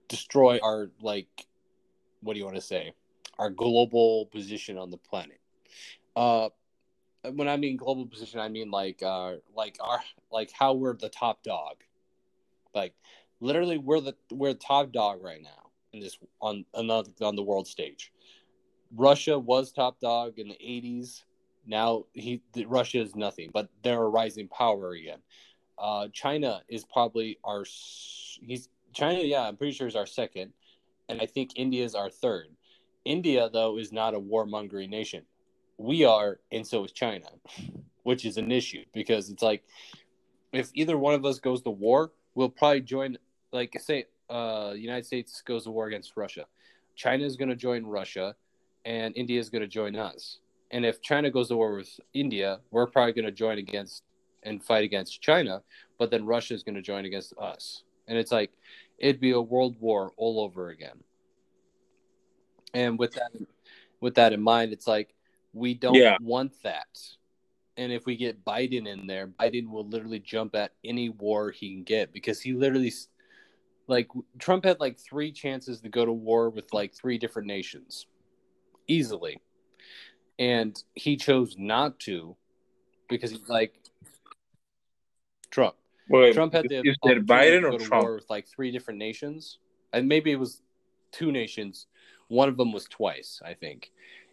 destroy 0.08 0.58
our 0.62 0.90
like 1.00 1.46
what 2.22 2.34
do 2.34 2.38
you 2.38 2.44
want 2.44 2.56
to 2.56 2.62
say 2.62 2.92
our 3.38 3.48
global 3.48 4.26
position 4.26 4.76
on 4.76 4.90
the 4.90 4.98
planet 4.98 5.40
uh 6.16 6.48
when 7.32 7.48
i 7.48 7.56
mean 7.56 7.76
global 7.76 8.06
position 8.06 8.40
i 8.40 8.48
mean 8.48 8.70
like 8.70 9.02
uh 9.02 9.34
like 9.54 9.76
our 9.80 10.00
like 10.30 10.50
how 10.52 10.72
we're 10.72 10.96
the 10.96 11.08
top 11.08 11.42
dog 11.42 11.76
like 12.74 12.94
literally 13.40 13.78
we're 13.78 14.00
the 14.00 14.14
we're 14.30 14.54
top 14.54 14.92
dog 14.92 15.22
right 15.22 15.42
now 15.42 15.70
in 15.92 16.00
this 16.00 16.18
on 16.40 16.64
another 16.74 17.10
on 17.20 17.36
the 17.36 17.42
world 17.42 17.66
stage 17.66 18.12
russia 18.96 19.38
was 19.38 19.72
top 19.72 20.00
dog 20.00 20.38
in 20.38 20.48
the 20.48 20.54
80s 20.54 21.22
now 21.66 22.04
he 22.12 22.42
russia 22.66 23.00
is 23.00 23.14
nothing 23.14 23.50
but 23.52 23.68
they're 23.82 24.02
a 24.02 24.08
rising 24.08 24.48
power 24.48 24.92
again 24.92 25.18
uh 25.78 26.08
china 26.12 26.60
is 26.68 26.84
probably 26.84 27.38
our 27.44 27.64
he's 27.64 28.68
China, 28.92 29.20
yeah, 29.20 29.42
I'm 29.42 29.56
pretty 29.56 29.72
sure 29.72 29.86
is 29.86 29.96
our 29.96 30.06
second, 30.06 30.52
and 31.08 31.20
I 31.20 31.26
think 31.26 31.52
India 31.56 31.84
is 31.84 31.94
our 31.94 32.10
third. 32.10 32.48
India, 33.04 33.48
though, 33.50 33.78
is 33.78 33.92
not 33.92 34.14
a 34.14 34.20
warmongering 34.20 34.90
nation. 34.90 35.24
We 35.78 36.04
are, 36.04 36.38
and 36.50 36.66
so 36.66 36.84
is 36.84 36.92
China, 36.92 37.26
which 38.02 38.24
is 38.24 38.36
an 38.36 38.52
issue 38.52 38.84
because 38.92 39.30
it's 39.30 39.42
like 39.42 39.64
if 40.52 40.70
either 40.74 40.98
one 40.98 41.14
of 41.14 41.24
us 41.24 41.38
goes 41.38 41.62
to 41.62 41.70
war, 41.70 42.12
we'll 42.34 42.50
probably 42.50 42.82
join. 42.82 43.18
Like, 43.52 43.76
say, 43.80 44.06
uh, 44.30 44.72
the 44.72 44.78
United 44.78 45.04
States 45.04 45.42
goes 45.42 45.64
to 45.64 45.70
war 45.70 45.86
against 45.86 46.16
Russia, 46.16 46.46
China 46.94 47.24
is 47.24 47.36
going 47.36 47.48
to 47.48 47.56
join 47.56 47.84
Russia, 47.84 48.34
and 48.84 49.16
India 49.16 49.38
is 49.38 49.50
going 49.50 49.62
to 49.62 49.68
join 49.68 49.96
us. 49.96 50.38
And 50.70 50.86
if 50.86 51.02
China 51.02 51.30
goes 51.30 51.48
to 51.48 51.56
war 51.56 51.76
with 51.76 52.00
India, 52.14 52.60
we're 52.70 52.86
probably 52.86 53.12
going 53.12 53.26
to 53.26 53.32
join 53.32 53.58
against 53.58 54.04
and 54.42 54.62
fight 54.62 54.84
against 54.84 55.20
China, 55.20 55.62
but 55.98 56.10
then 56.10 56.24
Russia 56.24 56.54
is 56.54 56.62
going 56.62 56.74
to 56.74 56.82
join 56.82 57.04
against 57.04 57.34
us. 57.38 57.84
And 58.08 58.18
it's 58.18 58.32
like 58.32 58.50
it'd 58.98 59.20
be 59.20 59.32
a 59.32 59.40
world 59.40 59.76
war 59.80 60.12
all 60.16 60.40
over 60.40 60.70
again. 60.70 60.98
And 62.74 62.98
with 62.98 63.12
that 63.12 63.32
with 64.00 64.14
that 64.14 64.32
in 64.32 64.42
mind, 64.42 64.72
it's 64.72 64.86
like 64.86 65.14
we 65.52 65.74
don't 65.74 65.94
yeah. 65.94 66.16
want 66.20 66.52
that. 66.62 66.98
And 67.76 67.92
if 67.92 68.04
we 68.04 68.16
get 68.16 68.44
Biden 68.44 68.86
in 68.86 69.06
there, 69.06 69.26
Biden 69.26 69.70
will 69.70 69.86
literally 69.86 70.18
jump 70.18 70.54
at 70.54 70.72
any 70.84 71.08
war 71.08 71.50
he 71.50 71.74
can 71.74 71.84
get 71.84 72.12
because 72.12 72.40
he 72.40 72.52
literally 72.52 72.92
like 73.86 74.08
Trump 74.38 74.64
had 74.64 74.78
like 74.80 74.98
three 74.98 75.32
chances 75.32 75.80
to 75.80 75.88
go 75.88 76.04
to 76.04 76.12
war 76.12 76.50
with 76.50 76.72
like 76.72 76.94
three 76.94 77.18
different 77.18 77.48
nations 77.48 78.06
easily. 78.86 79.40
And 80.38 80.80
he 80.94 81.16
chose 81.16 81.56
not 81.58 81.98
to 82.00 82.36
because 83.08 83.30
he's 83.30 83.48
like 83.48 83.74
Trump. 85.50 85.76
Wait, 86.08 86.34
Trump 86.34 86.52
had 86.52 86.68
the 86.68 86.82
you 86.84 86.94
said 87.06 87.26
Biden 87.26 87.70
or 87.70 87.78
Trump 87.78 88.08
with 88.08 88.28
like 88.28 88.46
three 88.48 88.70
different 88.70 88.98
nations, 88.98 89.58
and 89.92 90.08
maybe 90.08 90.32
it 90.32 90.38
was 90.38 90.62
two 91.12 91.30
nations. 91.32 91.86
One 92.28 92.48
of 92.48 92.56
them 92.56 92.72
was 92.72 92.84
twice, 92.86 93.40
I 93.44 93.54
think. 93.54 93.92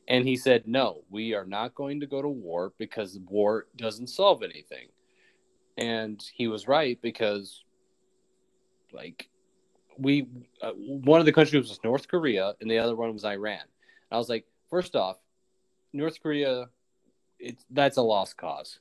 And 0.09 0.27
he 0.27 0.35
said, 0.35 0.67
"No, 0.67 1.03
we 1.09 1.33
are 1.33 1.45
not 1.45 1.75
going 1.75 1.99
to 1.99 2.07
go 2.07 2.21
to 2.21 2.27
war 2.27 2.73
because 2.77 3.17
war 3.29 3.67
doesn't 3.77 4.07
solve 4.07 4.43
anything." 4.43 4.87
And 5.77 6.21
he 6.33 6.47
was 6.47 6.67
right 6.67 6.99
because, 7.01 7.63
like, 8.91 9.29
we 9.97 10.27
uh, 10.61 10.71
one 10.71 11.19
of 11.19 11.25
the 11.25 11.31
countries 11.31 11.69
was 11.69 11.79
North 11.83 12.07
Korea 12.07 12.55
and 12.59 12.69
the 12.69 12.79
other 12.79 12.95
one 12.95 13.13
was 13.13 13.23
Iran. 13.25 13.61
And 13.61 14.11
I 14.11 14.17
was 14.17 14.29
like, 14.29 14.45
first 14.69 14.95
off, 14.95 15.17
North 15.93 16.21
Korea, 16.21 16.69
it's 17.39 17.65
that's 17.69 17.97
a 17.97 18.01
lost 18.01 18.35
cause 18.35 18.79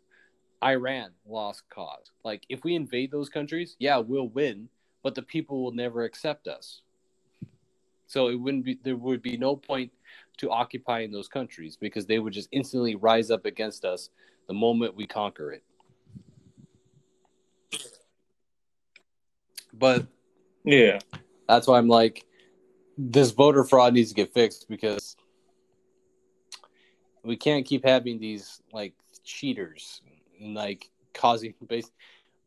Iran 0.62 1.10
lost 1.26 1.62
cause. 1.70 2.10
Like 2.24 2.44
if 2.48 2.64
we 2.64 2.74
invade 2.74 3.10
those 3.10 3.28
countries, 3.28 3.76
yeah, 3.78 3.98
we'll 3.98 4.28
win, 4.28 4.68
but 5.02 5.14
the 5.14 5.22
people 5.22 5.62
will 5.62 5.72
never 5.72 6.05
accept 6.05 6.48
us. 6.48 6.82
So 8.06 8.28
it 8.28 8.36
wouldn't 8.36 8.64
be 8.64 8.78
there 8.82 8.96
would 8.96 9.22
be 9.22 9.36
no 9.36 9.56
point 9.56 9.92
to 10.39 10.51
occupy 10.51 11.01
in 11.01 11.12
those 11.12 11.28
countries 11.28 11.77
because 11.77 12.06
they 12.06 12.19
would 12.19 12.32
just 12.32 12.48
instantly 12.52 12.94
rise 12.94 13.31
up 13.31 13.44
against 13.44 13.85
us 13.85 14.10
the 14.47 14.55
moment 14.55 14.97
we 14.97 15.06
conquer 15.06 15.52
it. 15.52 15.62
But 19.73 20.06
yeah, 20.65 20.98
that's 21.48 21.66
why 21.66 21.78
I'm 21.78 21.89
like 21.89 22.24
this 22.97 23.31
voter 23.31 23.62
fraud 23.62 23.94
needs 23.94 24.09
to 24.09 24.15
get 24.15 24.35
fixed 24.35 24.69
because 24.69 25.16
we 27.23 27.36
can't 27.36 27.65
keep 27.65 27.85
having 27.85 28.19
these 28.19 28.60
like 28.73 28.94
cheaters 29.23 30.02
and 30.40 30.55
like 30.55 30.90
causing 31.15 31.55
base, 31.69 31.90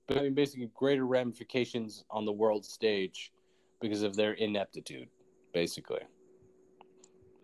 basically 0.08 0.70
greater 0.74 1.06
ramifications 1.06 2.04
on 2.10 2.26
the 2.26 2.32
world 2.32 2.66
stage 2.66 3.32
because 3.80 4.04
of 4.04 4.16
their 4.16 4.34
ineptitude, 4.34 5.08
basically. 5.54 6.02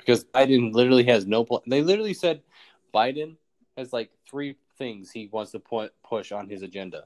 Because 0.08 0.24
Biden 0.24 0.74
literally 0.74 1.04
has 1.04 1.28
no 1.28 1.44
plan. 1.44 1.62
They 1.68 1.82
literally 1.82 2.14
said 2.14 2.42
Biden 2.96 3.36
has 3.76 3.92
like 3.92 4.10
three 4.30 4.56
things 4.78 5.12
he 5.12 5.28
wants 5.28 5.52
to 5.52 5.60
put 5.60 5.92
push 6.02 6.32
on 6.32 6.48
his 6.48 6.62
agenda. 6.62 7.04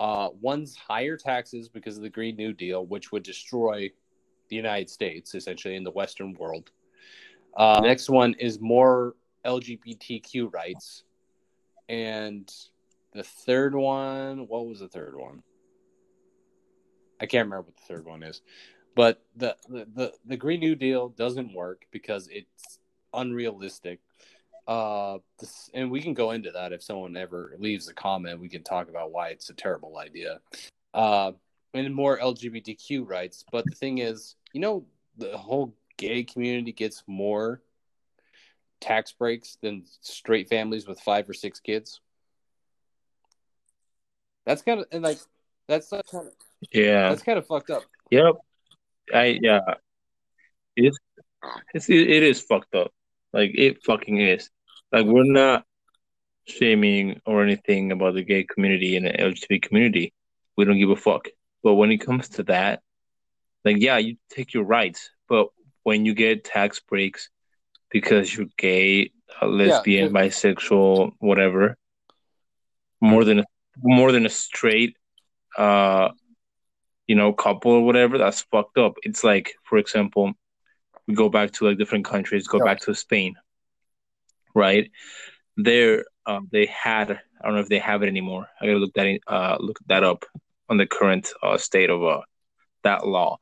Uh, 0.00 0.30
one's 0.40 0.76
higher 0.76 1.16
taxes 1.16 1.68
because 1.68 1.96
of 1.96 2.02
the 2.02 2.10
Green 2.10 2.34
New 2.34 2.52
Deal, 2.52 2.84
which 2.84 3.12
would 3.12 3.22
destroy 3.22 3.88
the 4.48 4.56
United 4.56 4.90
States 4.90 5.36
essentially 5.36 5.76
in 5.76 5.84
the 5.84 5.90
Western 5.92 6.34
world. 6.34 6.72
Uh, 7.56 7.80
next 7.80 8.10
one 8.10 8.34
is 8.34 8.60
more 8.60 9.14
LGBTQ 9.46 10.52
rights, 10.52 11.04
and 11.88 12.52
the 13.14 13.22
third 13.22 13.74
one, 13.74 14.48
what 14.48 14.66
was 14.66 14.80
the 14.80 14.88
third 14.88 15.14
one? 15.16 15.42
I 17.20 17.26
can't 17.26 17.46
remember 17.46 17.68
what 17.68 17.76
the 17.76 17.94
third 17.94 18.04
one 18.04 18.22
is. 18.24 18.42
But 18.96 19.22
the, 19.36 19.54
the, 19.68 19.86
the, 19.94 20.12
the 20.24 20.36
Green 20.38 20.58
New 20.58 20.74
Deal 20.74 21.10
doesn't 21.10 21.54
work 21.54 21.84
because 21.92 22.28
it's 22.32 22.78
unrealistic. 23.12 24.00
Uh, 24.66 25.18
this, 25.38 25.70
and 25.74 25.90
we 25.90 26.00
can 26.00 26.14
go 26.14 26.30
into 26.30 26.50
that 26.50 26.72
if 26.72 26.82
someone 26.82 27.16
ever 27.16 27.54
leaves 27.58 27.88
a 27.88 27.94
comment. 27.94 28.40
We 28.40 28.48
can 28.48 28.64
talk 28.64 28.88
about 28.88 29.12
why 29.12 29.28
it's 29.28 29.50
a 29.50 29.54
terrible 29.54 29.98
idea. 29.98 30.40
Uh, 30.94 31.32
and 31.74 31.94
more 31.94 32.18
LGBTQ 32.18 33.06
rights. 33.06 33.44
But 33.52 33.66
the 33.66 33.76
thing 33.76 33.98
is, 33.98 34.34
you 34.54 34.60
know, 34.60 34.86
the 35.18 35.36
whole 35.36 35.76
gay 35.98 36.24
community 36.24 36.72
gets 36.72 37.04
more 37.06 37.60
tax 38.80 39.12
breaks 39.12 39.58
than 39.60 39.84
straight 40.00 40.48
families 40.48 40.88
with 40.88 41.00
five 41.00 41.28
or 41.28 41.34
six 41.34 41.60
kids. 41.60 42.00
That's 44.46 44.62
kind 44.62 44.80
of 44.80 44.86
and 44.90 45.02
like 45.04 45.18
that's 45.68 45.90
kind 45.90 46.02
of 46.14 46.32
yeah. 46.72 47.10
That's 47.10 47.22
kind 47.22 47.38
of 47.38 47.46
fucked 47.46 47.70
up. 47.70 47.82
Yep. 48.10 48.36
I 49.12 49.38
yeah. 49.40 49.60
It's 50.74 50.98
it's 51.74 51.88
it 51.88 52.22
is 52.22 52.40
fucked 52.40 52.74
up. 52.74 52.92
Like 53.32 53.52
it 53.54 53.84
fucking 53.84 54.20
is. 54.20 54.50
Like 54.92 55.06
we're 55.06 55.24
not 55.24 55.64
shaming 56.46 57.20
or 57.26 57.42
anything 57.42 57.92
about 57.92 58.14
the 58.14 58.22
gay 58.22 58.44
community 58.44 58.96
and 58.96 59.06
the 59.06 59.10
LGBT 59.10 59.62
community. 59.62 60.12
We 60.56 60.64
don't 60.64 60.78
give 60.78 60.90
a 60.90 60.96
fuck. 60.96 61.28
But 61.62 61.74
when 61.74 61.90
it 61.90 61.98
comes 61.98 62.28
to 62.30 62.44
that, 62.44 62.82
like 63.64 63.78
yeah, 63.78 63.98
you 63.98 64.16
take 64.30 64.54
your 64.54 64.64
rights, 64.64 65.10
but 65.28 65.48
when 65.82 66.04
you 66.04 66.14
get 66.14 66.44
tax 66.44 66.80
breaks 66.80 67.30
because 67.90 68.34
you're 68.34 68.46
gay, 68.56 69.10
lesbian, 69.42 70.14
yeah, 70.14 70.20
bisexual, 70.20 71.12
whatever, 71.18 71.76
more 73.00 73.24
than 73.24 73.44
more 73.78 74.12
than 74.12 74.26
a 74.26 74.30
straight, 74.30 74.96
uh, 75.56 76.10
you 77.06 77.14
know, 77.14 77.32
couple 77.32 77.72
or 77.72 77.84
whatever. 77.84 78.18
That's 78.18 78.42
fucked 78.42 78.78
up. 78.78 78.96
It's 79.02 79.24
like, 79.24 79.54
for 79.64 79.78
example, 79.78 80.32
we 81.06 81.14
go 81.14 81.28
back 81.28 81.52
to 81.52 81.66
like 81.66 81.78
different 81.78 82.04
countries. 82.04 82.46
Go 82.46 82.58
back 82.58 82.80
to 82.80 82.94
Spain, 82.94 83.34
right? 84.54 84.90
There, 85.56 86.04
um, 86.26 86.48
they 86.50 86.66
had. 86.66 87.10
I 87.12 87.46
don't 87.46 87.54
know 87.54 87.60
if 87.60 87.68
they 87.68 87.78
have 87.78 88.02
it 88.02 88.08
anymore. 88.08 88.48
I 88.60 88.66
gotta 88.66 88.78
look 88.78 88.94
that 88.94 89.06
in, 89.06 89.20
uh, 89.26 89.56
look 89.60 89.78
that 89.86 90.02
up 90.02 90.24
on 90.68 90.78
the 90.78 90.86
current 90.86 91.30
uh, 91.42 91.58
state 91.58 91.90
of 91.90 92.02
uh, 92.02 92.22
that 92.82 93.06
law. 93.06 93.38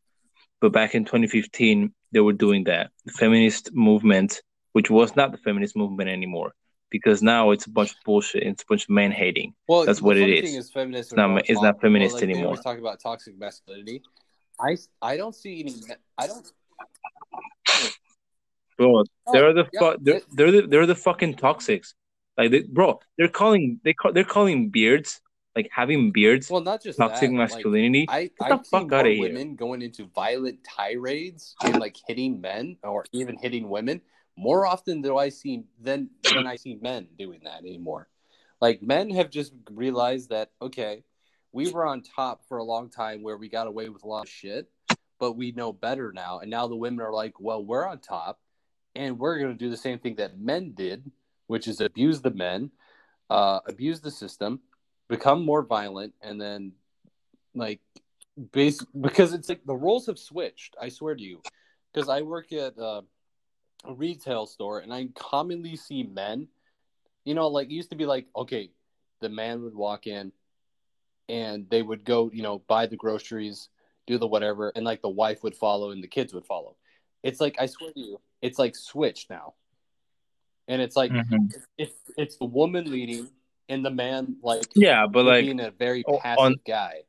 But 0.60 0.72
back 0.72 0.94
in 0.94 1.04
2015, 1.04 1.92
they 2.12 2.20
were 2.20 2.32
doing 2.32 2.64
that. 2.64 2.90
The 3.04 3.12
feminist 3.12 3.72
movement, 3.72 4.42
which 4.72 4.90
was 4.90 5.16
not 5.16 5.32
the 5.32 5.38
feminist 5.38 5.76
movement 5.76 6.10
anymore, 6.10 6.52
because 6.90 7.22
now 7.22 7.50
it's 7.50 7.66
a 7.66 7.70
bunch 7.70 7.90
of 7.90 7.96
bullshit. 8.04 8.42
And 8.42 8.52
it's 8.52 8.62
a 8.62 8.66
bunch 8.66 8.84
of 8.84 8.90
man 8.90 9.10
hating. 9.10 9.54
Well, 9.68 9.84
that's 9.84 10.02
what 10.02 10.16
it 10.16 10.28
is. 10.28 10.54
is 10.54 10.70
feminist 10.70 11.12
it's 11.12 11.16
not, 11.16 11.42
it's 11.48 11.62
not 11.62 11.80
feminist 11.80 12.14
well, 12.14 12.22
like, 12.22 12.30
anymore. 12.30 12.56
Talk 12.56 12.78
about 12.78 13.00
toxic 13.00 13.38
masculinity. 13.38 14.02
I 14.60 14.76
I 15.02 15.16
don't 15.16 15.34
see 15.34 15.60
any. 15.60 15.74
I 16.16 16.26
don't. 16.26 16.52
Bro, 18.76 19.04
they're 19.32 19.52
the 19.52 19.64
oh, 19.64 19.68
yeah, 19.72 19.80
fu- 19.80 19.96
they're, 20.00 20.20
they're 20.32 20.50
the 20.50 20.66
they're 20.66 20.86
the 20.86 20.94
fucking 20.94 21.34
toxics. 21.34 21.94
Like, 22.36 22.50
they, 22.50 22.62
bro, 22.62 23.00
they're 23.16 23.28
calling 23.28 23.80
they 23.84 23.94
call 23.94 24.12
they're 24.12 24.24
calling 24.24 24.70
beards 24.70 25.20
like 25.56 25.70
having 25.72 26.10
beards, 26.10 26.50
well, 26.50 26.60
not 26.60 26.82
just 26.82 26.98
toxic 26.98 27.30
that, 27.30 27.36
like, 27.36 27.50
masculinity. 27.50 28.06
I 28.08 28.22
Get 28.24 28.48
the 28.48 28.58
fuck 28.70 28.90
more 28.90 29.00
outta 29.00 29.10
here. 29.10 29.20
women 29.20 29.54
going 29.54 29.82
into 29.82 30.06
violent 30.14 30.64
tirades 30.64 31.54
and 31.64 31.78
like 31.78 31.96
hitting 32.08 32.40
men 32.40 32.76
or 32.82 33.04
even 33.12 33.36
hitting 33.40 33.68
women 33.68 34.00
more 34.36 34.66
often 34.66 35.02
do 35.02 35.16
I 35.16 35.28
see 35.28 35.64
than 35.80 36.10
than 36.22 36.46
I 36.46 36.56
see 36.56 36.78
men 36.80 37.08
doing 37.18 37.40
that 37.44 37.60
anymore. 37.60 38.08
Like 38.60 38.82
men 38.82 39.10
have 39.10 39.30
just 39.30 39.52
realized 39.70 40.30
that 40.30 40.50
okay, 40.60 41.04
we 41.52 41.70
were 41.70 41.86
on 41.86 42.02
top 42.02 42.42
for 42.48 42.58
a 42.58 42.64
long 42.64 42.90
time 42.90 43.22
where 43.22 43.36
we 43.36 43.48
got 43.48 43.66
away 43.66 43.88
with 43.88 44.02
a 44.02 44.08
lot 44.08 44.24
of 44.24 44.28
shit, 44.28 44.68
but 45.18 45.32
we 45.32 45.52
know 45.52 45.72
better 45.72 46.12
now, 46.12 46.40
and 46.40 46.50
now 46.50 46.66
the 46.66 46.76
women 46.76 47.04
are 47.04 47.12
like, 47.12 47.38
well, 47.38 47.64
we're 47.64 47.86
on 47.86 47.98
top, 48.00 48.40
and 48.94 49.18
we're 49.18 49.38
going 49.38 49.52
to 49.52 49.64
do 49.64 49.70
the 49.70 49.76
same 49.76 49.98
thing 49.98 50.16
that 50.16 50.38
men 50.38 50.72
did, 50.72 51.10
which 51.46 51.68
is 51.68 51.80
abuse 51.80 52.20
the 52.20 52.30
men, 52.30 52.70
uh, 53.30 53.60
abuse 53.66 54.00
the 54.00 54.10
system, 54.10 54.60
become 55.08 55.44
more 55.44 55.62
violent, 55.62 56.14
and 56.20 56.40
then 56.40 56.72
like 57.54 57.80
base 58.52 58.84
because 59.00 59.32
it's 59.32 59.48
like 59.48 59.64
the 59.64 59.76
roles 59.76 60.06
have 60.06 60.18
switched. 60.18 60.76
I 60.80 60.88
swear 60.88 61.14
to 61.14 61.22
you, 61.22 61.40
because 61.92 62.08
I 62.08 62.22
work 62.22 62.52
at 62.52 62.76
uh, 62.78 63.02
retail 63.92 64.46
store 64.46 64.80
and 64.80 64.92
I 64.92 65.08
commonly 65.14 65.76
see 65.76 66.02
men. 66.02 66.48
You 67.24 67.34
know, 67.34 67.48
like 67.48 67.68
it 67.68 67.74
used 67.74 67.90
to 67.90 67.96
be 67.96 68.06
like 68.06 68.26
okay, 68.36 68.70
the 69.20 69.28
man 69.28 69.62
would 69.62 69.74
walk 69.74 70.06
in, 70.06 70.32
and 71.28 71.68
they 71.70 71.82
would 71.82 72.04
go, 72.04 72.30
you 72.32 72.42
know, 72.42 72.58
buy 72.68 72.86
the 72.86 72.96
groceries, 72.96 73.68
do 74.06 74.18
the 74.18 74.26
whatever, 74.26 74.70
and 74.76 74.84
like 74.84 75.00
the 75.02 75.08
wife 75.08 75.42
would 75.42 75.56
follow 75.56 75.90
and 75.90 76.02
the 76.02 76.08
kids 76.08 76.34
would 76.34 76.44
follow. 76.46 76.76
It's 77.22 77.40
like 77.40 77.56
I 77.58 77.66
swear 77.66 77.92
to 77.92 78.00
you, 78.00 78.20
it's 78.42 78.58
like 78.58 78.76
switched 78.76 79.30
now, 79.30 79.54
and 80.68 80.82
it's 80.82 80.96
like 80.96 81.12
Mhm. 81.12 81.54
it's 81.78 81.94
it's 82.18 82.36
the 82.36 82.44
woman 82.44 82.90
leading 82.90 83.30
and 83.70 83.84
the 83.84 83.90
man 83.90 84.36
like 84.42 84.66
Yeah, 84.74 85.06
but 85.06 85.24
like, 85.24 85.44
being 85.44 85.60
a 85.60 85.70
very 85.70 86.04
passive 86.20 86.38
on- 86.44 86.56
guy. 86.66 87.04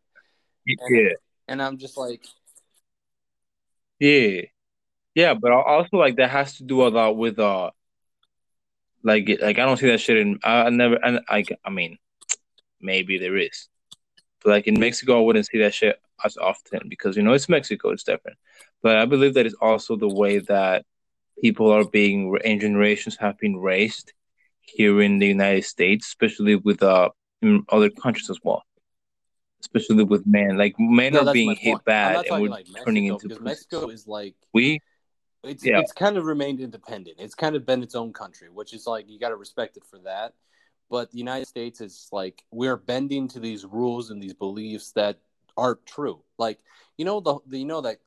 yeah, 0.65 1.09
And 1.49 1.61
I'm 1.61 1.77
just 1.77 1.97
like, 1.97 2.25
yeah, 3.99 4.41
yeah. 5.15 5.33
But 5.33 5.51
also, 5.51 5.97
like, 5.97 6.17
that 6.17 6.29
has 6.29 6.57
to 6.57 6.63
do 6.63 6.85
a 6.85 6.89
lot 6.89 7.17
with 7.17 7.39
uh, 7.39 7.71
like, 9.03 9.27
like 9.41 9.59
I 9.59 9.65
don't 9.65 9.77
see 9.77 9.87
that 9.87 10.01
shit 10.01 10.17
in. 10.17 10.39
I, 10.43 10.63
I 10.63 10.69
never, 10.69 10.95
and 10.95 11.21
I, 11.27 11.45
I 11.63 11.69
mean, 11.69 11.97
maybe 12.79 13.17
there 13.17 13.37
is, 13.37 13.67
but 14.43 14.51
like 14.51 14.67
in 14.67 14.79
Mexico, 14.79 15.17
I 15.17 15.21
wouldn't 15.21 15.47
see 15.47 15.59
that 15.59 15.73
shit 15.73 15.99
as 16.23 16.37
often 16.37 16.81
because 16.87 17.17
you 17.17 17.23
know 17.23 17.33
it's 17.33 17.49
Mexico, 17.49 17.89
it's 17.89 18.03
different. 18.03 18.37
But 18.81 18.97
I 18.97 19.05
believe 19.05 19.33
that 19.33 19.45
it's 19.45 19.55
also 19.61 19.95
the 19.95 20.07
way 20.07 20.39
that 20.39 20.85
people 21.41 21.71
are 21.71 21.85
being 21.85 22.37
and 22.43 22.61
generations 22.61 23.17
have 23.17 23.37
been 23.37 23.57
raised 23.57 24.13
here 24.61 25.01
in 25.01 25.19
the 25.19 25.27
United 25.27 25.65
States, 25.65 26.07
especially 26.07 26.55
with 26.55 26.83
uh 26.83 27.09
in 27.41 27.63
other 27.69 27.89
countries 27.89 28.29
as 28.29 28.39
well. 28.43 28.63
Especially 29.61 30.03
with 30.03 30.25
men, 30.27 30.57
like 30.57 30.75
men 30.79 31.13
no, 31.13 31.25
are 31.25 31.33
being 31.33 31.55
hit. 31.55 31.83
Bad, 31.85 32.27
and 32.27 32.41
we're 32.41 32.49
like 32.49 32.67
turning 32.85 33.05
into 33.05 33.27
because. 33.27 33.43
Mexico 33.43 33.89
is 33.89 34.07
like 34.07 34.35
we 34.53 34.79
it's 35.45 35.65
Yeah. 35.65 35.79
it's 35.79 35.91
kind 35.91 36.17
of 36.17 36.25
remained 36.25 36.59
independent. 36.59 37.17
It's 37.19 37.35
kind 37.35 37.55
of 37.55 37.65
been 37.65 37.83
its 37.83 37.95
own 37.95 38.13
country, 38.13 38.49
which 38.49 38.73
is 38.73 38.87
like 38.87 39.09
you 39.09 39.19
got 39.19 39.29
to 39.29 39.35
respect 39.35 39.77
it 39.77 39.85
for 39.85 39.99
that. 39.99 40.33
But 40.89 41.11
the 41.11 41.17
United 41.17 41.47
States 41.47 41.81
is 41.81 42.09
like 42.11 42.43
we're 42.51 42.77
bending 42.77 43.27
to 43.29 43.39
these 43.39 43.65
rules 43.65 44.11
and 44.11 44.21
these 44.21 44.33
beliefs 44.33 44.91
that 44.91 45.19
aren't 45.57 45.85
true. 45.85 46.21
Like 46.37 46.59
you 46.97 47.05
know 47.05 47.19
the, 47.19 47.39
the 47.47 47.59
you 47.59 47.65
know 47.65 47.81
that 47.81 47.99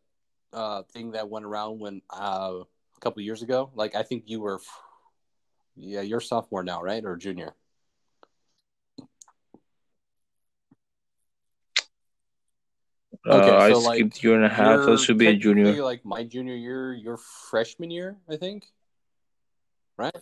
uh, 0.53 0.83
thing 0.85 1.13
that 1.13 1.29
went 1.29 1.45
around 1.45 1.81
when 1.81 2.03
uh, 2.11 2.61
a 2.97 3.01
couple 3.01 3.23
years 3.23 3.43
ago. 3.43 3.71
Like 3.75 3.95
I 3.95 4.03
think 4.03 4.25
you 4.27 4.41
were, 4.41 4.61
yeah, 5.77 6.03
you're 6.03 6.21
sophomore 6.21 6.63
now, 6.63 6.83
right, 6.83 7.05
or 7.05 7.17
junior? 7.17 7.55
Okay, 13.27 13.51
uh, 13.51 13.57
I 13.57 13.73
so, 13.73 13.81
skipped 13.81 14.17
like, 14.17 14.23
year 14.23 14.35
and 14.37 14.45
a 14.45 14.49
half, 14.49 14.85
so 14.85 14.93
it 14.93 15.01
should 15.01 15.19
be 15.19 15.29
a 15.29 15.37
junior. 15.37 15.83
Like 15.83 16.05
my 16.05 16.25
junior 16.25 16.55
year, 16.55 16.93
your 16.93 17.17
freshman 17.17 17.91
year, 17.91 18.17
I 18.29 18.37
think, 18.37 18.67
right? 19.97 20.17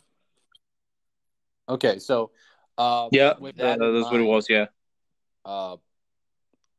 Okay, 1.68 1.98
so 1.98 2.30
uh, 2.78 3.08
Yeah, 3.10 3.34
that 3.56 3.78
in 3.80 3.94
that's 3.94 4.10
what 4.10 4.20
it 4.20 4.24
was. 4.24 4.46
Yeah, 4.48 4.66
uh, 5.44 5.76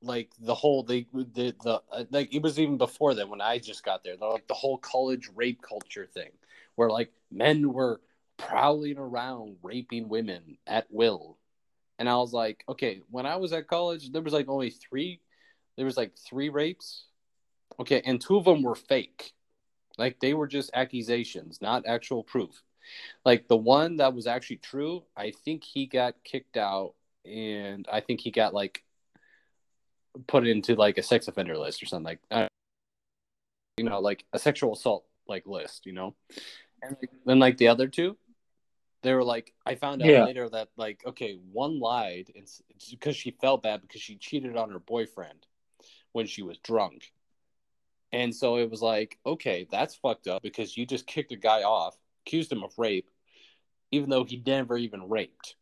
like 0.01 0.31
the 0.39 0.55
whole 0.55 0.83
they 0.83 1.07
the 1.13 1.55
the 1.63 1.81
uh, 1.91 2.03
like 2.11 2.33
it 2.33 2.41
was 2.41 2.59
even 2.59 2.77
before 2.77 3.15
that 3.15 3.29
when 3.29 3.41
I 3.41 3.57
just 3.59 3.83
got 3.83 4.03
there. 4.03 4.15
The, 4.17 4.25
like 4.25 4.47
the 4.47 4.53
whole 4.53 4.77
college 4.77 5.29
rape 5.35 5.61
culture 5.61 6.05
thing, 6.05 6.31
where 6.75 6.89
like 6.89 7.11
men 7.31 7.71
were 7.73 8.01
prowling 8.37 8.97
around 8.97 9.57
raping 9.63 10.07
women 10.09 10.57
at 10.67 10.87
will, 10.89 11.37
and 11.99 12.07
I 12.07 12.15
was 12.17 12.33
like, 12.33 12.63
okay, 12.69 13.01
when 13.09 13.25
I 13.25 13.35
was 13.37 13.53
at 13.53 13.67
college, 13.67 14.11
there 14.11 14.21
was 14.21 14.33
like 14.33 14.47
only 14.47 14.69
three, 14.69 15.19
there 15.77 15.85
was 15.85 15.97
like 15.97 16.17
three 16.17 16.49
rapes, 16.49 17.05
okay, 17.79 18.01
and 18.05 18.19
two 18.19 18.37
of 18.37 18.45
them 18.45 18.63
were 18.63 18.75
fake, 18.75 19.33
like 19.97 20.19
they 20.19 20.33
were 20.33 20.47
just 20.47 20.71
accusations, 20.73 21.61
not 21.61 21.85
actual 21.87 22.23
proof. 22.23 22.63
Like 23.23 23.47
the 23.47 23.57
one 23.57 23.97
that 23.97 24.13
was 24.13 24.27
actually 24.27 24.57
true, 24.57 25.03
I 25.15 25.31
think 25.31 25.63
he 25.63 25.85
got 25.85 26.15
kicked 26.23 26.57
out, 26.57 26.93
and 27.25 27.87
I 27.91 28.01
think 28.01 28.21
he 28.21 28.31
got 28.31 28.53
like 28.53 28.83
put 30.25 30.47
into 30.47 30.75
like 30.75 30.97
a 30.97 31.03
sex 31.03 31.27
offender 31.27 31.57
list 31.57 31.83
or 31.83 31.85
something 31.85 32.05
like 32.05 32.19
uh, 32.31 32.47
you 33.77 33.85
know 33.85 33.99
like 33.99 34.25
a 34.33 34.39
sexual 34.39 34.73
assault 34.73 35.05
like 35.27 35.45
list 35.45 35.85
you 35.85 35.93
know 35.93 36.15
and 36.81 36.95
like, 36.99 37.11
then 37.25 37.39
like 37.39 37.57
the 37.57 37.67
other 37.67 37.87
two 37.87 38.17
they 39.03 39.13
were 39.13 39.23
like 39.23 39.53
i 39.65 39.75
found 39.75 40.01
out 40.01 40.07
Yeah. 40.07 40.25
later 40.25 40.49
that 40.49 40.69
like 40.77 41.03
okay 41.05 41.37
one 41.51 41.79
lied 41.79 42.31
it's 42.33 42.61
because 42.89 43.15
she 43.15 43.31
felt 43.31 43.61
bad 43.61 43.81
because 43.81 44.01
she 44.01 44.15
cheated 44.15 44.57
on 44.57 44.71
her 44.71 44.79
boyfriend 44.79 45.45
when 46.17 46.25
she 46.25 46.41
was 46.41 46.57
drunk 46.57 47.11
and 48.11 48.33
so 48.35 48.57
it 48.57 48.71
was 48.71 48.81
like 48.81 49.19
okay 49.23 49.67
that's 49.69 49.93
fucked 49.95 50.27
up 50.27 50.41
because 50.41 50.75
you 50.75 50.83
just 50.85 51.05
kicked 51.05 51.31
a 51.31 51.35
guy 51.35 51.61
off 51.61 51.95
accused 52.25 52.51
him 52.51 52.63
of 52.63 52.73
rape 52.77 53.07
even 53.91 54.09
though 54.09 54.23
he 54.23 54.41
never 54.45 54.77
even 54.77 55.07
raped 55.07 55.55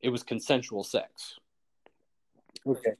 it 0.00 0.10
was 0.10 0.22
consensual 0.22 0.84
sex 0.84 1.34
okay 2.64 2.94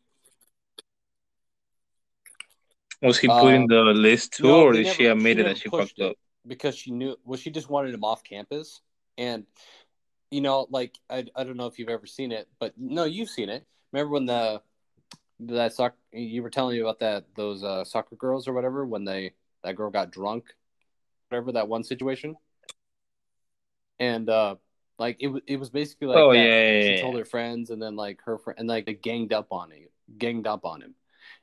was 3.03 3.19
he 3.19 3.29
put 3.29 3.55
in 3.55 3.63
Um, 3.63 3.67
the 3.69 3.83
list 3.85 4.33
too, 4.33 4.45
No, 4.45 4.63
or 4.65 4.73
they 4.75 4.83
did 4.83 4.95
she 4.97 5.03
never- 5.05 5.13
admit 5.19 5.39
it 5.39 5.45
that 5.45 5.59
she 5.59 5.69
fucked 5.69 6.01
up? 6.01 6.17
because 6.47 6.77
she 6.77 6.91
knew. 6.93 7.15
Well, 7.25 7.39
she 7.39 7.51
just 7.51 7.69
wanted 7.69 7.93
him 7.93 8.05
off 8.05 8.25
campus, 8.25 8.81
and 9.19 9.45
you 10.31 10.41
know, 10.41 10.67
like 10.71 10.97
I, 11.11 11.27
I 11.37 11.45
don't 11.45 11.57
know 11.59 11.67
if 11.67 11.79
you've 11.79 11.91
ever 11.91 12.07
seen 12.07 12.33
it, 12.33 12.49
but 12.59 12.73
no, 12.79 13.05
you've 13.05 13.29
seen 13.29 13.49
it. 13.51 13.67
Remember 13.93 14.13
when 14.15 14.27
the 14.27 14.63
that 15.41 15.73
soccer 15.75 15.97
you 16.13 16.43
were 16.43 16.51
telling 16.51 16.77
me 16.77 16.81
about 16.83 17.01
that 17.01 17.25
those 17.35 17.63
uh, 17.63 17.85
soccer 17.85 18.17
girls 18.17 18.49
or 18.49 18.53
whatever 18.55 18.87
when 18.87 19.05
they 19.05 19.33
that 19.63 19.77
girl 19.77 19.91
got 19.91 20.11
drunk, 20.13 20.45
whatever 21.29 21.53
that 21.53 21.69
one 21.69 21.85
situation, 21.85 22.37
and 23.99 24.29
uh 24.29 24.57
like 24.99 25.17
it 25.21 25.29
was 25.29 25.43
it 25.47 25.59
was 25.59 25.71
basically 25.71 26.09
like 26.09 26.17
Oh, 26.19 26.31
that. 26.31 26.51
yeah, 26.51 26.61
yeah, 26.63 26.79
she 26.79 26.95
yeah, 26.97 27.01
told 27.01 27.19
her 27.19 27.25
friends 27.25 27.71
and 27.71 27.83
then 27.83 27.97
like 27.97 28.21
her 28.25 28.39
friend 28.39 28.59
and 28.59 28.69
like 28.69 28.87
they 28.87 28.95
ganged 28.95 29.33
up 29.33 29.49
on 29.53 29.71
him, 29.71 29.89
ganged 30.19 30.47
up 30.47 30.65
on 30.65 30.83
him, 30.83 30.95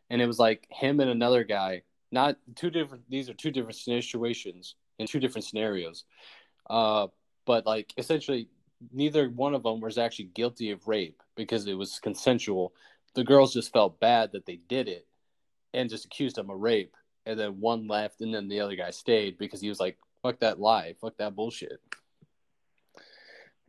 and 0.10 0.22
it 0.22 0.28
was 0.28 0.40
like 0.40 0.68
him 0.72 0.99
and 0.99 1.10
another 1.10 1.44
guy. 1.44 1.84
Not 2.11 2.38
two 2.56 2.70
different. 2.70 3.10
These 3.10 3.30
are 3.30 3.34
two 3.34 3.52
different 3.52 3.76
situations 3.76 4.76
in 4.99 5.07
two 5.07 5.20
different 5.20 5.45
scenarios. 5.45 6.06
Uh, 6.70 7.07
but 7.45 7.65
like 7.65 7.94
essentially, 7.98 8.49
neither 8.91 9.30
one 9.30 9.53
of 9.56 9.64
them 9.64 9.82
was 9.82 9.98
actually 9.98 10.26
guilty 10.26 10.72
of 10.72 10.88
rape 10.88 11.22
because 11.36 11.68
it 11.68 11.74
was 11.76 11.99
consensual. 11.99 12.74
The 13.15 13.23
girls 13.23 13.53
just 13.53 13.72
felt 13.72 13.99
bad 13.99 14.31
that 14.34 14.45
they 14.45 14.60
did 14.68 14.88
it 14.88 15.06
and 15.73 15.90
just 15.90 16.06
accused 16.06 16.38
him 16.38 16.49
of 16.49 16.60
rape. 16.60 16.95
And 17.26 17.40
then 17.40 17.61
one 17.61 17.88
left, 17.88 18.19
and 18.22 18.34
then 18.34 18.49
the 18.49 18.60
other 18.60 18.76
guy 18.76 18.90
stayed 18.90 19.38
because 19.38 19.61
he 19.61 19.69
was 19.69 19.80
like, 19.80 19.98
"Fuck 20.22 20.40
that 20.40 20.60
lie, 20.60 20.95
fuck 20.99 21.15
that 21.18 21.35
bullshit." 21.35 21.80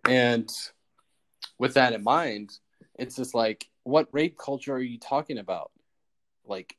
And 0.08 0.48
with 1.58 1.74
that 1.74 1.92
in 1.92 2.02
mind, 2.02 2.50
it's 2.98 3.16
just 3.16 3.34
like, 3.34 3.68
what 3.84 4.08
rape 4.12 4.36
culture 4.36 4.74
are 4.74 4.80
you 4.80 4.98
talking 4.98 5.38
about? 5.38 5.70
Like, 6.44 6.76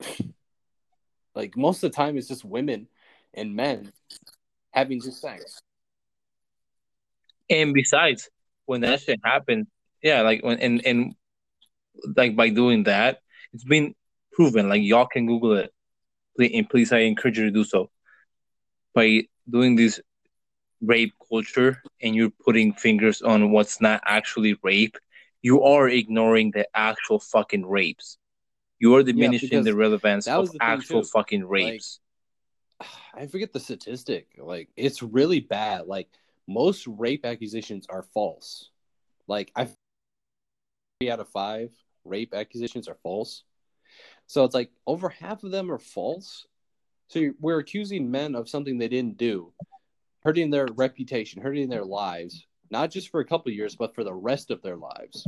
like 1.34 1.56
most 1.56 1.82
of 1.82 1.90
the 1.90 1.96
time, 1.96 2.16
it's 2.16 2.28
just 2.28 2.44
women 2.44 2.88
and 3.34 3.54
men 3.54 3.92
having 4.70 5.00
just 5.00 5.20
sex. 5.20 5.60
And 7.50 7.74
besides, 7.74 8.30
when 8.66 8.80
that 8.82 9.00
shit 9.00 9.20
happened, 9.24 9.66
yeah, 10.02 10.22
like 10.22 10.42
when 10.42 10.58
and 10.58 10.84
and 10.86 11.14
like 12.16 12.36
by 12.36 12.48
doing 12.50 12.84
that, 12.84 13.20
it's 13.52 13.64
been 13.64 13.94
proven. 14.32 14.68
Like 14.68 14.82
y'all 14.82 15.06
can 15.06 15.26
Google 15.26 15.54
it, 15.54 15.72
Please- 16.36 16.52
and 16.54 16.68
please, 16.68 16.92
I 16.92 17.00
encourage 17.00 17.38
you 17.38 17.44
to 17.44 17.50
do 17.50 17.64
so. 17.64 17.90
By 18.94 19.22
doing 19.48 19.76
this 19.76 20.00
rape 20.80 21.14
culture, 21.28 21.82
and 22.00 22.14
you're 22.14 22.30
putting 22.44 22.72
fingers 22.72 23.22
on 23.22 23.52
what's 23.52 23.80
not 23.80 24.02
actually 24.04 24.58
rape, 24.62 24.96
you 25.40 25.62
are 25.62 25.88
ignoring 25.88 26.50
the 26.50 26.66
actual 26.74 27.18
fucking 27.18 27.66
rapes. 27.66 28.18
You 28.78 28.94
are 28.96 29.02
diminishing 29.02 29.48
because 29.48 29.64
the 29.64 29.76
relevance 29.76 30.26
of 30.26 30.50
the 30.52 30.58
actual 30.60 31.04
fucking 31.04 31.46
rapes. 31.46 32.00
I 33.14 33.26
forget 33.26 33.52
the 33.52 33.60
statistic. 33.60 34.26
Like, 34.38 34.70
it's 34.76 35.02
really 35.02 35.40
bad. 35.40 35.86
Like, 35.86 36.08
most 36.48 36.86
rape 36.86 37.24
accusations 37.24 37.86
are 37.88 38.02
false. 38.02 38.70
Like, 39.28 39.52
I 39.54 39.68
three 41.02 41.10
out 41.10 41.20
of 41.20 41.28
five 41.28 41.70
rape 42.04 42.32
accusations 42.32 42.86
are 42.86 42.96
false. 43.02 43.42
So 44.28 44.44
it's 44.44 44.54
like 44.54 44.70
over 44.86 45.08
half 45.08 45.42
of 45.42 45.50
them 45.50 45.70
are 45.70 45.78
false. 45.78 46.46
So 47.08 47.32
we're 47.40 47.58
accusing 47.58 48.10
men 48.10 48.36
of 48.36 48.48
something 48.48 48.78
they 48.78 48.88
didn't 48.88 49.18
do, 49.18 49.52
hurting 50.22 50.50
their 50.50 50.66
reputation, 50.76 51.42
hurting 51.42 51.68
their 51.68 51.84
lives, 51.84 52.46
not 52.70 52.90
just 52.90 53.10
for 53.10 53.20
a 53.20 53.24
couple 53.24 53.50
years, 53.50 53.74
but 53.74 53.94
for 53.94 54.04
the 54.04 54.14
rest 54.14 54.50
of 54.50 54.62
their 54.62 54.76
lives. 54.76 55.26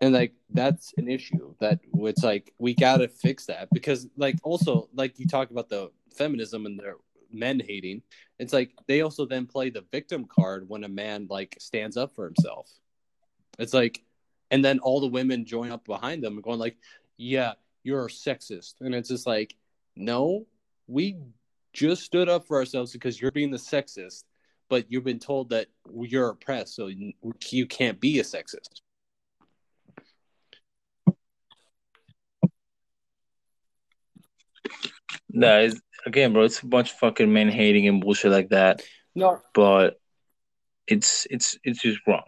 And 0.00 0.14
like 0.14 0.34
that's 0.50 0.94
an 0.96 1.08
issue 1.08 1.54
that 1.58 1.80
it's 1.92 2.22
like 2.22 2.52
we 2.58 2.74
gotta 2.74 3.08
fix 3.08 3.46
that 3.46 3.68
because 3.72 4.06
like 4.16 4.36
also 4.44 4.88
like 4.94 5.18
you 5.18 5.26
talk 5.26 5.50
about 5.50 5.68
the 5.68 5.90
feminism 6.16 6.66
and 6.66 6.78
their 6.78 6.96
men 7.32 7.60
hating, 7.60 8.02
it's 8.38 8.52
like 8.52 8.70
they 8.86 9.00
also 9.00 9.26
then 9.26 9.46
play 9.46 9.70
the 9.70 9.84
victim 9.90 10.24
card 10.24 10.68
when 10.68 10.84
a 10.84 10.88
man 10.88 11.26
like 11.28 11.56
stands 11.58 11.96
up 11.96 12.14
for 12.14 12.26
himself. 12.26 12.70
It's 13.58 13.74
like 13.74 14.02
and 14.50 14.64
then 14.64 14.78
all 14.78 15.00
the 15.00 15.06
women 15.06 15.44
join 15.44 15.70
up 15.70 15.84
behind 15.84 16.22
them 16.22 16.34
and 16.34 16.42
going 16.42 16.58
like, 16.58 16.76
"Yeah, 17.16 17.54
you're 17.82 18.06
a 18.06 18.08
sexist," 18.08 18.74
and 18.80 18.94
it's 18.94 19.08
just 19.08 19.26
like, 19.26 19.54
no, 19.96 20.46
we 20.86 21.16
just 21.72 22.02
stood 22.02 22.28
up 22.28 22.46
for 22.46 22.56
ourselves 22.56 22.92
because 22.92 23.20
you're 23.20 23.32
being 23.32 23.50
the 23.50 23.56
sexist, 23.56 24.24
but 24.68 24.90
you've 24.90 25.04
been 25.04 25.18
told 25.18 25.50
that 25.50 25.66
you're 25.92 26.30
oppressed, 26.30 26.74
so 26.74 26.88
you 26.88 27.66
can't 27.66 28.00
be 28.00 28.18
a 28.20 28.22
sexist. 28.22 28.80
No, 35.30 35.60
it's, 35.60 35.80
again, 36.06 36.32
bro, 36.32 36.44
it's 36.44 36.60
a 36.62 36.66
bunch 36.66 36.92
of 36.92 36.98
fucking 36.98 37.32
men 37.32 37.48
hating 37.48 37.86
and 37.88 38.00
bullshit 38.00 38.32
like 38.32 38.48
that. 38.50 38.82
No, 39.14 39.40
but 39.54 40.00
it's 40.86 41.26
it's 41.30 41.58
it's 41.64 41.82
just 41.82 41.98
wrong. 42.06 42.22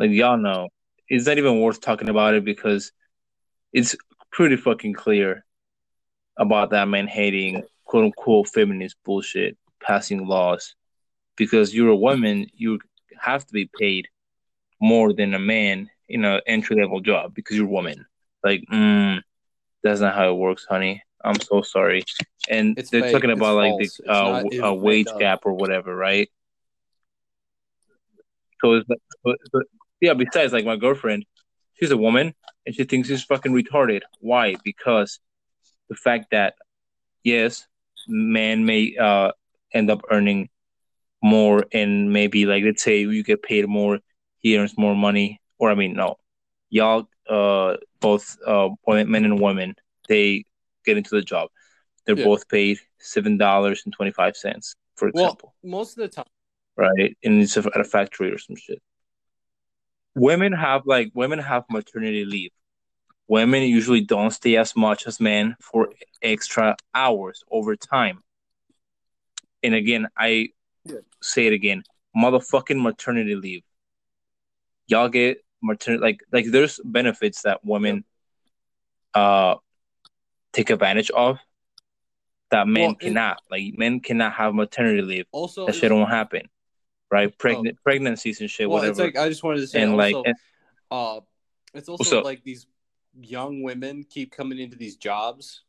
Like 0.00 0.12
y'all 0.12 0.38
know, 0.38 0.70
it's 1.10 1.26
not 1.26 1.36
even 1.36 1.60
worth 1.60 1.82
talking 1.82 2.08
about 2.08 2.32
it 2.32 2.42
because 2.42 2.90
it's 3.70 3.94
pretty 4.32 4.56
fucking 4.56 4.94
clear 4.94 5.44
about 6.38 6.70
that 6.70 6.88
man 6.88 7.06
hating 7.06 7.62
quote 7.84 8.06
unquote 8.06 8.48
feminist 8.48 8.96
bullshit, 9.04 9.58
passing 9.78 10.26
laws. 10.26 10.74
Because 11.36 11.74
you're 11.74 11.90
a 11.90 11.96
woman, 11.96 12.46
you 12.54 12.80
have 13.18 13.46
to 13.46 13.52
be 13.52 13.68
paid 13.78 14.08
more 14.80 15.12
than 15.12 15.34
a 15.34 15.38
man 15.38 15.90
in 16.08 16.24
an 16.24 16.40
entry 16.46 16.80
level 16.80 17.00
job 17.00 17.34
because 17.34 17.58
you're 17.58 17.66
a 17.66 17.70
woman. 17.70 18.06
Like, 18.42 18.64
mm, 18.72 19.20
that's 19.82 20.00
not 20.00 20.14
how 20.14 20.30
it 20.30 20.34
works, 20.34 20.64
honey. 20.66 21.02
I'm 21.22 21.40
so 21.40 21.60
sorry. 21.60 22.04
And 22.48 22.78
it's 22.78 22.88
they're 22.88 23.02
fake. 23.02 23.12
talking 23.12 23.32
about 23.32 23.58
it's 23.80 24.00
like 24.00 24.06
false. 24.06 24.50
the 24.52 24.64
uh, 24.64 24.68
a 24.68 24.74
wage 24.74 25.08
gap 25.18 25.40
or 25.44 25.52
whatever, 25.52 25.94
right? 25.94 26.30
So 28.62 28.74
it's 28.74 28.88
like, 28.88 29.66
yeah. 30.00 30.14
Besides, 30.14 30.52
like 30.52 30.64
my 30.64 30.76
girlfriend, 30.76 31.24
she's 31.74 31.90
a 31.90 31.96
woman 31.96 32.34
and 32.66 32.74
she 32.74 32.84
thinks 32.84 33.08
she's 33.08 33.24
fucking 33.24 33.52
retarded. 33.52 34.02
Why? 34.20 34.56
Because 34.64 35.18
the 35.88 35.94
fact 35.94 36.26
that 36.30 36.54
yes, 37.24 37.66
men 38.08 38.64
may 38.64 38.96
uh 38.96 39.32
end 39.72 39.90
up 39.90 40.02
earning 40.10 40.48
more 41.22 41.64
and 41.72 42.12
maybe 42.12 42.46
like 42.46 42.64
let's 42.64 42.82
say 42.82 43.00
you 43.00 43.22
get 43.22 43.42
paid 43.42 43.68
more, 43.68 43.98
he 44.38 44.58
earns 44.58 44.76
more 44.78 44.94
money. 44.94 45.40
Or 45.58 45.70
I 45.70 45.74
mean, 45.74 45.94
no, 45.94 46.16
y'all 46.70 47.08
uh 47.28 47.76
both 48.00 48.38
uh 48.46 48.70
men 48.86 49.24
and 49.24 49.40
women 49.40 49.74
they 50.08 50.44
get 50.84 50.96
into 50.96 51.14
the 51.14 51.22
job. 51.22 51.50
They're 52.06 52.18
yeah. 52.18 52.24
both 52.24 52.48
paid 52.48 52.78
seven 52.98 53.36
dollars 53.36 53.82
and 53.84 53.92
twenty 53.92 54.10
five 54.10 54.36
cents, 54.36 54.74
for 54.96 55.08
example. 55.08 55.54
Well, 55.62 55.70
most 55.78 55.98
of 55.98 56.02
the 56.02 56.08
time, 56.08 56.24
right? 56.76 57.16
And 57.22 57.42
it's 57.42 57.56
at 57.56 57.66
a 57.80 57.84
factory 57.84 58.32
or 58.32 58.38
some 58.38 58.56
shit. 58.56 58.82
Women 60.14 60.52
have 60.52 60.86
like 60.86 61.12
women 61.14 61.38
have 61.38 61.64
maternity 61.70 62.24
leave. 62.24 62.50
Women 63.28 63.62
usually 63.62 64.00
don't 64.00 64.32
stay 64.32 64.56
as 64.56 64.74
much 64.74 65.06
as 65.06 65.20
men 65.20 65.56
for 65.60 65.90
extra 66.20 66.76
hours 66.94 67.44
over 67.50 67.76
time. 67.76 68.18
And 69.62 69.74
again, 69.74 70.08
I 70.16 70.48
yeah. 70.84 70.96
say 71.22 71.46
it 71.46 71.52
again, 71.52 71.84
motherfucking 72.16 72.80
maternity 72.80 73.36
leave. 73.36 73.62
Y'all 74.88 75.08
get 75.08 75.44
maternity 75.62 76.02
like 76.02 76.20
like 76.32 76.46
there's 76.46 76.80
benefits 76.84 77.42
that 77.42 77.64
women 77.64 78.04
yeah. 79.14 79.22
uh 79.22 79.54
take 80.52 80.70
advantage 80.70 81.10
of 81.10 81.38
that 82.50 82.66
men 82.66 82.86
well, 82.88 82.94
cannot. 82.96 83.38
It, 83.38 83.50
like 83.50 83.78
men 83.78 84.00
cannot 84.00 84.32
have 84.32 84.54
maternity 84.54 85.02
leave. 85.02 85.26
Also, 85.32 85.66
that 85.66 85.74
shit 85.74 85.92
won't 85.92 86.10
happen, 86.10 86.48
right? 87.10 87.36
Pregnant 87.38 87.76
oh. 87.78 87.82
pregnancies 87.82 88.40
and 88.40 88.50
shit. 88.50 88.68
Well, 88.68 88.78
whatever. 88.78 88.90
it's 88.90 89.16
like 89.16 89.16
I 89.16 89.28
just 89.28 89.42
wanted 89.42 89.60
to 89.60 89.66
say, 89.66 89.82
and 89.82 89.92
also, 89.92 90.18
like, 90.18 90.26
and, 90.26 90.36
uh, 90.90 91.20
it's 91.74 91.88
also 91.88 92.22
like 92.22 92.42
these 92.44 92.66
young 93.20 93.62
women 93.62 94.04
keep 94.08 94.32
coming 94.32 94.58
into 94.58 94.76
these 94.76 94.96
jobs 94.96 95.62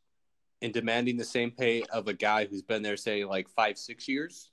and 0.62 0.74
demanding 0.74 1.18
the 1.18 1.26
same 1.26 1.52
pay 1.52 1.84
of 1.92 2.08
a 2.08 2.14
guy 2.14 2.46
who's 2.46 2.62
been 2.62 2.84
there, 2.84 2.98
say, 2.98 3.26
like 3.26 3.50
five, 3.50 3.78
six 3.78 4.08
years, 4.08 4.52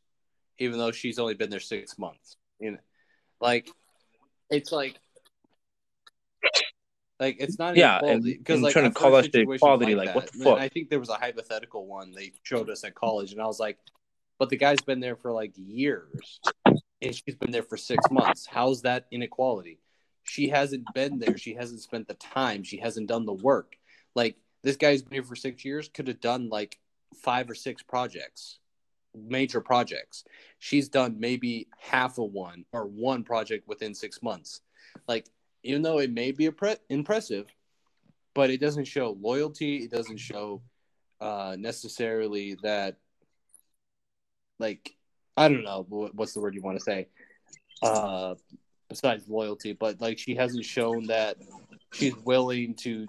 even 0.58 0.78
though 0.78 0.92
she's 0.92 1.18
only 1.18 1.34
been 1.34 1.50
there 1.50 1.60
six 1.60 1.98
months. 1.98 2.36
You 2.58 2.72
know, 2.72 2.78
like 3.40 3.70
it's 4.50 4.72
like 4.72 4.98
like 7.20 7.36
it's 7.40 7.58
not 7.58 7.76
yeah, 7.76 8.00
because 8.00 8.60
like 8.60 8.72
trying 8.72 8.86
to 8.86 8.90
call 8.90 9.14
us 9.14 9.28
the 9.32 9.40
equality. 9.40 9.94
Like, 9.94 10.06
like 10.06 10.14
what 10.14 10.32
the 10.32 10.38
fuck? 10.38 10.58
I 10.58 10.68
think 10.68 10.88
there 10.88 11.00
was 11.00 11.08
a 11.08 11.14
hypothetical 11.14 11.86
one 11.86 12.12
they 12.12 12.32
showed 12.42 12.70
us 12.70 12.84
at 12.84 12.94
college, 12.94 13.32
and 13.32 13.40
I 13.40 13.46
was 13.46 13.58
like, 13.58 13.78
but 14.38 14.50
the 14.50 14.56
guy's 14.56 14.80
been 14.80 15.00
there 15.00 15.16
for 15.16 15.32
like 15.32 15.52
years, 15.56 16.40
and 17.00 17.14
she's 17.14 17.36
been 17.36 17.50
there 17.50 17.62
for 17.62 17.76
six 17.76 18.04
months. 18.10 18.46
How's 18.46 18.82
that 18.82 19.06
inequality? 19.10 19.80
She 20.24 20.48
hasn't 20.48 20.84
been 20.94 21.18
there. 21.18 21.38
She 21.38 21.54
hasn't 21.54 21.80
spent 21.80 22.08
the 22.08 22.14
time. 22.14 22.62
She 22.62 22.78
hasn't 22.78 23.08
done 23.08 23.24
the 23.24 23.32
work. 23.32 23.76
Like 24.14 24.36
this 24.62 24.76
guy's 24.76 25.02
been 25.02 25.14
here 25.14 25.22
for 25.22 25.36
six 25.36 25.64
years. 25.64 25.88
Could 25.88 26.08
have 26.08 26.20
done 26.20 26.48
like 26.48 26.78
five 27.22 27.48
or 27.48 27.54
six 27.54 27.82
projects, 27.82 28.58
major 29.14 29.60
projects. 29.60 30.24
She's 30.58 30.88
done 30.88 31.16
maybe 31.18 31.68
half 31.78 32.18
of 32.18 32.32
one 32.32 32.64
or 32.72 32.86
one 32.86 33.24
project 33.24 33.66
within 33.66 33.94
six 33.94 34.22
months. 34.22 34.60
Like 35.06 35.26
even 35.62 35.82
though 35.82 35.98
it 35.98 36.12
may 36.12 36.32
be 36.32 36.50
pre- 36.50 36.76
impressive, 36.88 37.46
but 38.34 38.50
it 38.50 38.60
doesn't 38.60 38.84
show 38.84 39.16
loyalty. 39.20 39.78
It 39.78 39.90
doesn't 39.90 40.18
show 40.18 40.62
uh, 41.20 41.56
necessarily 41.58 42.56
that, 42.62 42.96
like, 44.58 44.94
I 45.38 45.48
don't 45.48 45.62
know 45.62 45.86
what's 45.88 46.32
the 46.32 46.40
word 46.40 46.56
you 46.56 46.62
want 46.62 46.78
to 46.78 46.84
say, 46.84 47.06
uh, 47.80 48.34
besides 48.88 49.28
loyalty, 49.28 49.72
but 49.72 50.00
like 50.00 50.18
she 50.18 50.34
hasn't 50.34 50.64
shown 50.64 51.06
that 51.06 51.36
she's 51.92 52.16
willing 52.24 52.74
to 52.80 53.06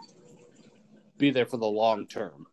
be 1.17 1.31
there 1.31 1.47
for 1.47 1.57
the 1.57 1.65
long 1.65 2.05
term. 2.05 2.45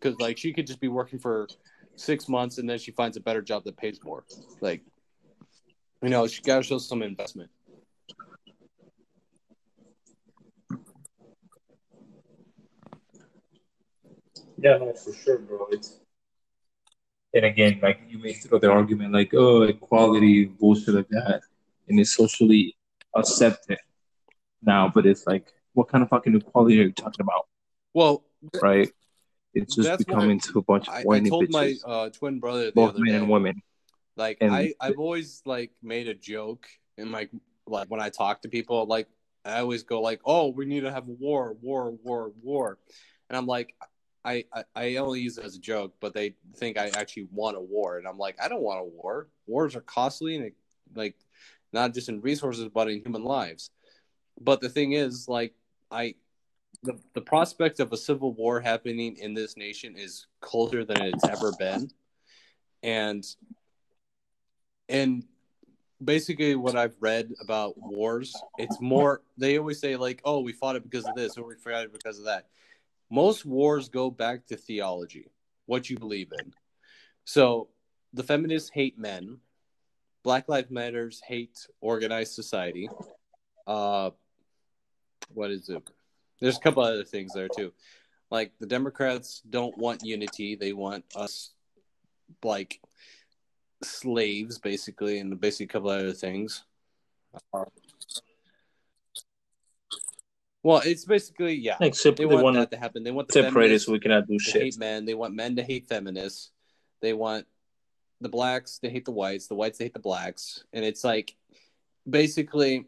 Because 0.00 0.18
like 0.18 0.36
she 0.36 0.52
could 0.52 0.66
just 0.66 0.80
be 0.80 0.88
working 0.88 1.20
for 1.20 1.46
six 1.94 2.28
months 2.28 2.58
and 2.58 2.68
then 2.68 2.78
she 2.78 2.90
finds 2.90 3.16
a 3.16 3.20
better 3.20 3.40
job 3.40 3.62
that 3.64 3.76
pays 3.76 4.00
more. 4.02 4.24
Like, 4.60 4.82
you 6.02 6.08
know, 6.08 6.26
she 6.26 6.42
got 6.42 6.56
to 6.56 6.62
show 6.64 6.78
some 6.78 7.00
investment. 7.00 7.50
Yeah, 14.58 14.76
no, 14.78 14.92
for 14.92 15.12
sure, 15.12 15.38
bro. 15.38 15.68
It's 15.70 15.99
and 17.34 17.44
again, 17.44 17.78
like 17.82 18.00
you 18.08 18.18
may 18.18 18.32
throw 18.32 18.58
the 18.58 18.70
argument 18.70 19.12
like, 19.12 19.32
oh, 19.34 19.62
equality, 19.62 20.46
bullshit 20.46 20.94
like 20.94 21.08
that, 21.08 21.42
and 21.88 21.98
it's 22.00 22.14
socially 22.14 22.76
accepted 23.16 23.78
now, 24.62 24.90
but 24.92 25.06
it's 25.06 25.26
like, 25.26 25.52
what 25.72 25.88
kind 25.88 26.02
of 26.02 26.10
fucking 26.10 26.34
equality 26.34 26.80
are 26.80 26.84
you 26.84 26.92
talking 26.92 27.20
about? 27.20 27.46
Well, 27.94 28.24
right? 28.60 28.90
It's 29.54 29.74
just 29.74 29.98
becoming 29.98 30.38
to 30.40 30.58
a 30.58 30.62
bunch 30.62 30.88
of 30.88 30.94
I, 30.94 31.00
I 31.00 31.20
told 31.20 31.48
bitches, 31.48 31.50
my 31.50 31.74
uh, 31.84 32.10
twin 32.10 32.38
brother, 32.38 32.70
both 32.72 32.94
men 32.96 33.12
day, 33.12 33.18
and 33.18 33.28
women. 33.28 33.62
Like 34.16 34.38
and 34.40 34.52
I, 34.52 34.74
I've 34.80 34.98
always 34.98 35.42
like 35.44 35.72
made 35.82 36.08
a 36.08 36.14
joke 36.14 36.66
and 36.98 37.10
like 37.10 37.30
like 37.66 37.88
when 37.88 38.00
I 38.00 38.10
talk 38.10 38.42
to 38.42 38.48
people, 38.48 38.86
like 38.86 39.08
I 39.44 39.60
always 39.60 39.82
go 39.82 40.00
like, 40.00 40.20
"Oh, 40.24 40.48
we 40.48 40.66
need 40.66 40.80
to 40.80 40.92
have 40.92 41.06
war, 41.06 41.56
war, 41.60 41.92
war, 42.02 42.32
war," 42.42 42.78
and 43.28 43.36
I'm 43.36 43.46
like, 43.46 43.74
I, 44.24 44.44
I, 44.74 44.96
only 44.96 45.20
use 45.20 45.38
it 45.38 45.44
as 45.44 45.56
a 45.56 45.60
joke, 45.60 45.94
but 46.00 46.12
they 46.12 46.34
think 46.56 46.76
I 46.76 46.88
actually 46.88 47.28
want 47.32 47.56
a 47.56 47.60
war, 47.60 47.96
and 47.98 48.06
I'm 48.06 48.18
like, 48.18 48.36
I 48.42 48.48
don't 48.48 48.62
want 48.62 48.80
a 48.80 48.84
war. 48.84 49.28
Wars 49.46 49.74
are 49.74 49.80
costly, 49.80 50.36
and 50.36 50.44
it, 50.44 50.54
like, 50.94 51.16
not 51.72 51.94
just 51.94 52.08
in 52.08 52.20
resources, 52.20 52.68
but 52.68 52.90
in 52.90 53.02
human 53.02 53.24
lives. 53.24 53.70
But 54.38 54.60
the 54.60 54.68
thing 54.68 54.92
is, 54.92 55.26
like, 55.26 55.54
I, 55.90 56.16
the 56.82 56.98
the 57.14 57.20
prospect 57.20 57.80
of 57.80 57.92
a 57.92 57.96
civil 57.96 58.32
war 58.34 58.60
happening 58.60 59.16
in 59.16 59.34
this 59.34 59.56
nation 59.56 59.96
is 59.96 60.26
colder 60.40 60.84
than 60.84 61.00
it's 61.02 61.28
ever 61.28 61.52
been, 61.58 61.90
and, 62.82 63.24
and 64.88 65.24
basically 66.02 66.56
what 66.56 66.76
I've 66.76 66.96
read 67.00 67.32
about 67.42 67.74
wars, 67.78 68.34
it's 68.58 68.80
more 68.80 69.22
they 69.38 69.58
always 69.58 69.80
say 69.80 69.96
like, 69.96 70.20
oh, 70.24 70.40
we 70.40 70.52
fought 70.52 70.76
it 70.76 70.82
because 70.82 71.06
of 71.06 71.14
this, 71.14 71.38
or 71.38 71.46
we 71.46 71.54
fought 71.54 71.84
it 71.84 71.92
because 71.92 72.18
of 72.18 72.26
that 72.26 72.48
most 73.10 73.44
wars 73.44 73.88
go 73.88 74.10
back 74.10 74.46
to 74.46 74.56
theology, 74.56 75.30
what 75.66 75.90
you 75.90 75.98
believe 75.98 76.32
in. 76.38 76.52
So 77.24 77.68
the 78.12 78.22
feminists 78.22 78.70
hate 78.72 78.98
men. 78.98 79.38
Black 80.22 80.48
Lives 80.48 80.70
Matters 80.70 81.20
hate 81.26 81.66
organized 81.80 82.34
society. 82.34 82.88
uh, 83.66 84.10
what 85.32 85.50
is 85.50 85.68
it? 85.68 85.82
There's 86.40 86.56
a 86.56 86.60
couple 86.60 86.82
other 86.82 87.04
things 87.04 87.32
there 87.32 87.48
too. 87.48 87.72
Like 88.30 88.52
the 88.60 88.66
Democrats 88.66 89.42
don't 89.48 89.76
want 89.76 90.04
unity; 90.04 90.56
they 90.56 90.72
want 90.72 91.04
us 91.14 91.50
like 92.42 92.80
slaves, 93.82 94.58
basically, 94.58 95.18
and 95.18 95.38
basically 95.40 95.64
a 95.64 95.68
couple 95.68 95.90
other 95.90 96.12
things. 96.12 96.64
Uh, 97.52 97.64
well, 100.62 100.82
it's 100.84 101.04
basically 101.04 101.54
yeah. 101.54 101.76
Sep- 101.92 102.16
they 102.16 102.24
they 102.24 102.26
want 102.26 102.44
want 102.44 102.56
that 102.56 102.70
to 102.70 102.76
happen. 102.76 103.02
They 103.02 103.10
want 103.10 103.28
the 103.28 103.34
separate 103.34 103.52
feminists 103.52 103.86
so 103.86 103.92
we 103.92 104.00
cannot 104.00 104.26
do 104.26 104.38
shit. 104.38 104.62
hate 104.62 104.78
men. 104.78 105.04
They 105.04 105.14
want 105.14 105.34
men 105.34 105.56
to 105.56 105.62
hate 105.62 105.86
feminists. 105.88 106.50
They 107.00 107.12
want 107.12 107.46
the 108.20 108.28
blacks 108.28 108.78
to 108.80 108.90
hate 108.90 109.06
the 109.06 109.12
whites. 109.12 109.46
The 109.46 109.54
whites 109.54 109.78
to 109.78 109.84
hate 109.84 109.94
the 109.94 110.00
blacks. 110.00 110.64
And 110.72 110.84
it's 110.84 111.02
like 111.02 111.34
basically 112.08 112.86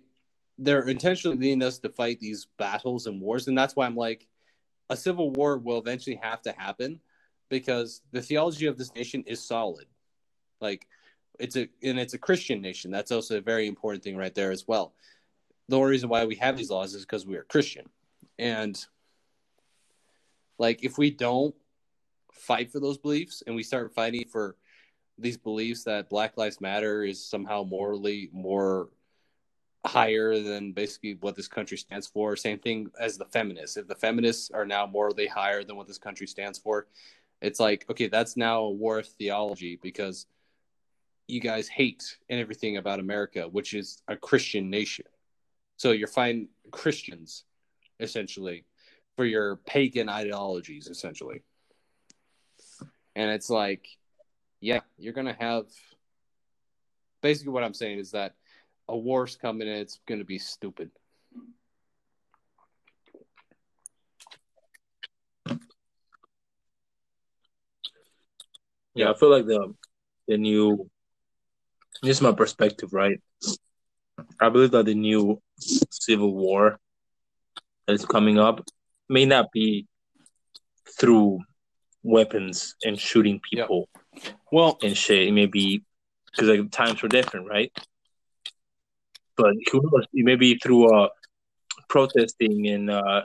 they're 0.59 0.86
intentionally 0.86 1.39
leading 1.39 1.62
us 1.62 1.78
to 1.78 1.89
fight 1.89 2.20
these 2.20 2.47
battles 2.59 3.07
and 3.07 3.20
wars. 3.20 3.49
And 3.49 3.57
that's 3.57 3.74
why 3.74 3.86
I'm 3.86 3.97
like, 3.97 4.28
a 4.90 4.97
civil 4.97 5.31
war 5.31 5.57
will 5.57 5.78
eventually 5.78 6.19
have 6.23 6.43
to 6.43 6.53
happen 6.53 7.01
because 7.49 8.03
the 8.12 8.20
theology 8.20 8.66
of 8.66 8.77
this 8.77 8.94
nation 8.94 9.24
is 9.27 9.43
solid. 9.43 9.86
Like 10.61 10.86
it's 11.39 11.57
a 11.57 11.69
and 11.82 11.99
it's 11.99 12.15
a 12.15 12.19
Christian 12.19 12.61
nation. 12.61 12.90
That's 12.90 13.11
also 13.11 13.39
a 13.39 13.40
very 13.40 13.66
important 13.66 14.05
thing 14.05 14.16
right 14.16 14.35
there 14.35 14.53
as 14.53 14.69
well. 14.69 14.94
The 15.73 15.78
only 15.78 15.93
reason 15.93 16.11
why 16.11 16.27
we 16.27 16.35
have 16.35 16.59
these 16.59 16.69
laws 16.69 16.93
is 16.93 17.01
because 17.01 17.27
we 17.27 17.35
are 17.36 17.44
Christian. 17.44 17.89
And 18.39 18.78
like 20.59 20.85
if 20.85 20.99
we 20.99 21.11
don't 21.11 21.55
fight 22.31 22.70
for 22.70 22.78
those 22.78 22.99
beliefs 22.99 23.43
and 23.47 23.57
we 23.57 23.62
start 23.62 23.94
fighting 23.94 24.27
for 24.31 24.57
these 25.16 25.39
beliefs 25.39 25.85
that 25.85 26.11
Black 26.11 26.36
Lives 26.36 26.61
Matter 26.61 27.05
is 27.05 27.24
somehow 27.24 27.62
morally 27.62 28.28
more 28.35 28.90
higher 29.86 30.39
than 30.40 30.73
basically 30.73 31.15
what 31.23 31.36
this 31.36 31.49
country 31.49 31.78
stands 31.78 32.07
for. 32.07 32.36
Same 32.36 32.59
thing 32.59 32.89
as 33.01 33.16
the 33.16 33.24
feminists. 33.24 33.78
If 33.78 33.89
the 33.89 33.94
feminists 33.94 34.51
are 34.51 34.66
now 34.66 34.85
morally 34.85 35.27
higher 35.27 35.65
than 35.65 35.77
what 35.77 35.86
this 35.86 35.97
country 35.97 36.27
stands 36.27 36.59
for, 36.59 36.86
it's 37.40 37.61
like, 37.61 37.86
okay, 37.89 38.09
that's 38.09 38.36
now 38.36 38.61
a 38.61 38.70
war 38.70 38.99
of 38.99 39.07
theology 39.07 39.78
because 39.82 40.27
you 41.28 41.40
guys 41.40 41.66
hate 41.66 42.19
and 42.28 42.39
everything 42.39 42.77
about 42.77 43.01
America, 43.01 43.49
which 43.49 43.73
is 43.73 44.03
a 44.07 44.19
Christian 44.19 44.69
nation. 44.69 45.07
So 45.77 45.93
you're 45.93 46.09
fighting 46.09 46.49
Christians 46.70 47.44
essentially 47.99 48.65
for 49.16 49.24
your 49.24 49.57
pagan 49.57 50.09
ideologies, 50.09 50.89
essentially. 50.89 51.43
And 53.15 53.31
it's 53.31 53.51
like, 53.51 53.86
yeah, 54.61 54.81
you're 54.97 55.12
gonna 55.12 55.36
have 55.39 55.66
basically 57.20 57.53
what 57.53 57.65
I'm 57.65 57.74
saying 57.74 57.99
is 57.99 58.12
that 58.12 58.35
a 58.89 58.97
war's 58.97 59.36
coming 59.36 59.69
and 59.69 59.78
it's 59.78 60.01
gonna 60.07 60.24
be 60.24 60.39
stupid. 60.39 60.90
Yeah, 68.94 69.11
I 69.11 69.15
feel 69.15 69.31
like 69.31 69.47
the 69.47 69.74
the 70.28 70.36
new 70.36 70.90
this 72.03 72.16
is 72.16 72.23
my 72.23 72.32
perspective, 72.32 72.93
right? 72.93 73.20
I 74.40 74.49
believe 74.49 74.73
that 74.73 74.86
the 74.86 74.94
new 74.94 75.40
civil 75.90 76.34
war 76.34 76.78
that 77.86 77.94
is 77.94 78.05
coming 78.05 78.39
up 78.39 78.64
may 79.09 79.24
not 79.24 79.47
be 79.52 79.86
through 80.98 81.40
weapons 82.02 82.74
and 82.84 82.98
shooting 82.98 83.40
Yep. 83.52 83.66
people 83.68 83.89
Well, 84.51 84.78
and 84.82 84.97
shit. 84.97 85.28
It 85.28 85.32
may 85.32 85.47
be 85.47 85.84
because 86.26 86.48
like 86.48 86.70
times 86.70 87.02
were 87.02 87.09
different, 87.09 87.48
right? 87.48 87.70
But 89.36 89.55
who 89.70 89.80
knows? 89.82 90.06
It 90.12 90.24
may 90.24 90.36
be 90.36 90.59
through 90.59 90.93
uh 90.94 91.09
protesting 91.89 92.68
and 92.68 92.90
uh 92.90 93.22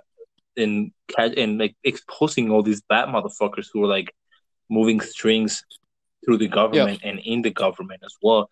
and 0.56 0.92
and 1.18 1.58
like 1.58 1.76
exposing 1.84 2.50
all 2.52 2.64
these 2.64 2.82
bad 2.82 3.10
motherfuckers 3.10 3.68
who 3.72 3.84
are 3.84 3.88
like 3.88 4.14
moving 4.70 5.00
strings 5.00 5.64
through 6.26 6.38
the 6.38 6.48
government 6.48 7.00
and 7.04 7.20
in 7.20 7.42
the 7.42 7.52
government 7.52 8.02
as 8.06 8.16
well. 8.22 8.50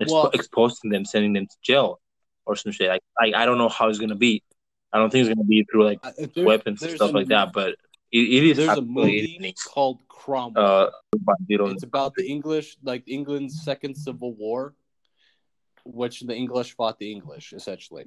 Expo- 0.00 0.10
Well- 0.12 0.30
exposing 0.34 0.90
them, 0.90 1.04
sending 1.04 1.32
them 1.32 1.46
to 1.46 1.56
jail 1.62 2.00
or 2.46 2.56
some 2.56 2.72
shit. 2.72 2.88
Like 2.88 3.02
I, 3.20 3.42
I 3.42 3.46
don't 3.46 3.58
know 3.58 3.68
how 3.68 3.88
it's 3.88 3.98
gonna 3.98 4.14
be. 4.14 4.42
I 4.92 4.98
don't 4.98 5.10
think 5.10 5.26
it's 5.26 5.34
gonna 5.34 5.46
be 5.46 5.66
through 5.70 5.84
like 5.84 6.00
there- 6.34 6.44
weapons 6.44 6.82
and 6.82 6.92
stuff 6.92 7.12
like 7.12 7.28
that. 7.28 7.52
But 7.52 7.70
it, 8.12 8.18
it 8.18 8.44
is 8.44 8.56
There's 8.56 8.78
a 8.78 8.82
movie 8.82 9.54
called 9.66 10.00
Cromwell. 10.08 10.64
Uh, 10.64 10.90
but 11.20 11.36
they 11.48 11.56
don't- 11.56 11.72
it's 11.72 11.82
about 11.82 12.14
the 12.14 12.26
English, 12.26 12.76
like 12.82 13.02
England's 13.06 13.62
second 13.62 13.96
civil 13.96 14.32
war, 14.34 14.74
which 15.84 16.20
the 16.20 16.34
English 16.34 16.74
fought 16.76 16.98
the 16.98 17.10
English 17.10 17.52
essentially, 17.52 18.06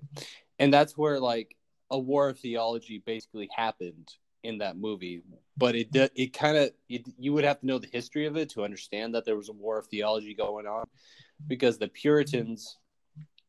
and 0.57 0.73
that's 0.73 0.97
where 0.97 1.19
like 1.19 1.55
a 1.91 1.99
war 1.99 2.29
of 2.29 2.39
theology 2.39 3.01
basically 3.05 3.49
happened 3.55 4.09
in 4.43 4.59
that 4.59 4.77
movie. 4.77 5.21
But 5.57 5.75
it 5.75 5.89
it 6.15 6.33
kind 6.33 6.55
of 6.57 6.71
you 6.87 7.33
would 7.33 7.43
have 7.43 7.59
to 7.59 7.65
know 7.65 7.77
the 7.79 7.87
history 7.87 8.25
of 8.25 8.37
it 8.37 8.49
to 8.51 8.63
understand 8.63 9.15
that 9.15 9.25
there 9.25 9.35
was 9.35 9.49
a 9.49 9.53
war 9.53 9.77
of 9.79 9.87
theology 9.87 10.33
going 10.33 10.65
on, 10.65 10.85
because 11.47 11.77
the 11.77 11.89
Puritans 11.89 12.77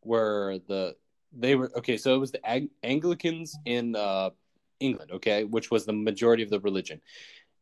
were 0.05 0.59
the 0.69 0.97
they 1.33 1.55
were 1.55 1.71
okay. 1.77 1.97
So 1.97 2.15
it 2.15 2.19
was 2.19 2.33
the 2.33 2.45
Ang- 2.49 2.71
Anglicans 2.83 3.57
in 3.65 3.95
uh, 3.95 4.31
England, 4.81 5.13
okay, 5.13 5.45
which 5.45 5.71
was 5.71 5.87
the 5.87 5.93
majority 5.93 6.43
of 6.43 6.51
the 6.51 6.61
religion, 6.61 7.01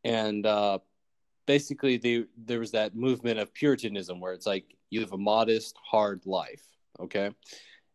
and 0.05 0.47
uh, 0.47 0.79
basically 1.47 1.97
they 1.97 2.25
there 2.37 2.61
was 2.61 2.71
that 2.73 2.95
movement 2.95 3.39
of 3.39 3.53
puritanism 3.55 4.21
where 4.21 4.35
it's 4.35 4.47
like 4.47 4.77
you 4.91 5.01
live 5.01 5.13
a 5.13 5.19
modest 5.19 5.77
hard 5.83 6.25
life 6.27 6.63
okay? 7.01 7.31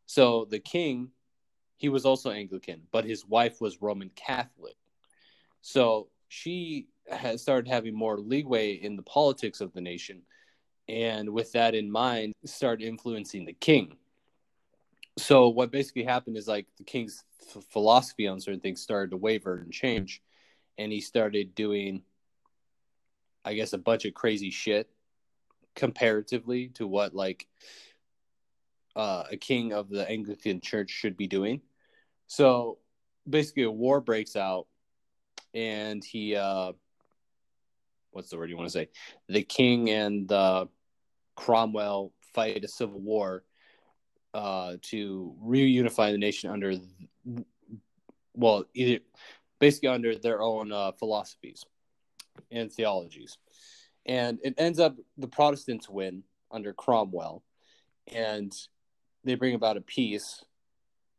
So 0.06 0.46
the 0.50 0.60
king 0.60 1.10
he 1.78 1.90
was 1.90 2.06
also 2.06 2.32
anglican 2.32 2.82
but 2.92 3.06
his 3.06 3.26
wife 3.26 3.62
was 3.62 3.82
roman 3.82 4.10
catholic. 4.16 4.76
So 5.62 6.10
she 6.28 6.88
had 7.10 7.40
started 7.40 7.70
having 7.70 7.96
more 7.96 8.18
leeway 8.18 8.74
in 8.74 8.96
the 8.96 9.04
politics 9.04 9.62
of 9.62 9.72
the 9.74 9.82
nation 9.82 10.22
and 10.88 11.30
with 11.30 11.52
that 11.52 11.76
in 11.76 11.92
mind 11.92 12.34
started 12.46 12.86
influencing 12.86 13.46
the 13.46 13.54
king 13.54 13.98
so 15.18 15.50
what 15.50 15.72
basically 15.72 16.04
happened 16.04 16.38
is 16.38 16.48
like 16.48 16.68
the 16.78 16.84
king's 16.84 17.24
f- 17.56 17.64
philosophy 17.72 18.28
on 18.28 18.40
certain 18.40 18.60
things 18.60 18.82
started 18.82 19.12
to 19.12 19.18
waver 19.18 19.58
and 19.58 19.72
change 19.72 20.22
and 20.78 20.92
he 20.92 21.02
started 21.02 21.56
doing 21.56 22.02
I 23.46 23.54
guess 23.54 23.74
a 23.74 23.78
bunch 23.78 24.06
of 24.06 24.14
crazy 24.14 24.50
shit 24.50 24.90
comparatively 25.76 26.70
to 26.76 26.88
what 26.88 27.14
like 27.14 27.48
uh, 28.96 29.24
a 29.32 29.38
king 29.38 29.74
of 29.74 29.90
the 29.90 30.10
Anglican 30.10 30.62
Church 30.62 30.92
should 30.92 31.18
be 31.18 31.28
doing. 31.28 31.62
So 32.28 32.78
basically, 33.28 33.64
a 33.64 33.72
war 33.72 34.02
breaks 34.02 34.36
out, 34.36 34.68
and 35.54 36.04
he 36.04 36.36
uh, 36.36 36.74
what's 38.12 38.30
the 38.30 38.38
word 38.38 38.50
you 38.50 38.58
want 38.58 38.68
to 38.68 38.74
say? 38.74 38.90
The 39.28 39.44
king 39.44 39.90
and 39.90 40.32
uh, 40.32 40.66
Cromwell 41.36 42.14
fight 42.34 42.64
a 42.64 42.68
civil 42.68 43.00
war 43.00 43.44
uh, 44.34 44.78
to 44.82 45.36
reunify 45.44 46.12
the 46.12 46.18
nation 46.18 46.50
under 46.50 46.76
well 48.36 48.66
either 48.74 49.00
basically 49.60 49.90
under 49.90 50.16
their 50.16 50.42
own 50.42 50.72
uh, 50.72 50.92
philosophies 50.94 51.66
and 52.52 52.72
theologies. 52.72 53.38
And 54.06 54.40
it 54.44 54.56
ends 54.58 54.80
up 54.80 54.98
the 55.18 55.28
Protestants 55.28 55.88
win 55.88 56.24
under 56.52 56.74
Cromwell, 56.74 57.44
and 58.14 58.52
they 59.24 59.36
bring 59.36 59.56
about 59.56 59.78
a 59.78 59.82
peace, 59.82 60.44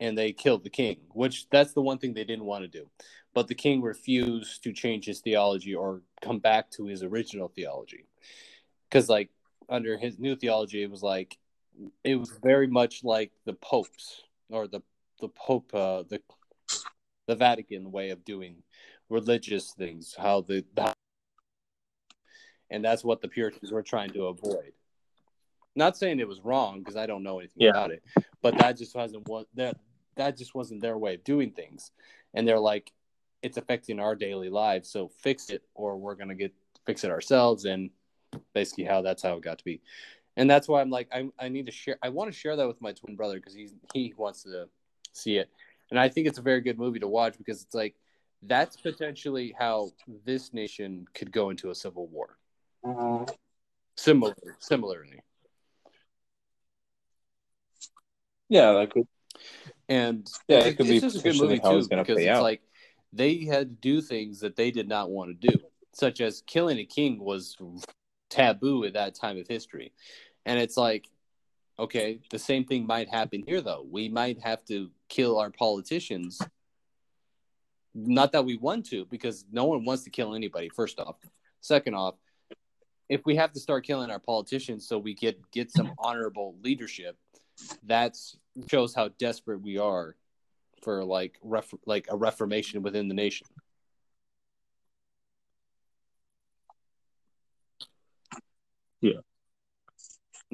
and 0.00 0.18
they 0.18 0.32
kill 0.32 0.58
the 0.58 0.68
king, 0.68 0.98
which 1.10 1.48
that's 1.48 1.72
the 1.72 1.80
one 1.80 1.98
thing 1.98 2.12
they 2.12 2.24
didn't 2.24 2.44
want 2.44 2.62
to 2.62 2.68
do. 2.68 2.90
But 3.32 3.48
the 3.48 3.54
king 3.54 3.80
refused 3.80 4.62
to 4.64 4.72
change 4.72 5.06
his 5.06 5.20
theology 5.20 5.74
or 5.74 6.02
come 6.20 6.38
back 6.38 6.70
to 6.72 6.86
his 6.86 7.02
original 7.02 7.48
theology, 7.48 8.04
because 8.88 9.08
like 9.08 9.30
under 9.68 9.96
his 9.96 10.18
new 10.18 10.36
theology, 10.36 10.82
it 10.82 10.90
was 10.90 11.02
like 11.02 11.38
it 12.04 12.16
was 12.16 12.30
very 12.42 12.66
much 12.66 13.04
like 13.04 13.32
the 13.44 13.54
popes 13.54 14.22
or 14.50 14.66
the 14.66 14.80
the 15.20 15.28
pope 15.28 15.74
uh, 15.74 16.02
the 16.08 16.20
the 17.26 17.34
Vatican 17.34 17.90
way 17.90 18.10
of 18.10 18.24
doing 18.24 18.56
religious 19.08 19.72
things, 19.72 20.14
how 20.18 20.42
the, 20.42 20.64
the 20.74 20.92
and 22.70 22.84
that's 22.84 23.04
what 23.04 23.20
the 23.20 23.28
Puritans 23.28 23.72
were 23.72 23.82
trying 23.82 24.10
to 24.10 24.26
avoid. 24.26 24.72
Not 25.76 25.96
saying 25.96 26.20
it 26.20 26.28
was 26.28 26.40
wrong 26.40 26.80
because 26.80 26.96
I 26.96 27.06
don't 27.06 27.22
know 27.22 27.38
anything 27.38 27.62
Yeah. 27.64 27.70
about 27.70 27.90
it, 27.90 28.02
but 28.42 28.56
that 28.58 28.76
just 28.76 28.94
wasn't 28.94 29.28
what 29.28 29.46
that 29.54 29.76
that 30.16 30.36
just 30.36 30.54
wasn't 30.54 30.80
their 30.80 30.96
way 30.96 31.14
of 31.14 31.24
doing 31.24 31.50
things, 31.50 31.90
and 32.34 32.46
they're 32.46 32.60
like, 32.60 32.92
it's 33.42 33.56
affecting 33.56 33.98
our 33.98 34.14
daily 34.14 34.48
lives, 34.48 34.88
so 34.88 35.08
fix 35.08 35.50
it, 35.50 35.62
or 35.74 35.96
we're 35.96 36.14
gonna 36.14 36.34
get 36.36 36.52
fix 36.86 37.02
it 37.04 37.10
ourselves, 37.10 37.64
and 37.64 37.90
basically 38.52 38.84
how 38.84 39.02
that's 39.02 39.22
how 39.22 39.36
it 39.36 39.42
got 39.42 39.58
to 39.58 39.64
be, 39.64 39.80
and 40.36 40.48
that's 40.48 40.68
why 40.68 40.80
I'm 40.80 40.90
like, 40.90 41.08
I 41.12 41.28
I 41.38 41.48
need 41.48 41.66
to 41.66 41.72
share, 41.72 41.98
I 42.02 42.08
want 42.08 42.32
to 42.32 42.38
share 42.38 42.56
that 42.56 42.66
with 42.66 42.80
my 42.80 42.92
twin 42.92 43.16
brother 43.16 43.36
because 43.36 43.54
he's 43.54 43.74
he 43.92 44.14
wants 44.16 44.42
to 44.44 44.68
see 45.12 45.36
it, 45.38 45.50
and 45.90 45.98
I 45.98 46.08
think 46.08 46.26
it's 46.26 46.38
a 46.38 46.42
very 46.42 46.60
good 46.60 46.78
movie 46.78 47.00
to 47.00 47.08
watch 47.08 47.36
because 47.38 47.62
it's 47.62 47.74
like 47.74 47.94
that's 48.42 48.76
potentially 48.76 49.54
how 49.58 49.90
this 50.24 50.52
nation 50.52 51.06
could 51.14 51.32
go 51.32 51.50
into 51.50 51.70
a 51.70 51.74
civil 51.74 52.06
war. 52.08 52.38
Mm-hmm. 52.84 53.32
Similar, 53.96 54.34
similarly, 54.58 55.20
yeah, 58.48 58.70
like 58.70 58.92
And 59.88 60.28
Yeah, 60.48 60.58
it's, 60.58 60.66
it 60.66 60.76
could 60.76 60.86
be 60.86 61.00
just 61.00 61.18
a 61.18 61.22
good 61.22 61.40
movie 61.40 61.58
too 61.58 61.78
it's 61.78 61.88
because 61.88 62.18
it's 62.18 62.28
out. 62.28 62.42
like 62.42 62.62
they 63.12 63.44
had 63.44 63.68
to 63.68 63.80
do 63.80 64.00
things 64.00 64.40
that 64.40 64.56
they 64.56 64.70
did 64.70 64.88
not 64.88 65.10
want 65.10 65.40
to 65.40 65.48
do, 65.48 65.58
such 65.92 66.20
as 66.20 66.42
killing 66.46 66.78
a 66.78 66.84
king 66.84 67.18
was 67.18 67.56
taboo 68.30 68.84
at 68.84 68.94
that 68.94 69.14
time 69.14 69.38
of 69.38 69.46
history. 69.48 69.92
And 70.46 70.58
it's 70.58 70.76
like, 70.76 71.08
okay, 71.78 72.20
the 72.30 72.38
same 72.38 72.64
thing 72.64 72.86
might 72.86 73.08
happen 73.08 73.42
here 73.46 73.60
though. 73.60 73.86
We 73.90 74.08
might 74.08 74.40
have 74.42 74.64
to 74.66 74.90
kill 75.08 75.38
our 75.38 75.50
politicians. 75.50 76.40
Not 77.94 78.32
that 78.32 78.44
we 78.44 78.56
want 78.56 78.86
to, 78.86 79.04
because 79.06 79.44
no 79.52 79.64
one 79.66 79.84
wants 79.84 80.02
to 80.04 80.10
kill 80.10 80.34
anybody, 80.34 80.68
first 80.68 80.98
off. 80.98 81.16
Second 81.60 81.94
off, 81.94 82.16
if 83.08 83.24
we 83.24 83.36
have 83.36 83.52
to 83.52 83.60
start 83.60 83.84
killing 83.84 84.10
our 84.10 84.18
politicians 84.18 84.88
so 84.88 84.98
we 84.98 85.14
get 85.14 85.38
get 85.50 85.70
some 85.70 85.92
honorable 85.98 86.56
leadership, 86.62 87.16
that 87.84 88.16
shows 88.68 88.94
how 88.94 89.08
desperate 89.18 89.62
we 89.62 89.78
are 89.78 90.16
for 90.82 91.04
like 91.04 91.38
ref, 91.42 91.72
like 91.86 92.06
a 92.10 92.16
reformation 92.16 92.82
within 92.82 93.08
the 93.08 93.14
nation. 93.14 93.46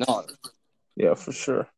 No, 0.08 0.24
Yeah, 0.96 1.14
for 1.14 1.32
sure. 1.32 1.68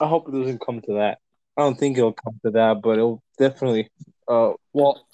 I 0.00 0.08
hope 0.08 0.28
it 0.28 0.32
doesn't 0.32 0.60
come 0.64 0.80
to 0.82 0.94
that. 0.94 1.18
I 1.56 1.62
don't 1.62 1.78
think 1.78 1.98
it'll 1.98 2.12
come 2.12 2.40
to 2.44 2.50
that, 2.52 2.80
but 2.82 2.98
it'll 2.98 3.22
definitely. 3.38 3.90
Uh, 4.26 4.52
well, 4.72 5.06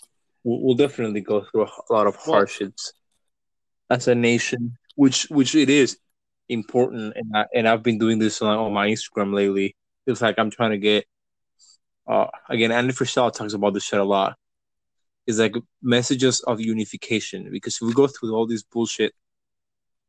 we'll, 0.45 0.63
we'll 0.63 0.75
definitely 0.77 1.21
go 1.21 1.45
through 1.45 1.65
a 1.65 1.93
lot 1.93 2.07
of 2.07 2.17
Well- 2.27 2.37
hardships 2.37 2.93
as 3.91 4.09
a 4.09 4.15
nation, 4.15 4.77
which 4.95 5.27
which 5.31 5.55
it 5.55 5.71
is 5.71 5.99
important, 6.49 7.13
and 7.17 7.37
I, 7.37 7.47
and 7.55 7.69
I've 7.69 7.83
been 7.83 7.99
doing 7.99 8.19
this 8.19 8.41
on, 8.43 8.57
on 8.57 8.73
my 8.73 8.89
Instagram 8.89 9.35
lately. 9.35 9.77
It's 10.07 10.23
like 10.23 10.39
I'm 10.39 10.51
trying 10.51 10.71
to 10.73 10.79
get. 10.79 11.05
Uh, 12.07 12.29
again, 12.49 12.71
Andy 12.71 12.93
Frisella 12.93 13.33
talks 13.35 13.53
about 13.53 13.75
this 13.75 13.85
shit 13.85 13.99
a 13.99 14.05
lot. 14.05 14.37
It's 15.27 15.39
like 15.39 15.57
messages 15.83 16.41
of 16.43 16.61
unification 16.61 17.51
because 17.51 17.75
if 17.77 17.83
we 17.83 17.93
go 17.93 18.07
through 18.07 18.33
all 18.35 18.47
this 18.47 18.63
bullshit, 18.63 19.13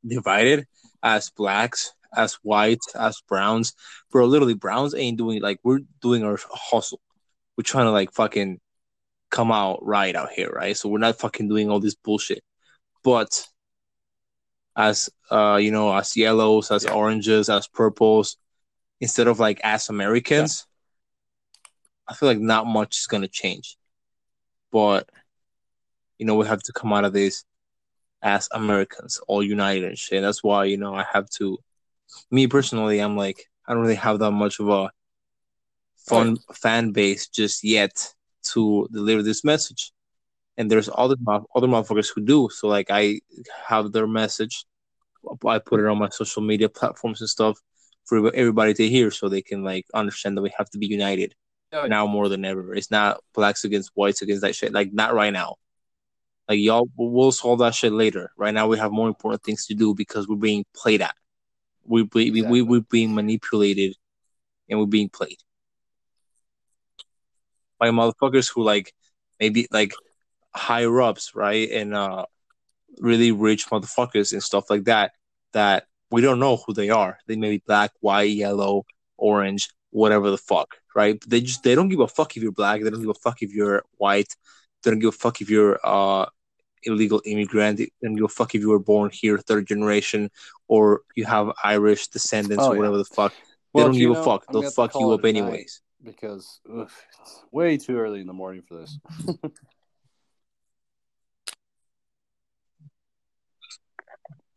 divided 0.05 0.67
as 1.01 1.31
blacks, 1.31 1.93
as 2.15 2.34
whites, 2.43 2.95
as 2.95 3.21
browns, 3.27 3.73
bro. 4.11 4.25
Literally, 4.25 4.53
browns 4.53 4.95
ain't 4.95 5.17
doing 5.17 5.41
like 5.41 5.59
we're 5.63 5.79
doing 6.01 6.23
our 6.23 6.39
hustle. 6.51 7.01
We're 7.57 7.63
trying 7.63 7.85
to 7.85 7.91
like 7.91 8.13
fucking 8.13 8.59
come 9.31 9.51
out 9.51 9.79
right 9.85 10.15
out 10.15 10.31
here, 10.31 10.49
right? 10.49 10.75
So 10.77 10.89
we're 10.89 10.99
not 10.99 11.19
fucking 11.19 11.47
doing 11.49 11.69
all 11.69 11.79
this 11.79 11.95
bullshit. 11.95 12.43
But 13.03 13.47
as 14.75 15.09
uh, 15.31 15.57
you 15.61 15.71
know, 15.71 15.95
as 15.95 16.15
yellows, 16.15 16.71
as 16.71 16.84
Yeah. 16.85 16.91
oranges, 16.93 17.49
as 17.49 17.67
purples, 17.67 18.38
instead 19.01 19.27
of 19.27 19.39
like 19.39 19.59
as 19.63 19.89
Americans, 19.89 20.65
I 22.07 22.13
feel 22.13 22.29
like 22.29 22.39
not 22.39 22.67
much 22.67 22.99
is 22.99 23.07
gonna 23.07 23.27
change. 23.27 23.77
But 24.71 25.09
you 26.19 26.25
know, 26.25 26.35
we 26.35 26.47
have 26.47 26.63
to 26.63 26.73
come 26.73 26.93
out 26.93 27.05
of 27.05 27.13
this 27.13 27.43
as 28.21 28.49
Americans, 28.51 29.19
all 29.27 29.43
united 29.43 29.84
and 29.84 29.97
shit. 29.97 30.21
That's 30.21 30.43
why, 30.43 30.65
you 30.65 30.77
know, 30.77 30.95
I 30.95 31.05
have 31.13 31.29
to 31.31 31.59
me 32.31 32.47
personally, 32.47 32.99
I'm 32.99 33.17
like 33.17 33.45
I 33.67 33.73
don't 33.73 33.81
really 33.81 33.95
have 33.95 34.19
that 34.19 34.31
much 34.31 34.59
of 34.59 34.69
a 34.69 34.89
fun 36.07 36.38
fan 36.53 36.91
base 36.91 37.27
just 37.27 37.63
yet 37.63 37.91
to 38.53 38.88
deliver 38.91 39.21
this 39.23 39.43
message. 39.43 39.91
And 40.57 40.71
there's 40.71 40.89
other 40.93 41.15
other 41.55 41.67
motherfuckers 41.67 42.11
who 42.13 42.21
do. 42.21 42.49
So 42.51 42.67
like 42.67 42.88
I 42.89 43.19
have 43.67 43.91
their 43.91 44.07
message. 44.07 44.65
I 45.45 45.59
put 45.59 45.79
it 45.81 45.85
on 45.85 45.97
my 45.99 46.09
social 46.09 46.41
media 46.41 46.69
platforms 46.69 47.19
and 47.21 47.29
stuff 47.29 47.59
for 48.05 48.34
everybody 48.34 48.73
to 48.75 48.88
hear, 48.88 49.11
so 49.11 49.27
they 49.27 49.41
can 49.41 49.63
like 49.63 49.85
understand 49.93 50.38
that 50.38 50.41
we 50.41 50.51
have 50.57 50.69
to 50.69 50.77
be 50.77 50.88
united 50.88 51.35
Oh, 51.73 51.81
yeah. 51.81 51.88
now 51.88 52.07
more 52.07 52.29
than 52.29 52.45
ever. 52.45 52.73
It's 52.73 52.91
not 52.91 53.19
blacks 53.34 53.65
against 53.65 53.91
whites 53.93 54.21
against 54.21 54.41
that 54.43 54.55
shit. 54.55 54.71
Like 54.71 54.93
not 54.93 55.13
right 55.13 55.34
now. 55.34 55.55
Like 56.47 56.59
y'all, 56.59 56.88
we'll 56.95 57.34
solve 57.34 57.59
that 57.59 57.75
shit 57.75 57.91
later. 57.91 58.31
Right 58.38 58.53
now, 58.53 58.67
we 58.67 58.77
have 58.77 58.91
more 58.93 59.09
important 59.09 59.43
things 59.43 59.65
to 59.65 59.73
do 59.73 59.93
because 59.93 60.29
we're 60.29 60.38
being 60.38 60.63
played 60.73 61.01
at. 61.01 61.15
We 61.88 62.03
we 62.03 62.09
we, 62.14 62.39
Exactly. 62.39 62.61
we 62.61 62.61
we're 62.61 62.81
being 62.81 63.15
manipulated, 63.15 63.95
and 64.69 64.80
we're 64.80 64.85
being 64.85 65.09
played 65.09 65.38
by 67.80 67.89
motherfuckers 67.89 68.51
who 68.53 68.64
like 68.64 68.93
maybe 69.39 69.68
like 69.72 69.93
higher 70.55 71.01
ups, 71.01 71.35
right, 71.35 71.69
and 71.72 71.93
uh 71.95 72.26
really 72.99 73.31
rich 73.31 73.68
motherfuckers 73.69 74.34
and 74.34 74.43
stuff 74.43 74.69
like 74.69 74.85
that. 74.85 75.14
That 75.53 75.85
we 76.11 76.22
don't 76.22 76.39
know 76.39 76.57
who 76.57 76.73
they 76.73 76.89
are. 76.89 77.18
They 77.27 77.35
may 77.35 77.51
be 77.51 77.64
black, 77.65 77.91
white, 77.99 78.31
yellow, 78.31 78.85
orange, 79.18 79.69
whatever 79.91 80.30
the 80.30 80.38
fuck, 80.38 80.77
right? 80.95 81.22
They 81.27 81.41
just 81.41 81.64
they 81.64 81.76
don't 81.76 81.89
give 81.89 81.99
a 81.99 82.07
fuck 82.07 82.35
if 82.38 82.43
you're 82.43 82.51
black. 82.51 82.81
They 82.81 82.89
don't 82.89 83.01
give 83.01 83.09
a 83.09 83.14
fuck 83.14 83.41
if 83.41 83.53
you're 83.53 83.84
white. 83.97 84.35
They 84.84 84.91
don't 84.91 84.99
give 84.99 85.09
a 85.09 85.11
fuck 85.11 85.41
if 85.41 85.49
you're 85.49 85.80
uh 85.84 86.27
illegal 86.83 87.21
immigrant. 87.25 87.77
They 87.77 87.89
don't 88.01 88.15
give 88.15 88.25
a 88.25 88.27
fuck 88.29 88.55
if 88.55 88.61
you 88.61 88.69
were 88.69 88.79
born 88.79 89.09
here, 89.13 89.37
third 89.37 89.67
generation, 89.67 90.29
or 90.67 91.01
you 91.15 91.25
have 91.25 91.51
Irish 91.63 92.07
descendants 92.07 92.63
Oh, 92.63 92.69
or 92.69 92.73
yeah. 92.73 92.77
whatever 92.79 92.97
the 92.97 93.05
fuck. 93.05 93.33
Well, 93.73 93.85
they 93.85 93.87
don't 93.89 93.99
give 93.99 94.09
Gino, 94.11 94.21
a 94.21 94.23
fuck. 94.23 94.45
I'm 94.47 94.53
They'll 94.53 94.61
gonna 94.61 94.65
have 94.67 94.73
to 94.73 94.75
fuck 94.75 94.99
you 94.99 95.11
up 95.11 95.25
anyways. 95.25 95.81
because 96.03 96.59
ugh, 96.71 96.89
it's 97.21 97.43
way 97.51 97.77
too 97.77 97.97
early 97.97 98.21
in 98.21 98.27
the 98.27 98.33
morning 98.33 98.61
for 98.67 98.75
this. 98.75 98.97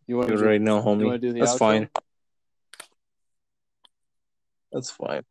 you 0.07 0.17
want 0.17 0.29
to 0.29 0.59
know, 0.59 0.77
You 0.79 0.83
want 0.85 0.99
to 0.99 1.19
homie. 1.19 1.21
do 1.21 1.33
That's 1.39 1.55
outro? 1.55 1.59
fine. 1.59 1.89
That's 4.73 4.91
fine, 4.91 5.23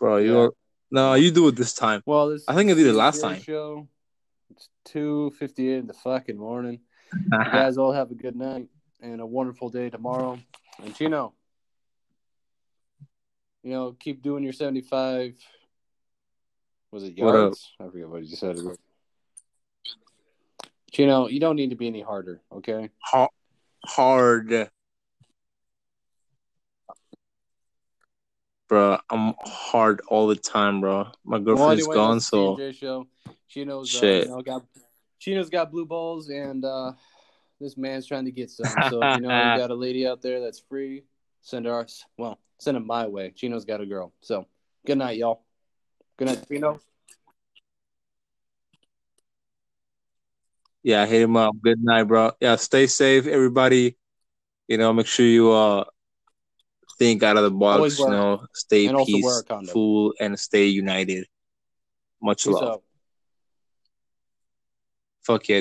bro. 0.00 0.16
You're 0.16 0.52
no, 0.90 1.14
you 1.14 1.30
do 1.30 1.48
it 1.48 1.56
this 1.56 1.74
time. 1.74 2.02
Well, 2.06 2.30
this 2.30 2.44
I 2.48 2.54
think 2.54 2.70
I 2.70 2.74
did 2.74 2.86
it 2.86 2.94
last 2.94 3.20
time. 3.20 3.42
Show. 3.42 3.88
Two 4.86 5.32
fifty 5.38 5.68
eight 5.68 5.78
in 5.78 5.86
the 5.88 5.92
fucking 5.92 6.38
morning. 6.38 6.80
You 7.44 7.50
guys 7.52 7.76
all 7.76 7.92
have 7.92 8.10
a 8.12 8.14
good 8.14 8.36
night 8.36 8.68
and 9.00 9.20
a 9.20 9.26
wonderful 9.26 9.68
day 9.68 9.90
tomorrow. 9.90 10.38
And 10.82 10.94
Chino, 10.94 11.34
you 13.64 13.72
know, 13.72 13.96
keep 13.98 14.22
doing 14.22 14.44
your 14.44 14.52
seventy 14.52 14.82
five. 14.82 15.34
Was 16.92 17.02
it 17.02 17.18
yards? 17.18 17.72
I 17.80 17.86
forget 17.86 18.08
what 18.08 18.24
you 18.24 18.36
said. 18.36 18.56
Chino, 20.92 21.26
you 21.26 21.40
don't 21.40 21.56
need 21.56 21.70
to 21.70 21.76
be 21.76 21.88
any 21.88 22.00
harder, 22.00 22.40
okay? 22.52 22.88
Ha- 23.00 23.28
hard, 23.84 24.70
bro. 28.68 28.98
I'm 29.10 29.34
hard 29.40 30.00
all 30.08 30.28
the 30.28 30.36
time, 30.36 30.80
bro. 30.80 31.08
My 31.24 31.40
girlfriend's 31.40 31.82
anyway, 31.82 31.94
gone, 31.94 32.20
so. 32.20 32.56
Chino's 33.48 34.02
uh, 34.02 34.06
you 34.06 34.28
know, 34.28 34.42
got 34.42 34.64
Chino's 35.18 35.50
got 35.50 35.70
blue 35.70 35.86
balls, 35.86 36.28
and 36.28 36.64
uh, 36.64 36.92
this 37.60 37.76
man's 37.76 38.06
trying 38.06 38.24
to 38.24 38.32
get 38.32 38.50
some. 38.50 38.66
So 38.90 39.14
you 39.14 39.20
know 39.20 39.28
you 39.28 39.60
got 39.60 39.70
a 39.70 39.74
lady 39.74 40.06
out 40.06 40.22
there 40.22 40.40
that's 40.40 40.60
free, 40.60 41.04
send 41.40 41.66
her. 41.66 41.86
Well, 42.16 42.38
send 42.58 42.76
them 42.76 42.86
my 42.86 43.06
way. 43.06 43.32
Chino's 43.34 43.64
got 43.64 43.80
a 43.80 43.86
girl. 43.86 44.12
So 44.20 44.46
good 44.84 44.98
night, 44.98 45.18
y'all. 45.18 45.42
Good 46.16 46.28
night, 46.28 46.44
Chino. 46.48 46.80
yeah, 50.86 51.04
hit 51.04 51.20
him 51.20 51.36
up. 51.36 51.56
Good 51.60 51.82
night, 51.82 52.04
bro. 52.04 52.30
Yeah, 52.40 52.54
stay 52.54 52.86
safe, 52.86 53.26
everybody. 53.26 53.96
You 54.68 54.78
know, 54.78 54.92
make 54.92 55.08
sure 55.08 55.26
you 55.26 55.50
uh 55.50 55.84
think 56.96 57.24
out 57.24 57.36
of 57.36 57.42
the 57.42 57.50
box. 57.50 57.98
You 57.98 58.08
know, 58.08 58.46
stay 58.54 58.86
and 58.86 59.04
peaceful 59.04 60.14
and 60.20 60.38
stay 60.38 60.66
united. 60.66 61.26
Much 62.22 62.44
Peace 62.44 62.54
love. 62.54 62.62
out. 62.62 62.82
Fuck 65.26 65.48
yeah. 65.48 65.60